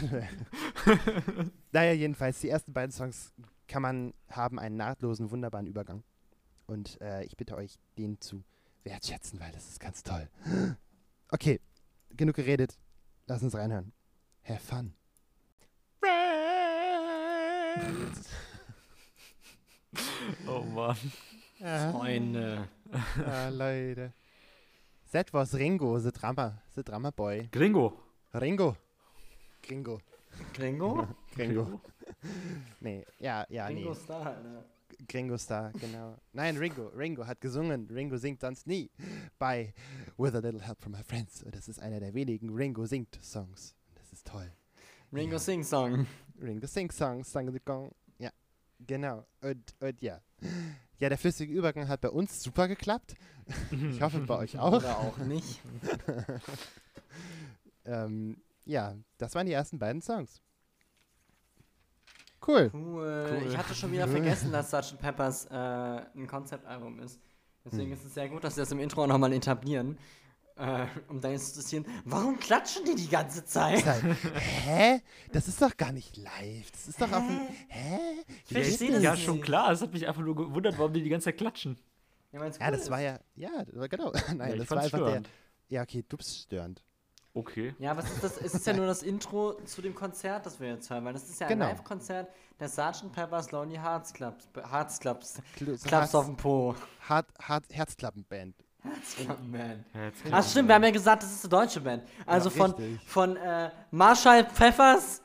naja, 1.73 1.93
jedenfalls, 1.93 2.41
die 2.41 2.49
ersten 2.49 2.73
beiden 2.73 2.93
Songs 2.93 3.33
kann 3.69 3.83
man 3.83 4.15
haben 4.31 4.59
einen 4.59 4.77
nahtlosen, 4.77 5.31
wunderbaren 5.31 5.67
Übergang. 5.67 6.03
Und 6.67 7.01
äh, 7.01 7.25
ich 7.25 7.37
bitte 7.37 7.57
euch, 7.57 7.77
den 7.99 8.21
zu 8.21 8.43
wertschätzen, 8.85 9.41
weil 9.41 9.53
das 9.53 9.69
ist 9.69 9.81
ganz 9.81 10.03
toll. 10.03 10.29
Okay, 11.29 11.61
genug 12.11 12.37
geredet. 12.37 12.79
Lass 13.27 13.43
uns 13.43 13.57
reinhören. 13.57 13.93
Have 14.45 14.61
fun. 14.61 14.95
Oh 20.47 20.61
Mann. 20.61 20.97
Freunde. 21.59 22.69
ah, 23.27 23.49
Leute. 23.49 24.13
That 25.17 25.33
was 25.33 25.55
Ringo, 25.55 25.99
the 25.99 26.13
drummer, 26.13 26.53
the 26.75 26.83
drummer 26.83 27.11
boy. 27.11 27.49
Gringo. 27.51 27.95
Ringo. 28.35 28.77
Gringo. 29.67 29.99
Gringo? 30.53 31.09
Gringo. 31.35 31.81
Nee, 32.83 33.03
ja, 33.19 33.47
ja, 33.49 33.67
Gringo 33.67 33.95
nee. 33.95 33.95
Star, 33.95 34.27
Alter. 34.27 34.65
Gringo 35.09 35.39
Star, 35.39 35.73
genau. 35.81 36.19
Nein, 36.35 36.59
Ringo. 36.59 36.91
Ringo 36.95 37.27
hat 37.27 37.41
gesungen. 37.41 37.89
Ringo 37.91 38.19
singt 38.19 38.43
sonst 38.43 38.67
nie. 38.67 38.91
Bei 39.39 39.73
With 40.19 40.35
a 40.35 40.41
Little 40.41 40.61
Help 40.61 40.83
from 40.83 40.93
My 40.93 41.03
Friends. 41.03 41.43
Und 41.43 41.55
das 41.55 41.67
ist 41.67 41.81
einer 41.81 41.99
der 41.99 42.13
wenigen 42.13 42.55
Ringo 42.55 42.85
singt 42.85 43.19
Songs. 43.23 43.75
Und 43.89 43.99
das 43.99 44.13
ist 44.13 44.27
toll. 44.27 44.53
Ringo 45.15 45.39
Sing 45.39 45.65
Song. 45.65 46.07
Ringo 46.43 46.67
singt 46.67 46.93
Songs, 46.93 47.33
sang 47.33 47.51
the 47.51 47.61
gong. 47.65 47.91
Ja, 48.19 48.33
genau. 48.87 49.25
Und, 49.41 49.75
und 49.81 50.03
ja. 50.03 50.21
Ja, 50.99 51.09
der 51.09 51.19
flüssige 51.19 51.53
Übergang 51.53 51.89
hat 51.89 52.01
bei 52.01 52.11
uns 52.11 52.43
super 52.43 52.69
geklappt. 52.69 53.15
Ich 53.91 54.03
hoffe 54.03 54.19
bei 54.21 54.37
euch 54.39 54.59
auch. 54.59 54.73
Oder 54.79 54.99
auch 54.99 55.19
nicht. 55.19 55.61
Ähm, 57.85 58.43
ja, 58.65 58.97
das 59.17 59.35
waren 59.37 59.47
die 59.47 59.53
ersten 59.53 59.79
beiden 59.79 60.03
Songs. 60.03 60.43
Cool. 62.47 62.71
Cool. 62.73 63.29
Cool. 63.31 63.47
Ich 63.49 63.57
hatte 63.57 63.75
schon 63.75 63.93
wieder 63.93 64.09
vergessen, 64.09 64.51
dass 64.53 64.71
Sgt. 64.71 64.99
Peppers 64.99 65.47
äh, 65.47 65.55
ein 65.55 66.27
Konzeptalbum 66.27 66.99
ist. 66.99 67.21
Deswegen 67.65 67.91
Hm. 67.91 67.93
ist 67.93 68.05
es 68.05 68.15
sehr 68.15 68.29
gut, 68.29 68.45
dass 68.45 68.55
sie 68.57 68.61
das 68.61 68.71
im 68.73 68.81
Intro 68.81 69.07
nochmal 69.07 69.33
etablieren. 69.33 69.99
Äh, 70.59 70.87
um 71.09 71.21
dann 71.21 71.33
jetzt 71.33 71.47
zu 71.55 71.61
interessieren, 71.61 71.85
warum 72.07 72.39
klatschen 72.39 72.85
die 72.87 72.95
die 72.95 73.09
ganze 73.09 73.45
Zeit? 73.45 73.85
Hä? 74.65 75.03
Das 75.33 75.49
ist 75.49 75.61
doch 75.61 75.77
gar 75.77 75.93
nicht 75.93 76.17
live. 76.17 76.71
Das 76.71 76.89
ist 76.89 77.01
doch 77.01 77.13
auf 77.13 77.27
dem. 77.27 77.41
Hä? 77.69 77.99
Ich 78.45 78.51
Wie 78.51 78.55
verstehe 78.63 78.87
geht 78.89 78.97
das 78.97 79.03
Ja, 79.03 79.17
schon 79.17 79.41
klar. 79.43 79.71
Es 79.73 79.83
hat 79.83 79.93
mich 79.93 80.07
einfach 80.09 80.23
nur 80.23 80.35
gewundert, 80.35 80.79
warum 80.79 80.95
die 80.95 81.03
die 81.03 81.11
ganze 81.11 81.27
Zeit 81.27 81.37
klatschen. 81.37 81.77
Ja, 82.33 82.41
weil's 82.41 82.59
Ja, 82.59 82.67
cool 82.67 82.73
das 82.73 82.83
ist. 82.83 82.91
war 82.91 83.01
ja. 83.01 83.19
Ja, 83.35 83.65
genau. 83.87 84.13
Nein, 84.35 84.39
ja, 84.39 84.47
ich 84.55 84.59
das 84.61 84.71
war 84.71 84.79
fand's 84.79 84.85
einfach 84.95 84.99
störend. 85.07 85.27
der. 85.27 85.77
Ja, 85.77 85.83
okay, 85.83 86.05
du 86.09 86.17
bist 86.17 86.39
störend. 86.45 86.83
Okay. 87.35 87.75
Ja, 87.79 87.95
was 87.95 88.11
ist 88.11 88.25
das? 88.25 88.39
Es 88.39 88.55
ist 88.55 88.67
ja 88.67 88.73
nur 88.73 88.87
das 88.87 89.03
Intro 89.03 89.61
zu 89.67 89.83
dem 89.83 89.95
Konzert, 89.95 90.47
das 90.47 90.59
wir 90.59 90.69
jetzt 90.69 90.89
hören, 90.89 91.05
weil 91.05 91.13
das 91.13 91.29
ist 91.29 91.39
ja 91.39 91.49
ein 91.49 91.53
Genau. 91.53 91.67
Live-Konzert 91.67 92.31
der 92.59 92.69
Sgt. 92.71 93.13
Pepper's 93.13 93.51
Lonely 93.53 93.77
Hearts 93.77 94.15
Clubs. 94.15 94.49
Hearts 94.57 94.99
Clubs. 95.01 95.35
So 95.59 95.77
Clubs 95.87 96.15
auf 96.15 96.25
dem 96.25 96.37
Po. 96.39 96.75
Hart, 97.07 97.27
Hart, 97.43 97.65
Herzklappenband. 97.71 98.55
Herzklappenband. 98.87 99.85
Herzklappen. 99.93 100.35
Ach 100.35 100.49
stimmt, 100.51 100.69
wir 100.69 100.75
haben 100.75 100.85
ja 100.85 100.91
gesagt, 100.91 101.23
das 101.23 101.33
ist 101.33 101.45
eine 101.45 101.51
deutsche 101.51 101.81
Band. 101.81 102.03
Also 102.25 102.49
Ja, 102.51 102.55
von, 102.57 102.71
richtig. 102.73 103.09
von 103.09 103.37
äh, 103.37 103.71
Marshall 103.91 104.45
Pfeffers 104.51 105.23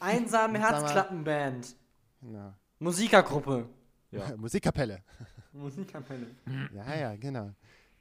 einsame 0.00 0.58
Herzklappenband. 0.58 1.76
Genau. 2.20 2.52
Musikergruppe. 2.78 3.68
Ja. 4.10 4.34
Musikkapelle. 4.36 5.02
Musikkapelle. 5.52 6.26
Ja, 6.74 6.94
ja, 6.94 7.16
genau. 7.16 7.52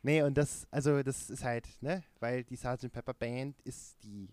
Nee, 0.01 0.22
und 0.22 0.38
das, 0.38 0.68
also 0.72 1.01
das 1.01 1.30
ist 1.30 1.43
halt, 1.43 1.68
ne, 1.82 2.03
weil 2.20 2.43
die 2.43 2.56
Sgt. 2.58 2.91
Pepper 2.91 3.14
Band 3.14 3.60
ist 3.62 3.95
die 4.03 4.30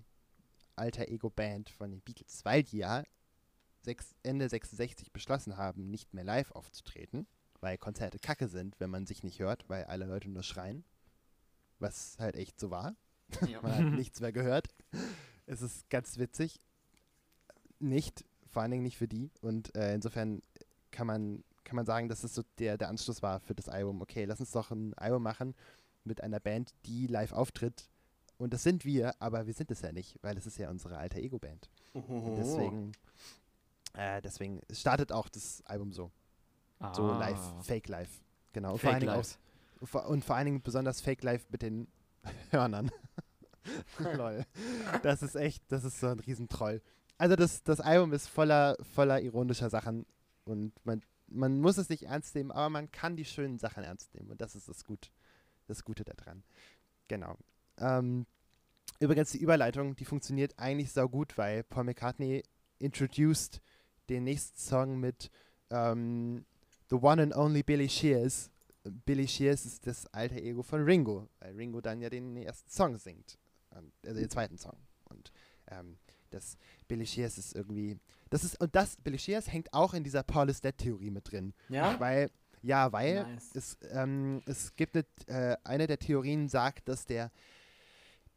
alter 0.76 1.08
Ego-Band 1.08 1.70
von 1.70 1.90
den 1.90 2.00
Beatles, 2.00 2.44
weil 2.44 2.62
die 2.62 2.78
ja 2.78 3.02
sechs, 3.80 4.14
Ende 4.22 4.48
66 4.48 5.12
beschlossen 5.12 5.56
haben, 5.56 5.90
nicht 5.90 6.12
mehr 6.14 6.24
live 6.24 6.50
aufzutreten, 6.52 7.26
weil 7.62 7.78
Konzerte 7.78 8.18
kacke 8.18 8.48
sind, 8.48 8.78
wenn 8.80 8.90
man 8.90 9.06
sich 9.06 9.22
nicht 9.22 9.38
hört, 9.38 9.68
weil 9.68 9.84
alle 9.84 10.04
Leute 10.04 10.28
nur 10.28 10.42
schreien. 10.42 10.84
Was 11.78 12.16
halt 12.18 12.36
echt 12.36 12.60
so 12.60 12.70
war. 12.70 12.94
Ja. 13.48 13.62
Man 13.62 13.72
hat 13.74 13.84
nichts 13.98 14.20
mehr 14.20 14.32
gehört. 14.32 14.68
Es 15.46 15.62
ist 15.62 15.88
ganz 15.88 16.18
witzig. 16.18 16.60
Nicht, 17.78 18.26
vor 18.46 18.60
allen 18.60 18.72
Dingen 18.72 18.82
nicht 18.82 18.98
für 18.98 19.08
die. 19.08 19.30
Und 19.40 19.74
äh, 19.74 19.94
insofern 19.94 20.42
kann 20.90 21.06
man, 21.06 21.42
kann 21.64 21.76
man 21.76 21.86
sagen, 21.86 22.10
dass 22.10 22.24
es 22.24 22.34
so 22.34 22.42
der, 22.58 22.76
der 22.76 22.90
Anschluss 22.90 23.22
war 23.22 23.40
für 23.40 23.54
das 23.54 23.70
Album. 23.70 24.02
Okay, 24.02 24.26
lass 24.26 24.40
uns 24.40 24.50
doch 24.50 24.70
ein 24.70 24.92
Album 24.94 25.22
machen 25.22 25.54
mit 26.04 26.20
einer 26.20 26.40
Band, 26.40 26.74
die 26.84 27.06
live 27.06 27.32
auftritt. 27.32 27.88
Und 28.36 28.52
das 28.52 28.64
sind 28.64 28.84
wir, 28.84 29.14
aber 29.22 29.46
wir 29.46 29.54
sind 29.54 29.70
es 29.70 29.80
ja 29.80 29.92
nicht, 29.92 30.18
weil 30.20 30.36
es 30.36 30.46
ist 30.46 30.58
ja 30.58 30.68
unsere 30.68 30.98
alte 30.98 31.20
Ego-Band. 31.20 31.70
Und 31.94 32.36
deswegen, 32.36 32.92
äh, 33.94 34.20
deswegen 34.20 34.60
startet 34.70 35.10
auch 35.10 35.28
das 35.30 35.62
Album 35.64 35.92
so. 35.92 36.10
So 36.94 37.04
Ah. 37.04 37.18
live, 37.18 37.64
Fake 37.64 37.88
Live. 37.88 38.10
Genau. 38.52 38.72
Und 38.72 38.78
vor 38.80 38.90
allen 38.90 39.00
Fake 39.00 39.08
Dingen 39.08 39.16
Live. 39.16 39.38
auch 39.94 40.08
und 40.08 40.24
vor 40.24 40.36
allen 40.36 40.44
Dingen 40.46 40.62
besonders 40.62 41.00
Fake 41.00 41.22
Live 41.22 41.46
mit 41.50 41.62
den 41.62 41.88
Hörnern. 42.50 42.90
Lol. 43.98 44.44
Das 45.02 45.22
ist 45.22 45.34
echt, 45.36 45.62
das 45.68 45.84
ist 45.84 46.00
so 46.00 46.08
ein 46.08 46.20
Riesentroll. 46.20 46.82
Also 47.18 47.36
das, 47.36 47.62
das 47.62 47.80
Album 47.80 48.12
ist 48.12 48.28
voller, 48.28 48.76
voller 48.94 49.20
ironischer 49.20 49.70
Sachen 49.70 50.06
und 50.44 50.72
man, 50.84 51.02
man 51.28 51.60
muss 51.60 51.78
es 51.78 51.88
nicht 51.88 52.04
ernst 52.04 52.34
nehmen, 52.34 52.50
aber 52.50 52.68
man 52.70 52.90
kann 52.90 53.16
die 53.16 53.24
schönen 53.24 53.58
Sachen 53.58 53.84
ernst 53.84 54.14
nehmen 54.14 54.30
und 54.30 54.40
das 54.40 54.54
ist 54.56 54.68
das, 54.68 54.84
Gut, 54.84 55.12
das 55.66 55.84
Gute 55.84 56.04
daran. 56.04 56.42
Genau. 57.08 57.36
Ähm, 57.78 58.26
übrigens 58.98 59.30
die 59.30 59.38
Überleitung, 59.40 59.94
die 59.94 60.04
funktioniert 60.04 60.58
eigentlich 60.58 60.92
sau 60.92 61.08
gut, 61.08 61.38
weil 61.38 61.62
Paul 61.62 61.84
McCartney 61.84 62.42
introduced 62.78 63.60
den 64.08 64.24
nächsten 64.24 64.58
Song 64.58 64.98
mit 64.98 65.30
ähm, 65.70 66.44
The 66.92 66.98
One 67.00 67.22
and 67.22 67.34
Only 67.34 67.62
Billy 67.62 67.88
Shears. 67.88 68.50
Billy 69.06 69.26
Shears 69.26 69.64
ist 69.64 69.86
das 69.86 70.06
alte 70.12 70.38
Ego 70.38 70.62
von 70.62 70.84
Ringo, 70.84 71.26
weil 71.38 71.54
Ringo 71.54 71.80
dann 71.80 72.02
ja 72.02 72.10
den 72.10 72.36
ersten 72.36 72.70
Song 72.70 72.98
singt. 72.98 73.38
Also 73.70 74.20
den 74.20 74.28
zweiten 74.28 74.58
Song. 74.58 74.76
Und 75.08 75.32
ähm, 75.70 75.96
das 76.28 76.58
Billy 76.88 77.06
Shears 77.06 77.38
ist 77.38 77.54
irgendwie. 77.54 77.98
Das 78.28 78.44
ist, 78.44 78.60
und 78.60 78.74
das, 78.76 78.96
Billy 78.96 79.18
Shears 79.18 79.50
hängt 79.50 79.72
auch 79.72 79.94
in 79.94 80.04
dieser 80.04 80.22
Paul 80.22 80.50
is 80.50 80.60
Dead 80.60 80.76
Theorie 80.76 81.10
mit 81.10 81.32
drin. 81.32 81.54
Ja? 81.70 81.98
Weil, 81.98 82.30
ja, 82.60 82.92
weil 82.92 83.22
Nice. 83.22 83.50
es, 83.54 83.78
ähm, 83.90 84.42
es 84.44 84.76
gibt 84.76 84.94
eine, 84.94 85.52
äh, 85.52 85.56
eine 85.64 85.86
der 85.86 85.98
Theorien 85.98 86.50
sagt, 86.50 86.88
dass 86.88 87.06
der, 87.06 87.30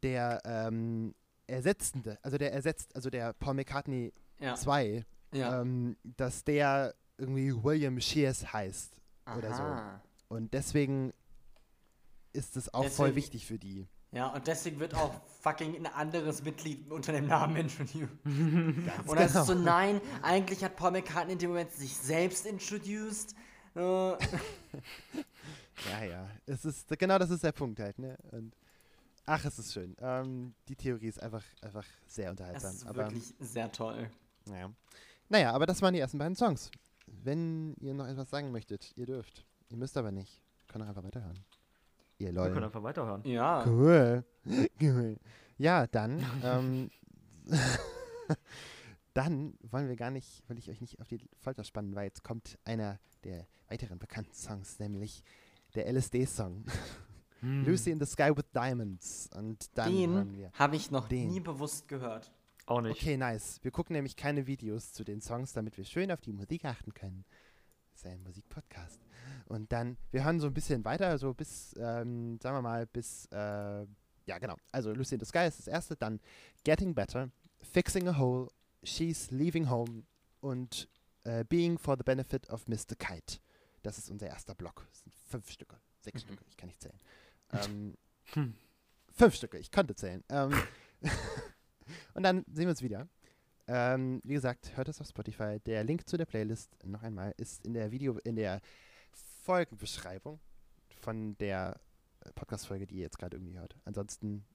der 0.02 0.42
ähm, 0.46 1.14
Ersetzende, 1.48 2.18
also 2.22 2.38
der 2.38 2.54
ersetzt, 2.54 2.96
also 2.96 3.10
der 3.10 3.34
Paul 3.34 3.56
McCartney 3.56 4.14
Ja. 4.40 4.56
2, 4.56 5.04
ja. 5.34 5.62
ähm, 5.62 5.98
dass 6.04 6.46
der 6.46 6.96
irgendwie 7.18 7.54
William 7.64 8.00
Shears 8.00 8.52
heißt. 8.54 8.98
oder 9.38 9.54
so. 9.54 9.62
Aha. 9.64 10.02
Und 10.28 10.54
deswegen 10.54 11.14
ist 12.34 12.58
es 12.58 12.74
auch 12.74 12.84
voll 12.86 13.08
Deswegen- 13.10 13.16
wichtig 13.16 13.46
für 13.46 13.58
die. 13.60 13.88
Ja, 14.12 14.28
und 14.28 14.48
deswegen 14.48 14.80
wird 14.80 14.96
auch 14.96 15.14
fucking 15.42 15.76
ein 15.76 15.88
anderes 15.88 16.42
Mitglied 16.44 16.90
unter 16.90 17.12
dem 17.12 17.28
Namen 17.28 17.56
introduced. 17.58 18.08
Und 18.24 18.86
dann 18.86 19.06
genau. 19.06 19.22
ist 19.42 19.46
so, 19.48 19.54
nein, 19.54 20.00
eigentlich 20.22 20.64
hat 20.64 20.76
Paul 20.78 20.92
McCartney 20.92 21.34
in 21.34 21.40
dem 21.40 21.50
Moment 21.50 21.72
sich 21.74 21.94
selbst 21.98 22.46
introduced. 22.46 23.36
Äh, 23.76 23.80
Ja, 25.92 26.04
ja. 26.06 26.30
Es 26.46 26.64
ist, 26.64 26.88
genau 26.98 27.18
das 27.20 27.30
ist 27.30 27.44
der 27.44 27.52
Punkt 27.52 27.80
halt, 27.82 28.00
ne? 28.00 28.18
Und 28.32 28.56
ach, 29.26 29.44
es 29.44 29.60
ist 29.60 29.74
schön. 29.74 29.96
Ähm, 30.00 30.54
die 30.70 30.76
Theorie 30.78 31.08
ist 31.08 31.22
einfach, 31.22 31.44
einfach 31.62 31.86
sehr 32.08 32.26
das 32.26 32.32
unterhaltsam. 32.32 32.72
ist 32.76 32.86
aber, 32.88 33.04
wirklich 33.10 33.34
sehr 33.40 33.70
toll. 33.72 34.10
naja. 34.46 34.72
naja, 35.28 35.52
aber 35.52 35.66
das 35.66 35.82
waren 35.82 35.94
die 35.94 36.00
ersten 36.00 36.18
beiden 36.18 36.36
Songs. 36.36 36.72
Wenn 37.24 37.76
ihr 37.80 37.94
noch 37.94 38.08
etwas 38.08 38.30
sagen 38.30 38.52
möchtet, 38.52 38.92
ihr 38.96 39.06
dürft. 39.06 39.46
Ihr 39.70 39.78
müsst 39.78 39.98
aber 39.98 40.12
nicht. 40.12 40.42
Könnt 40.68 40.84
auch 40.84 40.90
einfach 40.90 41.04
weiterhören. 41.04 41.40
Ihr 42.18 42.28
Wir 42.28 42.34
können 42.34 42.54
Leute. 42.54 42.66
einfach 42.66 42.84
weiterhören. 42.84 43.24
Ja. 43.26 43.66
Cool. 43.68 44.24
cool. 44.82 45.18
Ja, 45.58 45.88
dann, 45.88 46.24
ähm, 46.44 46.90
dann 49.14 49.54
wollen 49.72 49.88
wir 49.88 49.96
gar 49.96 50.12
nicht, 50.12 50.44
will 50.50 50.58
ich 50.58 50.70
euch 50.70 50.82
nicht 50.82 51.00
auf 51.00 51.08
die 51.08 51.20
Folter 51.40 51.64
spannen, 51.64 51.96
weil 51.96 52.06
jetzt 52.06 52.24
kommt 52.24 52.58
einer 52.66 53.00
der 53.24 53.48
weiteren 53.70 53.98
bekannten 54.00 54.34
Songs, 54.34 54.80
nämlich 54.80 55.24
der 55.74 55.92
LSD-Song. 55.92 56.66
Lucy 57.42 57.92
in 57.92 58.00
the 58.00 58.06
Sky 58.06 58.32
with 58.36 58.46
Diamonds. 58.54 59.30
Und 59.36 59.78
dann 59.78 59.92
Den 59.92 60.34
wir. 60.36 60.52
habe 60.54 60.76
ich 60.76 60.90
noch 60.90 61.08
Den. 61.08 61.28
nie 61.28 61.40
bewusst 61.40 61.88
gehört. 61.88 62.32
Auch 62.66 62.82
nicht. 62.82 63.00
Okay, 63.00 63.18
nice. 63.18 63.60
Wir 63.62 63.72
gucken 63.72 63.94
nämlich 63.94 64.16
keine 64.16 64.48
Videos 64.48 64.92
zu 64.94 65.04
den 65.04 65.22
Songs, 65.22 65.54
damit 65.54 65.78
wir 65.78 65.86
schön 65.86 66.12
auf 66.12 66.22
die 66.22 66.34
Musik 66.34 66.66
achten 66.66 66.94
können. 66.94 67.26
Das 67.92 68.02
ist 68.02 68.08
ein 68.08 68.24
Musikpodcast. 68.24 69.00
Und 69.46 69.72
dann, 69.72 69.98
wir 70.12 70.24
hören 70.26 70.40
so 70.40 70.48
ein 70.48 70.54
bisschen 70.54 70.84
weiter, 70.84 71.18
so 71.18 71.34
bis, 71.34 71.74
ähm, 71.78 72.40
sagen 72.42 72.58
wir 72.58 72.62
mal, 72.62 72.88
bis, 72.88 73.28
äh, 73.32 73.86
ja 74.26 74.40
genau. 74.40 74.56
Also 74.72 74.92
Lucy 74.94 75.16
in 75.16 75.20
the 75.20 75.26
Sky 75.26 75.48
ist 75.48 75.60
das 75.60 75.68
erste, 75.68 75.96
dann 75.96 76.20
Getting 76.64 76.96
Better, 76.96 77.30
Fixing 77.62 78.08
a 78.08 78.18
Hole, 78.18 78.50
She's 78.84 79.30
Leaving 79.32 79.70
Home 79.70 80.04
und 80.42 80.90
äh, 81.24 81.44
Being 81.46 81.78
for 81.78 81.96
the 81.98 82.04
Benefit 82.04 82.50
of 82.50 82.68
Mr. 82.68 82.96
Kite. 82.98 83.40
Das 83.84 83.98
ist 84.00 84.10
unser 84.10 84.28
erster 84.28 84.56
Block. 84.56 84.86
Das 84.90 85.02
sind 85.02 85.14
fünf 85.30 85.52
Stücke, 85.52 85.78
sechs 86.02 86.22
Stücke, 86.22 86.44
ich 86.50 86.58
kann 86.58 86.68
nicht 86.68 86.82
zählen. 86.82 87.00
Ähm, 87.52 87.96
Hm. 88.34 88.56
Fünf 89.14 89.36
Stücke, 89.36 89.60
ich 89.60 89.72
konnte 89.72 89.96
zählen. 89.96 90.24
Ähm, 90.30 90.52
und 92.14 92.24
dann 92.24 92.44
sehen 92.52 92.66
wir 92.66 92.70
uns 92.70 92.82
wieder. 92.82 93.08
Ähm, 93.68 94.22
wie 94.24 94.34
gesagt, 94.34 94.78
hört 94.78 94.90
es 94.90 95.02
auf 95.02 95.08
Spotify. 95.08 95.60
Der 95.66 95.84
Link 95.84 96.08
zu 96.08 96.18
der 96.18 96.26
Playlist 96.26 96.76
noch 96.86 97.02
einmal 97.02 97.34
ist 97.38 97.66
in 97.66 97.74
der 97.74 97.92
Video, 97.92 98.18
in 98.24 98.36
der 98.36 98.62
Folgenbeschreibung 99.44 100.40
von 101.02 101.38
der 101.38 101.80
äh, 102.22 102.32
Podcast-Folge, 102.34 102.86
die 102.86 102.96
ihr 102.96 103.02
jetzt 103.02 103.18
gerade 103.18 103.38
irgendwie 103.38 103.58
hört. 103.58 103.76
Ansonsten, 103.86 104.46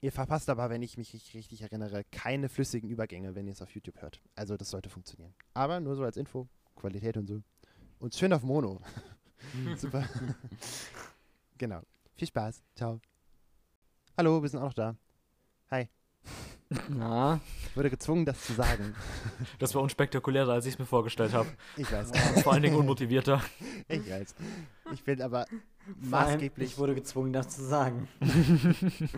ihr 0.00 0.12
verpasst 0.12 0.50
aber, 0.50 0.68
wenn 0.68 0.82
ich 0.82 0.98
mich 0.98 1.14
richtig, 1.14 1.34
richtig 1.34 1.62
erinnere, 1.62 2.04
keine 2.10 2.48
flüssigen 2.48 2.90
Übergänge, 2.90 3.34
wenn 3.34 3.46
ihr 3.46 3.52
es 3.52 3.62
auf 3.62 3.70
YouTube 3.70 4.00
hört. 4.02 4.20
Also 4.34 4.56
das 4.56 4.70
sollte 4.70 4.90
funktionieren. 4.90 5.34
Aber 5.54 5.80
nur 5.80 5.96
so 5.96 6.04
als 6.04 6.16
Info, 6.16 6.48
Qualität 6.76 7.16
und 7.16 7.26
so. 7.26 7.42
Und 7.98 8.14
schön 8.14 8.32
auf 8.32 8.42
Mono. 8.42 8.80
Super. 9.76 10.06
genau. 11.58 11.82
Viel 12.16 12.28
Spaß. 12.28 12.62
Ciao. 12.74 13.00
Hallo, 14.16 14.42
wir 14.42 14.48
sind 14.48 14.60
auch 14.60 14.64
noch 14.64 14.74
da. 14.74 14.96
Hi. 15.70 15.88
Na, 16.88 17.40
Ich 17.68 17.76
wurde 17.76 17.90
gezwungen, 17.90 18.24
das 18.24 18.44
zu 18.44 18.52
sagen. 18.52 18.94
Das 19.58 19.74
war 19.74 19.82
unspektakulärer, 19.82 20.52
als 20.52 20.66
ich 20.66 20.74
es 20.74 20.78
mir 20.78 20.86
vorgestellt 20.86 21.32
habe. 21.32 21.48
Ich 21.76 21.90
weiß. 21.90 22.12
Vor 22.42 22.52
allen 22.52 22.62
Dingen 22.62 22.76
unmotivierter. 22.76 23.42
Ich 23.88 24.08
weiß. 24.08 24.34
Ich 24.92 25.02
bin 25.02 25.20
aber 25.20 25.46
maßgeblich, 26.00 26.70
ich 26.72 26.78
wurde 26.78 26.94
gezwungen, 26.94 27.32
das 27.32 27.48
zu 27.48 27.64
sagen. 27.64 28.08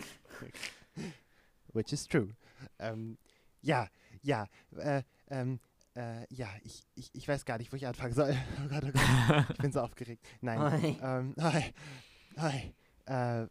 which 1.74 1.92
is 1.92 2.06
true. 2.08 2.28
Ähm, 2.78 3.18
ja, 3.60 3.88
ja, 4.22 4.46
äh, 4.76 5.02
ähm, 5.28 5.60
äh, 5.94 6.24
ja, 6.30 6.48
ich, 6.62 6.84
ich, 6.94 7.10
ich 7.14 7.28
weiß 7.28 7.44
gar 7.44 7.58
nicht, 7.58 7.70
wo 7.72 7.76
ich 7.76 7.86
anfangen 7.86 8.14
soll. 8.14 8.34
Oh 8.64 8.68
Gott, 8.68 8.84
oh 8.84 8.92
Gott. 8.92 9.46
Ich 9.50 9.58
bin 9.58 9.72
so 9.72 9.80
aufgeregt. 9.80 10.24
Nein. 10.40 10.58
Hi. 10.58 10.98
Ähm, 11.02 11.34
hi. 11.38 11.74
Hi. 12.38 12.74
Äh, 13.06 13.46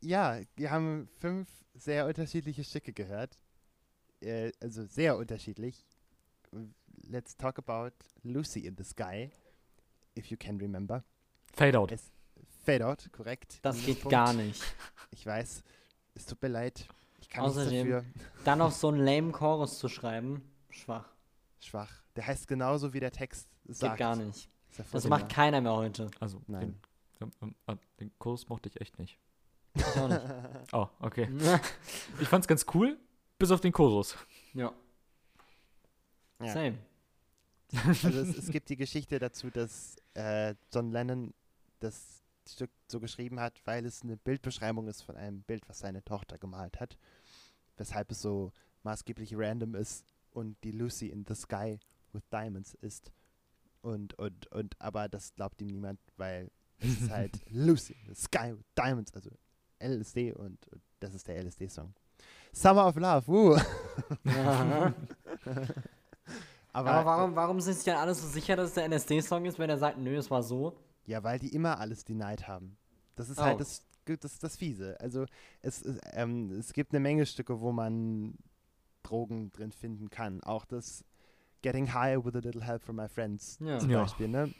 ja, 0.00 0.40
wir 0.56 0.70
haben 0.70 1.08
fünf 1.18 1.48
sehr 1.74 2.06
unterschiedliche 2.06 2.64
Stücke 2.64 2.92
gehört. 2.92 3.38
Äh, 4.20 4.52
also 4.60 4.84
sehr 4.84 5.16
unterschiedlich. 5.16 5.84
Let's 7.08 7.36
talk 7.36 7.58
about 7.58 7.94
Lucy 8.22 8.60
in 8.66 8.76
the 8.76 8.84
Sky, 8.84 9.30
if 10.16 10.26
you 10.26 10.36
can 10.38 10.58
remember. 10.58 11.02
Fade 11.54 11.78
out. 11.78 11.92
Es- 11.92 12.10
Fade 12.64 12.86
out, 12.86 13.10
korrekt. 13.12 13.58
Das 13.62 13.84
geht 13.84 14.08
gar 14.08 14.32
nicht. 14.32 14.62
Ich 15.10 15.26
weiß. 15.26 15.64
Es 16.14 16.26
tut 16.26 16.40
mir 16.42 16.48
leid. 16.48 16.86
Ich 17.20 17.28
kann 17.28 17.44
Außerdem- 17.44 17.86
nichts 17.88 18.06
dafür. 18.14 18.44
Dann 18.44 18.58
noch 18.58 18.70
so 18.72 18.88
einen 18.88 19.04
lame 19.04 19.32
Chorus 19.32 19.78
zu 19.78 19.88
schreiben, 19.88 20.42
schwach. 20.70 21.08
Schwach. 21.58 22.02
Der 22.14 22.26
heißt 22.26 22.46
genauso, 22.46 22.92
wie 22.92 23.00
der 23.00 23.10
Text 23.12 23.48
Geht 23.66 23.76
sagt. 23.76 23.98
gar 23.98 24.14
nicht. 24.16 24.48
Das 24.92 25.08
macht 25.08 25.28
keiner 25.28 25.60
mehr 25.60 25.72
heute. 25.74 26.10
Also, 26.20 26.40
Nein. 26.46 26.80
Den, 27.20 27.30
ähm, 27.42 27.54
ähm, 27.66 27.74
äh, 27.74 27.76
den 28.00 28.12
Kurs 28.18 28.48
mochte 28.48 28.68
ich 28.68 28.80
echt 28.80 28.98
nicht. 28.98 29.18
Ich 29.74 29.84
auch 29.84 30.08
nicht. 30.08 30.20
Oh, 30.74 30.88
okay. 31.00 31.28
Ich 32.20 32.28
fand's 32.28 32.48
ganz 32.48 32.64
cool, 32.72 32.98
bis 33.38 33.50
auf 33.50 33.60
den 33.60 33.72
Chorus. 33.72 34.16
ja. 34.54 34.72
Ja. 36.40 36.52
Same. 36.52 36.78
Also 37.86 38.08
es, 38.08 38.36
es 38.36 38.50
gibt 38.50 38.68
die 38.68 38.76
Geschichte 38.76 39.18
dazu, 39.18 39.50
dass 39.50 39.96
äh, 40.14 40.54
John 40.72 40.90
Lennon 40.90 41.32
das 41.80 42.22
Stück 42.48 42.70
so 42.88 43.00
geschrieben 43.00 43.38
hat, 43.40 43.60
weil 43.64 43.86
es 43.86 44.02
eine 44.02 44.16
Bildbeschreibung 44.16 44.88
ist 44.88 45.02
von 45.02 45.16
einem 45.16 45.42
Bild, 45.42 45.68
was 45.68 45.78
seine 45.78 46.04
Tochter 46.04 46.38
gemalt 46.38 46.80
hat. 46.80 46.96
Weshalb 47.76 48.10
es 48.10 48.20
so 48.20 48.52
maßgeblich 48.82 49.34
random 49.36 49.74
ist 49.74 50.04
und 50.30 50.56
die 50.64 50.72
Lucy 50.72 51.08
in 51.08 51.24
the 51.26 51.34
Sky 51.34 51.78
with 52.12 52.22
Diamonds 52.30 52.74
ist. 52.74 53.12
Und, 53.80 54.14
und, 54.18 54.46
und, 54.48 54.80
aber 54.80 55.08
das 55.08 55.34
glaubt 55.34 55.60
ihm 55.62 55.68
niemand, 55.68 56.00
weil 56.16 56.50
es 56.78 57.02
ist 57.02 57.10
halt 57.10 57.40
Lucy 57.50 57.94
in 57.94 58.14
the 58.14 58.20
Sky 58.20 58.52
with 58.56 58.64
Diamonds, 58.76 59.12
also 59.14 59.30
LSD 59.86 60.32
und, 60.32 60.66
und 60.68 60.82
das 61.00 61.14
ist 61.14 61.26
der 61.28 61.42
LSD-Song. 61.42 61.92
Summer 62.52 62.86
of 62.86 62.96
Love, 62.96 63.26
woo! 63.26 63.56
Aha. 64.26 64.92
aber, 66.72 66.90
Aber 66.90 67.04
warum, 67.06 67.36
warum 67.36 67.60
sind 67.60 67.74
sich 67.74 67.84
dann 67.84 67.96
alle 67.96 68.14
so 68.14 68.26
sicher, 68.26 68.56
dass 68.56 68.68
es 68.68 68.74
der 68.74 68.84
NSD-Song 68.84 69.44
ist, 69.44 69.58
wenn 69.58 69.70
er 69.70 69.78
sagt, 69.78 69.98
nö, 69.98 70.16
es 70.16 70.30
war 70.30 70.42
so? 70.42 70.76
Ja, 71.06 71.22
weil 71.22 71.38
die 71.38 71.54
immer 71.54 71.78
alles 71.78 72.04
denied 72.04 72.46
haben. 72.48 72.76
Das 73.16 73.28
ist 73.28 73.38
Oh. 73.38 73.42
halt 73.42 73.60
das, 73.60 73.82
das, 74.04 74.38
das 74.38 74.56
Fiese. 74.56 74.98
Also 75.00 75.26
es, 75.60 75.82
es, 75.82 75.98
ähm, 76.12 76.50
es 76.52 76.72
gibt 76.72 76.92
eine 76.92 77.00
Menge 77.00 77.26
Stücke, 77.26 77.60
wo 77.60 77.72
man 77.72 78.34
Drogen 79.02 79.50
drin 79.52 79.72
finden 79.72 80.10
kann. 80.10 80.42
Auch 80.42 80.64
das 80.64 81.04
Getting 81.62 81.92
High 81.92 82.24
with 82.24 82.34
a 82.34 82.38
Little 82.38 82.64
Help 82.64 82.82
from 82.82 82.96
My 82.96 83.08
Friends 83.08 83.58
Ja. 83.60 83.78
zum 83.78 83.90
Ja. 83.90 84.02
Beispiel. 84.02 84.28
Ne? 84.28 84.52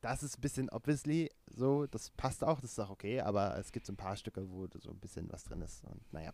Das 0.00 0.22
ist 0.22 0.38
ein 0.38 0.40
bisschen 0.40 0.70
obviously 0.70 1.30
so, 1.46 1.86
das 1.86 2.10
passt 2.10 2.42
auch, 2.42 2.60
das 2.60 2.72
ist 2.72 2.78
auch 2.78 2.90
okay, 2.90 3.20
aber 3.20 3.56
es 3.58 3.70
gibt 3.72 3.86
so 3.86 3.92
ein 3.92 3.96
paar 3.96 4.16
Stücke, 4.16 4.48
wo 4.50 4.66
so 4.78 4.90
ein 4.90 4.98
bisschen 4.98 5.30
was 5.30 5.44
drin 5.44 5.60
ist. 5.60 5.84
Und 5.84 6.12
naja. 6.12 6.32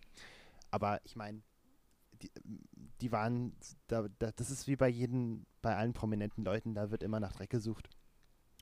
Aber 0.70 1.00
ich 1.04 1.16
meine, 1.16 1.42
die, 2.22 2.30
die 3.00 3.12
waren, 3.12 3.56
da, 3.88 4.06
da, 4.18 4.30
das 4.32 4.50
ist 4.50 4.66
wie 4.66 4.76
bei 4.76 4.88
jedem, 4.88 5.46
bei 5.62 5.76
allen 5.76 5.92
prominenten 5.92 6.44
Leuten, 6.44 6.74
da 6.74 6.90
wird 6.90 7.02
immer 7.02 7.20
nach 7.20 7.32
Dreck 7.32 7.50
gesucht. 7.50 7.88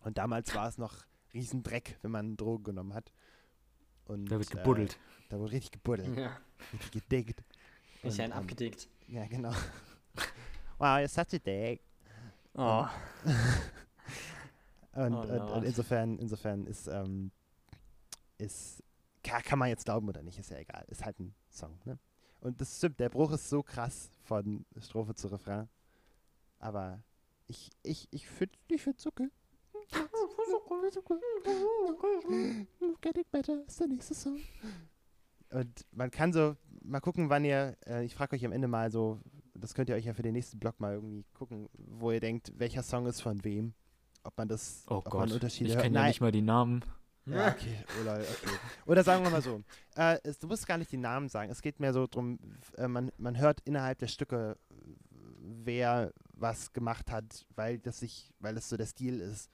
Und 0.03 0.19
damals 0.19 0.55
war 0.55 0.69
es 0.69 0.79
noch 0.79 1.05
Riesendreck, 1.33 1.99
wenn 2.03 2.11
man 2.11 2.37
Drogen 2.37 2.65
genommen 2.65 2.95
hat. 2.95 3.13
Und, 4.07 4.31
Da 4.31 4.39
wird 4.39 4.51
gebuddelt. 4.51 4.95
Äh, 4.95 5.29
da 5.31 5.39
wurde 5.39 5.53
richtig 5.53 5.73
gebuddelt, 5.73 6.17
Ja. 6.17 6.39
richtig 6.73 6.93
gedickt. 6.93 7.45
Ich 8.03 8.13
Und, 8.13 8.21
ein 8.21 8.31
ähm, 8.33 8.37
abgedickt. 8.37 8.89
Ja, 9.09 9.27
genau. 9.27 9.51
wow, 10.79 10.99
you're 10.99 11.09
such 11.09 11.35
a 11.35 11.39
dick. 11.39 11.81
Oh. 12.55 12.87
Und, 14.95 15.15
Oh 15.15 15.21
und, 15.21 15.51
und 15.51 15.65
insofern, 15.65 16.19
insofern 16.19 16.67
ist, 16.67 16.87
ähm, 16.87 17.31
ist 18.39 18.83
kann, 19.25 19.43
kann 19.43 19.59
man 19.59 19.69
jetzt 19.69 19.87
glauben 19.87 20.09
oder 20.09 20.23
nicht, 20.23 20.39
ist 20.39 20.51
ja 20.51 20.59
egal. 20.59 20.85
Ist 20.89 21.05
halt 21.05 21.19
ein 21.19 21.35
Song, 21.51 21.81
ne? 21.85 21.99
Und 22.41 22.61
das 22.61 22.77
stimmt, 22.77 23.01
der 23.01 23.09
Bruch 23.09 23.33
ist 23.33 23.49
so 23.49 23.63
krass 23.63 24.11
von 24.23 24.67
Strophe 24.79 25.15
zu 25.15 25.29
Refrain. 25.29 25.69
Aber 26.59 27.03
ich, 27.47 27.71
ich, 27.83 28.07
ich 28.11 28.29
finde 28.29 28.55
ich 28.69 28.83
find's 28.83 29.07
okay. 29.07 29.31
Getting 33.01 33.25
Better 33.31 33.65
ist 33.67 33.81
der 33.81 33.89
nächste 33.89 34.15
Song. 34.15 34.39
Und 35.51 35.87
man 35.93 36.11
kann 36.11 36.33
so, 36.33 36.57
mal 36.83 37.01
gucken, 37.01 37.31
wann 37.31 37.45
ihr, 37.45 37.77
äh, 37.87 38.05
ich 38.05 38.15
frage 38.15 38.37
euch 38.37 38.45
am 38.45 38.53
Ende 38.53 38.69
mal 38.69 38.91
so, 38.91 39.21
das 39.55 39.75
könnt 39.75 39.89
ihr 39.89 39.95
euch 39.95 40.05
ja 40.05 40.15
für 40.15 40.23
den 40.23 40.35
nächsten 40.35 40.59
Blog 40.59 40.81
mal 40.81 40.95
irgendwie 40.95 41.25
gucken, 41.33 41.69
wo 41.75 42.11
ihr 42.11 42.21
denkt, 42.21 42.53
welcher 42.59 42.83
Song 42.83 43.07
ist 43.07 43.21
von 43.21 43.43
wem. 43.45 43.73
Ob 44.25 44.37
man 44.37 44.49
das, 44.49 44.83
Oh 44.89 44.97
ob 44.97 45.05
Gott, 45.05 45.21
man 45.21 45.33
Unterschiede 45.33 45.71
ich 45.71 45.79
kenne 45.79 45.99
ja 46.01 46.07
nicht 46.07 46.21
mal 46.21 46.33
die 46.33 46.43
Namen. 46.43 46.83
ja, 47.27 47.49
okay. 47.53 47.85
Oder, 48.03 48.17
okay. 48.19 48.59
Oder 48.87 49.05
sagen 49.05 49.23
wir 49.23 49.31
mal 49.31 49.43
so. 49.43 49.63
Äh, 49.97 50.19
es, 50.25 50.39
du 50.39 50.47
musst 50.47 50.67
gar 50.67 50.79
nicht 50.79 50.91
die 50.93 50.97
Namen 50.97 51.29
sagen. 51.29 51.51
Es 51.51 51.63
geht 51.63 51.79
mehr 51.79 51.93
so 51.93 52.07
drum, 52.07 52.39
f- 52.61 52.73
äh, 52.79 52.89
man, 52.89 53.13
man 53.19 53.37
hört 53.39 53.61
innerhalb 53.65 53.99
der 53.99 54.09
Stücke, 54.09 54.57
wer 55.39 56.13
was 56.33 56.73
gemacht 56.73 57.11
hat, 57.11 57.47
weil 57.55 57.79
das 57.79 58.01
sich, 58.01 58.33
weil 58.41 58.57
es 58.57 58.69
so 58.69 58.77
der 58.77 58.87
Stil 58.87 59.21
ist. 59.21 59.51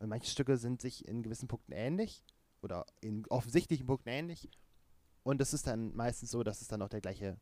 Und 0.00 0.08
manche 0.10 0.30
Stücke 0.30 0.56
sind 0.56 0.80
sich 0.82 1.06
in 1.08 1.22
gewissen 1.22 1.48
Punkten 1.48 1.72
ähnlich 1.72 2.22
oder 2.60 2.84
in 3.00 3.24
offensichtlichen 3.28 3.86
Punkten 3.86 4.08
ähnlich. 4.10 4.48
Und 5.22 5.40
es 5.40 5.52
ist 5.54 5.66
dann 5.66 5.94
meistens 5.94 6.30
so, 6.30 6.42
dass 6.42 6.60
es 6.60 6.68
dann 6.68 6.82
auch 6.82 6.88
der 6.88 7.00
gleiche 7.00 7.38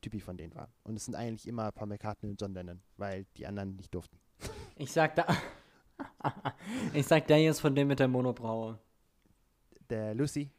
Typi 0.00 0.20
von 0.20 0.36
denen 0.36 0.54
war. 0.54 0.72
Und 0.84 0.96
es 0.96 1.04
sind 1.04 1.14
eigentlich 1.14 1.46
immer 1.46 1.70
Paul 1.72 1.88
McCartney 1.88 2.30
und 2.30 2.40
John 2.40 2.54
Lennon, 2.54 2.80
weil 2.96 3.26
die 3.36 3.46
anderen 3.46 3.76
nicht 3.76 3.94
durften. 3.94 4.18
Ich 4.76 4.90
sag 4.92 5.14
da. 5.16 5.26
Ich 6.92 7.06
sag, 7.06 7.26
der 7.26 7.38
hier 7.38 7.50
ist 7.50 7.60
von 7.60 7.74
dem 7.74 7.88
mit 7.88 7.98
der 7.98 8.08
Monobraue. 8.08 8.78
Der 9.88 10.14
Lucy, 10.14 10.50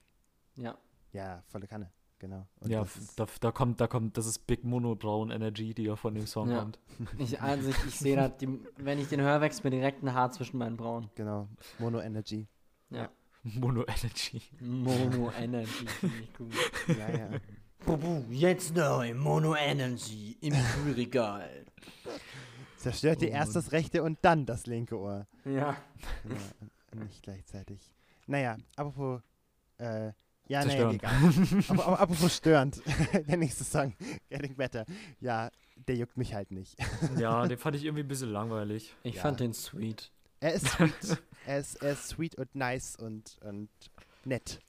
Ja. 0.56 0.78
ja, 1.14 1.42
volle 1.48 1.66
Kanne, 1.68 1.90
genau. 2.20 2.46
Und 2.60 2.70
ja, 2.70 2.82
das 2.82 2.98
ist- 2.98 3.18
da, 3.20 3.26
da 3.40 3.52
kommt, 3.52 3.80
da 3.80 3.88
kommt, 3.88 4.18
das 4.18 4.26
ist 4.26 4.40
Big 4.46 4.64
Mono 4.66 4.96
Brown 4.96 5.32
Energy, 5.32 5.74
die 5.74 5.84
ja 5.84 5.96
von 5.96 6.14
dem 6.16 6.28
Song 6.28 6.50
Ja. 6.52 6.60
kommt. 6.60 6.80
Ich, 7.18 7.42
also 7.42 7.70
ich, 7.70 7.86
ich 7.86 7.98
sehe 7.98 8.16
da, 8.18 8.30
wenn 8.78 9.00
ich 9.00 9.08
den 9.08 9.22
höre, 9.22 9.40
wächst 9.42 9.64
mir 9.64 9.70
direkt 9.70 10.04
ein 10.04 10.14
Haar 10.14 10.32
zwischen 10.32 10.58
meinen 10.58 10.76
Brauen. 10.76 11.10
Genau, 11.16 11.48
Mono 11.80 12.02
Energy. 12.02 12.48
Ja. 12.90 13.10
Mono 13.44 13.86
Energy. 13.88 14.42
Mono 14.60 15.32
Energy, 15.32 15.88
finde 16.00 16.18
ich 16.20 16.34
gut. 16.34 16.54
Ja, 16.88 17.10
ja. 17.10 17.30
Bubu, 17.86 18.26
jetzt 18.30 18.76
neu, 18.76 19.14
Mono 19.16 19.56
Energy 19.56 20.38
im 20.42 20.54
Kühlregal. 20.54 21.66
Zerstört 22.82 23.22
ihr 23.22 23.30
Oh 23.30 23.34
erst 23.34 23.56
das 23.56 23.72
rechte 23.72 24.04
und 24.04 24.20
dann 24.24 24.46
das 24.46 24.66
linke 24.66 24.98
Ohr. 24.98 25.28
Ja. 25.46 25.78
Ja, 26.94 27.00
nicht 27.04 27.22
gleichzeitig. 27.24 27.94
Naja, 28.28 28.58
apropos, 28.76 29.22
äh, 29.78 30.08
ja, 30.48 30.66
naja, 30.66 30.92
Zerstörend. 30.92 30.96
egal. 30.96 31.64
aber, 31.70 31.86
aber 31.88 32.00
apropos 32.00 32.36
störend. 32.36 32.82
Der 33.28 33.38
nächste 33.38 33.64
Song, 33.64 33.94
Getting 34.30 34.56
Better. 34.56 34.86
Ja, 35.20 35.50
der 35.88 35.96
juckt 35.96 36.18
mich 36.18 36.34
halt 36.34 36.52
nicht. 36.52 36.76
Ja, 37.18 37.48
den 37.48 37.58
fand 37.58 37.76
ich 37.76 37.86
irgendwie 37.86 38.04
ein 38.04 38.08
bisschen 38.08 38.30
langweilig. 38.32 38.96
Ich 39.04 39.16
Ja. 39.16 39.22
fand 39.24 39.40
den 39.40 39.54
sweet. 39.54 40.12
Er 40.40 40.54
ist 40.54 40.68
sweet. 40.68 41.22
er, 41.46 41.58
ist, 41.60 41.76
er 41.82 41.92
ist 41.94 42.08
sweet 42.10 42.36
und 42.36 42.54
nice 42.56 42.96
und, 42.96 43.38
und 43.44 43.70
nett. 44.26 44.60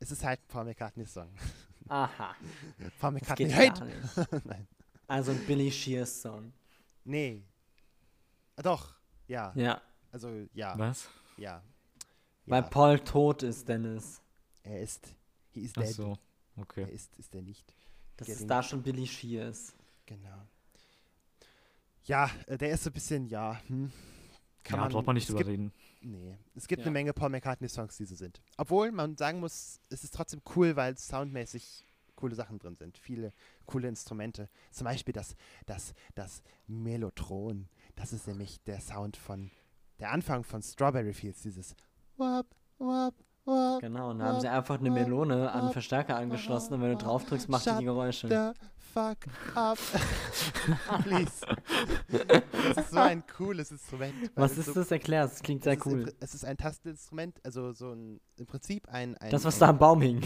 Es 0.00 0.10
ist 0.12 0.22
halt 0.24 0.40
ein 0.40 0.48
Paul 0.48 0.64
McCartney-Song. 0.64 1.28
Aha. 1.88 2.34
Paul 3.00 3.12
Das 3.14 3.20
McCartney 3.22 3.46
geht 3.46 3.80
nicht. 3.84 4.44
Nein. 4.44 4.66
Also 5.06 5.32
ein 5.32 5.38
Billy 5.46 5.70
Shears 5.70 6.22
Song. 6.22 6.52
Nee. 7.04 7.44
Ah, 8.56 8.62
Doch, 8.62 8.94
ja. 9.26 9.52
Ja. 9.54 9.80
Also, 10.12 10.46
ja. 10.54 10.78
Was? 10.78 11.08
Ja. 11.36 11.62
Weil 12.46 12.62
ja. 12.62 12.68
Paul 12.68 12.98
tot 13.00 13.42
ist, 13.42 13.68
Dennis. 13.68 14.20
Er 14.62 14.80
ist, 14.80 15.08
he 15.50 15.60
is 15.62 15.72
Ach 15.76 15.82
dead. 15.82 15.92
so, 15.94 16.18
Er 16.56 16.62
okay. 16.62 16.90
ist, 16.92 17.16
ist 17.18 17.34
er 17.34 17.42
nicht. 17.42 17.74
Das 18.16 18.28
Getting- 18.28 18.42
ist 18.42 18.48
da 18.50 18.62
schon 18.62 18.82
Billy 18.82 19.06
Shears. 19.06 19.74
Genau. 20.06 20.46
Ja, 22.04 22.30
äh, 22.46 22.58
der 22.58 22.70
ist 22.70 22.84
so 22.84 22.90
ein 22.90 22.92
bisschen, 22.92 23.26
ja, 23.26 23.60
hm. 23.66 23.90
Kann 24.62 24.80
ja, 24.80 24.88
braucht 24.88 25.06
man 25.06 25.14
nicht 25.14 25.24
es 25.24 25.28
drüber 25.28 25.40
gibt, 25.40 25.50
reden. 25.50 25.72
Nee, 26.02 26.38
es 26.54 26.66
gibt 26.68 26.80
Ja. 26.80 26.84
eine 26.86 26.92
Menge 26.92 27.12
Paul 27.12 27.30
McCartney-Songs, 27.30 27.96
die 27.96 28.04
so 28.04 28.14
sind. 28.14 28.40
Obwohl 28.56 28.92
man 28.92 29.16
sagen 29.16 29.40
muss, 29.40 29.80
es 29.90 30.04
ist 30.04 30.14
trotzdem 30.14 30.40
cool, 30.54 30.76
weil 30.76 30.96
soundmäßig 30.96 31.82
coole 32.16 32.34
Sachen 32.34 32.58
drin 32.58 32.76
sind. 32.76 32.98
Viele 32.98 33.32
coole 33.66 33.88
Instrumente. 33.88 34.48
Zum 34.70 34.84
Beispiel 34.84 35.12
das, 35.12 35.36
das, 35.66 35.94
das 36.14 36.42
Mellotron. 36.66 37.68
Das 37.96 38.12
ist 38.12 38.26
nämlich 38.26 38.62
der 38.64 38.80
Sound 38.80 39.16
von, 39.16 39.50
der 39.98 40.10
Anfang 40.12 40.44
von 40.44 40.62
Strawberry 40.62 41.12
Fields, 41.12 41.42
dieses 41.42 41.74
Wap, 42.16 42.46
wap, 42.78 43.14
wap. 43.44 43.80
Genau, 43.80 44.10
und 44.10 44.18
da 44.20 44.26
haben 44.26 44.40
sie 44.40 44.48
einfach 44.48 44.78
eine 44.78 44.90
Melone 44.90 45.50
an 45.52 45.66
den 45.66 45.72
Verstärker 45.72 46.16
angeschlossen 46.16 46.74
und 46.74 46.82
wenn 46.82 46.90
du 46.92 46.96
drauf 46.98 47.24
drückst, 47.24 47.48
macht 47.48 47.66
die 47.66 47.76
die 47.78 47.84
Geräusche. 47.84 48.28
the 48.28 48.58
fuck 48.92 49.18
up. 49.54 49.78
Please. 51.02 51.44
Das 52.08 52.76
ist 52.76 52.90
so 52.90 52.98
ein 52.98 53.24
cooles 53.36 53.70
Instrument. 53.72 54.14
Was 54.34 54.56
ist 54.56 54.66
so, 54.66 54.74
das? 54.74 54.90
Erklär 54.90 55.24
Es 55.24 55.42
klingt 55.42 55.64
sehr 55.64 55.74
ist 55.74 55.84
cool. 55.86 56.04
Pri- 56.04 56.14
Es 56.20 56.34
ist 56.34 56.44
ein 56.44 56.56
Tasteninstrument, 56.56 57.40
also 57.44 57.72
so 57.72 57.92
ein, 57.92 58.20
im 58.36 58.46
Prinzip 58.46 58.88
ein, 58.88 59.16
ein 59.18 59.30
Das, 59.30 59.44
was 59.44 59.56
ein, 59.56 59.60
da 59.60 59.68
am 59.70 59.78
Baum 59.78 60.00
hing. 60.00 60.22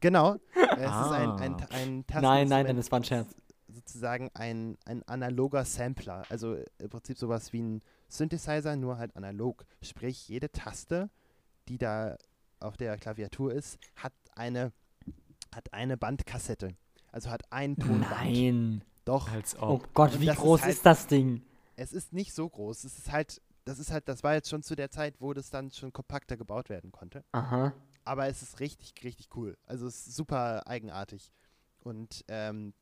Genau. 0.00 0.36
Es 0.54 0.80
ist 0.80 0.80
ein, 0.80 1.30
ein, 1.30 1.54
Ah. 1.54 1.66
ein 1.70 2.04
Nein, 2.04 2.04
Tasteninstrument, 2.06 2.48
nein, 2.50 2.66
denn 2.66 2.78
es 2.78 2.90
war 2.92 3.00
ein 3.00 3.04
Scherz. 3.04 3.34
sozusagen 3.68 4.30
ein, 4.34 4.76
ein 4.86 5.02
analoger 5.08 5.64
Sampler. 5.64 6.24
Also 6.28 6.56
im 6.78 6.90
Prinzip 6.90 7.18
sowas 7.18 7.52
wie 7.52 7.62
ein 7.62 7.80
Synthesizer, 8.08 8.76
nur 8.76 8.98
halt 8.98 9.16
analog. 9.16 9.64
Sprich, 9.82 10.28
jede 10.28 10.50
Taste, 10.52 11.10
die 11.68 11.78
da 11.78 12.16
auf 12.60 12.76
der 12.76 12.96
Klaviatur 12.96 13.52
ist, 13.52 13.78
hat 13.96 14.12
eine, 14.36 14.72
hat 15.54 15.72
eine 15.72 15.96
Bandkassette. 15.96 16.74
Also 17.12 17.30
hat 17.30 17.42
ein 17.50 17.76
Tonband. 17.76 18.10
Nein. 18.10 18.84
Doch. 19.04 19.30
Als 19.30 19.56
Oh 19.60 19.74
ob. 19.74 19.94
Gott, 19.94 20.12
Und 20.14 20.20
wie 20.20 20.26
das 20.26 20.36
ist 20.36 20.42
groß 20.42 20.62
halt- 20.62 20.72
ist 20.72 20.86
das 20.86 21.06
Ding? 21.06 21.42
Es 21.76 21.92
ist 21.92 22.12
nicht 22.12 22.32
so 22.34 22.48
groß. 22.48 22.84
Es 22.84 22.98
ist 22.98 23.10
halt, 23.12 23.40
das 23.64 23.78
ist 23.78 23.90
halt, 23.90 24.08
das 24.08 24.22
war 24.22 24.34
jetzt 24.34 24.48
schon 24.48 24.62
zu 24.62 24.74
der 24.76 24.90
Zeit, 24.90 25.16
wo 25.20 25.32
das 25.32 25.50
dann 25.50 25.70
schon 25.70 25.92
kompakter 25.92 26.36
gebaut 26.36 26.68
werden 26.68 26.92
konnte. 26.92 27.24
Aha. 27.32 27.72
Aber 28.04 28.28
es 28.28 28.42
ist 28.42 28.60
richtig, 28.60 28.92
richtig 29.02 29.28
cool. 29.34 29.56
Also 29.66 29.86
es 29.86 30.06
ist 30.06 30.16
super 30.16 30.66
eigenartig. 30.66 31.32
Und 31.80 32.24
ähm, 32.28 32.74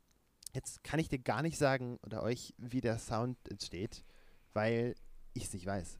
jetzt 0.52 0.82
kann 0.84 1.00
ich 1.00 1.08
dir 1.08 1.18
gar 1.18 1.42
nicht 1.42 1.58
sagen 1.58 1.98
oder 2.04 2.22
euch, 2.22 2.54
wie 2.58 2.80
der 2.80 2.98
Sound 2.98 3.36
entsteht, 3.48 4.04
weil 4.52 4.94
ich 5.34 5.44
es 5.44 5.52
nicht 5.52 5.66
weiß. 5.66 5.98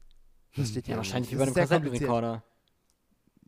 Das 0.55 0.69
steht 0.69 0.85
Hm. 0.85 0.91
Ja, 0.91 0.95
hier 0.95 0.97
wahrscheinlich 0.97 1.31
wie 1.31 1.35
bei 1.35 1.43
einem. 1.43 1.53
Kassettenrekorder. 1.53 2.43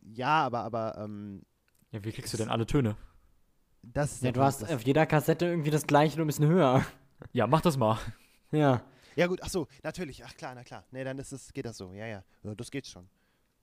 Ja, 0.02 0.44
aber, 0.44 0.60
aber, 0.60 0.98
ähm, 0.98 1.42
Ja, 1.90 2.04
wie 2.04 2.12
kriegst 2.12 2.32
du 2.32 2.36
denn 2.36 2.48
alle 2.48 2.66
Töne? 2.66 2.96
das 3.82 4.14
ist 4.14 4.22
Ja, 4.22 4.32
du 4.32 4.42
hast 4.42 4.68
auf 4.68 4.82
jeder 4.82 5.06
Kassette 5.06 5.46
irgendwie 5.46 5.70
das 5.70 5.86
gleiche, 5.86 6.16
nur 6.16 6.24
ein 6.24 6.28
bisschen 6.28 6.48
höher. 6.48 6.84
Ja, 7.32 7.46
mach 7.46 7.60
das 7.60 7.76
mal. 7.76 7.98
Ja. 8.50 8.82
Ja 9.16 9.26
gut, 9.26 9.40
ach 9.42 9.48
so, 9.48 9.66
natürlich, 9.82 10.24
ach 10.24 10.36
klar, 10.36 10.54
na 10.54 10.62
klar. 10.62 10.84
Nee, 10.90 11.02
dann 11.02 11.18
ist 11.18 11.32
es, 11.32 11.52
geht 11.52 11.64
das 11.64 11.78
so, 11.78 11.92
ja, 11.92 12.06
ja. 12.06 12.22
ja 12.42 12.54
das 12.54 12.70
geht 12.70 12.86
schon. 12.86 13.08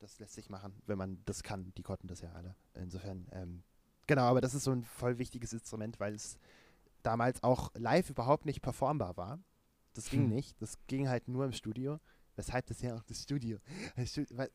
Das 0.04 0.20
lässt 0.20 0.34
sich 0.34 0.50
machen, 0.50 0.74
wenn 0.86 0.98
man 0.98 1.18
das 1.26 1.44
kann. 1.44 1.74
Die 1.78 1.84
konnten 1.84 2.08
das 2.08 2.22
ja 2.22 2.32
alle. 2.34 2.56
Insofern, 2.74 3.28
ähm, 3.32 3.64
genau, 4.08 4.24
aber 4.24 4.42
das 4.42 4.54
ist 4.54 4.66
so 4.66 4.72
ein 4.72 4.84
voll 4.84 5.18
wichtiges 5.18 5.54
Instrument, 5.54 6.00
weil 6.00 6.14
es 6.14 6.38
damals 7.04 7.42
auch 7.44 7.72
live 7.76 8.10
überhaupt 8.10 8.46
nicht 8.46 8.62
performbar 8.62 9.18
war. 9.18 9.40
Das 9.94 10.10
ging 10.10 10.24
Hm. 10.24 10.30
nicht. 10.30 10.62
Das 10.62 10.78
ging 10.88 11.08
halt 11.08 11.28
nur 11.28 11.46
im 11.46 11.54
Studio. 11.54 12.00
Weshalb 12.36 12.66
das 12.66 12.82
ja 12.82 12.96
auch 12.96 13.04
das 13.04 13.22
Studio. 13.22 13.60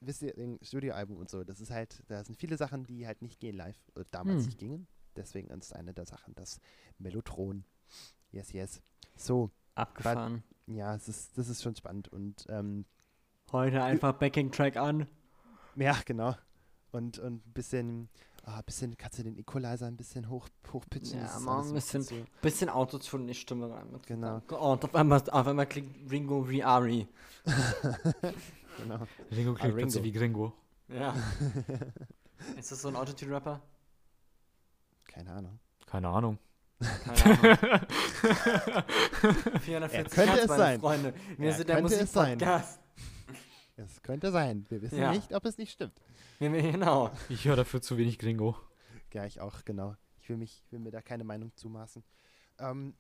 Wisst 0.01 0.23
ihr, 0.23 0.37
ein 0.37 0.59
Studioalbum 0.63 1.17
und 1.17 1.31
so, 1.31 1.45
das 1.45 1.61
ist 1.61 1.71
halt, 1.71 2.03
da 2.09 2.25
sind 2.25 2.37
viele 2.37 2.57
Sachen, 2.57 2.85
die 2.85 3.07
halt 3.07 3.23
nicht 3.23 3.39
gehen 3.41 3.57
live, 3.57 3.79
oder 3.95 4.05
damals 4.11 4.39
Hm. 4.41 4.47
nicht 4.47 4.59
gingen. 4.59 4.87
Deswegen 5.17 5.49
ist 5.51 5.75
eine 5.75 5.95
der 5.95 6.07
Sachen 6.07 6.35
das 6.35 6.61
Mellotron. 6.99 7.65
Yes, 8.33 8.53
yes. 8.53 8.83
So, 9.17 9.51
Abgefahren. 9.75 10.43
ja, 10.67 10.95
es 10.95 11.09
ist, 11.09 11.39
das 11.39 11.49
ist 11.49 11.63
schon 11.63 11.75
spannend 11.77 12.09
und 12.09 12.45
ähm, 12.49 12.85
Heute 13.51 13.83
einfach 13.83 14.13
Backing-Track 14.13 14.77
an. 14.77 15.09
Ja, 15.79 15.97
genau. 16.05 16.35
Und, 16.91 17.19
und 17.19 17.47
ein 17.47 17.53
bisschen, 17.53 18.09
ah, 18.45 18.63
bisschen, 18.63 18.97
kannst 18.97 19.19
du 19.19 19.23
den 19.23 19.37
Equalizer 19.39 19.87
ein 19.87 19.97
bisschen 19.97 20.29
hoch, 20.31 20.49
hochpitchen? 20.73 21.21
Ja, 21.21 21.39
mal 21.41 21.63
ein 21.63 21.73
bisschen- 21.75 22.03
so- 22.03 22.15
Bisschen 22.41 22.69
Autotune 22.71 23.23
in 23.23 23.29
die 23.29 23.35
Stimme 23.35 23.71
rein. 23.71 23.89
Genau. 24.07 24.41
Oh, 24.51 24.73
und 24.73 24.85
auf 24.85 24.95
einmal, 24.95 25.23
auf 25.31 25.47
einmal 25.47 25.67
klingt 25.67 26.11
Ringo 26.11 26.49
wie 26.49 26.65
Ari. 26.65 27.07
genau. 28.79 28.99
Ringo 29.31 29.53
Ah, 29.53 29.57
klingt 29.57 29.77
plötzlich 29.77 30.03
Ringo. 30.03 30.05
wie 30.05 30.13
Gringo. 30.13 30.53
Ja. 30.89 31.15
Ist 32.57 32.73
das 32.73 32.81
so 32.81 32.89
ein 32.89 32.97
Autotune-Rapper? 32.97 33.61
Keine 35.05 35.31
Ahnung. 35.33 35.59
Keine 35.87 36.09
Ahnung. 36.09 36.39
Keine 37.05 37.39
Ahnung. 37.41 37.59
440 39.61 39.69
Ja, 39.73 40.03
könnte 40.05 40.31
Hertz, 40.31 40.43
es 40.43 40.49
meine 40.49 40.59
sein. 40.63 40.81
Freunde. 40.81 41.15
Wir 41.37 41.51
Ja, 41.51 41.57
sind 41.57 41.69
der 41.69 41.77
könnte 41.77 41.95
es 41.95 42.13
sein. 42.13 42.39
Musikpodcast. 42.39 42.81
Es 43.85 44.03
könnte 44.03 44.33
sein. 44.33 44.67
Wir 44.69 44.83
wissen 44.83 44.99
Ja. 44.99 45.13
nicht, 45.13 45.33
ob 45.35 45.45
es 45.45 45.57
nicht 45.57 45.71
stimmt. 45.73 45.95
Wir- 46.41 46.53
wir- 46.53 46.73
Genau. 46.73 47.11
Ich 47.29 47.45
höre 47.45 47.57
dafür 47.57 47.81
zu 47.81 47.97
wenig 47.97 48.19
Gringo. 48.19 48.57
Ja, 49.13 49.25
ich 49.25 49.41
auch, 49.41 49.65
genau. 49.65 49.95
Ich 50.21 50.29
will, 50.29 50.37
mich, 50.37 50.65
will 50.71 50.81
mir 50.81 50.91
da 50.91 51.01
keine 51.01 51.25
Meinung 51.25 51.55
zumaßen. 51.55 52.03
Ähm, 52.59 52.95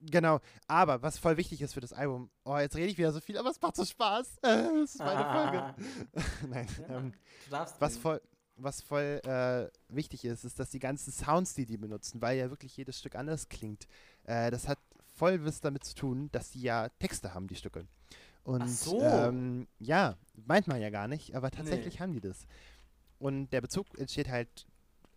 genau. 0.00 0.40
Aber 0.66 1.02
was 1.02 1.18
voll 1.18 1.36
wichtig 1.36 1.62
ist 1.62 1.72
für 1.74 1.80
das 1.80 1.92
Album, 1.92 2.30
oh, 2.44 2.58
jetzt 2.58 2.74
rede 2.76 2.88
ich 2.90 2.98
wieder 2.98 3.12
so 3.12 3.20
viel, 3.20 3.38
aber 3.38 3.50
es 3.50 3.60
macht 3.62 3.76
so 3.76 3.84
Spaß. 3.84 4.38
Das 4.42 4.72
ist 4.90 4.98
meine 4.98 5.24
Folge. 5.24 5.74
Nein. 6.48 6.66
Ja. 6.88 6.98
Ähm, 6.98 7.12
Du 7.44 7.50
darfst. 7.50 7.80
was 7.80 7.96
voll, 7.96 8.20
was 8.56 8.82
voll 8.82 9.20
äh, 9.24 9.68
wichtig 9.88 10.24
ist, 10.24 10.44
ist, 10.44 10.58
dass 10.58 10.70
die 10.70 10.78
ganzen 10.80 11.12
Sounds, 11.12 11.54
die 11.54 11.64
die 11.64 11.76
benutzen, 11.76 12.20
weil 12.20 12.36
ja 12.38 12.50
wirklich 12.50 12.76
jedes 12.76 12.98
Stück 12.98 13.14
anders 13.14 13.48
klingt, 13.48 13.86
äh, 14.24 14.50
das 14.50 14.68
hat 14.68 14.78
voll 15.16 15.44
was 15.44 15.60
damit 15.60 15.84
zu 15.84 15.94
tun, 15.94 16.28
dass 16.32 16.50
die 16.50 16.62
ja 16.62 16.88
Texte 16.98 17.34
haben, 17.34 17.46
die 17.46 17.54
Stücke. 17.56 17.86
Und 18.44 18.68
so. 18.68 19.00
ähm, 19.00 19.66
ja, 19.78 20.16
meint 20.46 20.66
man 20.66 20.80
ja 20.80 20.90
gar 20.90 21.08
nicht, 21.08 21.34
aber 21.34 21.50
tatsächlich 21.50 21.94
Nee. 21.94 22.00
haben 22.00 22.12
die 22.12 22.20
das. 22.20 22.46
Und 23.18 23.50
der 23.50 23.60
Bezug 23.62 23.98
entsteht 23.98 24.28
halt 24.28 24.66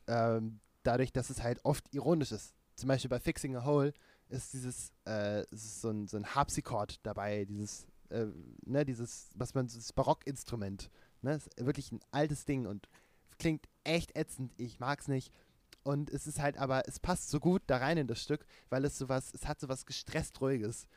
ähm, 0.07 0.59
dadurch, 0.83 1.11
dass 1.11 1.29
es 1.29 1.43
halt 1.43 1.63
oft 1.65 1.93
ironisch 1.93 2.31
ist. 2.31 2.53
Zum 2.75 2.87
Beispiel 2.87 3.09
bei 3.09 3.19
Fixing 3.19 3.55
a 3.57 3.65
Hole 3.65 3.93
ist 4.29 4.53
dieses, 4.53 4.91
äh, 5.07 5.43
ist 5.51 5.81
so 5.81 5.89
ein, 5.89 6.07
so 6.07 6.15
ein 6.17 6.25
Harpsichord 6.35 7.05
dabei, 7.05 7.43
dieses, 7.45 7.85
äh, 8.09 8.27
ne, 8.65 8.85
dieses, 8.85 9.29
was 9.35 9.53
man, 9.53 9.67
das 9.67 9.91
Barockinstrument. 9.93 10.89
Ne, 11.21 11.33
ist 11.35 11.49
wirklich 11.57 11.91
ein 11.91 11.99
altes 12.11 12.45
Ding 12.45 12.65
und 12.67 12.87
klingt 13.39 13.67
echt 13.83 14.15
ätzend. 14.15 14.53
Ich 14.57 14.79
mag's 14.79 15.07
nicht. 15.07 15.33
Und 15.83 16.09
es 16.09 16.27
ist 16.27 16.39
halt 16.39 16.57
aber, 16.57 16.87
es 16.87 16.99
passt 16.99 17.29
so 17.29 17.39
gut 17.39 17.63
da 17.67 17.77
rein 17.77 17.97
in 17.97 18.07
das 18.07 18.21
Stück, 18.21 18.45
weil 18.69 18.85
es 18.85 18.97
sowas, 18.97 19.31
es 19.33 19.47
hat 19.47 19.59
sowas 19.59 19.85
gestresst 19.85 20.39
Ruhiges. 20.41 20.87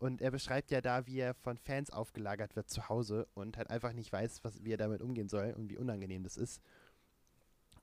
Und 0.00 0.22
er 0.22 0.30
beschreibt 0.30 0.70
ja 0.70 0.80
da, 0.80 1.06
wie 1.06 1.18
er 1.18 1.34
von 1.34 1.58
Fans 1.58 1.90
aufgelagert 1.90 2.56
wird 2.56 2.70
zu 2.70 2.88
Hause 2.88 3.28
und 3.34 3.58
halt 3.58 3.68
einfach 3.68 3.92
nicht 3.92 4.10
weiß, 4.10 4.42
was, 4.42 4.64
wie 4.64 4.72
er 4.72 4.78
damit 4.78 5.02
umgehen 5.02 5.28
soll 5.28 5.52
und 5.56 5.68
wie 5.68 5.76
unangenehm 5.76 6.22
das 6.24 6.38
ist. 6.38 6.62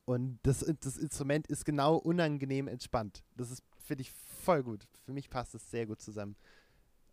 Und 0.06 0.40
das, 0.42 0.66
das 0.80 0.98
Instrument 0.98 1.46
ist 1.46 1.64
genau 1.64 1.96
unangenehm 1.96 2.68
entspannt. 2.68 3.24
Das 3.36 3.52
ist, 3.52 3.62
finde 3.78 4.02
ich, 4.02 4.12
voll 4.12 4.64
gut. 4.64 4.88
Für 5.06 5.14
mich 5.14 5.30
passt 5.30 5.54
es 5.54 5.70
sehr 5.70 5.86
gut 5.86 6.02
zusammen. 6.02 6.36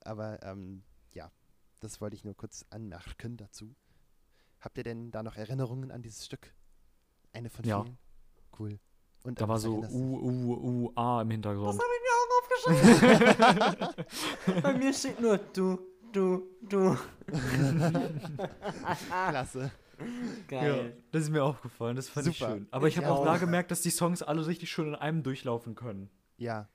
Aber 0.05 0.43
ähm, 0.43 0.83
ja, 1.13 1.31
das 1.81 2.01
wollte 2.01 2.17
ich 2.17 2.25
nur 2.25 2.35
kurz 2.35 2.65
anmerken 2.71 3.37
dazu. 3.37 3.75
Habt 4.61 4.79
ihr 4.79 4.85
denn 4.85 5.11
da 5.11 5.23
noch 5.23 5.37
Erinnerungen 5.37 5.91
an 5.91 6.01
dieses 6.01 6.25
Stück? 6.25 6.55
Eine 7.35 7.51
von 7.51 7.67
Ja. 7.67 7.83
vielen? 7.83 7.99
Cool. 8.59 8.79
Und 9.25 9.39
Da 9.39 9.49
war 9.49 9.59
so 9.59 9.85
U, 9.85 10.19
U, 10.19 10.55
U, 10.55 10.93
A 10.95 11.21
im 11.21 11.31
Hintergrund. 11.31 11.69
Das 11.69 11.77
habe 11.77 11.93
ich 11.95 12.01
mir. 12.01 12.14
Bei 14.63 14.73
mir 14.75 14.93
steht 14.93 15.21
nur 15.21 15.39
du, 15.39 15.79
du, 16.13 16.43
du. 16.69 16.97
Klasse. 19.31 19.71
Geil. 20.49 20.97
das 21.13 21.23
ist 21.25 21.31
mir 21.31 21.45
aufgefallen, 21.45 21.97
das 21.97 22.09
fand 22.09 22.27
ich 22.27 22.39
Super. 22.39 22.53
schön. 22.53 22.67
Aber 22.71 22.89
ich 22.89 22.97
Ich 22.97 23.03
habe 23.03 23.13
auch 23.15 23.21
auch. 23.21 23.25
da 23.25 23.37
gemerkt, 23.39 23.71
dass 23.71 23.81
die 23.83 23.91
Songs 23.91 24.23
alle 24.23 24.47
richtig 24.47 24.71
schön 24.71 24.89
in 24.89 24.95
einem 24.95 25.23
durchlaufen 25.23 25.75
können. 25.75 26.11
Ja, 26.37 26.69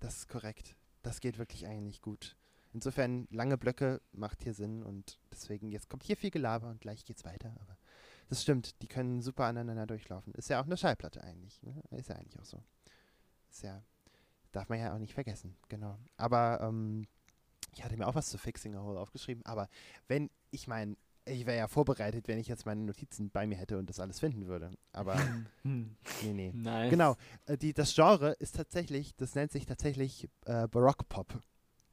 das 0.00 0.18
ist 0.18 0.28
korrekt. 0.28 0.76
Das 1.02 1.20
geht 1.20 1.38
wirklich 1.38 1.66
eigentlich 1.66 2.00
gut. 2.00 2.36
Insofern, 2.72 3.26
lange 3.30 3.58
Blöcke 3.58 4.00
macht 4.12 4.42
hier 4.44 4.54
Sinn 4.54 4.82
und 4.82 5.18
deswegen, 5.30 5.72
jetzt 5.72 5.90
kommt 5.90 6.04
hier 6.04 6.16
viel 6.16 6.30
Gelaber 6.30 6.68
und 6.70 6.80
gleich 6.80 7.04
geht's 7.04 7.24
weiter. 7.24 7.54
Aber 7.60 7.76
das 8.28 8.40
stimmt, 8.40 8.80
die 8.82 8.88
können 8.88 9.20
super 9.20 9.44
aneinander 9.44 9.86
durchlaufen. 9.86 10.32
Ist 10.34 10.48
ja 10.48 10.60
auch 10.60 10.64
eine 10.66 10.76
Schallplatte 10.76 11.22
eigentlich. 11.22 11.60
Ne? 11.62 11.82
Ist 11.90 12.08
ja 12.08 12.16
eigentlich 12.16 12.38
auch 12.38 12.44
so. 12.46 12.62
Ist 13.50 13.62
ja, 13.62 13.82
darf 14.52 14.68
man 14.68 14.78
ja 14.78 14.94
auch 14.94 14.98
nicht 14.98 15.14
vergessen, 15.14 15.56
genau. 15.68 15.98
Aber 16.16 16.60
ähm, 16.60 17.06
ich 17.74 17.82
hatte 17.82 17.96
mir 17.96 18.06
auch 18.06 18.14
was 18.14 18.28
zu 18.28 18.38
Fixing 18.38 18.74
a 18.76 18.82
Hole 18.82 19.00
aufgeschrieben, 19.00 19.44
aber 19.46 19.68
wenn, 20.08 20.30
ich 20.50 20.68
meine, 20.68 20.96
ich 21.24 21.46
wäre 21.46 21.56
ja 21.56 21.68
vorbereitet, 21.68 22.26
wenn 22.28 22.38
ich 22.38 22.48
jetzt 22.48 22.66
meine 22.66 22.82
Notizen 22.82 23.30
bei 23.30 23.46
mir 23.46 23.56
hätte 23.56 23.78
und 23.78 23.88
das 23.88 24.00
alles 24.00 24.18
finden 24.18 24.46
würde. 24.46 24.70
Aber 24.92 25.14
Hm. 25.62 25.96
nee, 26.22 26.32
nee. 26.32 26.52
Nice. 26.52 26.90
Genau, 26.90 27.16
äh, 27.46 27.56
die, 27.56 27.72
das 27.72 27.94
Genre 27.94 28.32
ist 28.32 28.56
tatsächlich, 28.56 29.14
das 29.16 29.34
nennt 29.34 29.52
sich 29.52 29.66
tatsächlich 29.66 30.28
äh, 30.46 30.66
Baroque-Pop. 30.68 31.40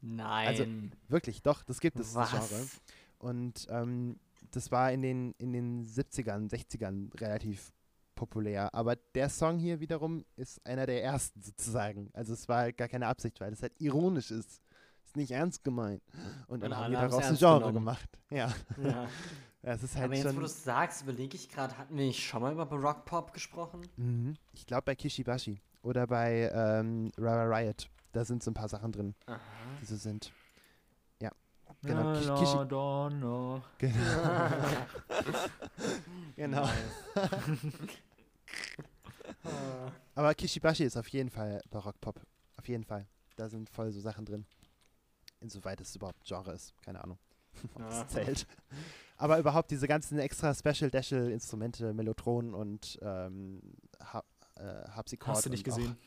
Nein. 0.01 0.91
Wirklich, 1.07 1.41
doch, 1.41 1.63
das 1.63 1.79
gibt 1.79 1.99
es, 1.99 2.13
das 2.13 2.31
Genre. 2.31 2.43
Was? 2.43 2.81
Und 3.19 3.67
ähm, 3.69 4.19
das 4.51 4.71
war 4.71 4.91
in 4.91 5.01
den, 5.01 5.33
in 5.37 5.53
den 5.53 5.85
70ern, 5.85 6.49
60ern 6.49 7.19
relativ 7.19 7.71
populär. 8.19 8.73
Aber 8.75 8.95
der 9.15 9.29
Song 9.29 9.57
hier 9.59 9.79
wiederum 9.79 10.25
ist 10.35 10.63
einer 10.65 10.85
der 10.85 11.01
ersten 11.03 11.41
sozusagen. 11.41 12.09
Also 12.13 12.33
es 12.33 12.47
war 12.49 12.71
gar 12.73 12.87
keine 12.89 13.07
Absicht, 13.07 13.39
weil 13.39 13.53
es 13.53 13.61
halt 13.61 13.73
ironisch 13.79 14.29
ist. 14.31 14.61
Ist 15.05 15.15
nicht 15.17 15.31
ernst 15.31 15.63
gemeint. 15.63 16.03
Und 16.47 16.61
dann 16.61 16.71
Und 16.73 16.77
haben 16.77 16.95
haben's 16.97 17.11
daraus 17.15 17.25
ein 17.29 17.37
Genre 17.37 17.59
genommen. 17.59 17.73
gemacht. 17.75 18.09
Ja, 18.29 18.53
Ja. 19.63 19.73
ist 19.73 19.95
halt 19.95 20.05
Aber 20.05 20.13
jetzt, 20.15 20.25
wo 20.25 20.29
schon... 20.31 20.39
du 20.41 20.45
es 20.45 20.63
sagst, 20.63 21.01
überlege 21.01 21.35
ich 21.35 21.49
gerade, 21.49 21.77
hatten 21.77 21.97
wir 21.97 22.05
nicht 22.05 22.23
schon 22.23 22.41
mal 22.41 22.51
über 22.53 22.65
Baroque 22.65 23.05
Pop 23.05 23.33
gesprochen? 23.33 23.81
Mhm. 23.97 24.35
Ich 24.53 24.65
glaube 24.67 24.83
bei 24.83 24.95
Kishibashi 24.95 25.61
oder 25.81 26.05
bei 26.07 26.51
ähm, 26.53 27.11
Rara 27.17 27.45
Riot. 27.57 27.89
Da 28.11 28.23
sind 28.25 28.43
so 28.43 28.51
ein 28.51 28.53
paar 28.53 28.69
Sachen 28.69 28.91
drin, 28.91 29.15
Aha. 29.27 29.39
die 29.81 29.85
so 29.85 29.95
sind. 29.95 30.31
Ja, 31.21 31.31
genau. 31.83 32.03
Na, 32.03 32.13
Kish- 32.13 32.27
na, 32.27 32.35
Kishi- 32.35 32.65
da, 32.65 33.09
na. 33.15 33.61
Genau. 33.77 33.93
genau. 36.35 36.69
Aber 40.15 40.33
Kishibashi 40.35 40.83
ist 40.83 40.97
auf 40.97 41.07
jeden 41.09 41.29
Fall 41.29 41.61
Barock-Pop. 41.69 42.19
Auf 42.57 42.67
jeden 42.67 42.83
Fall. 42.83 43.07
Da 43.35 43.47
sind 43.49 43.69
voll 43.69 43.91
so 43.91 43.99
Sachen 44.01 44.25
drin. 44.25 44.45
Insoweit 45.39 45.79
es 45.79 45.95
überhaupt 45.95 46.23
Genre 46.25 46.51
ist. 46.53 46.73
Keine 46.81 47.01
Ahnung, 47.03 47.17
ob 47.75 47.79
Ja. 47.81 47.89
das 47.89 48.07
zählt. 48.09 48.47
Aber 49.17 49.39
überhaupt 49.39 49.71
diese 49.71 49.87
ganzen 49.87 50.19
extra 50.19 50.53
Special-Dashel-Instrumente, 50.53 51.93
Mellotron 51.93 52.53
und 52.53 52.99
ähm, 53.01 53.61
ha 54.01 54.23
äh, 54.55 54.89
Harpsichord. 54.89 55.35
Hast 55.37 55.45
du 55.45 55.49
nicht 55.49 55.63
gesehen? 55.63 55.97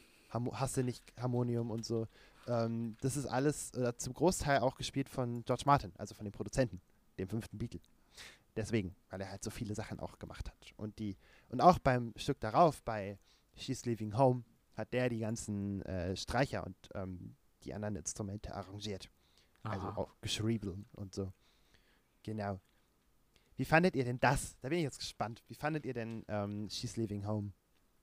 Hast 0.53 0.77
du 0.77 0.83
nicht 0.83 1.03
Harmonium 1.19 1.71
und 1.71 1.85
so. 1.85 2.07
Ähm, 2.49 2.97
das 3.01 3.17
ist 3.17 3.27
alles 3.27 3.71
äh, 3.75 3.95
zum 3.97 4.15
Großteil 4.15 4.61
auch 4.61 4.77
gespielt 4.77 5.09
von 5.09 5.45
George 5.45 5.65
Martin, 5.67 5.93
also 5.99 6.15
von 6.15 6.25
dem 6.25 6.33
Produzenten, 6.33 6.81
dem 7.19 7.29
fünften 7.29 7.57
Beatle. 7.59 7.81
Deswegen, 8.57 8.95
weil 9.11 9.21
er 9.23 9.31
halt 9.31 9.43
so 9.45 9.51
viele 9.51 9.75
Sachen 9.75 10.01
auch 10.01 10.19
gemacht 10.19 10.49
hat. 10.51 10.73
Und 10.77 10.99
die, 10.99 11.17
und 11.49 11.61
auch 11.63 11.79
beim 11.79 12.13
Stück 12.17 12.41
darauf, 12.41 12.83
bei 12.83 13.19
She's 13.57 13.85
Leaving 13.85 14.17
Home, 14.17 14.45
hat 14.75 14.93
der 14.93 15.09
die 15.09 15.19
ganzen 15.19 15.83
äh, 15.83 16.17
Streicher 16.17 16.65
und 16.67 16.77
ähm, 16.95 17.37
die 17.65 17.75
anderen 17.75 17.97
Instrumente 17.97 18.55
arrangiert. 18.55 19.11
Also 19.63 19.87
Aha. 19.89 19.97
auch 19.97 20.15
geschrieben 20.21 20.87
und 20.93 21.15
so. 21.15 21.33
Genau. 22.25 22.61
Wie 23.57 23.65
fandet 23.65 23.95
ihr 23.95 24.05
denn 24.05 24.19
das? 24.19 24.57
Da 24.61 24.69
bin 24.69 24.79
ich 24.79 24.85
jetzt 24.85 24.99
gespannt. 24.99 25.43
Wie 25.47 25.55
fandet 25.55 25.85
ihr 25.87 25.95
denn 25.95 26.25
ähm, 26.29 26.69
She's 26.69 26.97
Leaving 26.97 27.27
Home? 27.27 27.53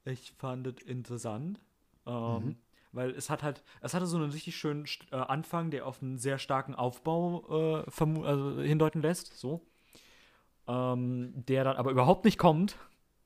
Ich 0.06 0.32
fand 0.38 0.68
es 0.68 0.84
interessant, 0.86 1.60
ähm, 2.06 2.46
Mhm. 2.46 2.58
weil 2.94 3.12
es 3.12 3.30
hat 3.30 3.44
halt, 3.44 3.64
es 3.82 3.94
hatte 3.94 4.06
so 4.08 4.18
einen 4.18 4.32
richtig 4.32 4.56
schönen 4.56 4.86
äh, 5.12 5.16
Anfang, 5.16 5.72
der 5.72 5.86
auf 5.86 6.02
einen 6.02 6.18
sehr 6.18 6.38
starken 6.38 6.76
Aufbau 6.76 7.84
äh, 7.84 8.24
also 8.26 8.62
hindeuten 8.62 9.02
lässt, 9.02 9.38
so. 9.38 9.66
Ähm, 10.68 11.34
der 11.36 11.64
dann 11.64 11.78
aber 11.78 11.92
überhaupt 11.92 12.26
nicht 12.26 12.38
kommt, 12.38 12.78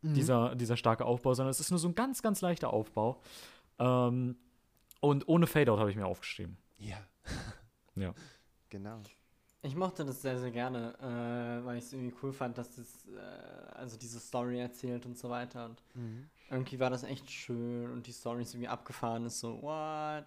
Mhm. 0.04 0.14
dieser, 0.14 0.56
dieser 0.56 0.78
starke 0.78 1.06
Aufbau, 1.06 1.34
sondern 1.34 1.50
es 1.52 1.60
ist 1.60 1.72
nur 1.72 1.80
so 1.80 1.88
ein 1.88 1.96
ganz, 1.96 2.22
ganz 2.22 2.42
leichter 2.42 2.72
Aufbau. 2.72 3.22
Ähm, 3.80 4.36
und 5.02 5.28
ohne 5.28 5.48
Fadeout 5.48 5.80
habe 5.80 5.90
ich 5.90 5.96
mir 5.96 6.06
aufgeschrieben. 6.06 6.58
Ja. 6.78 6.98
Ja. 7.96 8.12
Genau. 8.70 9.00
Ich 9.62 9.76
mochte 9.76 10.04
das 10.04 10.22
sehr, 10.24 10.40
sehr 10.40 10.50
gerne, 10.50 10.96
äh, 11.00 11.64
weil 11.64 11.78
ich 11.78 11.84
es 11.86 11.94
irgendwie 11.94 12.16
cool 12.24 12.34
fand, 12.34 12.58
dass 12.58 12.76
das, 12.76 13.06
äh, 13.08 13.76
also 13.76 13.98
diese 13.98 14.20
Story 14.20 14.60
erzählt 14.60 15.06
und 15.06 15.16
so 15.18 15.30
weiter. 15.30 15.66
Und 15.66 15.84
Mhm. 15.94 16.28
irgendwie 16.50 16.80
war 16.80 16.90
das 16.90 17.04
echt 17.04 17.30
schön 17.30 17.92
und 17.92 18.08
die 18.08 18.12
Story 18.12 18.42
ist 18.42 18.56
irgendwie 18.56 18.68
abgefahren, 18.68 19.26
ist 19.28 19.40
so, 19.40 19.62
what? 19.62 20.26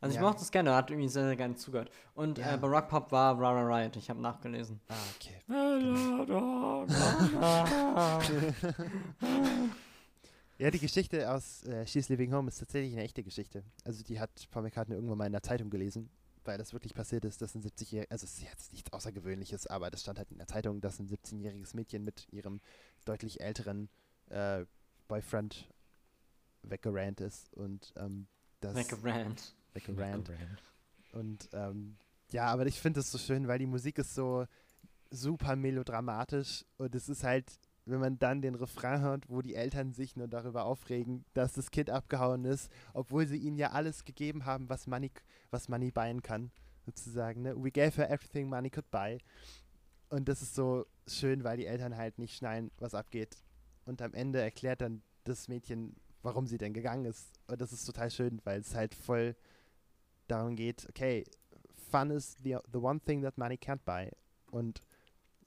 Also 0.00 0.14
ich 0.14 0.20
Ja. 0.20 0.26
mochte 0.26 0.42
es 0.42 0.50
gerne, 0.50 0.74
hat 0.74 0.90
irgendwie 0.90 1.08
sehr, 1.08 1.26
sehr 1.26 1.36
gerne 1.36 1.54
zugehört. 1.56 1.90
Und 2.14 2.38
Ja. 2.38 2.54
äh, 2.54 2.58
bei 2.58 2.68
Rock 2.68 2.88
Pop 2.88 3.12
war 3.12 3.38
Rara 3.38 3.62
Riot, 3.62 3.96
ich 3.96 4.08
habe 4.08 4.20
nachgelesen. 4.20 4.80
Ah, 4.88 4.94
okay. 5.16 5.36
Ja, 10.58 10.70
die 10.70 10.78
Geschichte 10.78 11.30
aus 11.32 11.62
äh, 11.64 11.86
She's 11.86 12.10
Living 12.10 12.34
Home 12.34 12.48
ist 12.48 12.58
tatsächlich 12.58 12.92
eine 12.92 13.02
echte 13.02 13.22
Geschichte. 13.22 13.64
Also 13.82 14.04
die 14.04 14.20
hat 14.20 14.46
Paul 14.50 14.62
McCartney 14.64 14.94
irgendwann 14.94 15.16
mal 15.16 15.24
in 15.24 15.32
der 15.32 15.42
Zeitung 15.42 15.70
gelesen, 15.70 16.10
weil 16.44 16.58
das 16.58 16.74
wirklich 16.74 16.92
passiert 16.92 17.24
ist, 17.24 17.40
dass 17.40 17.54
ein 17.54 17.62
70-jähriges, 17.62 18.10
also 18.10 18.24
es 18.24 18.34
ist 18.34 18.42
jetzt 18.42 18.72
nichts 18.74 18.92
Außergewöhnliches, 18.92 19.66
aber 19.68 19.90
das 19.90 20.02
stand 20.02 20.18
halt 20.18 20.30
in 20.30 20.36
der 20.36 20.46
Zeitung, 20.48 20.82
dass 20.82 20.98
ein 20.98 21.08
17-jähriges 21.08 21.74
Mädchen 21.74 22.04
mit 22.04 22.28
ihrem 22.30 22.60
deutlich 23.06 23.40
älteren 23.40 23.88
äh, 24.28 24.66
Boyfriend 25.08 25.66
weggerannt 26.62 27.22
ist 27.22 27.54
und 27.54 27.94
ähm, 27.96 28.26
das 28.60 28.74
Weggerannt. 28.76 29.54
Weggerannt. 29.74 30.30
Und 31.12 31.48
ähm, 31.52 31.96
ja, 32.30 32.46
aber 32.46 32.66
ich 32.66 32.80
finde 32.80 33.00
es 33.00 33.10
so 33.10 33.18
schön, 33.18 33.48
weil 33.48 33.58
die 33.58 33.66
Musik 33.66 33.98
ist 33.98 34.14
so 34.14 34.46
super 35.10 35.56
melodramatisch 35.56 36.64
und 36.76 36.94
es 36.94 37.08
ist 37.08 37.24
halt, 37.24 37.58
wenn 37.84 37.98
man 37.98 38.18
dann 38.18 38.42
den 38.42 38.54
Refrain 38.54 39.00
hört, 39.00 39.28
wo 39.28 39.42
die 39.42 39.54
Eltern 39.56 39.92
sich 39.92 40.14
nur 40.16 40.28
darüber 40.28 40.64
aufregen, 40.64 41.24
dass 41.34 41.54
das 41.54 41.70
Kind 41.70 41.90
abgehauen 41.90 42.44
ist, 42.44 42.70
obwohl 42.94 43.26
sie 43.26 43.38
ihnen 43.38 43.56
ja 43.56 43.72
alles 43.72 44.04
gegeben 44.04 44.44
haben, 44.44 44.68
was 44.68 44.86
Money, 44.86 45.10
was 45.50 45.68
Money 45.68 45.90
buyen 45.90 46.22
kann, 46.22 46.52
sozusagen. 46.86 47.42
Ne? 47.42 47.54
We 47.56 47.72
gave 47.72 47.96
her 47.96 48.10
everything 48.10 48.48
money 48.48 48.70
could 48.70 48.88
buy. 48.90 49.18
Und 50.08 50.28
das 50.28 50.42
ist 50.42 50.54
so 50.54 50.86
schön, 51.08 51.42
weil 51.44 51.56
die 51.56 51.66
Eltern 51.66 51.96
halt 51.96 52.18
nicht 52.18 52.36
schnallen, 52.36 52.70
was 52.78 52.94
abgeht. 52.94 53.36
Und 53.84 54.02
am 54.02 54.14
Ende 54.14 54.40
erklärt 54.40 54.80
dann 54.80 55.02
das 55.24 55.48
Mädchen, 55.48 55.96
warum 56.22 56.46
sie 56.46 56.58
denn 56.58 56.72
gegangen 56.72 57.04
ist. 57.04 57.32
Und 57.46 57.60
das 57.60 57.72
ist 57.72 57.84
total 57.84 58.10
schön, 58.10 58.40
weil 58.44 58.60
es 58.60 58.74
halt 58.74 58.94
voll 58.94 59.34
darum 60.30 60.56
geht, 60.56 60.86
okay, 60.88 61.24
fun 61.90 62.10
is 62.10 62.36
the, 62.42 62.56
the 62.72 62.78
one 62.78 63.00
thing 63.00 63.22
that 63.22 63.36
money 63.38 63.56
can't 63.56 63.84
buy. 63.84 64.10
Und 64.50 64.80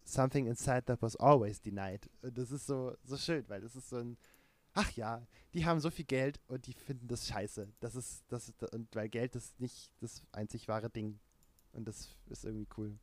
something 0.03 0.47
inside 0.47 0.83
that 0.85 1.01
was 1.01 1.15
always 1.17 1.61
denied. 1.61 2.09
Und 2.21 2.37
das 2.37 2.51
ist 2.51 2.65
so, 2.67 2.95
so 3.03 3.17
schön, 3.17 3.47
weil 3.49 3.61
das 3.61 3.75
ist 3.75 3.89
so 3.89 3.97
ein, 3.97 4.17
ach 4.73 4.91
ja, 4.91 5.25
die 5.53 5.65
haben 5.65 5.79
so 5.79 5.89
viel 5.89 6.05
Geld 6.05 6.39
und 6.47 6.65
die 6.67 6.73
finden 6.73 7.07
das 7.07 7.27
scheiße. 7.27 7.71
Das 7.79 7.95
ist, 7.95 8.23
das 8.27 8.49
ist, 8.49 8.63
und 8.73 8.93
weil 8.95 9.09
Geld 9.09 9.35
ist 9.35 9.59
nicht 9.59 9.91
das 9.99 10.21
einzig 10.31 10.67
wahre 10.67 10.89
Ding. 10.89 11.19
Und 11.73 11.85
das 11.87 12.09
ist 12.27 12.45
irgendwie 12.45 12.67
cool. 12.77 12.97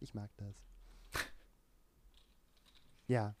Ich 0.00 0.14
mag 0.14 0.30
das. 0.36 0.54
Ja. 3.06 3.34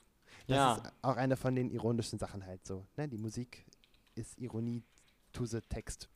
Das 0.46 0.56
Ja. 0.56 0.74
ist 0.74 0.92
auch 1.02 1.16
eine 1.16 1.36
von 1.36 1.54
den 1.54 1.70
ironischen 1.70 2.18
Sachen 2.18 2.44
halt 2.44 2.66
so. 2.66 2.86
Ne? 2.96 3.08
Die 3.08 3.16
Musik 3.18 3.64
ist 4.14 4.38
Ironie 4.38 4.82
to 5.32 5.46
the 5.46 5.60
Text. 5.60 6.08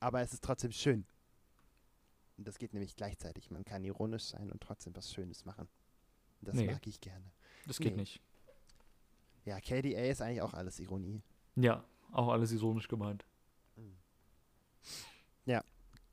Aber 0.00 0.20
es 0.22 0.32
ist 0.32 0.42
trotzdem 0.42 0.72
schön. 0.72 1.06
Und 2.36 2.46
das 2.48 2.58
geht 2.58 2.72
nämlich 2.74 2.96
gleichzeitig. 2.96 3.50
Man 3.50 3.64
kann 3.64 3.84
ironisch 3.84 4.24
sein 4.24 4.50
und 4.50 4.60
trotzdem 4.60 4.94
was 4.96 5.12
Schönes 5.12 5.44
machen. 5.44 5.68
Und 6.40 6.48
das 6.48 6.56
Nee. 6.56 6.66
mag 6.66 6.86
ich 6.86 7.00
gerne. 7.00 7.24
Das 7.66 7.78
geht 7.78 7.94
Nee. 7.94 8.02
nicht. 8.02 8.20
Ja, 9.44 9.60
KDA 9.60 10.00
ist 10.10 10.20
eigentlich 10.22 10.42
auch 10.42 10.54
alles 10.54 10.80
Ironie. 10.80 11.22
Ja, 11.56 11.84
auch 12.12 12.28
alles 12.28 12.50
ironisch 12.52 12.88
gemeint. 12.88 13.24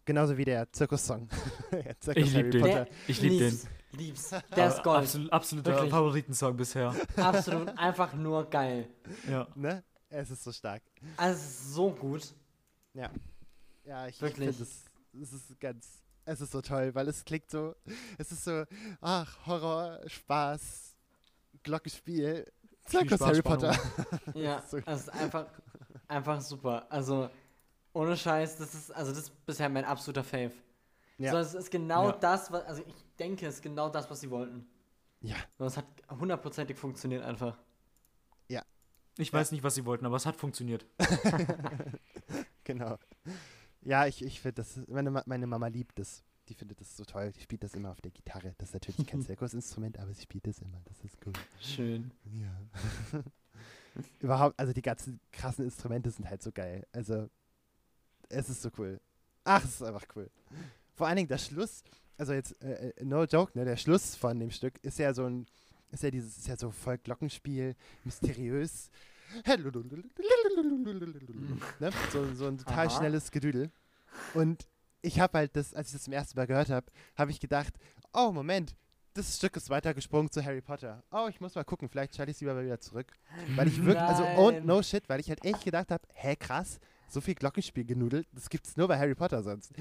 Genauso 0.04 0.36
wie 0.36 0.46
der 0.46 0.72
Zirkus-Song. 0.74 1.30
Der 1.72 1.98
Zirkus 2.00 2.24
Ich 2.24 2.34
lieb 2.34 2.46
Harry 2.62 2.62
den. 2.62 2.88
Ich 3.08 3.22
lieb 3.22 3.40
den. 3.40 3.60
lieb's. 3.92 4.30
Der 4.56 4.68
ist 4.68 4.82
Gold. 4.84 5.04
Absolut, 5.04 5.32
absoluter 5.32 5.72
Wirklich. 5.72 5.90
Favoritensong 5.92 6.58
bisher. 6.58 6.96
Absolut 7.16 7.70
einfach 7.78 8.14
nur 8.16 8.50
geil. 8.50 8.90
Ja. 9.30 9.48
Ne? 9.56 9.84
Es 10.10 10.32
ist 10.32 10.44
so 10.44 10.52
stark. 10.52 10.82
Also 11.18 11.40
es 11.40 11.46
ist 11.46 11.74
so 11.74 11.92
gut. 11.92 12.34
Ja, 12.96 13.12
ich, 14.08 14.16
ich 14.16 14.22
Wirklich. 14.22 14.50
finde 14.56 14.64
es, 14.64 14.86
es 15.22 15.34
ist 15.34 15.60
ganz, 15.60 16.02
es 16.26 16.42
ist 16.42 16.52
so 16.52 16.62
toll, 16.62 16.94
weil 16.96 17.08
es 17.08 17.24
klingt 17.26 17.50
so, 17.50 17.76
es 18.18 18.32
ist 18.32 18.44
so, 18.44 18.64
ach, 19.02 19.38
Horror, 19.46 20.00
Spaß, 20.08 20.96
Glockenspiel, 21.64 22.52
Zirkus 22.86 23.16
Spaß, 23.18 23.28
Harry 23.28 23.38
Spannung. 23.40 23.60
Potter. 23.76 24.32
Ja, 24.36 24.62
So. 24.68 24.78
es 24.78 25.02
ist 25.02 25.10
einfach, 25.10 25.46
einfach 26.08 26.42
super. 26.42 26.86
Also, 26.90 27.30
ohne 27.94 28.16
Scheiß, 28.18 28.58
das 28.58 28.74
ist, 28.74 28.92
also 28.92 29.12
das 29.12 29.24
ist 29.24 29.46
bisher 29.46 29.70
mein 29.70 29.86
absoluter 29.86 30.24
Fave. 30.24 30.54
Ja. 31.18 31.32
So, 31.32 31.38
es 31.38 31.54
ist 31.54 31.72
genau 31.72 32.08
Ja. 32.10 32.18
das, 32.18 32.52
was, 32.52 32.64
also 32.66 32.82
ich 32.88 32.96
denke, 33.20 33.46
es 33.48 33.56
ist 33.56 33.62
genau 33.62 33.90
das, 33.90 34.10
was 34.10 34.22
sie 34.22 34.30
wollten. 34.30 34.68
Ja, 35.22 35.36
So, 35.58 35.66
es 35.66 35.78
hat 35.78 35.86
hundertprozentig 36.10 36.78
funktioniert 36.78 37.24
einfach. 37.24 37.58
Ich 39.18 39.32
weiß 39.32 39.52
nicht, 39.52 39.62
was 39.62 39.76
sie 39.76 39.86
wollten, 39.86 40.06
aber 40.06 40.16
es 40.16 40.26
hat 40.26 40.38
funktioniert. 40.38 40.86
genau. 42.64 42.98
Ja, 43.84 44.06
ich, 44.06 44.24
ich 44.24 44.40
finde 44.42 44.56
das, 44.56 44.80
meine, 44.88 45.24
meine 45.26 45.48
Mama 45.48 45.68
liebt 45.68 45.98
das. 46.00 46.24
Die 46.50 46.54
findet 46.54 46.82
das 46.82 46.98
so 46.98 47.06
toll. 47.06 47.32
Die 47.32 47.42
spielt 47.42 47.64
das 47.64 47.76
immer 47.76 47.92
auf 47.92 48.02
der 48.02 48.12
Gitarre. 48.12 48.54
Das 48.58 48.70
ist 48.70 48.74
natürlich 48.74 49.06
kein 49.08 49.22
Zirkusinstrument, 49.26 50.00
aber 50.00 50.14
sie 50.14 50.24
spielt 50.24 50.48
das 50.48 50.60
immer. 50.60 50.82
Das 50.86 51.04
ist 51.04 51.18
cool. 51.26 51.34
Schön. 51.60 52.12
Ja. 52.26 53.22
Überhaupt, 54.20 54.60
also 54.60 54.74
die 54.74 54.82
ganzen 54.82 55.20
krassen 55.32 55.66
Instrumente 55.66 56.12
sind 56.12 56.30
halt 56.30 56.42
so 56.42 56.52
geil. 56.52 56.86
Also, 56.92 57.30
es 58.30 58.50
ist 58.50 58.62
so 58.62 58.70
cool. 58.78 59.00
Ach, 59.44 59.64
es 59.64 59.72
ist 59.72 59.84
einfach 59.84 60.06
cool. 60.16 60.30
Vor 60.96 61.08
allen 61.08 61.18
Dingen 61.18 61.28
der 61.28 61.38
Schluss, 61.38 61.84
also 62.18 62.34
jetzt, 62.34 62.62
äh, 62.62 62.90
äh, 62.90 63.04
no 63.04 63.24
joke, 63.24 63.58
ne, 63.58 63.66
der 63.66 63.78
Schluss 63.78 64.16
von 64.16 64.40
dem 64.40 64.52
Stück 64.52 64.78
ist 64.84 65.00
ja 65.00 65.14
so 65.14 65.26
ein, 65.26 65.48
ist 65.92 66.04
ja 66.04 66.12
dieses, 66.12 66.38
ist 66.38 66.48
ja 66.48 66.56
so 66.56 66.72
voll 66.72 66.98
Glockenspiel, 66.98 67.76
mysteriös. 68.04 68.90
Ne? 71.80 71.92
so, 72.12 72.34
so 72.34 72.48
ein 72.48 72.58
total 72.58 72.88
Aha. 72.88 72.98
schnelles 72.98 73.32
Gedüdel. 73.32 73.72
Und 74.34 74.68
ich 75.02 75.20
habe 75.20 75.38
halt 75.38 75.56
das, 75.56 75.74
als 75.74 75.88
ich 75.88 75.94
das 75.94 76.04
zum 76.04 76.14
ersten 76.14 76.38
Mal 76.38 76.48
gehört 76.48 76.70
habe, 76.70 76.88
habe 77.16 77.32
ich 77.32 77.40
gedacht, 77.40 77.74
oh 78.14 78.32
Moment, 78.32 78.76
das 79.14 79.38
Stück 79.38 79.56
ist 79.58 79.70
weitergesprungen 79.70 80.32
zu 80.32 80.44
Harry 80.44 80.62
Potter. 80.62 81.04
Oh, 81.12 81.28
ich 81.30 81.42
muss 81.42 81.56
mal 81.56 81.64
gucken, 81.64 81.90
vielleicht 81.90 82.16
schalte 82.16 82.32
ich 82.32 82.38
es 82.38 82.42
lieber 82.42 82.54
mal 82.54 82.64
wieder 82.66 82.80
zurück. 82.80 83.12
Weil 83.56 83.68
ich 83.68 83.84
wirklich, 83.84 84.02
also 84.04 84.24
oh, 84.38 84.52
Nein. 84.52 84.66
no 84.66 84.82
shit, 84.82 85.08
weil 85.10 85.20
ich 85.20 85.30
halt 85.30 85.44
echt 85.44 85.66
gedacht 85.66 85.92
habe, 85.92 86.04
hä, 86.14 86.36
krass, 86.36 86.80
so 87.08 87.20
viel 87.20 87.36
Glockenspiel 87.36 87.84
genudelt, 87.84 88.28
das 88.32 88.50
gibt's 88.50 88.78
nur 88.78 88.88
bei 88.88 88.98
Harry 88.98 89.16
Potter 89.16 89.44
sonst. 89.44 89.74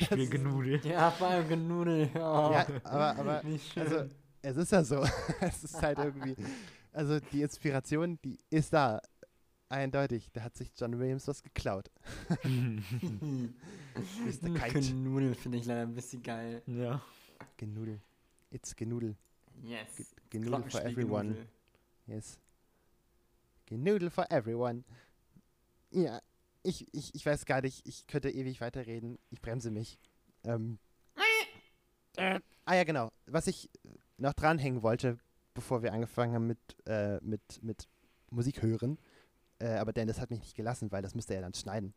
Spiel 0.00 0.28
genudelt. 0.28 0.84
Ja, 0.84 1.10
vor 1.10 1.28
allem 1.28 1.48
genudelt. 1.48 2.10
Oh, 2.16 2.18
Ja, 2.52 2.66
aber, 2.84 3.16
aber 3.16 3.42
also, 3.76 4.08
es 4.42 4.56
ist 4.56 4.72
ja 4.72 4.84
so. 4.84 5.04
es 5.40 5.64
ist 5.64 5.80
halt 5.80 5.98
irgendwie, 5.98 6.36
also 6.94 7.20
die 7.20 7.42
Inspiration, 7.42 8.18
die 8.24 8.38
ist 8.50 8.72
da. 8.72 9.00
Eindeutig, 9.70 10.30
da 10.32 10.42
hat 10.42 10.56
sich 10.56 10.70
John 10.76 10.98
Williams 10.98 11.26
was 11.26 11.42
geklaut. 11.42 11.90
Mr. 12.44 13.48
Kite. 14.54 14.80
Genudel 14.80 15.34
finde 15.34 15.58
ich 15.58 15.64
leider 15.66 15.82
ein 15.82 15.94
bisschen 15.94 16.22
geil. 16.22 16.62
ja. 16.66 17.02
Genudel. 17.56 18.00
It's 18.50 18.74
Genudel. 18.76 19.16
Yes. 19.62 19.96
Ge- 19.96 20.06
Genudel 20.30 20.70
for 20.70 20.82
everyone. 20.84 21.30
Genudel. 21.34 21.48
Yes. 22.06 22.38
Genudel 23.66 24.10
for 24.10 24.30
everyone. 24.30 24.84
Ja, 25.90 26.20
ich, 26.62 26.86
ich, 26.94 27.14
ich 27.14 27.26
weiß 27.26 27.44
gar 27.46 27.62
nicht, 27.62 27.86
ich 27.86 28.06
könnte 28.06 28.30
ewig 28.30 28.60
weiterreden. 28.60 29.18
Ich 29.30 29.40
bremse 29.40 29.70
mich. 29.70 29.98
Ähm. 30.44 30.78
Ah 32.16 32.74
ja, 32.74 32.84
genau. 32.84 33.10
Was 33.26 33.46
ich 33.48 33.70
noch 34.18 34.34
dranhängen 34.34 34.82
wollte, 34.82 35.18
bevor 35.54 35.82
wir 35.82 35.92
angefangen 35.92 36.34
haben 36.34 36.46
mit, 36.46 36.58
äh, 36.86 37.18
mit, 37.20 37.62
mit 37.62 37.88
Musik 38.30 38.62
hören. 38.62 38.98
Äh, 39.58 39.74
aber 39.76 39.92
Dennis 39.92 40.20
hat 40.20 40.30
mich 40.30 40.40
nicht 40.40 40.56
gelassen, 40.56 40.90
weil 40.92 41.02
das 41.02 41.14
müsste 41.14 41.34
er 41.34 41.40
dann 41.40 41.54
schneiden. 41.54 41.94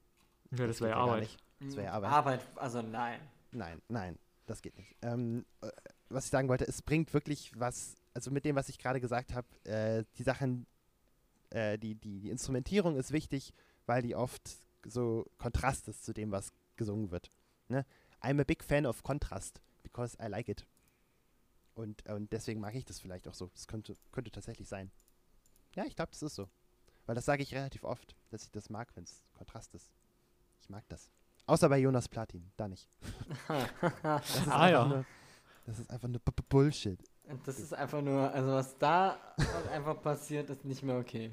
Ja, 0.51 0.68
das 0.68 0.78
geht 0.78 0.88
wäre 0.88 0.91
ja 0.91 0.97
Arbeit. 0.97 1.38
Das 1.60 1.76
wäre 1.76 1.91
Arbeit. 1.91 2.12
Arbeit, 2.12 2.41
also 2.55 2.82
nein. 2.82 3.20
Nein, 3.51 3.82
nein, 3.89 4.18
das 4.45 4.62
geht 4.62 4.78
nicht. 4.78 4.95
Ähm, 5.01 5.45
äh, 5.62 5.70
was 6.10 6.26
ich 6.26 6.32
sagen 6.32 6.47
wollte, 6.47 6.66
es 6.66 6.82
bringt 6.82 7.14
wirklich 7.14 7.51
was, 7.60 7.95
also 8.14 8.32
mit 8.32 8.45
dem, 8.45 8.55
was 8.55 8.70
ich 8.70 8.78
gerade 8.78 9.01
gesagt 9.01 9.34
habe, 9.34 9.47
äh, 9.66 10.03
die 10.18 10.24
Sachen, 10.24 10.68
äh, 11.49 11.78
die, 11.78 11.95
die, 11.95 12.20
die 12.20 12.30
Instrumentierung 12.30 12.95
ist 12.95 13.12
wichtig, 13.12 13.53
weil 13.86 14.01
die 14.01 14.16
oft 14.16 14.41
so 14.86 15.26
Kontrast 15.38 15.88
ist 15.88 16.05
zu 16.05 16.14
dem, 16.14 16.32
was 16.32 16.51
gesungen 16.76 17.12
wird. 17.12 17.32
Ne? 17.68 17.86
I'm 18.22 18.39
a 18.39 18.43
big 18.43 18.64
fan 18.64 18.86
of 18.86 19.03
Kontrast, 19.03 19.62
because 19.84 20.18
I 20.22 20.28
like 20.28 20.49
it. 20.49 20.66
Und, 21.78 22.07
und 22.07 22.32
deswegen 22.34 22.59
mag 22.59 22.73
ich 22.73 22.86
das 22.86 22.99
vielleicht 22.99 23.28
auch 23.28 23.36
so. 23.36 23.51
Das 23.53 23.67
könnte, 23.67 23.95
könnte 24.11 24.32
tatsächlich 24.32 24.67
sein. 24.67 24.89
Ja, 25.75 25.86
ich 25.86 25.95
glaube, 25.95 26.09
das 26.11 26.23
ist 26.23 26.34
so. 26.34 26.49
Weil 27.05 27.13
das 27.13 27.25
sage 27.25 27.43
ich 27.43 27.53
relativ 27.53 27.84
oft, 27.84 28.15
dass 28.32 28.43
ich 28.43 28.51
das 28.51 28.71
mag, 28.71 28.89
wenn 28.95 29.03
es 29.03 29.23
Kontrast 29.36 29.75
ist. 29.75 29.93
Ich 30.59 30.69
mag 30.69 30.84
das. 30.89 31.11
Außer 31.45 31.69
bei 31.69 31.78
Jonas 31.78 32.09
Platin, 32.09 32.51
da 32.57 32.67
nicht. 32.67 32.89
Das 34.01 34.36
ist 34.36 34.47
Ah, 34.47 34.61
einfach 34.63 34.69
ja. 34.71 34.86
Nur, 34.88 35.05
das 35.67 35.80
ist 35.80 35.89
einfach 35.91 36.07
nur 36.07 36.19
B 36.19 36.32
-B 36.32 36.43
Bullshit. 36.49 36.99
Das 37.45 37.59
ist 37.59 37.73
einfach 37.75 38.01
nur, 38.01 38.32
also 38.32 38.49
was 38.53 38.75
da 38.80 39.17
einfach 39.71 40.01
passiert, 40.01 40.49
ist 40.49 40.65
nicht 40.65 40.82
mehr 40.82 40.97
okay. 40.97 41.32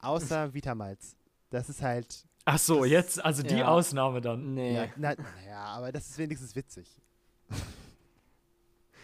Außer 0.00 0.52
Vitamalz. 0.52 1.16
Das 1.48 1.70
ist 1.70 1.80
halt. 1.80 2.26
Ach 2.44 2.58
so, 2.58 2.80
Das- 2.82 2.90
jetzt, 2.90 3.24
also 3.24 3.42
die 3.42 3.56
ja. 3.56 3.68
Ausnahme 3.68 4.20
dann. 4.20 4.52
Nee. 4.52 4.74
Ja, 4.74 4.88
na, 4.96 5.14
ja, 5.46 5.64
aber 5.64 5.92
das 5.92 6.10
ist 6.10 6.18
wenigstens 6.18 6.54
witzig. 6.54 7.00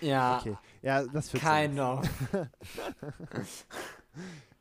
Ja, 0.00 0.38
Okay. 0.38 0.56
Ja, 0.82 1.04
das 1.06 1.28
zu 1.28 1.38
kind 1.38 1.78
of. 1.78 2.08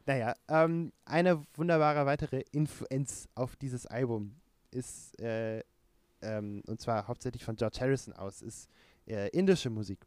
Naja, 0.05 0.35
ähm, 0.47 0.93
eine 1.03 1.43
wunderbare 1.55 2.05
weitere 2.05 2.43
Influenz 2.51 3.27
auf 3.35 3.57
dieses 3.57 3.85
Album 3.85 4.35
ist, 4.71 5.19
äh, 5.19 5.61
ähm, 6.21 6.63
und 6.65 6.79
zwar 6.79 7.07
hauptsächlich 7.07 7.43
von 7.43 7.57
George 7.57 7.79
Harrison 7.81 8.13
aus, 8.13 8.41
ist 8.41 8.69
äh, 9.05 9.27
indische 9.29 9.69
Musik. 9.69 9.99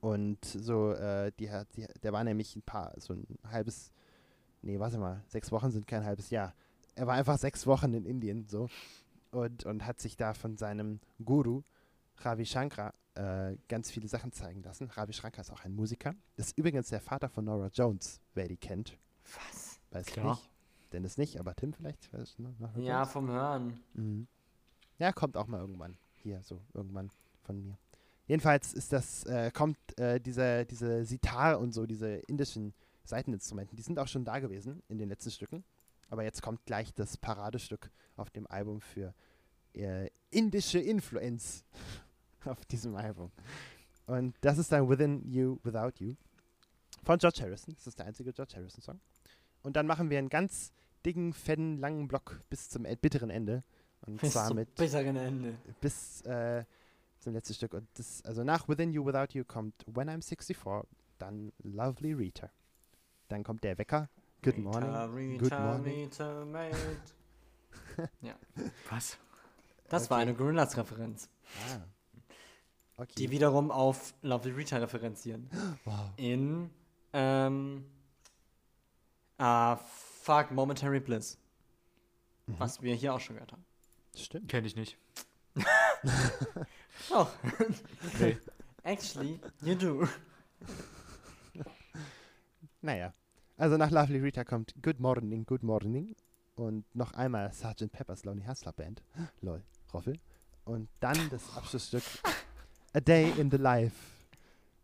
Und 0.00 0.42
so, 0.44 0.92
äh, 0.92 1.30
die 1.38 1.50
hat, 1.50 1.68
die, 1.76 1.86
der 2.02 2.12
war 2.12 2.24
nämlich 2.24 2.56
ein 2.56 2.62
paar, 2.62 2.92
so 2.98 3.12
ein 3.12 3.26
halbes, 3.50 3.92
nee, 4.62 4.78
warte 4.78 4.98
mal, 4.98 5.22
sechs 5.28 5.52
Wochen 5.52 5.70
sind 5.70 5.86
kein 5.86 6.04
halbes 6.04 6.30
Jahr. 6.30 6.54
Er 6.94 7.06
war 7.06 7.14
einfach 7.14 7.38
sechs 7.38 7.66
Wochen 7.66 7.92
in 7.92 8.06
Indien, 8.06 8.46
so, 8.48 8.68
und, 9.30 9.64
und 9.64 9.86
hat 9.86 10.00
sich 10.00 10.16
da 10.16 10.32
von 10.32 10.56
seinem 10.56 11.00
Guru, 11.22 11.62
Ravi 12.18 12.46
Shankar, 12.46 12.94
äh, 13.14 13.56
ganz 13.68 13.90
viele 13.90 14.08
Sachen 14.08 14.32
zeigen 14.32 14.62
lassen. 14.62 14.90
Ravi 14.90 15.12
Shankar 15.12 15.42
ist 15.42 15.50
auch 15.50 15.64
ein 15.64 15.74
Musiker. 15.74 16.14
Das 16.36 16.48
ist 16.48 16.58
übrigens 16.58 16.88
der 16.88 17.00
Vater 17.00 17.28
von 17.28 17.44
Nora 17.44 17.68
Jones, 17.72 18.20
wer 18.34 18.48
die 18.48 18.56
kennt. 18.56 18.96
Was? 19.34 19.80
Weiß 19.90 20.08
ich 20.08 20.16
nicht. 20.16 20.50
Dennis 20.92 21.16
nicht, 21.16 21.38
aber 21.38 21.54
Tim 21.54 21.72
vielleicht. 21.72 22.12
Weiß, 22.12 22.38
ne? 22.38 22.54
Ja, 22.76 23.04
vom 23.06 23.28
Hören. 23.28 23.80
Mhm. 23.94 24.26
Ja, 24.98 25.12
kommt 25.12 25.36
auch 25.36 25.46
mal 25.46 25.60
irgendwann. 25.60 25.96
Hier, 26.22 26.42
so, 26.42 26.60
irgendwann 26.74 27.10
von 27.42 27.60
mir. 27.62 27.78
Jedenfalls 28.26 28.72
ist 28.72 28.92
das, 28.92 29.24
äh, 29.24 29.50
kommt 29.50 29.76
äh, 29.98 30.20
diese, 30.20 30.64
diese 30.66 31.04
Sitar 31.04 31.58
und 31.58 31.72
so, 31.72 31.86
diese 31.86 32.16
indischen 32.28 32.72
Saiteninstrumenten, 33.04 33.76
die 33.76 33.82
sind 33.82 33.98
auch 33.98 34.06
schon 34.06 34.24
da 34.24 34.38
gewesen 34.38 34.82
in 34.88 34.98
den 34.98 35.08
letzten 35.08 35.30
Stücken. 35.30 35.64
Aber 36.08 36.24
jetzt 36.24 36.42
kommt 36.42 36.64
gleich 36.66 36.94
das 36.94 37.16
Paradestück 37.16 37.90
auf 38.16 38.30
dem 38.30 38.46
Album 38.46 38.80
für 38.80 39.14
äh, 39.74 40.08
indische 40.30 40.78
Influenz 40.78 41.64
auf 42.50 42.64
diesem 42.66 42.96
Album. 42.96 43.30
Und 44.06 44.34
das 44.40 44.58
ist 44.58 44.72
dann 44.72 44.88
Within 44.88 45.22
You, 45.30 45.58
Without 45.62 45.92
You 46.04 46.14
von 47.04 47.18
George 47.18 47.40
Harrison. 47.42 47.74
Das 47.74 47.86
ist 47.86 47.98
der 47.98 48.06
einzige 48.06 48.32
George 48.32 48.54
Harrison-Song. 48.56 49.00
Und 49.62 49.76
dann 49.76 49.86
machen 49.86 50.10
wir 50.10 50.18
einen 50.18 50.28
ganz 50.28 50.72
dicken, 51.06 51.32
fetten, 51.32 51.78
langen 51.78 52.08
Block 52.08 52.40
bis 52.50 52.68
zum 52.68 52.84
e- 52.84 52.96
bitteren 52.96 53.30
Ende. 53.30 53.62
Und 54.02 54.20
Bis 54.20 54.32
zwar 54.32 54.48
zum 54.48 54.56
mit 54.56 54.74
bitteren 54.74 55.16
Ende. 55.16 55.56
bis 55.80 56.22
äh, 56.22 56.64
zum 57.20 57.32
letzten 57.34 57.54
Stück. 57.54 57.74
Und 57.74 57.86
das, 57.94 58.22
also 58.24 58.42
nach 58.42 58.68
Within 58.68 58.92
You, 58.92 59.04
Without 59.06 59.36
You 59.38 59.44
kommt 59.44 59.74
When 59.86 60.08
I'm 60.10 60.22
64, 60.22 60.56
dann 61.18 61.52
Lovely 61.62 62.12
Rita. 62.12 62.50
Dann 63.28 63.44
kommt 63.44 63.62
der 63.62 63.78
Wecker. 63.78 64.08
Good 64.42 64.56
Rita, 64.56 65.06
morning. 65.06 65.14
Rita, 65.40 65.42
Good 65.56 65.64
morning. 65.64 66.04
Rita, 66.04 66.44
mate. 66.44 66.76
Was? 68.90 69.18
Das 69.88 70.10
war 70.10 70.18
Okay. 70.18 70.22
eine 70.28 70.34
Gorillaz-Referenz, 70.34 71.28
Ah. 71.70 71.82
Okay. 73.02 73.14
die 73.16 73.30
wiederum 73.30 73.70
auf 73.70 74.14
Lovely 74.22 74.52
Rita 74.52 74.76
referenzieren. 74.76 75.48
wow. 75.84 76.10
In, 76.16 76.70
ähm, 77.12 77.84
ah, 79.38 79.76
fuck, 79.76 80.52
Momentary 80.52 81.00
Bliss. 81.00 81.36
Mhm. 82.46 82.54
Was 82.58 82.80
wir 82.80 82.94
hier 82.94 83.12
auch 83.14 83.20
schon 83.20 83.34
gehört 83.36 83.52
haben. 83.52 83.64
Stimmt. 84.16 84.48
Kenn 84.48 84.64
ich 84.64 84.76
nicht. 84.76 84.96
Oh, 87.10 87.26
Nee. 88.20 88.36
actually, 88.84 89.40
you 89.62 89.74
do. 89.74 90.06
Naja. 92.82 93.12
Also 93.56 93.76
nach 93.76 93.90
Lovely 93.90 94.18
Rita 94.18 94.44
kommt 94.44 94.74
Good 94.82 95.00
Morning, 95.00 95.44
Good 95.46 95.62
Morning. 95.62 96.14
Und 96.54 96.84
noch 96.94 97.12
einmal 97.12 97.50
Sgt. 97.52 97.90
Pepper's 97.92 98.24
Lonely 98.24 98.44
Hustler 98.44 98.72
Band. 98.72 99.02
Lol, 99.40 99.62
Roffel. 99.94 100.18
Und 100.64 100.88
dann 101.00 101.30
das 101.30 101.56
Abschlussstück 101.56 102.02
A 102.94 103.00
Day 103.00 103.30
in 103.38 103.50
the 103.50 103.56
Life. 103.56 103.96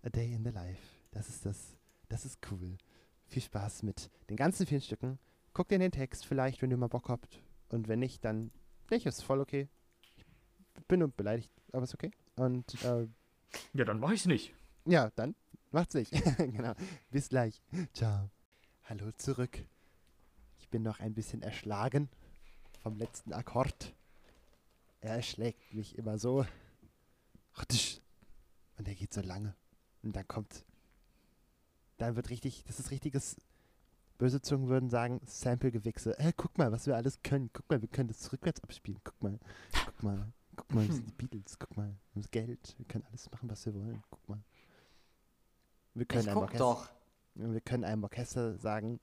A 0.02 0.08
Day 0.08 0.32
in 0.32 0.44
the 0.44 0.50
Life. 0.50 0.80
Das 1.10 1.28
ist 1.28 1.44
das. 1.44 1.76
Das 2.08 2.24
ist 2.24 2.38
cool. 2.50 2.76
Viel 3.26 3.42
Spaß 3.42 3.82
mit 3.82 4.10
den 4.30 4.36
ganzen 4.36 4.66
vielen 4.66 4.80
Stücken. 4.80 5.18
Guckt 5.52 5.72
in 5.72 5.80
den 5.80 5.90
Text 5.92 6.24
vielleicht, 6.24 6.62
wenn 6.62 6.70
ihr 6.70 6.76
mal 6.76 6.86
Bock 6.88 7.08
habt. 7.08 7.42
Und 7.68 7.88
wenn 7.88 7.98
nicht, 7.98 8.24
dann 8.24 8.50
nicht, 8.90 9.04
ist 9.04 9.22
voll 9.22 9.40
okay. 9.40 9.68
Ich 10.78 10.86
bin 10.86 11.00
nur 11.00 11.08
beleidigt, 11.08 11.50
aber 11.72 11.82
ist 11.84 11.94
okay. 11.94 12.10
Und 12.36 12.82
äh, 12.84 13.06
Ja, 13.74 13.84
dann 13.84 13.98
mach 14.00 14.12
ich's 14.12 14.26
nicht. 14.26 14.54
ja, 14.86 15.10
dann 15.16 15.34
macht's 15.70 15.94
nicht. 15.94 16.12
genau. 16.38 16.72
Bis 17.10 17.28
gleich. 17.28 17.60
Ciao. 17.92 18.30
Hallo 18.88 19.10
zurück. 19.12 19.58
Ich 20.58 20.68
bin 20.70 20.82
noch 20.82 21.00
ein 21.00 21.12
bisschen 21.12 21.42
erschlagen 21.42 22.08
vom 22.82 22.96
letzten 22.96 23.34
Akkord. 23.34 23.94
Er 25.00 25.16
erschlägt 25.16 25.74
mich 25.74 25.98
immer 25.98 26.16
so. 26.18 26.46
Und 28.76 28.86
er 28.86 28.94
geht 28.94 29.12
so 29.12 29.20
lange. 29.20 29.54
Und 30.02 30.14
dann 30.14 30.26
kommt. 30.28 30.64
Dann 31.96 32.16
wird 32.16 32.30
richtig. 32.30 32.64
Das 32.66 32.78
ist 32.78 32.90
richtiges. 32.90 33.36
Böse 34.18 34.40
Zungen 34.40 34.68
würden 34.68 34.90
sagen, 34.90 35.20
Sample-Gewichse. 35.26 36.18
Äh, 36.18 36.32
guck 36.36 36.58
mal, 36.58 36.72
was 36.72 36.86
wir 36.86 36.96
alles 36.96 37.22
können. 37.22 37.50
Guck 37.52 37.68
mal, 37.70 37.80
wir 37.80 37.88
können 37.88 38.08
das 38.08 38.32
rückwärts 38.32 38.62
abspielen. 38.62 39.00
Guck 39.04 39.22
mal. 39.22 39.38
Guck 39.84 40.02
mal. 40.02 40.32
Guck 40.56 40.74
mal, 40.74 40.86
wir 40.88 40.94
sind 40.94 41.06
die 41.06 41.12
Beatles. 41.12 41.58
Guck 41.58 41.76
mal. 41.76 41.86
Wir 41.86 41.90
haben 41.90 42.22
das 42.22 42.30
Geld. 42.32 42.74
Wir 42.78 42.86
können 42.86 43.04
alles 43.06 43.30
machen, 43.30 43.48
was 43.48 43.64
wir 43.66 43.74
wollen. 43.74 44.02
Guck 44.10 44.28
mal. 44.28 44.42
Wir 45.94 46.06
können 46.06 46.22
Ich 46.22 46.28
einem 46.28 46.34
guck 46.34 46.42
Orchester, 46.44 46.64
doch. 46.64 46.90
wir 47.52 47.60
können 47.60 47.84
einem 47.84 48.04
Orchester 48.04 48.56
sagen, 48.58 49.00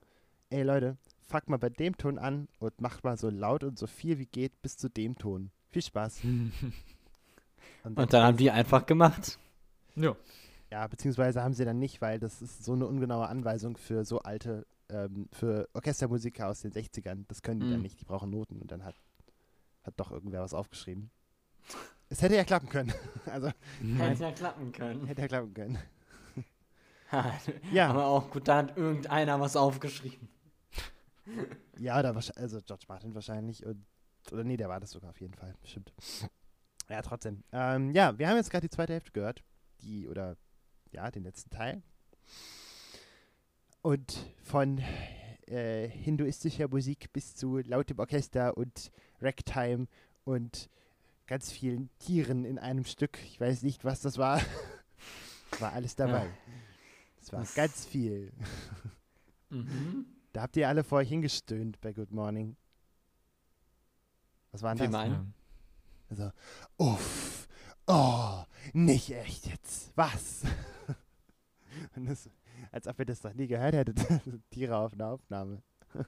ey 0.50 0.62
Leute, 0.62 0.96
fuck 1.28 1.48
mal 1.48 1.58
bei 1.58 1.68
dem 1.70 1.96
Ton 1.96 2.18
an 2.18 2.48
und 2.58 2.80
macht 2.80 3.04
mal 3.04 3.18
so 3.18 3.28
laut 3.30 3.64
und 3.64 3.78
so 3.78 3.86
viel 3.86 4.18
wie 4.18 4.26
geht 4.26 4.60
bis 4.62 4.76
zu 4.76 4.88
dem 4.88 5.16
Ton. 5.16 5.50
Viel 5.70 5.82
Spaß. 5.82 6.20
Und 7.84 7.96
dann, 7.96 8.04
Und 8.04 8.12
dann 8.12 8.22
haben 8.24 8.36
die 8.36 8.50
einfach 8.50 8.86
gemacht. 8.86 9.38
ja. 9.94 10.14
ja, 10.70 10.86
beziehungsweise 10.86 11.42
haben 11.42 11.54
sie 11.54 11.64
dann 11.64 11.78
nicht, 11.78 12.00
weil 12.00 12.18
das 12.18 12.42
ist 12.42 12.64
so 12.64 12.72
eine 12.72 12.86
ungenaue 12.86 13.26
Anweisung 13.28 13.76
für 13.76 14.04
so 14.04 14.20
alte, 14.20 14.66
ähm, 14.88 15.28
für 15.32 15.68
Orchestermusiker 15.74 16.48
aus 16.48 16.60
den 16.60 16.72
60ern. 16.72 17.24
Das 17.28 17.42
können 17.42 17.60
die 17.60 17.66
dann 17.68 17.76
Mhm. 17.78 17.82
nicht, 17.82 18.00
die 18.00 18.04
brauchen 18.04 18.30
Noten 18.30 18.60
und 18.60 18.70
dann 18.70 18.84
hat, 18.84 18.94
hat 19.84 19.94
doch 19.96 20.10
irgendwer 20.10 20.42
was 20.42 20.54
aufgeschrieben. 20.54 21.10
Es 22.08 22.22
hätte 22.22 22.36
ja 22.36 22.44
klappen 22.44 22.68
können. 22.68 22.92
also, 23.26 23.50
Hätte 23.98 24.22
ja 24.22 24.32
klappen 24.32 24.70
können. 24.72 25.06
hätte 25.06 25.22
ja 25.22 25.28
klappen 25.28 25.54
können. 25.54 25.78
Ja. 27.72 27.88
Aber 27.90 28.06
auch 28.06 28.30
gut, 28.30 28.48
da 28.48 28.56
hat 28.58 28.76
irgendeiner 28.76 29.38
was 29.40 29.54
aufgeschrieben. 29.56 30.28
Ja, 31.78 31.98
oder 32.00 32.14
wahrscheinlich, 32.16 32.42
also 32.42 32.60
George 32.62 32.84
Martin 32.88 33.14
wahrscheinlich. 33.14 33.64
Und, 33.64 33.84
oder 34.32 34.42
nee, 34.42 34.56
der 34.56 34.68
war 34.68 34.80
das 34.80 34.90
sogar 34.90 35.10
auf 35.10 35.20
jeden 35.20 35.34
Fall. 35.34 35.54
Stimmt. 35.64 35.92
Ja, 36.88 37.02
trotzdem. 37.02 37.42
Ähm, 37.52 37.90
ja, 37.92 38.18
wir 38.18 38.28
haben 38.28 38.36
jetzt 38.36 38.50
gerade 38.50 38.66
die 38.68 38.74
zweite 38.74 38.92
Hälfte 38.92 39.12
gehört. 39.12 39.42
Die, 39.82 40.06
oder 40.08 40.36
ja, 40.92 41.10
den 41.10 41.24
letzten 41.24 41.50
Teil. 41.50 41.82
Und 43.82 44.32
von 44.42 44.78
äh, 45.46 45.88
hinduistischer 45.88 46.68
Musik 46.68 47.12
bis 47.12 47.34
zu 47.34 47.58
lautem 47.58 47.98
Orchester 47.98 48.56
und 48.56 48.90
Ragtime 49.20 49.86
und 50.24 50.68
ganz 51.26 51.50
vielen 51.52 51.90
Tieren 51.98 52.44
in 52.44 52.58
einem 52.58 52.84
Stück. 52.84 53.18
Ich 53.24 53.40
weiß 53.40 53.62
nicht, 53.62 53.84
was 53.84 54.00
das 54.00 54.18
war. 54.18 54.40
war 55.60 55.72
alles 55.72 55.94
dabei. 55.96 56.28
Es 57.20 57.32
war 57.32 57.40
Das- 57.40 57.54
ganz 57.54 57.84
viel. 57.86 58.32
Mhm. 59.48 60.06
Da 60.32 60.42
habt 60.42 60.56
ihr 60.56 60.68
alle 60.68 60.82
vor 60.82 60.98
euch 60.98 61.08
hingestöhnt 61.08 61.80
bei 61.80 61.92
Good 61.92 62.10
Morning. 62.10 62.56
Was 64.50 64.60
war 64.62 64.74
Wie 64.74 64.78
denn 64.78 64.90
das? 64.90 65.08
mein? 65.08 65.34
Also, 66.10 66.30
uff, 66.76 67.48
oh, 67.86 68.44
nicht 68.72 69.10
echt 69.10 69.46
jetzt. 69.46 69.92
Was? 69.96 70.42
Und 71.96 72.06
das, 72.06 72.30
als 72.70 72.86
ob 72.86 72.98
ihr 72.98 73.06
das 73.06 73.22
noch 73.22 73.34
nie 73.34 73.46
gehört 73.46 73.74
hättet. 73.74 73.98
Tiere 74.50 74.76
auf 74.76 74.92
einer 74.92 75.08
Aufnahme. 75.08 75.62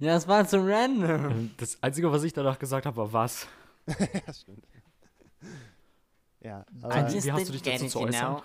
Ja, 0.00 0.16
es 0.16 0.28
war 0.28 0.46
zu 0.46 0.58
random. 0.58 1.30
Ähm, 1.30 1.50
Das 1.56 1.82
Einzige, 1.82 2.12
was 2.12 2.22
ich 2.24 2.34
danach 2.34 2.58
gesagt 2.58 2.84
habe, 2.84 2.94
war 2.94 3.10
was. 3.10 3.46
ja, 3.86 4.34
stimmt. 4.34 4.66
Ja, 6.40 6.66
aber 6.82 7.10
wie 7.10 7.32
hast 7.32 7.48
du 7.48 7.52
dich 7.52 7.62
dazu 7.62 7.86
zu 7.86 8.00
äußern? 8.00 8.34
know. 8.34 8.42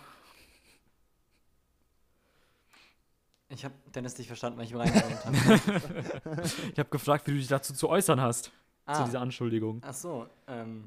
Ich 3.50 3.66
habe 3.66 3.74
Dennis 3.94 4.18
nicht 4.18 4.28
verstanden, 4.28 4.58
weil 4.58 4.66
ich 4.66 4.72
ihm 4.72 4.78
reingeredet 4.78 5.26
habe. 5.26 6.44
Ich 6.72 6.80
habe 6.80 6.90
gefragt, 6.90 7.28
wie 7.28 7.32
du 7.32 7.38
dich 7.38 7.48
dazu 7.48 7.74
zu 7.74 7.90
äußern 7.90 8.22
hast. 8.22 8.52
Zu 8.88 8.94
ah, 8.94 9.04
dieser 9.06 9.20
Anschuldigung. 9.22 9.82
ach 9.84 9.94
so, 9.94 10.28
ähm. 10.48 10.86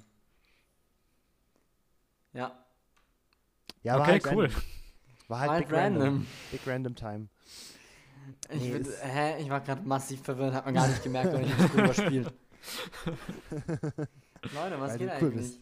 Ja, 2.33 2.65
ja, 3.83 3.95
war 3.95 4.01
okay, 4.03 4.11
halt 4.13 4.27
cool. 4.33 4.45
Random. 4.47 4.63
War 5.29 5.41
halt, 5.41 5.51
halt 5.51 5.69
big 5.69 5.77
random. 5.77 6.03
random. 6.03 6.27
Big 6.51 6.67
Random 6.67 6.95
Time. 6.95 7.29
Ich, 8.51 8.61
Nee, 8.63 8.75
würd- 8.75 9.01
hä, 9.03 9.43
ich 9.43 9.49
war 9.51 9.61
gerade 9.61 9.83
massiv 9.83 10.23
verwirrt, 10.23 10.55
hat 10.55 10.65
man 10.65 10.75
gar 10.75 10.87
nicht 10.89 11.03
gemerkt, 11.03 11.33
weil 11.33 11.43
ich 11.47 11.57
nicht 11.57 11.73
gut 11.73 11.81
überspielt. 11.85 12.33
Leute, 14.55 14.81
was 14.81 14.93
Weil 14.93 14.99
geht 14.99 15.09
cool 15.09 15.29
eigentlich? 15.29 15.35
bist. 15.35 15.61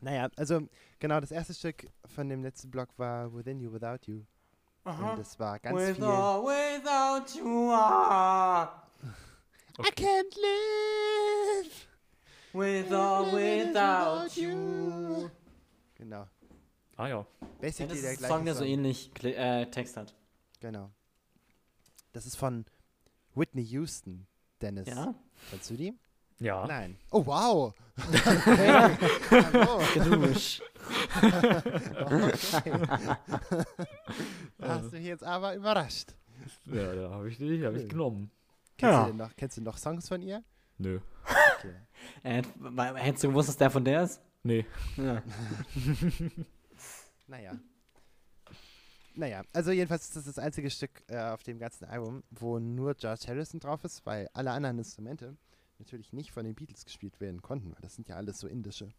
Naja, 0.00 0.28
also 0.36 0.60
genau, 0.98 1.20
das 1.20 1.30
erste 1.30 1.54
Stück 1.54 1.86
von 2.14 2.28
dem 2.28 2.42
letzten 2.42 2.70
Block 2.70 2.88
war 2.98 3.32
Within 3.34 3.60
You, 3.60 3.72
Without 3.72 3.98
You. 4.06 4.22
Und 4.84 5.18
das 5.18 5.38
war 5.38 5.58
ganz 5.60 5.76
With 5.78 5.96
viel. 5.96 6.04
or 6.04 6.44
without 6.44 7.38
you 7.38 7.70
are. 9.78 9.86
I 9.86 9.90
can't 9.90 10.36
live. 10.36 11.88
With 12.54 12.92
or 12.92 13.32
without 13.32 14.36
you. 14.36 15.30
Genau. 15.96 16.26
Ah 16.96 17.06
ja. 17.08 17.16
Ja, 17.18 17.26
Basically 17.60 17.88
das 17.88 17.96
ist 17.96 18.02
der 18.04 18.10
ein 18.10 18.16
gleiche 18.18 18.34
Song, 18.34 18.44
der 18.44 18.54
so 18.54 18.64
ähnlich 18.64 19.10
Kle- 19.14 19.34
äh, 19.34 19.66
Text 19.70 19.96
hat. 19.96 20.14
Genau. 20.60 20.90
Das 22.12 22.26
ist 22.26 22.36
von 22.36 22.66
Whitney 23.34 23.64
Houston, 23.64 24.26
Dennis. 24.60 24.86
Ja? 24.88 25.14
Kennst 25.50 25.70
du 25.70 25.74
die? 25.76 25.94
Ja. 26.40 26.66
Nein. 26.66 26.98
Oh, 27.10 27.24
wow. 27.24 27.72
Okay. 27.96 28.96
Hallo. 29.30 29.80
Gedusch. 29.94 30.60
Okay. 31.22 32.72
da 34.58 34.68
hast 34.68 34.92
du 34.92 34.96
mich 34.96 35.04
jetzt 35.06 35.24
aber 35.24 35.54
überrascht. 35.54 36.14
Ja, 36.66 36.94
da 36.94 37.10
habe 37.10 37.28
ich 37.30 37.38
die 37.38 37.64
hab 37.64 37.74
ich 37.74 37.88
genommen. 37.88 38.30
Kennst, 38.82 38.92
Ja. 38.94 39.02
du 39.04 39.08
denn 39.10 39.16
noch, 39.16 39.36
kennst 39.36 39.56
du 39.56 39.60
noch 39.62 39.78
Songs 39.78 40.08
von 40.08 40.22
ihr? 40.22 40.42
Nö. 40.78 41.00
Okay. 41.58 41.74
Äh, 42.24 42.42
hättest 42.96 43.22
du 43.22 43.28
gewusst, 43.28 43.48
dass 43.48 43.56
der 43.56 43.70
von 43.70 43.84
der 43.84 44.02
ist? 44.02 44.20
Nee. 44.42 44.66
Ja. 44.96 45.22
Naja. 47.28 47.52
Naja, 49.14 49.42
also 49.52 49.70
jedenfalls 49.70 50.04
ist 50.04 50.16
das 50.16 50.24
das 50.24 50.38
einzige 50.38 50.68
Stück 50.70 51.02
äh, 51.08 51.18
auf 51.18 51.42
dem 51.44 51.58
ganzen 51.58 51.84
Album, 51.84 52.24
wo 52.30 52.58
nur 52.58 52.94
George 52.94 53.24
Harrison 53.28 53.60
drauf 53.60 53.84
ist, 53.84 54.04
weil 54.04 54.28
alle 54.32 54.50
anderen 54.50 54.78
Instrumente 54.78 55.36
natürlich 55.78 56.12
nicht 56.12 56.32
von 56.32 56.44
den 56.44 56.54
Beatles 56.54 56.84
gespielt 56.84 57.20
werden 57.20 57.40
konnten, 57.42 57.72
weil 57.72 57.80
das 57.82 57.94
sind 57.94 58.08
ja 58.08 58.16
alles 58.16 58.40
so 58.40 58.48
indische, 58.48 58.92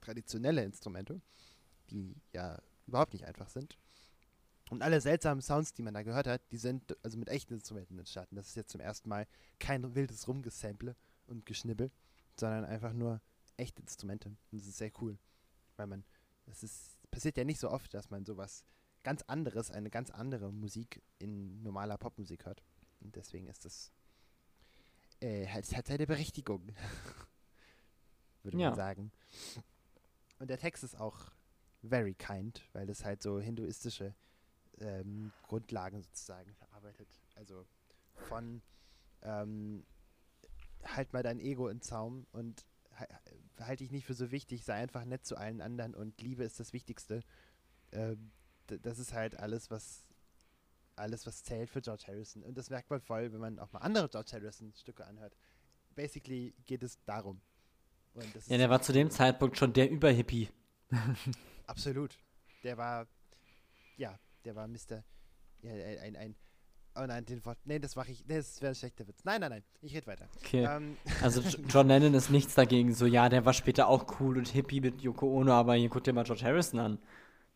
traditionelle 0.00 0.62
Instrumente, 0.64 1.20
die 1.90 2.16
ja 2.32 2.58
überhaupt 2.86 3.12
nicht 3.12 3.26
einfach 3.26 3.48
sind. 3.48 3.78
Und 4.70 4.82
alle 4.82 5.00
seltsamen 5.00 5.40
Sounds, 5.40 5.72
die 5.72 5.82
man 5.82 5.94
da 5.94 6.02
gehört 6.02 6.26
hat, 6.26 6.42
die 6.52 6.58
sind 6.58 6.96
also 7.02 7.16
mit 7.18 7.28
echten 7.28 7.54
Instrumenten 7.54 7.98
entstanden. 7.98 8.36
Das 8.36 8.48
ist 8.48 8.56
jetzt 8.56 8.70
zum 8.70 8.80
ersten 8.80 9.08
Mal 9.08 9.26
kein 9.58 9.94
wildes 9.94 10.28
Rumgesample 10.28 10.94
und 11.26 11.46
Geschnibbel, 11.46 11.90
sondern 12.38 12.64
einfach 12.64 12.92
nur 12.92 13.20
echte 13.56 13.80
Instrumente. 13.82 14.28
Und 14.28 14.38
das 14.60 14.66
ist 14.68 14.78
sehr 14.78 14.92
cool, 15.00 15.18
weil 15.76 15.86
man 15.86 16.04
es 16.46 16.62
ist, 16.62 16.98
passiert 17.10 17.36
ja 17.36 17.44
nicht 17.44 17.60
so 17.60 17.70
oft, 17.70 17.92
dass 17.94 18.10
man 18.10 18.24
sowas 18.24 18.64
ganz 19.02 19.22
anderes, 19.22 19.70
eine 19.70 19.90
ganz 19.90 20.10
andere 20.10 20.52
Musik 20.52 21.02
in 21.18 21.62
normaler 21.62 21.98
Popmusik 21.98 22.46
hört. 22.46 22.62
Und 23.00 23.16
deswegen 23.16 23.46
ist 23.48 23.64
das 23.64 23.90
äh, 25.20 25.46
hat, 25.46 25.64
hat 25.76 25.86
seine 25.86 26.06
Berechtigung, 26.06 26.68
würde 28.42 28.58
Ja. 28.58 28.68
man 28.70 28.76
sagen. 28.76 29.12
Und 30.38 30.48
der 30.48 30.58
Text 30.58 30.84
ist 30.84 30.98
auch 30.98 31.32
very 31.82 32.14
kind, 32.14 32.62
weil 32.72 32.86
das 32.86 33.04
halt 33.04 33.22
so 33.22 33.40
hinduistische 33.40 34.14
ähm, 34.80 35.32
Grundlagen 35.42 36.02
sozusagen 36.02 36.54
verarbeitet. 36.54 37.08
Also 37.34 37.66
von 38.28 38.62
ähm, 39.22 39.84
halt 40.84 41.12
mal 41.12 41.22
dein 41.22 41.40
Ego 41.40 41.68
in 41.68 41.80
Zaum 41.80 42.26
und 42.32 42.64
ha- 42.98 43.06
halte 43.60 43.84
ich 43.84 43.90
nicht 43.90 44.06
für 44.06 44.14
so 44.14 44.30
wichtig, 44.30 44.64
sei 44.64 44.74
einfach 44.74 45.04
nett 45.04 45.26
zu 45.26 45.36
allen 45.36 45.60
anderen 45.60 45.94
und 45.94 46.20
Liebe 46.20 46.44
ist 46.44 46.60
das 46.60 46.72
Wichtigste. 46.72 47.22
Ähm, 47.92 48.30
das 48.66 48.98
ist 48.98 49.12
halt 49.12 49.38
alles, 49.38 49.70
was 49.70 50.04
alles, 50.96 51.26
was 51.26 51.44
zählt 51.44 51.70
für 51.70 51.80
George 51.80 52.04
Harrison. 52.08 52.42
Und 52.42 52.58
das 52.58 52.70
merkt 52.70 52.90
man 52.90 53.00
voll, 53.00 53.32
wenn 53.32 53.40
man 53.40 53.58
auch 53.58 53.72
mal 53.72 53.80
andere 53.80 54.08
George 54.08 54.32
Harrison-Stücke 54.32 55.06
anhört. 55.06 55.36
Basically 55.94 56.54
geht 56.66 56.82
es 56.82 57.02
darum. 57.04 57.40
Ja, 58.46 58.58
der 58.58 58.68
war 58.68 58.82
zu 58.82 58.92
dem 58.92 59.10
Zeitpunkt 59.10 59.56
schon 59.56 59.72
der 59.72 59.88
Überhippie. 59.90 60.48
absolut. 61.66 62.18
Der 62.64 62.76
war, 62.76 63.06
ja, 63.96 64.18
der 64.44 64.54
war 64.54 64.68
Mr. 64.68 65.04
Ja, 65.62 65.72
ein, 65.72 66.16
ein, 66.16 66.36
Oh 66.94 67.06
nein, 67.06 67.24
den 67.24 67.44
Wort. 67.44 67.58
Nee, 67.64 67.78
das 67.78 67.94
mache 67.94 68.10
ich. 68.10 68.26
Nee, 68.26 68.36
das 68.36 68.60
wäre 68.60 68.72
ein 68.72 68.74
schlechter 68.74 69.06
Witz. 69.06 69.24
Nein, 69.24 69.40
nein, 69.40 69.50
nein. 69.50 69.64
Ich 69.82 69.94
rede 69.94 70.06
weiter. 70.08 70.28
Okay. 70.38 70.64
Ähm, 70.64 70.96
Also 71.22 71.40
John 71.68 71.86
Lennon 71.86 72.12
ist 72.14 72.30
nichts 72.30 72.54
dagegen. 72.56 72.92
So, 72.92 73.06
ja, 73.06 73.28
der 73.28 73.44
war 73.44 73.52
später 73.52 73.86
auch 73.86 74.18
cool 74.18 74.36
und 74.36 74.48
hippie 74.48 74.80
mit 74.80 75.00
Yoko 75.00 75.28
Ono, 75.38 75.52
aber 75.52 75.74
hier 75.74 75.90
guck 75.90 76.02
dir 76.02 76.12
mal 76.12 76.24
George 76.24 76.42
Harrison 76.44 76.80
an. 76.80 76.98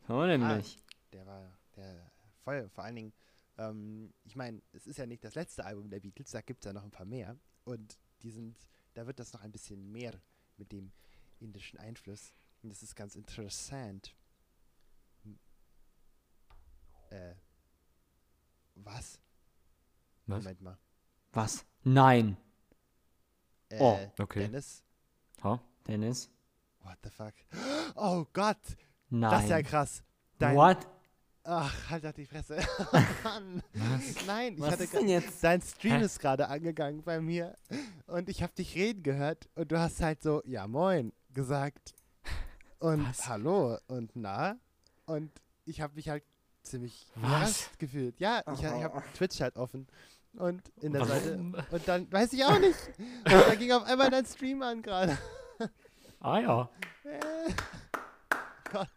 So 0.07 0.25
nämlich. 0.25 0.79
der 1.13 1.27
war 1.27 1.51
der 1.77 2.13
voll, 2.45 2.69
vor 2.69 2.85
allen 2.85 2.97
Dingen, 2.97 3.13
ähm, 3.59 4.13
ich 4.25 4.37
meine, 4.37 4.61
es 4.73 4.87
ist 4.87 4.99
ja 4.99 5.07
nicht 5.07 5.25
das 5.25 5.35
letzte 5.35 5.65
Album 5.65 5.91
der 5.91 6.01
Beatles, 6.01 6.31
da 6.31 6.41
gibt 6.41 6.65
es 6.65 6.67
ja 6.67 6.73
noch 6.73 6.85
ein 6.85 6.91
paar 6.91 7.07
mehr 7.07 7.37
und 7.65 7.99
die 8.23 8.31
sind, 8.31 8.57
da 8.95 9.07
wird 9.07 9.19
das 9.19 9.33
noch 9.33 9.43
ein 9.43 9.53
bisschen 9.53 9.91
mehr 9.91 10.13
mit 10.57 10.73
dem 10.73 10.93
indischen 11.41 11.79
Einfluss 11.79 12.33
und 12.63 12.71
das 12.71 12.83
ist 12.83 12.95
ganz 12.95 13.17
interessant. 13.17 14.15
Äh, 17.13 17.35
was? 18.77 19.21
Was? 20.27 20.39
Moment 20.45 20.61
mal. 20.63 20.79
Was? 21.33 21.65
Nein. 21.85 22.37
Äh, 23.69 23.79
Oh, 23.81 23.99
okay. 24.19 24.41
Dennis? 24.41 24.83
Ha? 25.43 25.61
Dennis? 25.87 26.31
What 26.81 26.99
the 27.05 27.11
fuck? 27.11 27.35
Oh 27.97 28.25
Gott, 28.33 28.59
Nein. 29.11 29.31
das 29.31 29.45
ist 29.45 29.51
ja 29.51 29.63
krass. 29.63 30.03
Dein, 30.39 30.57
What? 30.57 30.89
Ach, 31.45 31.91
halt 31.91 32.05
doch 32.05 32.13
die 32.13 32.25
Fresse. 32.25 32.57
Mann. 33.25 33.63
Nein, 34.27 34.55
ich 34.55 34.61
Was 34.61 34.73
hatte 34.73 34.85
ist 34.85 34.95
denn 34.95 35.09
jetzt? 35.09 35.43
Dein 35.45 35.61
Stream 35.61 35.99
Hä? 35.99 36.05
ist 36.05 36.19
gerade 36.21 36.49
angegangen 36.49 37.03
bei 37.03 37.21
mir 37.21 37.57
und 38.07 38.29
ich 38.29 38.43
habe 38.43 38.53
dich 38.55 38.75
reden 38.75 39.03
gehört 39.03 39.49
und 39.57 39.71
du 39.73 39.79
hast 39.79 40.01
halt 40.01 40.23
so, 40.23 40.41
ja 40.45 40.67
moin, 40.69 41.13
gesagt 41.31 41.95
und 42.79 43.05
Was? 43.09 43.29
hallo 43.29 43.77
und 43.89 44.13
na 44.15 44.57
und 45.07 45.31
ich 45.65 45.81
habe 45.81 45.95
mich 45.95 46.09
halt 46.09 46.25
ziemlich 46.63 47.07
Was? 47.15 47.23
überrascht 47.23 47.79
gefühlt. 47.79 48.21
Ja, 48.21 48.43
ich, 48.53 48.61
ich 48.61 48.67
habe 48.67 49.03
Twitch 49.15 49.41
halt 49.41 49.57
offen 49.57 49.87
und 50.35 50.63
in 50.81 50.93
der 50.93 51.05
Seite 51.05 51.35
und 51.71 51.89
dann 51.89 52.11
weiß 52.11 52.33
ich 52.33 52.45
auch 52.45 52.59
nicht. 52.59 52.79
Und 52.99 53.33
da 53.33 53.55
ging 53.55 53.73
auf 53.73 53.85
einmal 53.85 54.11
dein 54.11 54.25
Stream 54.25 54.63
an 54.63 54.83
gerade. 54.83 55.19
Ah 56.25 56.39
ja. 56.39 56.69
Äh, 57.03 57.51
Gott, 58.73 58.89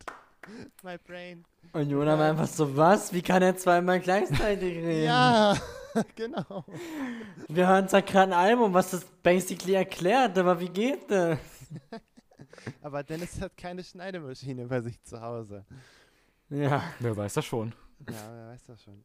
my 0.83 0.95
brain. 0.99 1.43
Und 1.73 1.89
Jonah 1.89 2.19
war 2.19 2.29
einfach 2.29 2.47
so, 2.47 2.77
was? 2.77 3.11
Wie 3.11 3.23
kann 3.23 3.41
er 3.41 3.57
zweimal 3.57 3.99
gleichzeitig 3.99 4.77
reden? 4.77 5.05
Ja, 5.05 5.57
genau. 6.15 6.65
Wir 7.47 7.67
hören 7.67 7.89
zwar 7.89 8.03
gerade 8.03 8.31
ein 8.31 8.39
Album, 8.39 8.75
was 8.75 8.91
das 8.91 9.05
basically 9.23 9.73
erklärt, 9.73 10.37
aber 10.37 10.59
wie 10.59 10.69
geht 10.69 11.09
das? 11.09 11.39
Aber 12.83 13.01
Dennis 13.03 13.41
hat 13.41 13.57
keine 13.57 13.83
Schneidemaschine 13.83 14.67
bei 14.67 14.81
sich 14.81 15.01
zu 15.01 15.19
Hause. 15.19 15.65
Ja. 16.49 16.83
Wer 16.99 17.15
weiß 17.17 17.33
das 17.35 17.45
schon. 17.45 17.73
Ja, 18.09 18.13
wer 18.33 18.47
weiß 18.49 18.63
das 18.65 18.83
schon. 18.83 19.03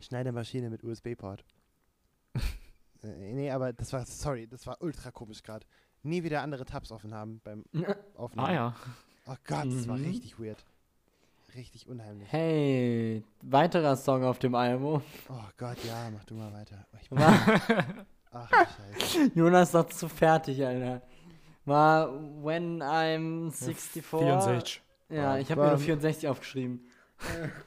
Schneidemaschine 0.00 0.70
mit 0.70 0.82
USB-Port. 0.84 1.44
äh, 3.02 3.32
nee, 3.32 3.50
aber 3.50 3.72
das 3.72 3.92
war, 3.92 4.04
sorry, 4.06 4.46
das 4.46 4.66
war 4.66 4.80
ultra 4.80 5.10
komisch 5.10 5.42
gerade. 5.42 5.66
Nie 6.02 6.22
wieder 6.22 6.42
andere 6.42 6.64
Tabs 6.64 6.92
offen 6.92 7.12
haben 7.14 7.40
beim 7.42 7.64
Aufnehmen. 8.16 8.46
Ah 8.46 8.52
ja. 8.52 8.76
Oh 9.26 9.34
Gott, 9.46 9.66
das 9.66 9.88
war 9.88 9.96
Mhm. 9.96 10.04
richtig 10.06 10.38
weird. 10.38 10.64
Richtig 11.54 11.88
unheimlich. 11.88 12.30
Hey, 12.30 13.24
weiterer 13.42 13.96
Song 13.96 14.22
auf 14.22 14.38
dem 14.38 14.54
Album. 14.54 15.02
Oh 15.28 15.34
Gott, 15.56 15.82
ja, 15.84 16.10
mach 16.10 16.24
du 16.24 16.34
mal 16.34 16.52
weiter. 16.52 16.86
Oh, 16.92 16.96
ich 17.00 17.08
bin, 17.10 17.18
War, 17.18 17.32
ach, 18.30 18.48
du 18.50 18.56
Scheiße. 19.00 19.30
Jonas 19.34 19.68
ist 19.68 19.74
doch 19.74 19.86
zu 19.88 20.08
fertig, 20.08 20.64
Alter. 20.64 21.02
War 21.64 22.12
When 22.44 22.82
I'm 22.82 23.50
64. 23.50 24.02
64. 24.04 24.82
Ja, 25.08 25.38
ich 25.38 25.50
habe 25.50 25.62
mir 25.62 25.66
nur 25.68 25.76
bam. 25.76 25.84
64 25.84 26.28
aufgeschrieben. 26.28 26.86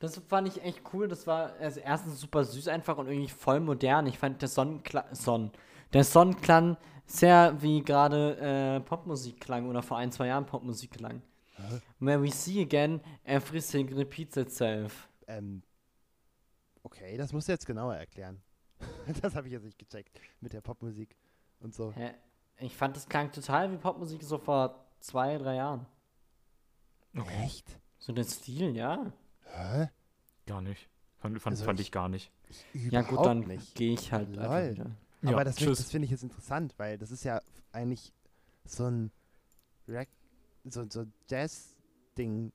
Das 0.00 0.16
fand 0.28 0.46
ich 0.46 0.62
echt 0.62 0.82
cool. 0.92 1.08
Das 1.08 1.26
war 1.26 1.54
also 1.58 1.80
erstens 1.80 2.20
super 2.20 2.44
süß 2.44 2.68
einfach 2.68 2.98
und 2.98 3.08
irgendwie 3.08 3.28
voll 3.28 3.58
modern. 3.58 4.06
Ich 4.06 4.16
fand 4.16 4.40
der 4.40 4.48
Sonnenklang, 4.48 5.12
Son, 5.12 5.50
der 5.92 6.04
Sonnenklang 6.04 6.76
sehr 7.04 7.60
wie 7.60 7.82
gerade 7.82 8.36
äh, 8.76 8.80
Popmusik 8.80 9.40
klang 9.40 9.68
oder 9.68 9.82
vor 9.82 9.96
ein, 9.96 10.12
zwei 10.12 10.28
Jahren 10.28 10.46
Popmusik 10.46 10.92
klang. 10.92 11.22
When 11.98 12.22
we 12.22 12.30
see 12.30 12.62
again, 12.62 13.00
everything 13.24 13.92
repeats 13.92 14.36
itself. 14.36 15.08
Ähm, 15.26 15.62
okay, 16.84 17.16
das 17.16 17.32
musst 17.32 17.48
du 17.48 17.52
jetzt 17.52 17.66
genauer 17.66 17.96
erklären. 17.96 18.40
das 19.22 19.34
habe 19.34 19.48
ich 19.48 19.52
jetzt 19.52 19.64
nicht 19.64 19.78
gecheckt. 19.78 20.20
Mit 20.40 20.52
der 20.52 20.60
Popmusik 20.60 21.16
und 21.58 21.74
so. 21.74 21.92
Hä? 21.92 22.14
Ich 22.60 22.76
fand, 22.76 22.96
das 22.96 23.08
klang 23.08 23.32
total 23.32 23.72
wie 23.72 23.76
Popmusik 23.76 24.22
so 24.22 24.38
vor 24.38 24.86
zwei, 25.00 25.36
drei 25.38 25.56
Jahren. 25.56 25.86
Echt? 27.42 27.78
So 27.98 28.12
der 28.12 28.24
Stil, 28.24 28.76
ja. 28.76 29.12
Hä? 29.44 29.88
Gar 30.46 30.60
nicht. 30.62 30.88
Fand, 31.16 31.40
fand, 31.40 31.52
Also 31.54 31.64
fand 31.64 31.80
ich- 31.80 31.86
ich 31.86 31.92
gar 31.92 32.08
nicht. 32.08 32.30
Ja 32.72 33.02
gut, 33.02 33.24
dann 33.26 33.44
gehe 33.74 33.92
ich 33.94 34.12
halt 34.12 34.34
Lol. 34.36 34.44
einfach 34.44 34.70
wieder. 34.72 34.90
Ja, 35.22 35.30
Aber 35.32 35.44
das, 35.44 35.56
das 35.56 35.90
finde 35.90 36.04
ich 36.06 36.12
jetzt 36.12 36.22
interessant, 36.22 36.74
weil 36.78 36.96
das 36.96 37.10
ist 37.10 37.24
ja 37.24 37.40
eigentlich 37.72 38.12
so 38.64 38.86
ein 38.86 39.10
Rack, 39.88 40.08
so, 40.64 40.86
so 40.88 41.00
ein 41.00 41.12
Jazz-Ding. 41.28 42.52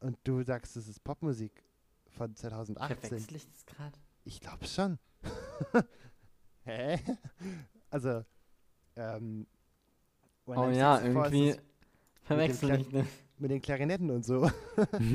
Und 0.00 0.18
du 0.24 0.42
sagst, 0.42 0.74
das 0.76 0.88
ist 0.88 1.04
Popmusik 1.04 1.62
von 2.08 2.34
2018. 2.34 2.96
Verwechsel 2.96 3.36
ich 3.36 3.46
das 3.48 3.66
gerade? 3.66 3.98
Ich 4.24 4.40
glaube 4.40 4.66
schon. 4.66 4.98
Hä? 6.64 6.98
Also, 7.90 8.24
ähm. 8.96 9.46
When 10.46 10.58
Oh 10.58 10.62
I'm 10.62 10.72
ja, 10.72 10.96
64 10.98 11.40
ist 11.40 11.56
irgendwie 11.56 11.60
verwechsel 12.24 12.80
ich 12.80 12.88
das. 12.88 13.06
Mit 13.42 13.50
den 13.50 13.60
Klarinetten 13.60 14.08
und 14.10 14.24
so. 14.24 14.48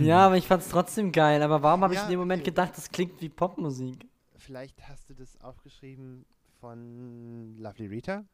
Ja, 0.02 0.26
aber 0.26 0.36
ich 0.36 0.46
fand's 0.46 0.68
trotzdem 0.68 1.14
geil. 1.14 1.42
Aber 1.42 1.64
warum 1.64 1.82
habe 1.82 1.94
ich 1.94 2.00
Ja, 2.00 2.04
in 2.06 2.12
dem 2.12 2.20
Moment 2.20 2.42
okay. 2.42 2.52
gedacht, 2.52 2.74
das 2.76 2.92
klingt 2.92 3.22
wie 3.22 3.30
Popmusik? 3.30 4.06
Vielleicht 4.36 4.86
hast 4.90 5.10
du 5.10 5.14
das 5.14 5.40
aufgeschrieben 5.40 6.26
von 6.60 7.56
Lovely 7.58 7.88
Rita? 7.88 8.26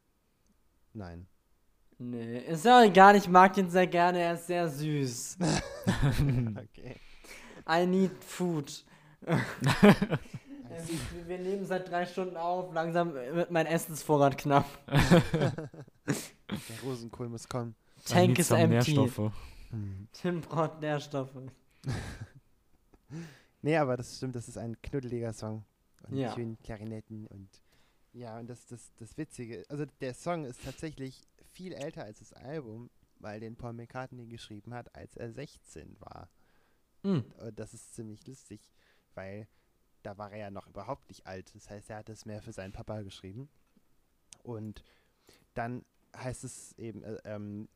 Nein. 0.93 1.27
Nee, 1.99 2.39
ist 2.39 2.65
ja 2.65 2.79
auch 2.79 2.83
egal, 2.83 3.15
ich 3.15 3.29
mag 3.29 3.55
ihn 3.55 3.69
sehr 3.69 3.85
gerne, 3.85 4.17
er 4.19 4.33
ist 4.33 4.47
sehr 4.47 4.67
süß. 4.67 5.37
Okay. 6.57 6.95
I 7.69 7.85
need 7.85 8.11
food. 8.23 8.83
Ist- 9.21 11.27
Wir 11.27 11.37
nehmen 11.37 11.65
seit 11.65 11.87
drei 11.89 12.05
Stunden 12.07 12.35
auf, 12.35 12.73
langsam 12.73 13.13
wird 13.13 13.51
mein 13.51 13.67
Essensvorrat 13.67 14.39
knapp. 14.39 14.65
Der 15.27 15.69
Rosenkohl 16.83 17.29
muss 17.29 17.47
kommen. 17.47 17.75
Tank 18.05 18.37
ist 18.39 18.49
empty. 18.51 18.95
Nährstoffe. 18.97 19.31
Tim 20.13 20.41
braucht 20.41 20.79
Nährstoffe. 20.81 21.35
Nee, 23.61 23.77
aber 23.77 23.95
das 23.95 24.17
stimmt, 24.17 24.35
das 24.35 24.49
ist 24.49 24.57
ein 24.57 24.81
knuddeliger 24.81 25.31
Song. 25.31 25.63
Und 26.09 26.17
Ja. 26.17 26.33
schönen 26.33 26.59
Klarinetten 26.59 27.27
und 27.27 27.49
ja, 28.11 28.37
und 28.37 28.47
das, 28.47 28.67
das, 28.67 28.93
das 28.95 29.17
Witzige, 29.17 29.63
also 29.69 29.85
der 30.01 30.13
Song 30.13 30.45
ist 30.45 30.63
tatsächlich 30.63 31.23
viel 31.53 31.71
älter 31.73 32.03
als 32.03 32.19
das 32.19 32.33
Album, 32.33 32.89
weil 33.19 33.39
den 33.39 33.55
Paul 33.55 33.73
McCartney 33.73 34.27
geschrieben 34.27 34.73
hat, 34.73 34.93
als 34.95 35.15
er 35.15 35.31
16 35.31 35.95
war. 35.99 36.29
Hm. 37.03 37.23
Und 37.37 37.57
das 37.57 37.73
ist 37.73 37.95
ziemlich 37.95 38.27
lustig, 38.27 38.69
weil 39.15 39.47
da 40.03 40.17
war 40.17 40.31
er 40.31 40.37
ja 40.39 40.51
noch 40.51 40.67
überhaupt 40.67 41.07
nicht 41.07 41.25
alt. 41.25 41.55
Das 41.55 41.69
heißt, 41.69 41.89
er 41.89 41.97
hat 41.97 42.09
es 42.09 42.25
mehr 42.25 42.41
für 42.41 42.51
seinen 42.51 42.73
Papa 42.73 43.01
geschrieben. 43.01 43.49
Und 44.43 44.83
dann 45.53 45.85
heißt 46.15 46.43
es 46.43 46.73
eben, 46.77 47.03
äh, 47.03 47.17
ähm, 47.23 47.69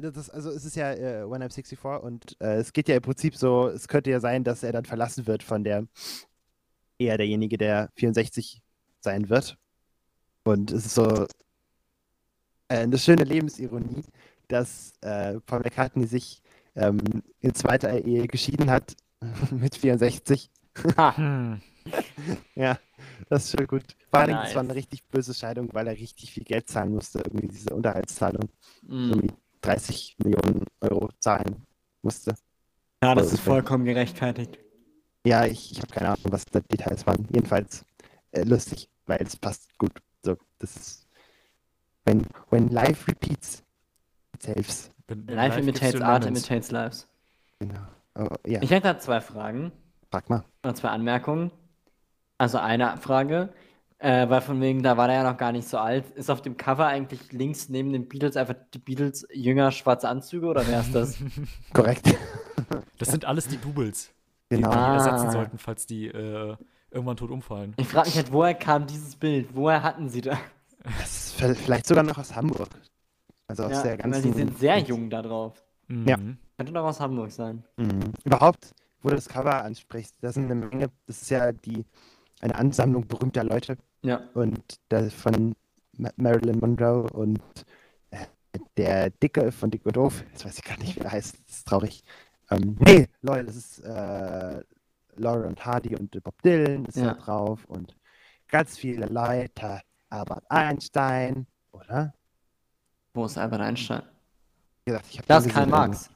das, 0.00 0.30
also 0.30 0.50
es 0.50 0.64
ist 0.64 0.76
ja 0.76 0.92
äh, 0.92 1.30
When 1.30 1.42
I'm 1.42 1.52
64 1.52 1.84
und 2.02 2.36
äh, 2.40 2.56
es 2.56 2.72
geht 2.72 2.88
ja 2.88 2.96
im 2.96 3.02
Prinzip 3.02 3.36
so, 3.36 3.68
es 3.68 3.88
könnte 3.88 4.10
ja 4.10 4.20
sein, 4.20 4.44
dass 4.44 4.62
er 4.62 4.72
dann 4.72 4.84
verlassen 4.84 5.26
wird 5.26 5.42
von 5.42 5.64
der, 5.64 5.86
eher 6.98 7.16
derjenige, 7.16 7.58
der 7.58 7.90
64 7.96 8.62
sein 9.00 9.28
wird. 9.28 9.56
Und 10.44 10.70
es 10.70 10.86
ist 10.86 10.94
so 10.94 11.06
äh, 11.14 11.26
eine 12.68 12.98
schöne 12.98 13.24
Lebensironie, 13.24 14.04
dass 14.48 14.92
äh, 15.00 15.40
Paul 15.40 15.60
McCartney 15.60 16.06
sich 16.06 16.42
ähm, 16.76 17.00
in 17.40 17.54
zweiter 17.54 18.04
Ehe 18.04 18.26
geschieden 18.26 18.70
hat 18.70 18.96
mit 19.50 19.76
64. 19.76 20.50
Hm. 20.96 21.60
Ja, 22.54 22.78
das 23.28 23.44
ist 23.44 23.56
schon 23.56 23.66
gut. 23.66 23.96
Vor 24.10 24.20
allem, 24.20 24.36
das 24.36 24.54
war 24.54 24.62
Nice. 24.62 24.70
eine 24.70 24.74
richtig 24.74 25.02
böse 25.04 25.32
Scheidung, 25.32 25.70
weil 25.72 25.86
er 25.86 25.94
richtig 25.94 26.30
viel 26.30 26.44
Geld 26.44 26.68
zahlen 26.68 26.92
musste, 26.92 27.20
irgendwie 27.20 27.48
diese 27.48 27.74
Unterhaltszahlung. 27.74 28.50
Hm. 28.86 29.28
Irgendwie 29.62 29.76
30 29.76 30.16
Millionen 30.18 30.66
Euro 30.80 31.10
zahlen 31.18 31.66
musste. 32.02 32.34
Ja, 33.02 33.14
das 33.14 33.32
ist 33.32 33.40
vollkommen 33.40 33.84
gerechtfertigt. 33.84 34.58
Ja, 35.26 35.44
ich, 35.44 35.72
ich 35.72 35.78
habe 35.78 35.88
keine 35.88 36.08
Ahnung, 36.08 36.24
was 36.30 36.44
die 36.46 36.60
Details 36.62 37.06
waren. 37.06 37.26
Jedenfalls 37.32 37.84
äh, 38.32 38.42
lustig, 38.42 38.88
weil 39.06 39.18
es 39.22 39.36
passt 39.36 39.76
gut. 39.78 39.92
So, 40.22 40.36
das 40.58 40.76
ist 40.76 41.06
when, 42.04 42.26
when 42.50 42.68
life 42.68 43.06
repeats 43.08 43.62
itself. 44.34 44.90
Life 45.08 45.58
imitates 45.58 46.00
art, 46.00 46.24
imitates 46.24 46.70
lives. 46.70 47.08
Genau. 47.58 47.80
Oh, 48.14 48.28
ja, 48.46 48.62
Ich 48.62 48.70
hätte 48.70 48.88
da 48.88 48.98
zwei 48.98 49.20
Fragen 49.20 49.72
frag 50.10 50.28
mal. 50.30 50.44
oder 50.62 50.74
zwei 50.74 50.88
Anmerkungen. 50.88 51.50
Also 52.38 52.58
eine 52.58 52.96
Frage, 52.96 53.52
äh, 54.00 54.28
weil 54.28 54.40
von 54.40 54.60
wegen, 54.60 54.82
da 54.82 54.96
war 54.96 55.06
der 55.06 55.16
ja 55.16 55.30
noch 55.30 55.36
gar 55.36 55.52
nicht 55.52 55.68
so 55.68 55.78
alt. 55.78 56.10
Ist 56.16 56.30
auf 56.30 56.42
dem 56.42 56.56
Cover 56.56 56.86
eigentlich 56.86 57.32
links 57.32 57.68
neben 57.68 57.92
den 57.92 58.08
Beatles 58.08 58.36
einfach 58.36 58.54
die 58.74 58.78
Beatles 58.78 59.26
jünger 59.32 59.70
schwarze 59.70 60.08
Anzüge 60.08 60.46
oder 60.46 60.66
wer 60.66 60.80
ist 60.80 60.94
das? 60.94 61.16
Korrekt. 61.72 62.06
Das 62.98 63.08
sind 63.08 63.24
alles 63.24 63.48
die 63.48 63.56
Doubles, 63.56 64.10
die 64.50 64.56
genau. 64.56 64.70
die 64.70 64.76
Ah. 64.76 64.94
ersetzen 64.96 65.30
sollten, 65.30 65.56
falls 65.56 65.86
die 65.86 66.08
äh, 66.08 66.54
irgendwann 66.90 67.16
tot 67.16 67.30
umfallen. 67.30 67.72
Ich 67.78 67.88
frage 67.88 68.08
mich 68.08 68.16
halt, 68.16 68.30
woher 68.32 68.52
kam 68.54 68.86
dieses 68.86 69.16
Bild? 69.16 69.48
Woher 69.54 69.82
hatten 69.82 70.10
sie 70.10 70.20
das? 70.20 70.36
Das 70.98 71.32
vielleicht 71.32 71.86
sogar 71.86 72.04
noch 72.04 72.18
aus 72.18 72.36
Hamburg. 72.36 72.68
Also 73.48 73.64
aus 73.64 73.72
Ja, 73.72 73.82
der 73.82 73.96
ganzen. 73.96 74.22
weil 74.24 74.30
die 74.30 74.36
sind 74.38 74.58
sehr 74.58 74.78
jung 74.80 75.08
da 75.08 75.22
drauf. 75.22 75.64
Ja. 75.88 76.18
Mhm. 76.18 76.36
Könnte 76.58 76.72
doch 76.74 76.84
aus 76.84 77.00
Hamburg 77.00 77.30
sein. 77.32 77.64
Mhm. 77.78 78.12
Überhaupt, 78.24 78.74
wo 79.00 79.08
du 79.08 79.14
das 79.16 79.28
Cover 79.28 79.64
ansprichst, 79.64 80.14
da 80.20 80.30
sind 80.30 80.44
eine 80.50 80.54
Menge, 80.66 80.90
das 81.06 81.22
ist 81.22 81.30
ja 81.30 81.52
die 81.52 81.86
eine 82.42 82.54
Ansammlung 82.54 83.06
berühmter 83.08 83.42
Leute 83.42 83.78
Ja. 84.02 84.28
und 84.34 84.62
da 84.88 85.08
von 85.10 85.54
Ma 85.98 86.10
Marilyn 86.16 86.58
Monroe 86.58 87.06
und 87.12 87.40
äh, 88.10 88.26
der 88.76 89.10
Dicke 89.10 89.52
von 89.52 89.70
Dick 89.70 89.84
und 89.84 89.96
Doof, 89.96 90.24
jetzt 90.32 90.44
weiß 90.44 90.58
ich 90.58 90.64
gar 90.64 90.78
nicht, 90.78 90.96
wie 90.96 91.00
er 91.00 91.12
heißt, 91.12 91.36
das 91.46 91.56
ist 91.58 91.68
traurig. 91.68 92.02
Ähm, 92.50 92.76
nee, 92.80 93.08
Leute, 93.22 93.44
das 93.44 93.56
ist 93.56 93.78
äh, 93.80 94.62
Laura 95.16 95.46
und 95.46 95.64
Hardy 95.64 95.94
und 95.96 96.10
Bob 96.22 96.40
Dylan 96.42 96.84
ist 96.86 96.96
Ja. 96.96 97.14
da 97.14 97.20
drauf 97.20 97.64
und 97.66 97.94
ganz 98.48 98.78
viele 98.78 99.06
Leute, 99.06 99.80
Albert 100.08 100.44
Einstein, 100.50 101.46
oder? 101.72 102.14
Wo 103.14 103.26
ist 103.26 103.36
Albert 103.38 103.60
Einstein? 103.60 104.02
Wie 104.84 104.92
gesagt, 104.92 105.22
Das 105.28 105.44
ist 105.46 105.52
Karl 105.52 105.66
Marx. 105.66 106.10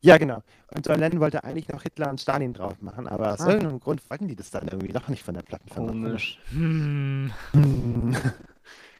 Ja, 0.00 0.18
genau. 0.18 0.42
Und 0.74 0.86
John 0.86 1.00
Lennon 1.00 1.20
wollte 1.20 1.42
eigentlich 1.42 1.68
noch 1.68 1.82
Hitler 1.82 2.10
und 2.10 2.20
Stalin 2.20 2.52
drauf 2.52 2.80
machen, 2.82 3.06
aber 3.08 3.32
aus 3.34 3.40
Ah. 3.40 3.48
irgendeinem 3.50 3.80
Grund 3.80 4.08
wollten 4.10 4.28
die 4.28 4.36
das 4.36 4.50
dann 4.50 4.68
irgendwie 4.68 4.92
doch 4.92 5.08
nicht 5.08 5.22
von 5.24 5.34
der 5.34 5.42
Plattenfirma. 5.42 5.88
Komisch. 5.88 6.38
Hm. 6.50 7.32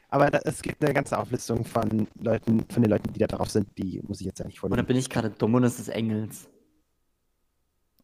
Aber 0.09 0.31
da, 0.31 0.39
es 0.45 0.61
gibt 0.61 0.81
eine 0.83 0.93
ganze 0.93 1.17
Auflistung 1.19 1.65
von 1.65 2.07
Leuten, 2.21 2.65
von 2.69 2.81
den 2.81 2.89
Leuten, 2.89 3.11
die 3.11 3.19
da 3.19 3.27
drauf 3.27 3.49
sind, 3.49 3.77
die 3.77 4.01
muss 4.07 4.21
ich 4.21 4.25
jetzt 4.27 4.39
eigentlich 4.41 4.63
Oder 4.63 4.69
vorlesen. 4.69 4.87
bin 4.87 4.95
ich 4.97 5.09
gerade 5.09 5.29
dumm 5.31 5.53
und 5.55 5.65
es 5.65 5.79
ist 5.79 5.89
Engels? 5.89 6.47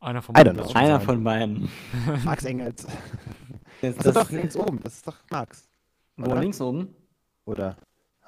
Einer 0.01 0.21
von 0.21 0.33
beiden 0.33 0.59
Einer 0.59 0.97
sein. 0.99 1.01
von 1.01 1.23
beiden. 1.23 1.69
Max 2.25 2.43
Engels. 2.43 2.85
Das, 3.81 3.95
Das 3.95 4.05
ist 4.07 4.15
doch 4.17 4.29
links 4.31 4.57
oben, 4.57 4.81
das 4.83 4.95
ist 4.95 5.07
doch 5.07 5.15
Marx. 5.31 5.69
wo 6.17 6.25
oder? 6.25 6.41
links 6.41 6.59
oben? 6.59 6.93
Oder? 7.45 7.77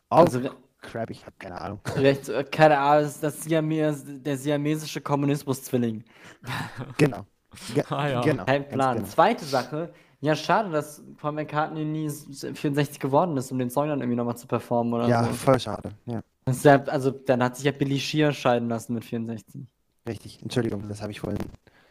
Oh, 0.09 0.15
Also 0.17 0.39
crap, 0.85 1.09
ich 1.09 1.25
habe 1.25 1.35
keine 1.39 1.59
Ahnung. 1.59 1.79
rechts, 1.97 2.29
äh, 2.29 2.43
keine 2.43 2.77
Ahnung, 2.77 3.03
das 3.03 3.15
ist 3.15 3.23
das 3.23 3.43
Siames, 3.43 4.03
der 4.05 4.37
siamesische 4.37 5.01
Kommunismus-Zwilling. 5.01 6.03
Genau. 6.97 7.25
Ge 7.73 7.83
Ah, 7.89 8.07
ja. 8.07 8.21
genau. 8.21 8.45
Kein 8.45 8.67
Plan. 8.67 8.97
genau. 8.97 9.07
Zweite 9.07 9.45
Sache. 9.45 9.93
Ja, 10.21 10.35
schade, 10.35 10.69
dass 10.71 11.03
Paul 11.17 11.33
McCartney 11.33 11.85
nie 11.85 12.05
s- 12.07 12.27
64 12.53 12.99
geworden 12.99 13.37
ist, 13.37 13.51
um 13.51 13.59
den 13.59 13.69
Song 13.69 13.87
dann 13.87 13.99
irgendwie 14.01 14.15
nochmal 14.17 14.35
zu 14.37 14.47
performen 14.47 14.93
oder 14.93 15.07
Ja, 15.07 15.23
so. 15.23 15.31
voll 15.33 15.59
schade. 15.59 15.89
Ja, 16.05 16.21
ja, 16.63 16.83
also, 16.85 17.11
dann 17.11 17.41
hat 17.43 17.55
sich 17.55 17.65
ja 17.65 17.71
Billy 17.71 17.99
Shear 17.99 18.31
scheiden 18.33 18.67
lassen 18.69 18.93
mit 18.93 19.05
64. 19.05 19.61
richtig. 20.07 20.41
Entschuldigung, 20.41 20.87
das 20.89 21.01
habe 21.01 21.11
ich 21.11 21.19
vorhin. 21.21 21.39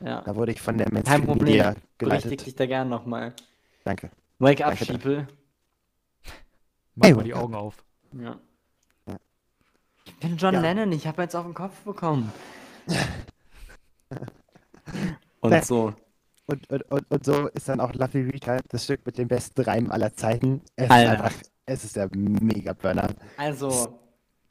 Ja. 0.00 0.20
Da 0.22 0.36
wurde 0.36 0.52
ich 0.52 0.60
von 0.60 0.76
der 0.76 0.86
Kein 0.86 0.94
Mainstream 0.94 1.24
Problem. 1.24 1.44
Media 1.44 1.74
Berichtig 1.98 1.98
geleitet. 1.98 2.46
dich 2.46 2.54
da 2.56 2.66
gern 2.66 2.88
nochmal. 2.88 3.32
Danke. 3.84 4.10
Wake 4.38 4.60
up, 4.64 4.70
Danke. 4.70 4.84
Sheeple. 4.84 5.26
Mach 6.96 7.06
Hey, 7.08 7.14
mal 7.14 7.22
die 7.24 7.30
wake 7.30 7.36
up. 7.38 7.42
Augen 7.44 7.54
auf. 7.54 7.84
Ja. 8.12 8.22
Ja. 8.22 8.40
Ich 10.24 10.30
bin 10.30 10.38
John 10.38 10.54
Ja. 10.54 10.60
Lennon, 10.62 10.90
ich 10.92 11.06
habe 11.06 11.20
jetzt 11.20 11.36
auf 11.36 11.44
den 11.44 11.52
Kopf 11.52 11.78
bekommen. 11.82 12.32
Und 15.40 15.64
so. 15.64 15.92
Und, 16.46 16.70
und, 16.70 16.82
und, 16.90 17.10
und 17.10 17.24
so 17.24 17.48
ist 17.48 17.68
dann 17.68 17.78
auch 17.80 17.92
Lucky 17.92 18.22
Rita 18.22 18.58
das 18.70 18.84
Stück 18.84 19.04
mit 19.04 19.18
dem 19.18 19.28
besten 19.28 19.60
Reim 19.60 19.90
aller 19.92 20.14
Zeiten. 20.14 20.62
Es 20.76 20.90
Alter. 20.90 21.12
ist 21.12 21.20
einfach, 21.20 21.32
es 21.66 21.84
ist 21.84 21.96
der 21.96 22.08
Mega-Burner. 22.14 23.08
Also, 23.36 23.98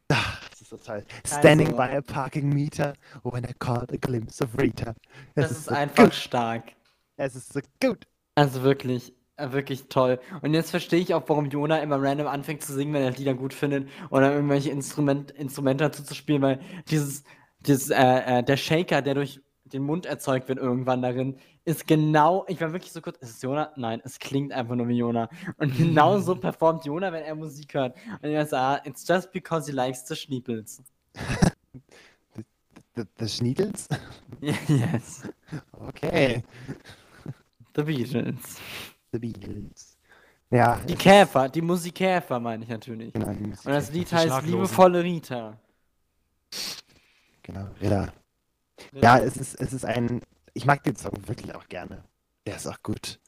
Das 0.08 0.62
ist 0.62 0.70
so 0.70 0.78
toll. 0.78 1.04
Standing 1.26 1.68
Also- 1.76 1.78
by 1.78 1.98
a 1.98 2.02
parking 2.02 2.50
meter 2.50 2.94
when 3.24 3.44
I 3.44 3.54
caught 3.58 3.92
a 3.92 3.98
glimpse 4.00 4.44
of 4.44 4.56
Rita. 4.60 4.94
Es 5.34 5.50
das 5.50 5.52
ist 5.52 5.66
so 5.66 5.74
einfach 5.74 6.04
Gut. 6.06 6.14
stark. 6.14 6.64
Es 7.18 7.36
ist 7.36 7.52
so 7.52 7.60
gut. 7.82 8.06
Also 8.36 8.62
wirklich, 8.62 9.12
wirklich 9.38 9.88
toll. 9.90 10.20
Und 10.42 10.54
jetzt 10.54 10.72
verstehe 10.72 11.00
ich 11.00 11.14
auch, 11.14 11.24
warum 11.28 11.50
Jona 11.50 11.80
immer 11.80 12.02
random 12.02 12.28
anfängt 12.28 12.64
zu 12.64 12.74
singen, 12.74 12.94
wenn 12.94 13.04
er 13.04 13.12
Lieder 13.12 13.34
gut 13.34 13.54
findet 13.54 13.90
oder 14.10 14.34
irgendwelche 14.34 14.70
Instrument, 14.70 15.32
Instrumente 15.32 15.86
dazu 15.86 16.04
zu 16.04 16.14
spielen, 16.16 16.42
weil 16.42 16.60
dieses, 16.90 17.24
dieses, 17.62 17.90
äh, 17.90 18.40
äh, 18.40 18.44
der 18.44 18.58
Shaker, 18.58 19.02
der 19.02 19.16
durch 19.16 19.42
den 19.66 19.84
Mund 19.84 20.06
erzeugt 20.06 20.50
wird 20.50 20.60
irgendwann 20.60 21.02
darin, 21.02 21.38
ist 21.66 21.88
genau, 21.88 22.46
ich 22.48 22.60
war 22.62 22.74
wirklich 22.74 22.92
so 22.92 23.02
kurz, 23.02 23.18
ist 23.20 23.30
es 23.30 23.42
Jona? 23.42 23.72
Nein, 23.76 24.02
es 24.04 24.20
klingt 24.20 24.52
einfach 24.52 24.76
nur 24.76 24.88
wie 24.88 24.98
Jona. 24.98 25.30
Und 25.58 25.76
genau 25.76 26.20
so 26.20 26.36
performt 26.40 26.86
Jona, 26.86 27.12
wenn 27.12 27.24
er 27.24 27.36
Musik 27.36 27.74
hört. 27.74 27.96
Und 28.22 28.30
er 28.30 28.46
sagt, 28.46 28.86
ah, 28.86 28.88
it's 28.90 29.08
just 29.08 29.32
because 29.32 29.70
he 29.70 29.76
likes 29.76 30.06
the 30.08 30.16
Schniepels. 30.16 30.84
The, 32.96 33.08
the 33.18 33.28
Schniedels? 33.28 33.88
yes, 34.42 35.24
Okay. 35.88 36.44
the 37.74 37.84
Beatles. 37.84 38.60
The 39.14 39.20
Beatles. 39.20 39.98
Ja. 40.50 40.78
Die 40.88 40.96
Käfer, 40.96 41.48
die 41.50 41.62
Musikkäfer 41.62 42.40
meine 42.40 42.64
ich 42.64 42.70
natürlich. 42.70 43.14
Genau, 43.14 43.32
die 43.32 43.48
Musik. 43.48 43.66
Und 43.66 43.72
das 43.72 43.92
Lied 43.92 44.12
heißt. 44.12 44.46
Liebevolle 44.46 45.04
Rita. 45.04 45.60
Genau, 47.44 47.68
Rita. 47.80 48.12
Ja, 48.92 49.20
es 49.20 49.38
ist, 49.38 49.60
es 49.62 49.72
ist 49.72 49.86
ein. 49.86 50.22
Ich 50.54 50.66
mag 50.66 50.84
den 50.84 50.96
Song 50.96 51.14
wirklich 51.28 51.54
auch 51.56 51.68
gerne. 51.68 52.04
Der 52.46 52.56
ist 52.56 52.68
auch 52.68 52.82
gut. 52.84 53.20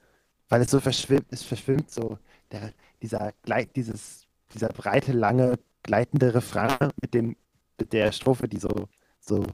Weil 0.49 0.61
es 0.61 0.71
so 0.71 0.79
verschwimmt, 0.79 1.27
es 1.29 1.43
verschwimmt 1.43 1.89
so. 1.89 2.17
Der, 2.51 2.73
dieser, 3.01 3.31
Gleit, 3.43 3.75
dieses, 3.75 4.27
dieser 4.53 4.69
breite, 4.69 5.11
lange, 5.11 5.57
gleitende 5.83 6.33
Refrain 6.33 6.91
mit 7.01 7.13
dem, 7.13 7.35
mit 7.79 7.93
der 7.93 8.11
Strophe, 8.11 8.47
die 8.47 8.59
so, 8.59 8.87
so 9.19 9.45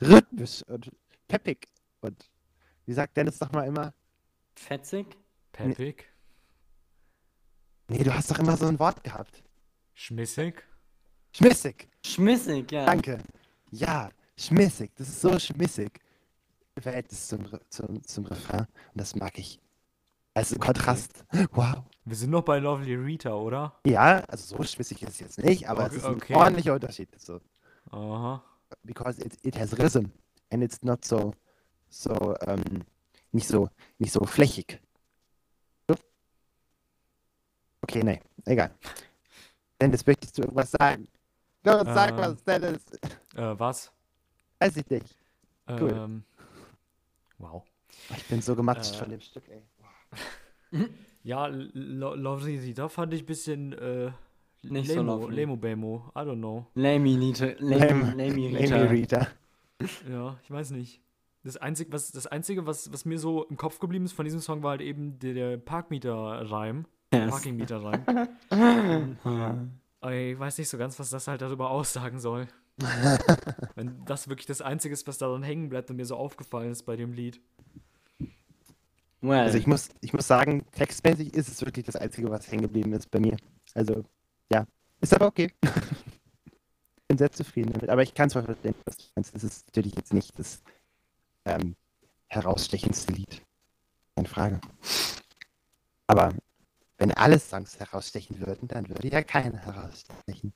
rhythmisch 0.00 0.62
und 0.68 0.90
peppig 1.26 1.66
und 2.00 2.30
wie 2.86 2.92
sagt 2.92 3.16
Dennis 3.16 3.38
doch 3.38 3.52
mal 3.52 3.66
immer? 3.66 3.92
Fetzig? 4.54 5.06
Peppig, 5.52 6.06
Nee, 7.88 8.04
du 8.04 8.14
hast 8.14 8.30
doch 8.30 8.38
immer 8.38 8.56
so 8.56 8.66
ein 8.66 8.78
Wort 8.78 9.02
gehabt. 9.02 9.42
schmissig. 9.94 10.64
Schmissig. 11.32 11.88
Schmissig, 12.04 12.70
ja. 12.72 12.86
Danke. 12.86 13.18
Ja, 13.72 14.10
schmissig. 14.38 14.92
Das 14.96 15.08
ist 15.08 15.20
so 15.20 15.38
schmissig. 15.38 16.00
Verhältnis 16.78 17.26
zum, 17.28 17.44
Re- 17.46 17.60
zum, 17.68 18.02
zum 18.04 18.24
Refrain. 18.26 18.60
Und 18.60 18.68
das 19.00 19.14
mag 19.16 19.36
ich. 19.38 19.60
Also 20.34 20.56
Kontrast. 20.58 21.24
Wow. 21.52 21.82
Wir 22.04 22.16
sind 22.16 22.30
noch 22.30 22.42
bei 22.44 22.58
Lovely 22.60 22.94
Rita, 22.94 23.34
oder? 23.34 23.78
Ja, 23.84 24.20
also 24.28 24.56
so 24.56 24.62
schmissig 24.62 25.02
ist 25.02 25.10
es 25.10 25.20
jetzt 25.20 25.38
nicht, 25.38 25.68
aber 25.68 25.84
Okay, 25.86 25.90
es 25.90 25.96
ist 25.98 26.04
ein 26.08 26.14
okay. 26.14 26.34
ordentlicher 26.34 26.74
Unterschied. 26.74 27.08
So, 27.20 27.40
Aha. 27.90 28.42
because 28.84 29.20
it, 29.20 29.36
it 29.44 29.58
has 29.58 29.76
rhythm 29.78 30.06
and 30.50 30.62
it's 30.62 30.82
not 30.82 31.04
so, 31.04 31.34
so, 31.88 32.34
ähm, 32.46 32.84
nicht 33.32 33.48
so, 33.48 33.68
nicht 33.98 34.12
so 34.12 34.24
flächig. 34.24 34.80
So? 35.88 35.96
Okay, 37.90 38.04
nee, 38.04 38.20
egal. 38.46 38.70
Dennis, 39.80 40.06
möchtest 40.06 40.38
du 40.38 40.42
irgendwas 40.42 40.70
sagen? 40.70 41.08
Los, 41.64 41.82
sag 41.84 42.10
Ähm. 42.12 42.16
was, 42.18 42.44
Dennis. 42.44 42.84
Äh, 43.34 43.58
was? 43.58 43.92
Weiß 44.60 44.76
ich 44.76 44.88
nicht. 44.88 45.16
Cool. 45.68 45.90
Ähm, 45.92 46.22
wow. 47.38 47.64
Ich 48.16 48.24
bin 48.28 48.40
so 48.42 48.54
gematscht 48.54 48.94
Äh. 48.94 48.98
von 48.98 49.08
dem 49.10 49.20
Stück, 49.20 49.44
ey. 49.48 49.62
Ja, 51.22 51.46
Lo- 51.48 52.14
Lovely 52.14 52.58
Rita 52.58 52.88
fand 52.88 53.12
ich 53.12 53.24
ein 53.24 53.26
bisschen 53.26 53.72
äh, 53.74 54.10
Nicht 54.62 54.88
so 54.88 54.94
Lemo, 54.96 55.16
lovely. 55.16 55.34
Lemo 55.36 55.56
Bemo. 55.56 56.10
I 56.14 56.20
don't 56.20 56.36
know. 56.38 56.66
Lamy 56.74 57.14
Lite. 57.16 57.56
Lamy, 57.58 58.10
Lamy 58.12 58.46
Amy 58.46 58.56
Rita. 58.56 58.76
Rita. 58.84 59.26
Ja, 60.08 60.38
ich 60.42 60.50
weiß 60.50 60.70
nicht. 60.70 61.02
Das 61.42 61.56
Einzige, 61.58 61.92
was, 61.92 62.10
das 62.12 62.26
Einzige 62.26 62.66
was, 62.66 62.90
was 62.92 63.04
mir 63.04 63.18
so 63.18 63.44
im 63.46 63.56
Kopf 63.56 63.80
geblieben 63.80 64.04
ist 64.06 64.12
von 64.12 64.24
diesem 64.24 64.40
Song, 64.40 64.62
war 64.62 64.70
halt 64.72 64.80
eben 64.82 65.18
der, 65.18 65.34
der 65.34 65.56
Parkmieter-Reim. 65.58 66.86
Yes. 67.12 67.30
Parkingmieter-Reim. 67.30 68.38
Aber 70.00 70.14
ich 70.14 70.38
weiß 70.38 70.58
nicht 70.58 70.68
so 70.68 70.78
ganz, 70.78 70.98
was 70.98 71.10
das 71.10 71.26
halt 71.28 71.42
darüber 71.42 71.70
aussagen 71.70 72.20
soll. 72.20 72.46
Wenn 73.74 74.04
das 74.06 74.28
wirklich 74.28 74.46
das 74.46 74.62
Einzige 74.62 74.94
ist, 74.94 75.06
was 75.06 75.18
daran 75.18 75.42
hängen 75.42 75.68
bleibt 75.68 75.90
und 75.90 75.96
mir 75.96 76.06
so 76.06 76.16
aufgefallen 76.16 76.70
ist 76.70 76.84
bei 76.84 76.96
dem 76.96 77.12
Lied. 77.12 77.40
Well, 79.20 79.40
Also 79.40 79.58
ich 79.58 79.66
muss, 79.66 79.90
ich 80.00 80.14
muss 80.14 80.26
sagen, 80.26 80.64
textmäßig 80.72 81.34
ist 81.34 81.48
es 81.48 81.60
wirklich 81.60 81.84
das 81.84 81.96
Einzige, 81.96 82.30
was 82.30 82.50
hängen 82.50 82.62
geblieben 82.62 82.92
ist 82.94 83.10
bei 83.10 83.20
mir. 83.20 83.36
Also, 83.74 84.04
ja. 84.50 84.66
Ist 85.00 85.14
aber 85.14 85.26
okay. 85.26 85.52
bin 87.10 87.18
sehr 87.18 87.32
zufrieden 87.32 87.72
damit. 87.72 87.90
Aber 87.90 88.02
ich 88.02 88.14
kann 88.14 88.30
zwar 88.30 88.44
verstehen, 88.44 88.74
was 88.84 88.96
du 88.96 89.04
meinst. 89.16 89.34
Es 89.34 89.42
ist 89.42 89.66
natürlich 89.66 89.96
jetzt 89.96 90.14
nicht 90.14 90.38
das 90.38 90.62
ähm, 91.44 91.74
herausstechendste 92.28 93.12
Lied. 93.12 93.42
Keine 94.14 94.28
Frage. 94.28 94.60
Aber 96.06 96.32
wenn 97.00 97.12
alle 97.14 97.38
Songs 97.38 97.80
herausstechen 97.80 98.38
würden, 98.46 98.68
dann 98.68 98.88
würde 98.88 99.08
ja 99.08 99.22
keiner 99.22 99.58
herausstechen. 99.58 100.52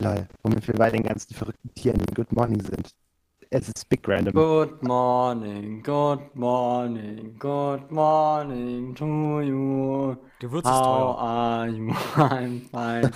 Lol, 0.00 0.28
womit 0.42 0.68
wir 0.68 0.74
bei 0.74 0.90
den 0.90 1.02
ganzen 1.02 1.34
verrückten 1.34 1.72
Tieren 1.74 1.98
in 2.00 2.14
Good 2.14 2.30
Morning 2.32 2.60
sind. 2.60 2.94
Es 3.48 3.68
ist 3.68 3.88
Big 3.88 4.06
Random. 4.06 4.34
Good 4.34 4.82
morning, 4.82 5.82
good 5.82 6.34
morning, 6.34 7.38
good 7.38 7.90
morning 7.90 8.94
to 8.94 9.40
you. 9.40 10.16
Gewürz 10.40 10.64
ist 10.64 10.70
How 10.70 10.82
teuer. 10.82 11.18
are 11.18 11.68
you? 11.68 11.90
I'm 12.16 12.60
fine. 12.70 13.10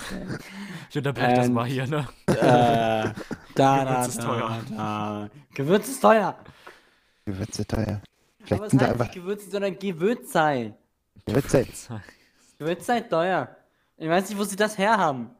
Ich 0.89 0.97
unterbreche 0.97 1.35
das 1.35 1.49
mal 1.49 1.65
hier, 1.65 1.85
ne? 1.87 2.07
äh, 2.27 2.33
da, 2.33 3.13
da, 3.55 3.83
Gewürz 3.83 4.07
ist 4.07 4.17
da, 4.19 4.23
teuer. 4.23 4.61
Da. 4.75 5.29
Gewürz 5.53 5.87
ist 5.89 6.01
teuer. 6.01 6.37
Gewürze 7.25 7.65
teuer. 7.67 7.85
Aber 7.87 8.01
Vielleicht 8.45 8.63
es 8.63 8.69
sind 8.71 8.81
da 8.81 8.85
heißt 8.85 8.93
einfach 8.93 9.05
nicht 9.05 9.13
Gewürz, 9.15 9.51
sondern 9.51 9.77
Gewürzei. 9.77 10.73
Gewürze. 12.57 12.83
Gewürzei 12.85 13.01
teuer. 13.01 13.55
Ich 13.97 14.07
weiß 14.09 14.29
nicht, 14.29 14.37
wo 14.37 14.43
sie 14.43 14.55
das 14.55 14.77
herhaben. 14.77 15.31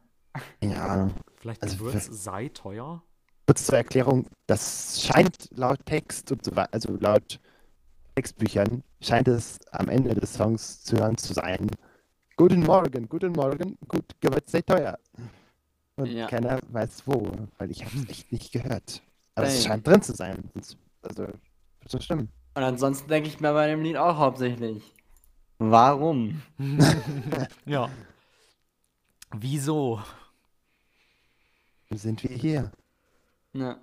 Keine 0.60 0.80
Ahnung. 0.82 1.14
Vielleicht 1.36 1.62
Also, 1.62 1.76
Gewürz 1.76 2.08
sei 2.10 2.48
teuer? 2.48 3.02
Kurz 3.46 3.64
zur 3.64 3.78
Erklärung, 3.78 4.26
das 4.46 5.00
scheint 5.02 5.48
laut 5.52 5.84
Text 5.86 6.30
und 6.32 6.44
so 6.44 6.54
weiter, 6.54 6.68
also 6.72 6.96
laut 7.00 7.40
Textbüchern, 8.14 8.82
scheint 9.00 9.26
es 9.28 9.58
am 9.70 9.88
Ende 9.88 10.14
des 10.14 10.34
Songs 10.34 10.82
zu 10.84 10.96
hören 10.98 11.16
zu 11.16 11.32
sein. 11.32 11.70
Guten 12.36 12.60
Morgen, 12.60 13.08
guten 13.08 13.32
Morgen, 13.32 13.78
gut, 13.88 14.04
Gewürz 14.20 14.50
sei 14.52 14.60
teuer. 14.62 14.98
Und 15.96 16.06
Ja. 16.06 16.26
keiner 16.26 16.60
weiß 16.68 17.02
wo, 17.06 17.30
weil 17.58 17.70
ich 17.70 17.84
habe 17.84 17.96
es 17.96 18.08
echt 18.10 18.30
nicht 18.32 18.52
gehört. 18.52 19.02
Aber 19.34 19.46
es 19.46 19.54
Bang. 19.62 19.66
scheint 19.72 19.86
drin 19.86 20.02
zu 20.02 20.14
sein. 20.14 20.50
Also, 21.02 21.22
wird 21.22 21.38
schon 21.90 22.00
stimmen. 22.02 22.28
Und 22.54 22.62
ansonsten 22.62 23.08
denke 23.08 23.28
ich 23.28 23.40
mir 23.40 23.52
bei 23.54 23.66
dem 23.68 23.82
Lied 23.82 23.96
auch 23.96 24.18
hauptsächlich. 24.18 24.94
Warum? 25.58 26.40
Ja. 27.66 27.88
Wieso? 29.34 30.00
Sind 31.90 32.22
wir 32.22 32.30
hier? 32.36 32.70
Ja, 33.52 33.76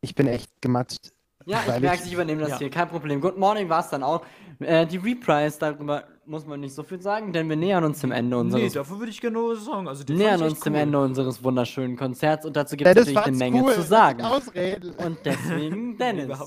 Ich 0.00 0.14
bin 0.14 0.26
echt 0.26 0.50
gematscht. 0.60 1.12
ja 1.46 1.60
ich 1.60 1.80
merke, 1.80 2.00
ich- 2.02 2.06
ich 2.08 2.12
übernehme 2.12 2.40
das 2.42 2.50
ja. 2.50 2.58
hier, 2.58 2.70
kein 2.70 2.88
Problem. 2.88 3.20
Good 3.20 3.38
Morning 3.38 3.68
war 3.68 3.80
es 3.80 3.88
dann 3.88 4.02
auch. 4.02 4.24
Äh, 4.60 4.86
die 4.86 4.96
Reprise, 4.96 5.58
darüber 5.60 6.04
muss 6.26 6.44
man 6.46 6.60
nicht 6.60 6.74
so 6.74 6.82
viel 6.82 7.00
sagen, 7.00 7.32
denn 7.32 7.48
wir 7.48 7.56
nähern 7.56 7.84
uns 7.84 8.00
dem 8.00 8.10
Ende 8.12 8.36
Nee, 8.36 8.40
unseres 8.42 8.72
dafür 8.74 8.98
würde 8.98 9.10
ich 9.10 9.20
gerne 9.20 9.38
was 9.38 9.64
sagen. 9.64 9.86
Also, 9.88 10.04
nähern 10.12 10.42
uns 10.42 10.60
dem 10.60 10.72
cool. 10.74 10.80
Ende 10.80 10.98
unseres 11.00 11.42
wunderschönen 11.42 11.96
Konzerts 11.96 12.44
und 12.44 12.56
dazu 12.56 12.76
gibt 12.76 12.86
Ja, 12.86 12.92
es 12.92 12.98
natürlich 12.98 13.18
eine 13.18 13.36
Menge 13.36 13.62
cool, 13.62 13.74
zu 13.74 13.82
sagen. 13.82 14.22
Ausreden. 14.22 14.90
Und 14.94 15.18
deswegen 15.24 15.90
Nee, 15.92 15.96
Dennis. 15.96 16.38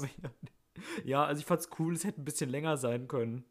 Ja, 1.06 1.26
also 1.26 1.40
ich 1.40 1.46
fand's 1.46 1.70
cool, 1.80 1.94
es 1.94 2.04
hätte 2.04 2.22
ein 2.22 2.26
bisschen 2.26 2.50
länger 2.50 2.78
sein 2.78 3.08
können. 3.08 3.44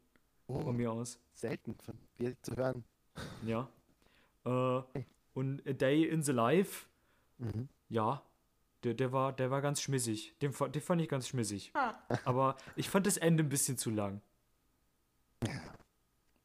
Oh, 0.47 0.59
Von 0.59 0.75
mir 0.77 0.91
aus. 0.91 1.19
selten 1.33 1.75
von 1.75 1.97
dir 2.19 2.35
zu 2.41 2.55
hören. 2.55 2.83
Ja. 3.45 3.69
Äh, 4.45 4.81
und 5.33 5.65
A 5.67 5.73
Day 5.73 6.03
in 6.05 6.23
the 6.23 6.31
Life, 6.33 6.87
Mhm. 7.37 7.69
ja, 7.89 8.21
der, 8.83 8.93
der, 8.93 9.11
war, 9.11 9.33
der 9.33 9.49
war 9.51 9.61
ganz 9.61 9.81
schmissig. 9.81 10.35
Den, 10.41 10.51
den 10.71 10.81
fand 10.81 11.01
ich 11.01 11.07
ganz 11.09 11.27
schmissig. 11.27 11.71
Aber 12.25 12.57
ich 12.75 12.89
fand 12.89 13.07
das 13.07 13.17
Ende 13.17 13.43
ein 13.43 13.49
bisschen 13.49 13.77
zu 13.77 13.89
lang. 13.91 14.21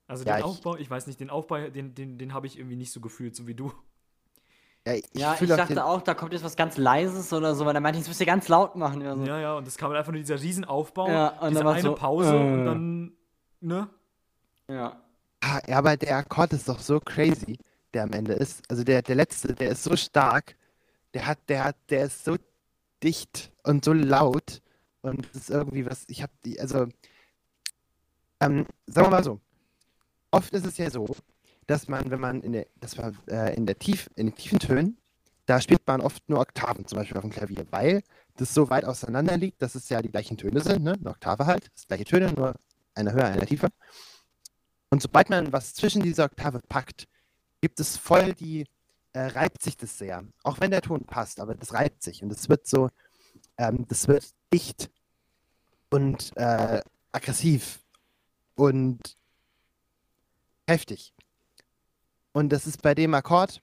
Also 0.06 0.24
Ja, 0.24 0.34
den 0.36 0.38
ich- 0.40 0.44
Aufbau, 0.44 0.76
ich 0.76 0.88
weiß 0.88 1.06
nicht, 1.08 1.18
den 1.20 1.30
Aufbau, 1.30 1.68
den, 1.68 1.94
den, 1.94 2.16
den 2.18 2.32
habe 2.32 2.46
ich 2.46 2.58
irgendwie 2.58 2.76
nicht 2.76 2.92
so 2.92 3.00
gefühlt, 3.00 3.34
so 3.34 3.46
wie 3.46 3.54
du. 3.54 3.72
Ja, 4.86 4.92
ich, 4.94 5.04
Ja, 5.14 5.36
ich 5.40 5.48
dachte 5.48 5.74
den- 5.74 5.78
auch, 5.80 6.00
da 6.00 6.14
kommt 6.14 6.32
jetzt 6.32 6.44
was 6.44 6.54
ganz 6.56 6.76
Leises 6.76 7.32
oder 7.32 7.54
so, 7.56 7.66
weil 7.66 7.74
er 7.74 7.80
meinte, 7.80 7.98
das 7.98 8.06
müsst 8.08 8.20
ihr 8.20 8.26
ganz 8.26 8.46
laut 8.48 8.76
machen. 8.76 9.02
Oder 9.02 9.16
so. 9.16 9.24
Ja, 9.24 9.40
ja, 9.40 9.54
und 9.56 9.66
das 9.66 9.76
kam 9.76 9.90
einfach 9.92 10.12
nur 10.12 10.20
dieser 10.20 10.40
Riesenaufbau, 10.40 11.08
Ja, 11.08 11.28
und 11.40 11.50
diese 11.50 11.64
dann 11.64 11.72
eine 11.72 11.82
so, 11.82 11.94
Pause 11.96 12.36
und 12.38 12.60
äh. 12.60 12.64
dann, 12.64 13.12
ne? 13.60 13.88
ja. 14.68 15.02
Ah, 15.40 15.60
ja, 15.66 15.78
aber 15.78 15.96
der 15.96 16.16
Akkord 16.18 16.52
ist 16.52 16.68
doch 16.68 16.78
so 16.78 16.98
crazy, 17.00 17.58
der 17.94 18.04
am 18.04 18.12
Ende 18.12 18.32
ist. 18.34 18.62
Also 18.70 18.84
der, 18.84 19.02
der 19.02 19.16
letzte, 19.16 19.54
der 19.54 19.70
ist 19.70 19.82
so 19.84 19.94
stark. 19.96 20.56
Der 21.14 21.26
hat, 21.26 21.38
der 21.48 21.64
hat, 21.64 21.76
der 21.90 22.04
ist 22.06 22.24
so 22.24 22.36
dicht 23.02 23.52
und 23.64 23.84
so 23.84 23.92
laut. 23.92 24.62
Und 25.02 25.26
es 25.34 25.42
ist 25.42 25.50
irgendwie 25.50 25.84
was, 25.86 26.04
ich 26.08 26.22
hab 26.22 26.30
die, 26.44 26.58
also, 26.60 26.86
ähm, 28.40 28.66
sagen 28.86 29.06
wir 29.06 29.10
mal 29.10 29.24
so. 29.24 29.40
Oft 30.30 30.52
ist 30.52 30.66
es 30.66 30.76
ja 30.78 30.90
so, 30.90 31.06
dass 31.66 31.88
man, 31.88 32.10
wenn 32.10 32.20
man 32.20 32.42
in 32.42 32.52
der, 32.52 32.66
das 32.80 32.96
war 32.98 33.12
äh, 33.28 33.54
in 33.54 33.66
der 33.66 33.78
Tief, 33.78 34.08
in 34.16 34.26
den 34.26 34.34
tiefen 34.34 34.58
Tönen, 34.58 34.98
da 35.46 35.60
spielt 35.60 35.86
man 35.86 36.00
oft 36.00 36.28
nur 36.28 36.40
Oktaven, 36.40 36.86
zum 36.86 36.98
Beispiel 36.98 37.16
auf 37.16 37.22
dem 37.22 37.30
Klavier, 37.30 37.66
weil 37.70 38.02
das 38.36 38.52
so 38.52 38.68
weit 38.68 38.84
auseinander 38.84 39.36
liegt, 39.36 39.62
dass 39.62 39.74
es 39.74 39.88
ja 39.88 40.02
die 40.02 40.10
gleichen 40.10 40.36
Töne 40.36 40.60
sind, 40.60 40.84
ne? 40.84 40.92
Eine 40.92 41.10
Oktave 41.10 41.46
halt, 41.46 41.70
das 41.74 41.86
gleiche 41.86 42.04
Töne, 42.04 42.32
nur 42.32 42.54
einer 42.94 43.12
höher, 43.12 43.26
einer 43.26 43.46
tiefer. 43.46 43.68
Und 44.90 45.02
sobald 45.02 45.30
man 45.30 45.52
was 45.52 45.74
zwischen 45.74 46.02
dieser 46.02 46.24
Oktave 46.24 46.60
packt, 46.68 47.08
gibt 47.60 47.80
es 47.80 47.96
voll 47.96 48.34
die, 48.34 48.66
äh, 49.12 49.20
reibt 49.20 49.62
sich 49.62 49.76
das 49.76 49.98
sehr. 49.98 50.24
Auch 50.42 50.60
wenn 50.60 50.70
der 50.70 50.82
Ton 50.82 51.04
passt, 51.04 51.40
aber 51.40 51.54
das 51.54 51.72
reibt 51.72 52.02
sich 52.02 52.22
und 52.22 52.30
es 52.30 52.48
wird 52.48 52.66
so, 52.66 52.90
ähm, 53.56 53.86
das 53.88 54.08
wird 54.08 54.26
dicht 54.52 54.90
und 55.90 56.36
äh, 56.36 56.80
aggressiv 57.12 57.80
und 58.54 59.16
heftig. 60.66 61.14
Und 62.36 62.50
das 62.50 62.66
ist 62.66 62.82
bei 62.82 62.94
dem 62.94 63.14
Akkord 63.14 63.62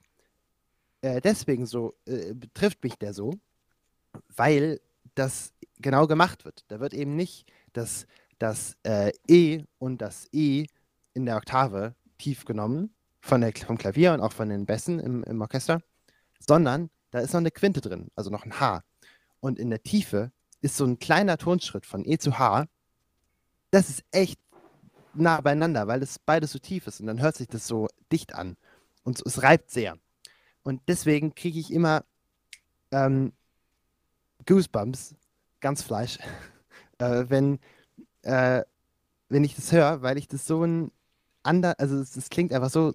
äh, 1.00 1.20
deswegen 1.20 1.64
so, 1.64 1.94
äh, 2.06 2.34
betrifft 2.34 2.82
mich 2.82 2.96
der 2.96 3.14
so, 3.14 3.34
weil 4.34 4.80
das 5.14 5.52
genau 5.78 6.08
gemacht 6.08 6.44
wird. 6.44 6.64
Da 6.66 6.80
wird 6.80 6.92
eben 6.92 7.14
nicht 7.14 7.46
das, 7.72 8.08
das 8.40 8.76
äh, 8.82 9.12
E 9.28 9.62
und 9.78 10.02
das 10.02 10.26
E 10.32 10.66
in 11.12 11.24
der 11.24 11.36
Oktave 11.36 11.94
tief 12.18 12.44
genommen, 12.46 12.92
von 13.20 13.42
der, 13.42 13.52
vom 13.54 13.78
Klavier 13.78 14.12
und 14.12 14.20
auch 14.20 14.32
von 14.32 14.48
den 14.48 14.66
Bässen 14.66 14.98
im, 14.98 15.22
im 15.22 15.40
Orchester, 15.40 15.80
sondern 16.40 16.90
da 17.12 17.20
ist 17.20 17.32
noch 17.32 17.38
eine 17.38 17.52
Quinte 17.52 17.80
drin, 17.80 18.08
also 18.16 18.30
noch 18.30 18.44
ein 18.44 18.58
H. 18.58 18.82
Und 19.38 19.60
in 19.60 19.70
der 19.70 19.84
Tiefe 19.84 20.32
ist 20.62 20.76
so 20.76 20.84
ein 20.84 20.98
kleiner 20.98 21.38
Tonschritt 21.38 21.86
von 21.86 22.04
E 22.04 22.18
zu 22.18 22.40
H. 22.40 22.66
Das 23.70 23.88
ist 23.88 24.02
echt 24.10 24.40
nah 25.14 25.40
beieinander, 25.40 25.86
weil 25.86 26.02
es 26.02 26.18
beides 26.18 26.50
so 26.50 26.58
tief 26.58 26.88
ist 26.88 27.00
und 27.00 27.06
dann 27.06 27.20
hört 27.20 27.36
sich 27.36 27.46
das 27.46 27.68
so 27.68 27.86
dicht 28.10 28.34
an. 28.34 28.56
Und 29.04 29.22
es 29.24 29.42
reibt 29.42 29.70
sehr. 29.70 29.98
Und 30.64 30.82
deswegen 30.88 31.34
kriege 31.34 31.60
ich 31.60 31.72
immer 31.72 32.04
ähm, 32.92 33.32
Goosebumps, 34.46 35.14
ganz 35.60 35.82
Fleisch, 35.82 36.18
äh, 36.98 37.24
wenn, 37.28 37.60
äh, 38.22 38.62
wenn 39.28 39.44
ich 39.44 39.56
das 39.56 39.72
höre, 39.72 40.02
weil 40.02 40.18
ich 40.18 40.28
das 40.28 40.46
so 40.46 40.64
ein 40.64 40.92
ander, 41.42 41.74
also 41.78 41.98
es, 42.00 42.16
es 42.16 42.30
klingt 42.30 42.52
einfach 42.52 42.70
so, 42.70 42.94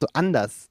so 0.00 0.08
anders 0.14 0.68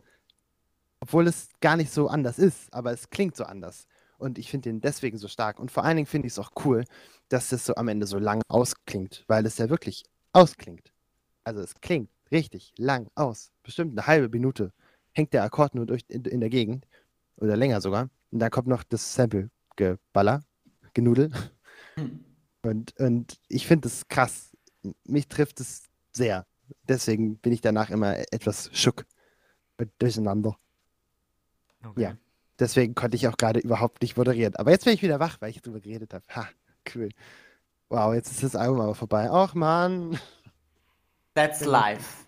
Obwohl 1.00 1.28
es 1.28 1.50
gar 1.62 1.78
nicht 1.78 1.92
so 1.92 2.08
anders 2.10 2.40
ist, 2.40 2.74
aber 2.74 2.92
es 2.92 3.10
klingt 3.10 3.36
so 3.36 3.44
anders. 3.46 3.88
Und 4.18 4.38
ich 4.40 4.50
finde 4.50 4.70
den 4.70 4.82
deswegen 4.82 5.18
so 5.18 5.28
stark. 5.28 5.60
Und 5.60 5.72
vor 5.72 5.84
allen 5.84 5.98
Dingen 5.98 6.08
finde 6.08 6.28
ich 6.28 6.34
es 6.34 6.40
auch 6.40 6.52
cool, 6.66 6.86
dass 7.30 7.50
das 7.50 7.66
so 7.66 7.76
am 7.76 7.88
Ende 7.90 8.08
so 8.08 8.20
lang 8.20 8.42
ausklingt, 8.48 9.24
weil 9.28 9.46
es 9.46 9.58
ja 9.58 9.70
wirklich 9.70 10.04
ausklingt. 10.34 10.92
Also 11.44 11.62
es 11.62 11.76
klingt 11.82 12.10
richtig 12.32 12.74
lang 12.78 13.10
aus. 13.16 13.52
Bestimmt 13.64 13.98
eine 13.98 14.08
halbe 14.08 14.30
Minute 14.30 14.72
hängt 15.14 15.34
der 15.34 15.44
Akkord 15.44 15.76
nur 15.76 15.86
durch 15.86 16.04
in, 16.08 16.26
in 16.26 16.40
der 16.40 16.50
Gegend. 16.50 16.86
Oder 17.38 17.58
länger 17.58 17.82
sogar. 17.82 18.10
Und 18.32 18.40
dann 18.40 18.52
kommt 18.52 18.68
noch 18.68 18.84
das 18.84 19.14
Sample-Geballer, 19.16 20.44
Genudel. 20.94 21.32
Und, 22.62 22.98
und 23.00 23.40
ich 23.48 23.68
finde 23.68 23.88
es 23.88 24.08
krass. 24.08 24.52
Mich 25.04 25.28
trifft 25.28 25.60
es 25.60 25.84
sehr. 26.12 26.46
Deswegen 26.88 27.38
bin 27.38 27.54
ich 27.54 27.62
danach 27.62 27.90
immer 27.90 28.18
etwas 28.34 28.70
schock. 28.74 29.06
und 29.78 29.92
Durcheinander. 30.00 30.58
Okay. 31.86 32.02
Ja. 32.02 32.18
Deswegen 32.58 32.96
konnte 32.96 33.18
ich 33.18 33.28
auch 33.28 33.38
gerade 33.38 33.60
überhaupt 33.60 34.02
nicht 34.02 34.18
moderieren. 34.18 34.56
Aber 34.56 34.72
jetzt 34.72 34.86
bin 34.86 34.94
ich 34.94 35.02
wieder 35.02 35.20
wach, 35.20 35.38
weil 35.42 35.50
ich 35.50 35.62
drüber 35.62 35.80
geredet 35.80 36.14
habe. 36.14 36.24
Ha, 36.36 36.48
cool. 36.96 37.10
Wow, 37.90 38.14
jetzt 38.14 38.32
ist 38.32 38.44
das 38.44 38.56
Album 38.56 38.82
aber 38.82 38.96
vorbei. 38.96 39.30
Och 39.30 39.54
man, 39.54 40.18
That's 41.36 41.64
life. 41.66 42.26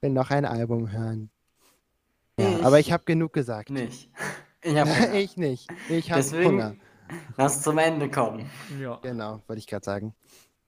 will 0.00 0.10
noch 0.10 0.30
ein 0.30 0.44
Album 0.44 0.90
hören. 0.90 1.30
Ja, 2.38 2.48
Ich 2.58 2.64
aber 2.64 2.78
ich 2.80 2.92
habe 2.92 3.04
genug 3.04 3.32
gesagt. 3.32 3.70
Nicht. 3.70 4.10
Ich 4.62 4.76
hab 4.76 4.86
Hunger. 4.98 5.14
ich 5.14 5.36
nicht. 5.36 5.68
Ich 5.88 6.10
habe 6.12 6.22
Hunger. 6.44 6.76
lass 7.36 7.62
zum 7.62 7.78
Ende 7.78 8.10
kommen. 8.10 8.48
Ja. 8.80 8.96
Genau, 9.02 9.42
wollte 9.46 9.58
ich 9.60 9.66
gerade 9.66 9.84
sagen. 9.84 10.14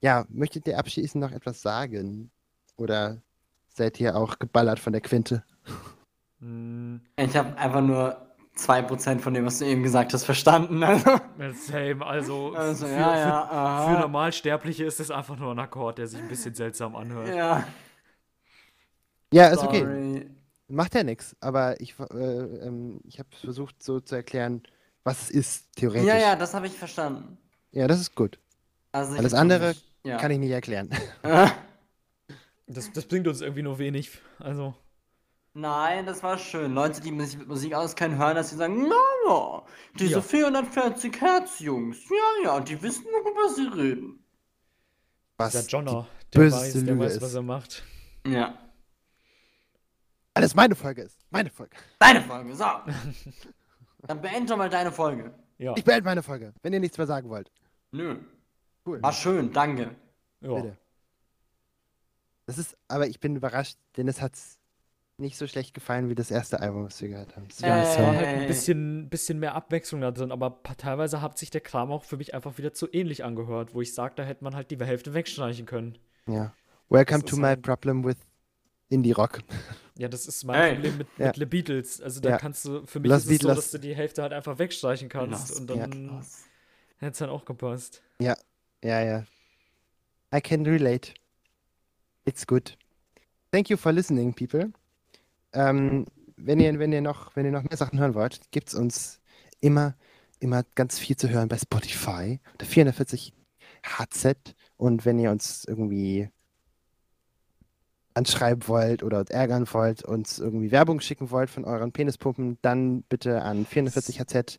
Ja, 0.01 0.25
möchtet 0.29 0.67
ihr 0.67 0.77
abschließend 0.79 1.21
noch 1.23 1.31
etwas 1.31 1.61
sagen? 1.61 2.31
Oder 2.77 3.21
seid 3.69 3.99
ihr 3.99 4.15
auch 4.15 4.37
geballert 4.39 4.79
von 4.79 4.91
der 4.93 5.01
Quinte? 5.01 5.43
Mm, 6.39 6.97
Ich 7.17 7.35
habe 7.37 7.55
einfach 7.57 7.81
nur 7.81 8.30
2% 8.57 9.19
von 9.19 9.33
dem, 9.33 9.45
was 9.45 9.59
du 9.59 9.65
eben 9.65 9.81
gesagt 9.83 10.13
hast, 10.13 10.23
verstanden. 10.25 10.83
Also, 11.41 11.71
Same, 11.71 12.05
also, 12.05 12.53
also 12.53 12.85
für, 12.85 12.91
ja, 12.91 13.17
ja, 13.17 13.85
für, 13.87 13.93
für 13.95 13.99
Normalsterbliche 14.01 14.83
ist 14.85 14.99
es 14.99 15.09
einfach 15.09 15.37
nur 15.37 15.51
ein 15.53 15.59
Akkord, 15.59 15.97
der 15.97 16.07
sich 16.07 16.19
ein 16.19 16.27
bisschen 16.27 16.53
seltsam 16.53 16.95
anhört. 16.95 17.33
Ja, 17.35 17.65
Ja, 19.33 19.47
ist 19.47 19.63
okay. 19.63 20.29
Macht 20.67 20.93
ja 20.95 21.03
nichts. 21.03 21.35
Aber 21.41 21.79
ich, 21.81 21.95
äh, 21.99 22.03
ähm, 22.13 23.01
ich 23.05 23.19
habe 23.19 23.29
versucht 23.39 23.81
so 23.81 23.99
zu 23.99 24.15
erklären, 24.15 24.61
was 25.03 25.23
es 25.23 25.29
ist, 25.31 25.75
theoretisch. 25.75 26.05
Ja, 26.07 26.17
ja, 26.17 26.35
das 26.35 26.53
habe 26.53 26.67
ich 26.67 26.73
verstanden. 26.73 27.37
Ja, 27.71 27.87
das 27.87 27.99
ist 27.99 28.15
gut. 28.15 28.37
Also 28.91 29.13
ich 29.13 29.19
Alles 29.19 29.33
andere 29.33 29.69
nicht- 29.69 29.85
ja. 30.03 30.17
Kann 30.17 30.31
ich 30.31 30.39
nicht 30.39 30.51
erklären. 30.51 30.89
Das, 32.67 32.89
das 32.93 33.05
bringt 33.05 33.27
uns 33.27 33.41
irgendwie 33.41 33.63
nur 33.63 33.79
wenig. 33.79 34.11
Also, 34.39 34.73
Nein, 35.53 36.05
das 36.05 36.23
war 36.23 36.37
schön. 36.37 36.73
Leute, 36.73 37.01
die 37.01 37.09
sich 37.25 37.37
mit 37.37 37.47
Musik 37.47 37.73
auskennen, 37.73 38.17
hören 38.17 38.35
das, 38.35 38.49
die 38.51 38.55
sagen, 38.55 38.87
na 38.87 38.95
ja, 39.27 39.63
diese 39.99 40.13
Ja. 40.15 40.21
440 40.21 41.19
Hertz 41.21 41.59
Jungs, 41.59 41.97
ja, 42.09 42.45
ja, 42.45 42.59
die 42.61 42.81
wissen, 42.81 43.03
worüber 43.05 43.53
sie 43.53 43.67
reden. 43.67 44.23
Was 45.37 45.51
der 45.53 45.63
Jonner, 45.63 46.07
der 46.33 46.51
weiß, 46.51 46.73
der 46.73 46.81
Lüge 46.83 46.99
weiß, 46.99 47.13
ist. 47.15 47.21
was 47.21 47.33
er 47.33 47.41
macht. 47.41 47.83
Ja. 48.25 48.57
alles 50.33 50.55
meine 50.55 50.75
Folge 50.75 51.01
ist. 51.01 51.19
Meine 51.29 51.49
Folge. 51.49 51.75
Deine 51.99 52.21
Folge, 52.21 52.55
so. 52.55 52.65
Dann 54.07 54.21
beende 54.21 54.45
doch 54.47 54.57
mal 54.57 54.69
deine 54.69 54.91
Folge. 54.91 55.33
Ja, 55.57 55.73
Ich 55.75 55.83
beende 55.83 56.03
meine 56.05 56.23
Folge, 56.23 56.53
wenn 56.63 56.71
ihr 56.73 56.79
nichts 56.79 56.97
mehr 56.97 57.07
sagen 57.07 57.29
wollt. 57.29 57.51
Nö. 57.91 58.17
Cool. 58.85 59.01
War 59.03 59.11
schön, 59.13 59.51
danke. 59.51 59.95
ja. 60.41 60.53
Bitte. 60.53 60.77
Das 62.47 62.57
ist, 62.57 62.75
aber 62.87 63.07
ich 63.07 63.19
bin 63.19 63.35
überrascht, 63.35 63.77
denn 63.97 64.07
es 64.07 64.21
hat 64.21 64.33
nicht 65.21 65.37
so 65.37 65.47
schlecht 65.47 65.73
gefallen 65.73 66.09
wie 66.09 66.15
das 66.15 66.31
erste 66.31 66.59
Album, 66.59 66.85
was 66.85 67.01
wir 67.01 67.09
gehört 67.09 67.35
haben. 67.35 67.47
Das 67.47 67.61
Äh, 67.61 67.67
Es 67.67 67.97
war 67.99 68.07
halt 68.15 68.27
ein 68.27 68.39
Ey. 68.41 68.47
bisschen, 68.47 69.09
bisschen 69.09 69.39
mehr 69.39 69.55
Abwechslung 69.55 70.01
da 70.01 70.11
drin, 70.11 70.31
aber 70.31 70.61
teilweise 70.77 71.21
hat 71.21 71.37
sich 71.37 71.49
der 71.49 71.61
Kram 71.61 71.91
auch 71.91 72.03
für 72.03 72.17
mich 72.17 72.33
einfach 72.33 72.57
wieder 72.57 72.73
zu 72.73 72.87
ähnlich 72.91 73.23
angehört, 73.23 73.73
wo 73.73 73.81
ich 73.81 73.93
sage, 73.93 74.13
da 74.17 74.23
hätte 74.23 74.43
man 74.43 74.55
halt 74.55 74.71
die 74.71 74.77
Hälfte 74.77 75.13
wegstreichen 75.13 75.65
können. 75.65 75.97
ja. 76.27 76.53
Welcome 76.89 77.21
Das 77.21 77.31
to 77.31 77.37
my 77.37 77.43
halt- 77.47 77.61
problem 77.61 78.03
with 78.03 78.17
Indie 78.89 79.13
Rock. 79.13 79.39
Ja, 79.97 80.07
das 80.09 80.25
ist 80.27 80.43
mein 80.45 80.59
Ey. 80.61 80.73
Problem 80.73 80.97
mit, 80.97 81.07
Ja. 81.17 81.27
mit 81.27 81.35
The 81.37 81.45
Beatles. 81.45 82.01
Also 82.01 82.19
da 82.21 82.29
Ja. 82.31 82.37
kannst 82.37 82.65
du, 82.65 82.85
für 82.87 82.99
mich 82.99 83.09
Los 83.09 83.19
ist 83.19 83.31
es 83.31 83.37
so, 83.37 83.47
Beatles. 83.47 83.55
dass 83.55 83.71
du 83.71 83.77
die 83.79 83.95
Hälfte 83.95 84.23
halt 84.23 84.33
einfach 84.33 84.57
wegstreichen 84.57 85.07
kannst 85.09 85.49
Los 85.51 85.59
und 85.59 85.69
Ja. 85.69 85.75
dann 85.87 86.21
hätte 86.97 87.11
es 87.11 87.17
dann 87.19 87.29
auch 87.29 87.45
gepasst. 87.45 88.01
Ja, 88.19 88.35
ja. 88.83 89.23
I 90.35 90.41
can 90.41 90.65
relate. 90.65 91.13
It's 92.25 92.45
good. 92.47 92.77
Thank 93.51 93.69
you 93.69 93.77
for 93.77 93.91
listening, 93.91 94.33
people. 94.33 94.71
Ähm, 95.53 96.05
wenn 96.37 96.59
ihr, 96.59 96.77
wenn 96.79 96.91
ihr 96.91 97.01
noch, 97.01 97.35
wenn 97.35 97.45
ihr 97.45 97.51
noch 97.51 97.63
mehr 97.63 97.77
Sachen 97.77 97.99
hören 97.99 98.15
wollt, 98.15 98.39
gibt 98.51 98.69
es 98.69 98.73
uns 98.75 99.19
immer, 99.59 99.95
immer 100.39 100.63
ganz 100.75 100.97
viel 100.97 101.15
zu 101.15 101.29
hören 101.29 101.47
bei 101.49 101.57
Spotify. 101.57 102.39
Unter 102.53 102.65
440 102.65 103.33
HZ. 103.85 104.55
Und 104.77 105.05
wenn 105.05 105.19
ihr 105.19 105.31
uns 105.31 105.65
irgendwie 105.65 106.29
anschreiben 108.13 108.67
wollt 108.67 109.03
oder 109.03 109.19
uns 109.19 109.29
ärgern 109.29 109.67
wollt, 109.71 110.03
uns 110.03 110.39
irgendwie 110.39 110.71
Werbung 110.71 110.99
schicken 110.99 111.31
wollt 111.31 111.49
von 111.49 111.63
euren 111.65 111.91
Penispumpen, 111.91 112.57
dann 112.61 113.03
bitte 113.03 113.41
an 113.41 113.65
440hz 113.65 114.57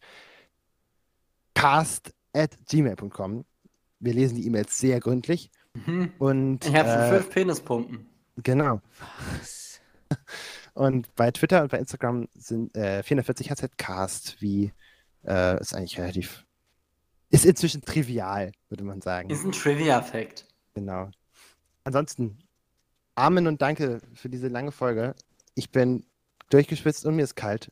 cast 1.55 2.15
at 2.33 2.57
gmail.com. 2.69 3.45
Wir 4.01 4.15
lesen 4.15 4.37
die 4.37 4.47
E-Mails 4.47 4.79
sehr 4.79 5.01
gründlich. 5.01 5.51
Mhm. 5.75 6.13
Und 6.19 6.65
Ich 6.65 6.75
habe 6.75 6.89
schon 6.89 6.99
äh, 6.99 7.09
fünf 7.19 7.31
Penispumpen. 7.31 8.07
genau. 8.43 8.81
Und 10.75 11.15
bei 11.17 11.31
Twitter 11.31 11.63
und 11.63 11.71
bei 11.71 11.79
Instagram 11.79 12.29
sind 12.35 12.75
äh, 12.77 13.03
440hzcast, 13.07 14.37
wie 14.41 14.73
äh, 15.27 15.61
ist 15.61 15.75
eigentlich 15.75 15.99
relativ, 15.99 16.45
ist 17.29 17.45
inzwischen 17.45 17.83
trivial, 17.83 18.53
würde 18.69 18.85
man 18.85 19.01
sagen. 19.03 19.29
Ist 19.31 19.45
ein 19.45 19.53
Trivia-Fact. 19.53 20.47
Genau. 20.75 21.11
Ansonsten, 21.85 22.39
Amen 23.15 23.47
und 23.47 23.61
danke 23.61 24.01
für 24.15 24.31
diese 24.31 24.49
lange 24.49 24.73
Folge. 24.73 25.15
Ich 25.55 25.71
bin 25.71 26.07
durchgeschwitzt 26.49 27.05
und 27.05 27.17
mir 27.17 27.25
ist 27.25 27.35
kalt. 27.37 27.71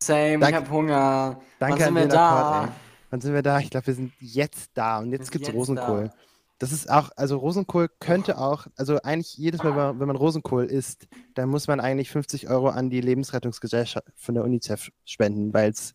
Same, 0.00 0.38
Danke- 0.38 0.48
ich 0.48 0.54
hab 0.54 0.70
Hunger. 0.70 1.40
Danke 1.58 1.72
Wann 1.72 1.78
sind 1.78 1.88
an 1.88 1.94
wir 1.94 2.08
da? 2.08 2.64
Ey. 2.64 2.70
Wann 3.10 3.20
sind 3.20 3.34
wir 3.34 3.42
da? 3.42 3.58
Ich 3.58 3.70
glaube, 3.70 3.86
wir 3.88 3.94
sind 3.94 4.12
jetzt 4.20 4.70
da 4.74 4.98
und 4.98 5.10
jetzt 5.10 5.24
sind 5.26 5.32
gibt's 5.32 5.48
jetzt 5.48 5.56
Rosenkohl. 5.56 6.08
da. 6.08 6.14
Das 6.58 6.72
ist 6.72 6.88
auch, 6.88 7.10
also 7.16 7.36
Rosenkohl 7.38 7.88
könnte 7.98 8.38
auch, 8.38 8.66
also 8.76 9.00
eigentlich 9.02 9.36
jedes 9.36 9.62
Mal, 9.62 9.98
wenn 9.98 10.06
man- 10.06 10.16
Rosenkohl 10.16 10.64
isst, 10.66 11.08
dann 11.34 11.48
muss 11.48 11.66
man 11.66 11.80
eigentlich 11.80 12.10
50 12.10 12.48
Euro 12.48 12.68
an 12.68 12.90
die 12.90 13.00
Lebensrettungsgesellschaft 13.00 14.06
von 14.14 14.34
der 14.36 14.44
UNICEF 14.44 14.90
spenden, 15.04 15.52
weil 15.52 15.70
es, 15.70 15.94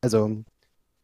also 0.00 0.44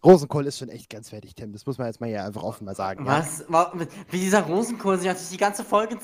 Rosenkohl 0.05 0.47
ist 0.47 0.59
schon 0.59 0.69
echt 0.69 0.89
ganz 0.91 1.09
fertig, 1.11 1.35
Tim. 1.35 1.53
Das 1.53 1.67
muss 1.67 1.77
man 1.77 1.89
jetzt 1.89 2.01
mal 2.01 2.07
hier 2.07 2.25
einfach 2.25 2.45
offen 2.45 2.65
mal 2.65 2.75
sagen. 2.77 3.05
Ja, 3.05 3.19
Was? 3.19 3.45
Wa- 3.49 3.73
Wie 4.11 4.21
dieser 4.21 4.43
Rosenkohl 4.43 4.97
sich 4.99 5.11
durch 5.11 5.29
die 5.31 5.37
ganze 5.37 5.65
Folge 5.65 5.99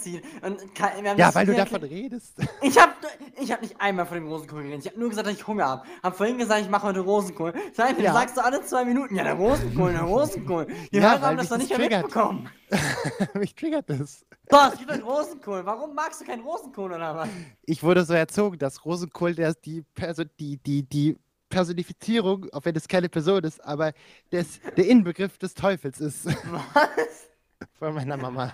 haben 1.10 1.18
ja 1.18 1.32
weil 1.34 1.46
du 1.46 1.54
davon 1.54 1.82
redest. 1.82 2.34
Ich 2.62 2.76
hab, 2.78 2.94
ich 3.40 3.52
hab 3.52 3.62
nicht 3.62 3.80
einmal 3.80 4.04
von 4.06 4.16
dem 4.16 4.26
Rosenkohl 4.26 4.62
geredet. 4.62 4.84
Ich 4.84 4.90
hab 4.90 4.98
nur 4.98 5.10
gesagt, 5.10 5.28
dass 5.28 5.34
ich 5.34 5.46
Hunger 5.46 5.66
hab. 5.68 5.84
Hab 6.02 6.16
vorhin 6.16 6.38
gesagt, 6.38 6.62
ich 6.62 6.68
mache 6.70 6.88
heute 6.88 7.00
Rosenkohl. 7.00 7.52
Seit 7.72 8.00
Ja. 8.00 8.12
sagst 8.12 8.36
du 8.36 8.44
alle 8.44 8.64
zwei 8.64 8.84
Minuten, 8.84 9.14
ja, 9.14 9.22
der 9.22 9.34
Rosenkohl, 9.34 9.92
der 9.92 10.02
Rosenkohl. 10.02 10.66
Die 10.92 10.96
Ja, 10.96 11.12
Hörer 11.12 11.22
haben 11.28 11.36
das 11.36 11.48
doch 11.50 11.58
nicht 11.58 11.70
mehr 11.76 11.78
mitbekommen. 12.00 12.48
Mich 13.34 13.54
triggert 13.54 13.88
das. 13.90 14.24
So, 14.50 14.58
es 14.72 14.78
gibt 14.78 14.90
einen 14.90 15.02
Rosenkohl. 15.04 15.64
Warum 15.64 15.94
magst 15.94 16.20
du 16.20 16.24
keinen 16.24 16.42
Rosenkohl 16.42 16.92
oder 16.92 17.14
was? 17.14 17.28
Ich 17.64 17.82
wurde 17.84 18.04
so 18.04 18.14
erzogen, 18.14 18.58
dass 18.58 18.84
Rosenkohl 18.84 19.34
der, 19.34 19.54
die, 19.54 19.82
Perso 19.94 20.24
die, 20.24 20.56
die, 20.56 20.82
die 20.82 21.16
Personifizierung, 21.54 22.46
auch 22.52 22.64
wenn 22.64 22.74
es 22.76 22.88
keine 22.88 23.08
Person 23.08 23.44
ist, 23.44 23.64
aber 23.64 23.92
des, 24.32 24.60
der 24.76 24.86
Inbegriff 24.88 25.38
des 25.38 25.54
Teufels 25.54 26.00
ist. 26.00 26.26
Was? 26.26 27.28
von 27.78 27.94
meiner 27.94 28.16
Mama. 28.16 28.52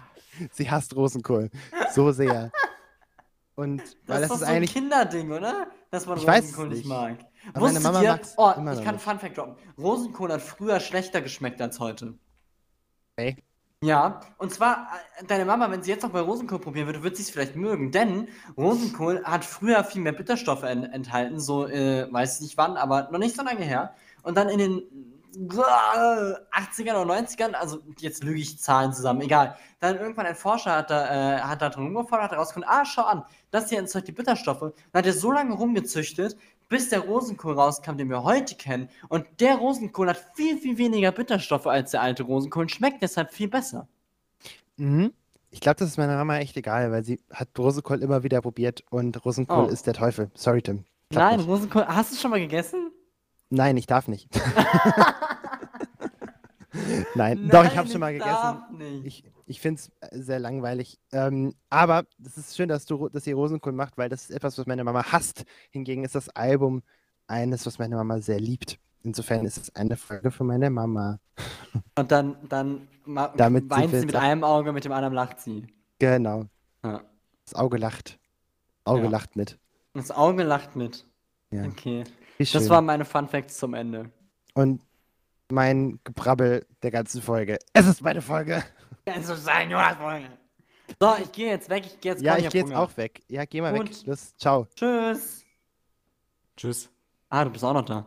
Sie 0.52 0.70
hasst 0.70 0.94
Rosenkohl. 0.94 1.50
So 1.92 2.12
sehr. 2.12 2.52
Und 3.54 3.80
weil 4.06 4.20
Das, 4.20 4.20
das, 4.20 4.22
ist 4.22 4.30
ist 4.32 4.38
so 4.40 4.44
ein 4.46 4.56
eigentlich. 4.56 4.72
Kinderding, 4.72 5.32
oder? 5.32 5.66
Dass 5.90 6.06
man 6.06 6.18
Ich 6.18 6.28
Rosenkohl 6.28 6.68
nicht 6.68 6.78
nicht. 6.78 6.86
mag. 6.88 7.18
Aber 7.54 7.66
meine 7.66 7.80
Mama 7.80 8.02
ihr? 8.02 8.20
Oh, 8.36 8.52
ich 8.72 8.84
kann. 8.84 8.98
Fun 8.98 9.18
Fact 9.18 9.36
droppen. 9.38 9.56
Rosenkohl 9.78 10.32
hat 10.32 10.42
früher 10.42 10.78
schlechter 10.80 11.20
geschmeckt 11.20 11.60
als 11.60 11.80
heute. 11.80 12.18
Ey. 13.16 13.36
Ja, 13.82 14.20
und 14.36 14.52
zwar, 14.52 14.88
äh, 15.18 15.24
deine 15.24 15.46
Mama, 15.46 15.70
wenn 15.70 15.82
sie 15.82 15.90
jetzt 15.90 16.02
noch 16.02 16.10
bei 16.10 16.20
Rosenkohl 16.20 16.58
probieren 16.58 16.84
würde, 16.86 17.02
wird 17.02 17.16
sie 17.16 17.22
es 17.22 17.30
vielleicht 17.30 17.56
mögen, 17.56 17.90
denn 17.90 18.28
Rosenkohl 18.58 19.24
hat 19.24 19.42
früher 19.42 19.82
viel 19.84 20.02
mehr 20.02 20.12
Bitterstoffe 20.12 20.64
en 20.64 20.84
enthalten, 20.84 21.40
so, 21.40 21.66
äh, 21.66 22.06
weiß 22.12 22.36
ich 22.36 22.40
nicht 22.42 22.58
wann, 22.58 22.76
aber 22.76 23.08
noch 23.10 23.18
nicht 23.18 23.34
so 23.34 23.42
lange 23.42 23.64
her. 23.64 23.94
Und 24.22 24.36
dann 24.36 24.50
in 24.50 24.58
den 24.58 24.78
äh, 25.34 26.34
80ern 26.52 27.00
oder 27.00 27.10
90ern, 27.14 27.54
also 27.54 27.78
jetzt 27.98 28.22
lüge 28.22 28.40
ich 28.40 28.58
Zahlen 28.58 28.92
zusammen, 28.92 29.22
egal. 29.22 29.56
Dann 29.78 29.96
irgendwann 29.96 30.26
ein 30.26 30.36
Forscher 30.36 30.76
hat 30.76 30.90
da, 30.90 31.38
äh, 31.38 31.40
hat 31.40 31.62
da 31.62 31.70
drin 31.70 31.84
rumgeforscht, 31.84 32.24
hat 32.24 32.32
herausgefunden, 32.32 32.70
ah, 32.70 32.84
schau 32.84 33.04
an, 33.04 33.24
das 33.50 33.70
hier 33.70 33.78
entzeugt 33.78 34.08
die 34.08 34.12
Bitterstoffe. 34.12 34.60
Dann 34.60 34.98
hat 34.98 35.06
er 35.06 35.14
so 35.14 35.32
lange 35.32 35.54
rumgezüchtet, 35.54 36.36
bis 36.70 36.88
der 36.88 37.00
Rosenkohl 37.00 37.52
rauskam, 37.54 37.96
den 37.98 38.08
wir 38.08 38.22
heute 38.22 38.54
kennen. 38.54 38.88
Und 39.10 39.26
der 39.40 39.56
Rosenkohl 39.56 40.08
hat 40.08 40.24
viel, 40.34 40.56
viel 40.56 40.78
weniger 40.78 41.12
Bitterstoffe 41.12 41.66
als 41.66 41.90
der 41.90 42.00
alte 42.00 42.22
Rosenkohl 42.22 42.62
und 42.62 42.70
schmeckt 42.70 43.02
deshalb 43.02 43.30
viel 43.34 43.48
besser. 43.48 43.86
Mhm. 44.78 45.12
Ich 45.50 45.60
glaube, 45.60 45.76
das 45.80 45.88
ist 45.88 45.98
meiner 45.98 46.16
Mama 46.16 46.38
echt 46.38 46.56
egal, 46.56 46.92
weil 46.92 47.02
sie 47.04 47.20
hat 47.32 47.48
Rosenkohl 47.58 48.02
immer 48.02 48.22
wieder 48.22 48.40
probiert 48.40 48.84
und 48.88 49.22
Rosenkohl 49.24 49.64
Oh. 49.64 49.68
ist 49.68 49.86
der 49.86 49.94
Teufel. 49.94 50.30
Sorry, 50.34 50.62
Tim. 50.62 50.84
Nein, 51.12 51.38
nicht. 51.38 51.48
Rosenkohl. 51.48 51.86
Hast 51.86 52.12
du 52.12 52.16
schon 52.16 52.30
mal 52.30 52.38
gegessen? 52.40 52.92
Nein, 53.50 53.76
ich 53.76 53.86
darf 53.88 54.06
nicht. 54.06 54.28
Nein, 57.14 57.48
doch, 57.48 57.64
ich 57.64 57.76
habe 57.76 57.88
schon 57.88 58.00
mal 58.00 58.12
gegessen. 58.12 59.04
Ich, 59.04 59.24
ich 59.46 59.60
finde 59.60 59.80
es 60.00 60.26
sehr 60.26 60.38
langweilig. 60.38 60.98
Ähm, 61.12 61.54
aber 61.68 62.04
es 62.24 62.36
ist 62.36 62.56
schön, 62.56 62.68
dass, 62.68 62.86
du, 62.86 63.08
dass 63.08 63.26
ihr 63.26 63.34
Rosenkohl 63.34 63.72
macht, 63.72 63.98
weil 63.98 64.08
das 64.08 64.22
ist 64.24 64.30
etwas, 64.30 64.58
was 64.58 64.66
meine 64.66 64.84
Mama 64.84 65.04
hasst. 65.12 65.44
Hingegen 65.70 66.04
ist 66.04 66.14
das 66.14 66.28
Album 66.30 66.82
eines, 67.26 67.66
was 67.66 67.78
meine 67.78 67.96
Mama 67.96 68.20
sehr 68.20 68.40
liebt. 68.40 68.78
Insofern 69.02 69.46
ist 69.46 69.56
es 69.56 69.74
eine 69.74 69.96
Folge 69.96 70.30
für 70.30 70.44
meine 70.44 70.68
Mama. 70.70 71.18
Und 71.98 72.10
dann, 72.10 72.36
dann 72.48 72.88
Damit 73.36 73.70
weint 73.70 73.92
wir 73.92 74.00
sie 74.00 74.06
mit 74.06 74.16
einem 74.16 74.44
Auge, 74.44 74.72
mit 74.72 74.84
dem 74.84 74.92
anderen 74.92 75.14
lacht 75.14 75.40
sie. 75.40 75.66
Genau. 75.98 76.44
Ja. 76.84 77.02
Das 77.44 77.54
Auge 77.54 77.78
lacht. 77.78 78.18
Auge 78.84 79.04
Ja. 79.04 79.10
lacht 79.10 79.36
mit. 79.36 79.58
Das 79.94 80.10
Auge 80.10 80.42
lacht 80.42 80.76
mit. 80.76 81.06
Ja. 81.50 81.64
Okay. 81.64 82.04
Das 82.38 82.68
waren 82.68 82.86
meine 82.86 83.04
Fun 83.04 83.28
Facts 83.28 83.58
zum 83.58 83.74
Ende. 83.74 84.10
Und 84.54 84.80
mein 85.52 86.00
Gebrabbel 86.04 86.66
der 86.82 86.90
ganzen 86.90 87.22
Folge. 87.22 87.58
Es 87.72 87.86
ist 87.86 88.02
meine 88.02 88.22
Folge. 88.22 88.62
Kannst 89.04 89.28
du 89.30 89.36
sagen, 89.36 89.70
Jonas 89.70 89.96
Folge. 89.96 90.26
So, 91.00 91.14
ich 91.22 91.32
gehe 91.32 91.48
jetzt 91.50 91.68
weg. 91.70 91.84
Ich 91.86 92.00
gehe 92.00 92.12
jetzt 92.12 92.22
Ja, 92.22 92.36
ich 92.36 92.48
gehe 92.48 92.62
jetzt 92.62 92.74
auch 92.74 92.96
weg. 92.96 93.22
Ja, 93.28 93.44
geh 93.44 93.60
mal 93.60 93.72
weg. 93.72 93.80
Und- 93.80 94.06
Los, 94.06 94.34
ciao. 94.36 94.66
Tschüss. 94.74 95.44
Tschüss. 96.56 96.90
Ah, 97.28 97.44
du 97.44 97.50
bist 97.50 97.64
auch 97.64 97.72
noch 97.72 97.84
da. 97.84 98.06